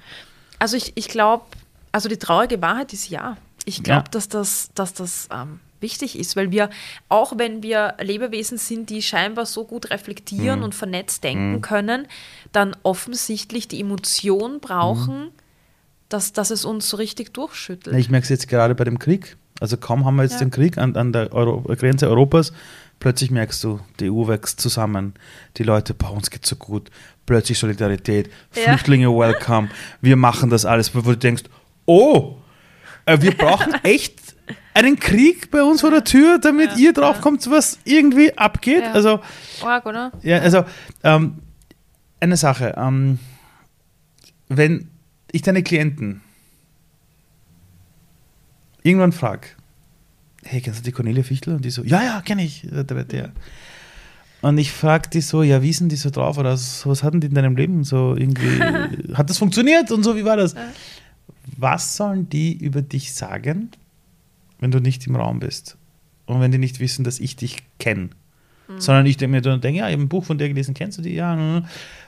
Also 0.58 0.78
ich, 0.78 0.94
ich 0.96 1.08
glaube, 1.08 1.46
also 1.92 2.10
die 2.10 2.18
traurige 2.18 2.62
Wahrheit 2.62 2.94
ist 2.94 3.10
ja. 3.10 3.38
Ich 3.66 3.84
glaube, 3.84 4.06
ja. 4.06 4.12
dass 4.12 4.28
das, 4.28 4.72
dass 4.74 4.94
das 4.94 5.30
ähm, 5.32 5.60
wichtig 5.80 6.18
ist, 6.18 6.36
weil 6.36 6.52
wir, 6.52 6.70
auch 7.08 7.34
wenn 7.38 7.62
wir 7.62 7.96
Lebewesen 8.00 8.58
sind, 8.58 8.90
die 8.90 9.02
scheinbar 9.02 9.46
so 9.46 9.66
gut 9.66 9.92
reflektieren 9.92 10.60
mhm. 10.60 10.66
und 10.66 10.76
vernetzt 10.76 11.24
denken 11.24 11.54
mhm. 11.54 11.62
können, 11.62 12.08
dann 12.52 12.76
offensichtlich 12.84 13.68
die 13.68 13.80
Emotion 13.80 14.60
brauchen, 14.60 15.26
mhm 15.26 15.32
dass, 16.10 16.34
dass 16.34 16.50
es 16.50 16.66
uns 16.66 16.90
so 16.90 16.98
richtig 16.98 17.34
durchschüttelt. 17.34 17.96
Ich 17.96 18.10
merke 18.10 18.24
es 18.24 18.30
jetzt 18.30 18.48
gerade 18.48 18.76
bei 18.76 18.84
dem 18.84 19.00
Krieg. 19.00 19.38
Also 19.60 19.78
kaum 19.78 20.06
haben 20.06 20.16
wir 20.16 20.24
jetzt 20.24 20.34
ja. 20.34 20.40
den 20.40 20.52
Krieg 20.52 20.78
an, 20.78 20.96
an 20.96 21.14
der 21.14 21.32
Euro 21.34 21.62
Grenze 21.76 22.10
Europas, 22.10 22.52
plötzlich 23.00 23.32
merkst 23.32 23.64
du, 23.64 23.80
die 24.00 24.10
EU 24.10 24.28
wächst 24.28 24.60
zusammen, 24.60 25.14
die 25.58 25.64
Leute, 25.64 25.94
bei 25.94 26.08
uns 26.08 26.30
geht 26.30 26.46
so 26.46 26.56
gut, 26.56 26.90
plötzlich 27.26 27.58
Solidarität, 27.58 28.30
ja. 28.56 28.64
Flüchtlinge 28.64 29.08
welcome, 29.08 29.70
wir 30.02 30.16
machen 30.16 30.50
das 30.50 30.66
alles, 30.66 30.94
wo 30.96 31.02
du 31.02 31.16
denkst, 31.16 31.44
oh, 31.86 32.38
äh, 33.06 33.22
wir 33.22 33.36
brauchen 33.36 33.74
echt 33.84 34.20
einen 34.74 35.00
Krieg 35.00 35.52
bei 35.52 35.64
uns 35.64 35.82
vor 35.82 35.92
der 35.92 36.04
Tür, 36.04 36.40
damit 36.40 36.72
ja, 36.72 36.78
ihr 36.78 36.94
draufkommt, 36.94 37.50
was 37.50 37.80
irgendwie 37.84 38.38
abgeht. 38.38 38.84
Also, 38.84 39.20
Org, 39.62 39.86
oder? 39.86 40.12
Ja, 40.22 40.40
also 40.40 40.64
ähm, 41.04 41.40
eine 42.20 42.38
Sache, 42.38 42.76
ähm, 42.78 43.20
wenn 44.48 44.90
ich 45.32 45.42
deine 45.42 45.64
Klienten 45.64 46.22
irgendwann 48.84 49.12
frage, 49.12 49.48
hey, 50.44 50.62
kennst 50.62 50.80
du 50.80 50.84
die 50.84 50.92
Cornelia 50.92 51.24
Fichtel? 51.24 51.56
Und 51.56 51.66
die 51.66 51.70
so, 51.70 51.84
ja, 51.84 52.02
ja, 52.02 52.22
kenne 52.22 52.44
ich. 52.44 52.68
Der, 52.72 53.32
Und 54.42 54.58
ich 54.58 54.72
frage 54.72 55.10
die 55.10 55.22
so, 55.22 55.44
ja, 55.44 55.62
wie 55.62 55.74
sind 55.74 55.92
die 55.92 55.96
so 55.96 56.10
drauf? 56.10 56.38
Oder 56.38 56.56
so, 56.58 56.90
was 56.90 57.04
hatten 57.04 57.20
die 57.20 57.28
in 57.28 57.34
deinem 57.34 57.56
Leben? 57.56 57.84
So 57.84 58.16
irgendwie, 58.16 58.62
hat 59.14 59.30
das 59.30 59.38
funktioniert 59.38 59.92
und 59.92 60.04
so, 60.04 60.16
wie 60.16 60.26
war 60.26 60.38
das? 60.38 60.56
Was 61.58 61.98
sollen 61.98 62.30
die 62.30 62.54
über 62.54 62.82
dich 62.82 63.14
sagen, 63.14 63.72
wenn 64.60 64.72
du 64.72 64.80
nicht 64.80 65.06
im 65.08 65.16
Raum 65.16 65.40
bist? 65.40 65.78
Und 66.26 66.42
wenn 66.42 66.52
die 66.52 66.58
nicht 66.58 66.80
wissen, 66.80 67.04
dass 67.04 67.20
ich 67.20 67.36
dich 67.36 67.58
kenne? 67.80 68.10
Mhm. 68.68 68.80
Sondern 68.80 69.06
ich 69.06 69.20
mir 69.20 69.42
denke, 69.42 69.80
ja, 69.80 69.88
ich 69.88 69.94
habe 69.94 70.04
ein 70.04 70.10
Buch 70.10 70.24
von 70.24 70.38
dir 70.38 70.48
gelesen, 70.48 70.74
kennst 70.74 70.98
du 71.00 71.02
die? 71.02 71.16
Ja. 71.16 71.64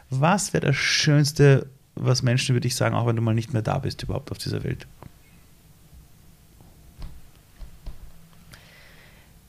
Was 0.09 0.53
wäre 0.53 0.67
das 0.67 0.75
Schönste, 0.75 1.67
was 1.95 2.21
Menschen 2.21 2.51
über 2.51 2.59
dich 2.59 2.75
sagen, 2.75 2.95
auch 2.95 3.07
wenn 3.07 3.15
du 3.15 3.21
mal 3.21 3.33
nicht 3.33 3.53
mehr 3.53 3.61
da 3.61 3.79
bist 3.79 4.03
überhaupt 4.03 4.31
auf 4.31 4.37
dieser 4.37 4.63
Welt? 4.63 4.87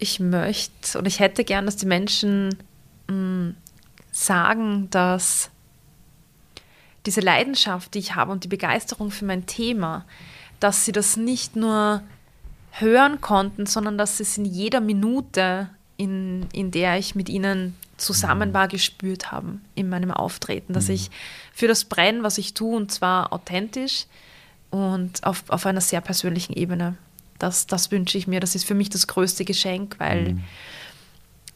Ich 0.03 0.19
möchte 0.19 0.99
und 0.99 1.07
ich 1.07 1.21
hätte 1.21 1.45
gern, 1.45 1.65
dass 1.65 1.77
die 1.77 1.87
Menschen 1.87 2.59
mh, 3.07 3.15
mm, 3.15 3.57
sagen, 4.11 4.91
dass 4.91 5.49
diese 7.07 7.21
Leidenschaft, 7.21 7.95
die 7.95 8.01
ich 8.01 8.17
habe 8.17 8.33
und 8.33 8.43
die 8.43 8.49
Begeisterung 8.49 9.13
für 9.13 9.25
mein 9.25 9.47
Thema, 9.47 10.05
dass 10.59 10.85
sie 10.85 10.91
das 10.91 11.17
nicht 11.17 11.55
nur 11.55 12.03
hören 12.73 13.21
konnten, 13.21 13.65
sondern 13.67 13.97
dass 13.97 14.17
sie 14.17 14.25
es 14.25 14.37
in 14.37 14.45
jeder 14.45 14.81
Minute, 14.81 15.71
in, 15.97 16.49
in 16.53 16.73
der 16.73 16.99
ich 16.99 17.15
mit 17.15 17.29
ihnen 17.29 17.77
zusammen 17.97 18.49
mhm. 18.49 18.55
war, 18.55 18.67
gespürt 18.67 19.31
haben 19.31 19.65
in 19.77 19.89
meinem 19.89 20.11
Auftreten, 20.11 20.73
dass 20.73 20.89
mhm. 20.89 20.95
ich 20.95 21.11
für 21.55 21.69
das 21.69 21.85
brennen, 21.85 22.25
was 22.25 22.39
ich 22.39 22.55
tue, 22.55 22.77
und 22.77 22.91
zwar 22.91 23.33
authentisch 23.33 24.07
und 24.71 25.23
auf, 25.23 25.45
auf 25.47 25.65
einer 25.65 25.81
sehr 25.81 26.01
persönlichen 26.01 26.55
Ebene. 26.55 26.97
Das, 27.43 27.66
das 27.66 27.90
wünsche 27.90 28.16
ich 28.18 28.28
mir. 28.28 28.38
Das 28.38 28.55
ist 28.55 28.64
für 28.64 28.74
mich 28.74 28.88
das 28.88 29.09
größte 29.09 29.45
Geschenk, 29.45 29.97
weil, 29.99 30.34
mhm. 30.34 30.45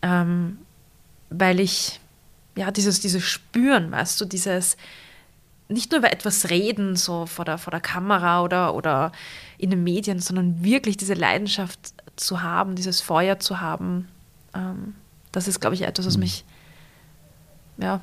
ähm, 0.03 0.59
weil 1.31 1.61
ich, 1.61 2.01
ja, 2.57 2.73
dieses, 2.73 2.99
dieses 2.99 3.23
Spüren, 3.23 3.93
weißt 3.93 4.21
du, 4.21 4.25
dieses, 4.25 4.77
nicht 5.69 5.93
nur 5.93 6.01
über 6.01 6.13
etwas 6.13 6.51
reden, 6.51 6.97
so 6.97 7.27
vor 7.27 7.45
der, 7.45 7.57
vor 7.59 7.71
der 7.71 7.81
Kamera 7.81 8.43
oder, 8.43 8.75
oder 8.75 9.13
in 9.59 9.71
den 9.71 9.85
Medien, 9.85 10.19
sondern 10.19 10.65
wirklich 10.65 10.97
diese 10.97 11.15
Leidenschaft 11.15 11.79
zu 12.17 12.43
haben, 12.43 12.75
dieses 12.75 13.01
Feuer 13.01 13.39
zu 13.39 13.61
haben, 13.61 14.09
ähm, 14.55 14.97
das 15.31 15.47
ist, 15.47 15.61
glaube 15.61 15.77
ich, 15.77 15.83
etwas, 15.83 16.07
was 16.07 16.17
mhm. 16.17 16.25
mich 16.25 16.45
ja, 17.79 18.01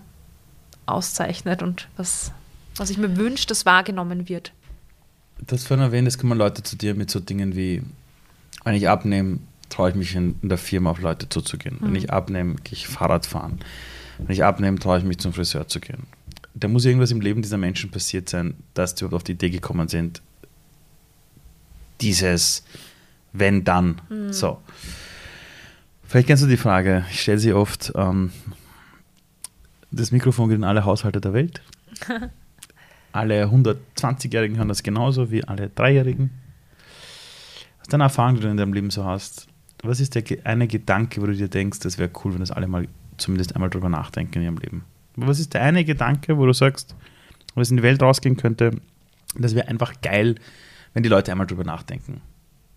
auszeichnet 0.85 1.61
und 1.61 1.89
was, 1.97 2.31
was 2.77 2.89
ich 2.89 2.97
mir 2.97 3.17
wünsche, 3.17 3.45
dass 3.45 3.65
wahrgenommen 3.65 4.29
wird. 4.29 4.53
Du 5.47 5.55
hast 5.55 5.67
vorhin 5.67 5.83
erwähnt, 5.83 6.07
es 6.07 6.17
kommen 6.17 6.37
Leute 6.37 6.63
zu 6.63 6.75
dir 6.75 6.95
mit 6.95 7.09
so 7.09 7.19
Dingen 7.19 7.55
wie, 7.55 7.81
wenn 8.63 8.75
ich 8.75 8.87
abnehme, 8.87 9.39
traue 9.69 9.89
ich 9.89 9.95
mich 9.95 10.15
in, 10.15 10.35
der 10.41 10.57
Firma 10.57 10.91
auf 10.91 11.01
Leute 11.01 11.27
zuzugehen. 11.27 11.77
Mhm. 11.79 11.87
Wenn 11.87 11.95
ich 11.95 12.13
abnehme, 12.13 12.55
gehe 12.55 12.73
ich 12.73 12.87
Fahrrad 12.87 13.25
fahren. 13.25 13.59
Wenn 14.19 14.33
ich 14.33 14.43
abnehme, 14.43 14.79
traue 14.79 14.99
ich 14.99 15.03
mich 15.03 15.17
zum 15.17 15.33
Friseur 15.33 15.67
zu 15.67 15.79
gehen. 15.79 16.03
Da 16.53 16.67
muss 16.67 16.85
irgendwas 16.85 17.11
im 17.11 17.19
Leben 17.19 17.41
dieser 17.41 17.57
Menschen 17.57 17.89
passiert 17.91 18.29
sein, 18.29 18.53
dass 18.73 18.95
die 18.95 19.05
auf 19.05 19.23
die 19.23 19.33
Idee 19.33 19.49
gekommen 19.49 19.87
sind, 19.87 20.21
dieses 21.99 22.63
wenn 23.33 23.63
dann. 23.63 23.99
Mhm. 24.09 24.31
So. 24.31 24.59
Vielleicht 26.07 26.27
kennst 26.27 26.43
du 26.43 26.47
die 26.47 26.57
Frage, 26.57 27.05
ich 27.11 27.21
stelle 27.21 27.39
sie 27.39 27.53
oft, 27.53 27.91
ähm, 27.95 28.31
das 29.91 30.11
Mikrofon 30.11 30.49
geht 30.49 30.57
in 30.57 30.63
alle 30.63 30.85
Haushalte 30.85 31.19
der 31.19 31.33
Welt. 31.33 31.61
alle 33.13 33.45
120-Jährigen 33.45 34.57
hören 34.57 34.67
das 34.67 34.83
genauso 34.83 35.31
wie 35.31 35.43
alle 35.43 35.69
Dreijährigen. 35.69 36.31
Aus 37.79 37.87
deiner 37.87 38.05
Erfahrung, 38.05 38.35
die 38.35 38.41
du 38.41 38.49
in 38.49 38.57
deinem 38.57 38.73
Leben 38.73 38.89
so 38.89 39.05
hast, 39.05 39.47
was 39.83 39.99
ist 39.99 40.15
der 40.15 40.23
eine 40.45 40.67
Gedanke, 40.67 41.21
wo 41.21 41.25
du 41.25 41.33
dir 41.33 41.49
denkst, 41.49 41.79
das 41.79 41.97
wäre 41.97 42.09
cool, 42.23 42.33
wenn 42.33 42.39
das 42.39 42.51
alle 42.51 42.67
mal 42.67 42.87
zumindest 43.17 43.55
einmal 43.55 43.69
drüber 43.69 43.89
nachdenken 43.89 44.39
in 44.39 44.43
ihrem 44.43 44.57
Leben? 44.57 44.85
Was 45.15 45.39
ist 45.39 45.53
der 45.53 45.61
eine 45.61 45.85
Gedanke, 45.85 46.37
wo 46.37 46.45
du 46.45 46.53
sagst, 46.53 46.95
was 47.55 47.69
in 47.69 47.77
die 47.77 47.83
Welt 47.83 48.01
rausgehen 48.01 48.37
könnte, 48.37 48.71
das 49.35 49.55
wäre 49.55 49.67
einfach 49.67 50.01
geil, 50.01 50.35
wenn 50.93 51.03
die 51.03 51.09
Leute 51.09 51.31
einmal 51.31 51.47
drüber 51.47 51.63
nachdenken? 51.63 52.21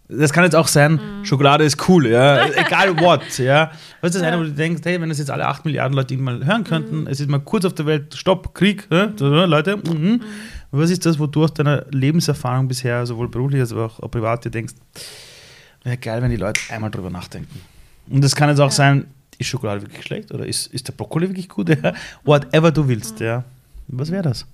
Das 0.08 0.32
kann 0.32 0.44
jetzt 0.44 0.54
auch 0.54 0.68
sein, 0.68 0.92
mhm. 0.92 1.24
Schokolade 1.24 1.64
ist 1.64 1.88
cool, 1.88 2.06
ja. 2.06 2.46
Egal 2.56 2.98
what, 3.00 3.38
ja. 3.38 3.72
Was 4.00 4.10
ist 4.10 4.16
das 4.16 4.22
ja. 4.22 4.28
eine, 4.28 4.38
wo 4.38 4.44
du 4.44 4.52
denkst, 4.52 4.82
hey, 4.84 5.00
wenn 5.00 5.08
das 5.08 5.18
jetzt 5.18 5.30
alle 5.30 5.46
8 5.46 5.64
Milliarden 5.64 5.96
Leute 5.96 6.16
mal 6.16 6.44
hören 6.44 6.62
könnten, 6.62 7.00
mhm. 7.02 7.06
es 7.08 7.18
ist 7.18 7.28
mal 7.28 7.40
kurz 7.40 7.64
auf 7.64 7.74
der 7.74 7.86
Welt, 7.86 8.14
Stopp, 8.14 8.54
Krieg, 8.54 8.86
ja? 8.90 9.12
Leute. 9.18 9.76
Mhm. 9.76 9.92
mhm. 9.92 10.20
Was 10.70 10.90
ist 10.90 11.06
das, 11.06 11.18
wo 11.18 11.26
du 11.26 11.44
aus 11.44 11.54
deiner 11.54 11.86
Lebenserfahrung 11.90 12.68
bisher, 12.68 13.06
sowohl 13.06 13.28
beruflich 13.28 13.60
als 13.60 13.72
auch 13.72 13.98
privat, 14.10 14.44
dir 14.44 14.50
denkst, 14.50 14.74
wäre 15.84 15.96
geil, 15.96 16.20
wenn 16.22 16.30
die 16.30 16.36
Leute 16.36 16.60
einmal 16.70 16.90
drüber 16.90 17.08
nachdenken. 17.08 17.60
Und 18.10 18.22
das 18.22 18.34
kann 18.34 18.48
jetzt 18.48 18.60
auch 18.60 18.66
ja. 18.66 18.72
sein, 18.72 19.06
ist 19.38 19.48
Schokolade 19.48 19.82
wirklich 19.82 20.04
schlecht 20.04 20.32
oder 20.32 20.46
ist, 20.46 20.66
ist 20.68 20.88
der 20.88 20.92
Brokkoli 20.92 21.28
wirklich 21.28 21.48
gut? 21.48 21.68
Ja? 21.68 21.94
Whatever 22.24 22.70
du 22.70 22.86
willst, 22.86 23.20
mhm. 23.20 23.26
ja. 23.26 23.44
Was 23.88 24.10
wäre 24.10 24.22
das? 24.22 24.46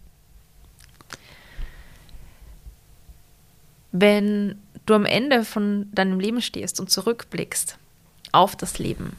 Wenn 3.92 4.56
du 4.86 4.94
am 4.94 5.04
Ende 5.04 5.44
von 5.44 5.88
deinem 5.92 6.20
Leben 6.20 6.40
stehst 6.42 6.80
und 6.80 6.90
zurückblickst 6.90 7.78
auf 8.32 8.56
das 8.56 8.78
Leben, 8.78 9.16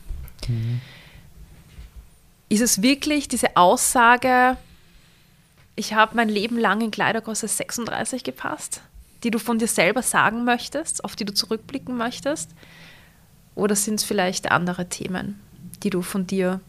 mhm. 0.48 0.82
ist 2.50 2.62
es 2.62 2.82
wirklich 2.82 3.28
diese 3.28 3.56
Aussage, 3.56 4.58
ich 5.76 5.94
habe 5.94 6.16
mein 6.16 6.30
Leben 6.30 6.58
lang 6.58 6.82
in 6.82 6.92
Kleidergröße 6.92 7.48
36 7.48 8.24
gepasst, 8.24 8.82
die 9.24 9.32
du 9.32 9.40
von 9.40 9.58
dir 9.58 9.68
selber 9.68 10.02
sagen 10.02 10.44
möchtest, 10.44 11.04
auf 11.04 11.16
die 11.16 11.26
du 11.26 11.34
zurückblicken 11.34 11.96
möchtest? 11.98 12.52
Oder 13.56 13.76
sind 13.76 13.96
es 13.96 14.04
vielleicht 14.04 14.52
andere 14.52 14.90
Themen, 14.90 15.40
die 15.84 15.90
du 15.90 16.02
von 16.02 16.28
dir 16.28 16.60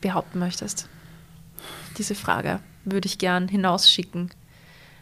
behaupten 0.00 0.38
möchtest? 0.38 0.88
Diese 1.98 2.14
Frage 2.14 2.60
würde 2.84 3.06
ich 3.06 3.18
gern 3.18 3.48
hinausschicken 3.48 4.30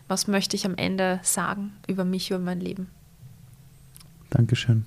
was 0.09 0.26
möchte 0.26 0.56
ich 0.56 0.66
am 0.66 0.74
Ende 0.74 1.20
sagen 1.22 1.72
über 1.86 2.04
mich, 2.04 2.30
über 2.30 2.40
mein 2.40 2.61
Leben. 2.61 2.90
Dankeschön. 4.30 4.86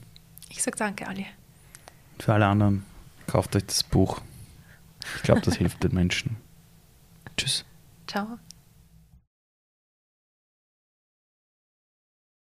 Ich 0.49 0.61
sage 0.61 0.77
danke, 0.77 1.07
Ali. 1.07 1.25
Für 2.19 2.33
alle 2.33 2.47
anderen, 2.47 2.83
kauft 3.27 3.55
euch 3.55 3.65
das 3.65 3.83
Buch. 3.83 4.21
Ich 5.15 5.23
glaube, 5.23 5.41
das 5.41 5.55
hilft 5.57 5.83
den 5.83 5.93
Menschen. 5.93 6.37
Tschüss. 7.37 7.65
Ciao. 8.07 8.37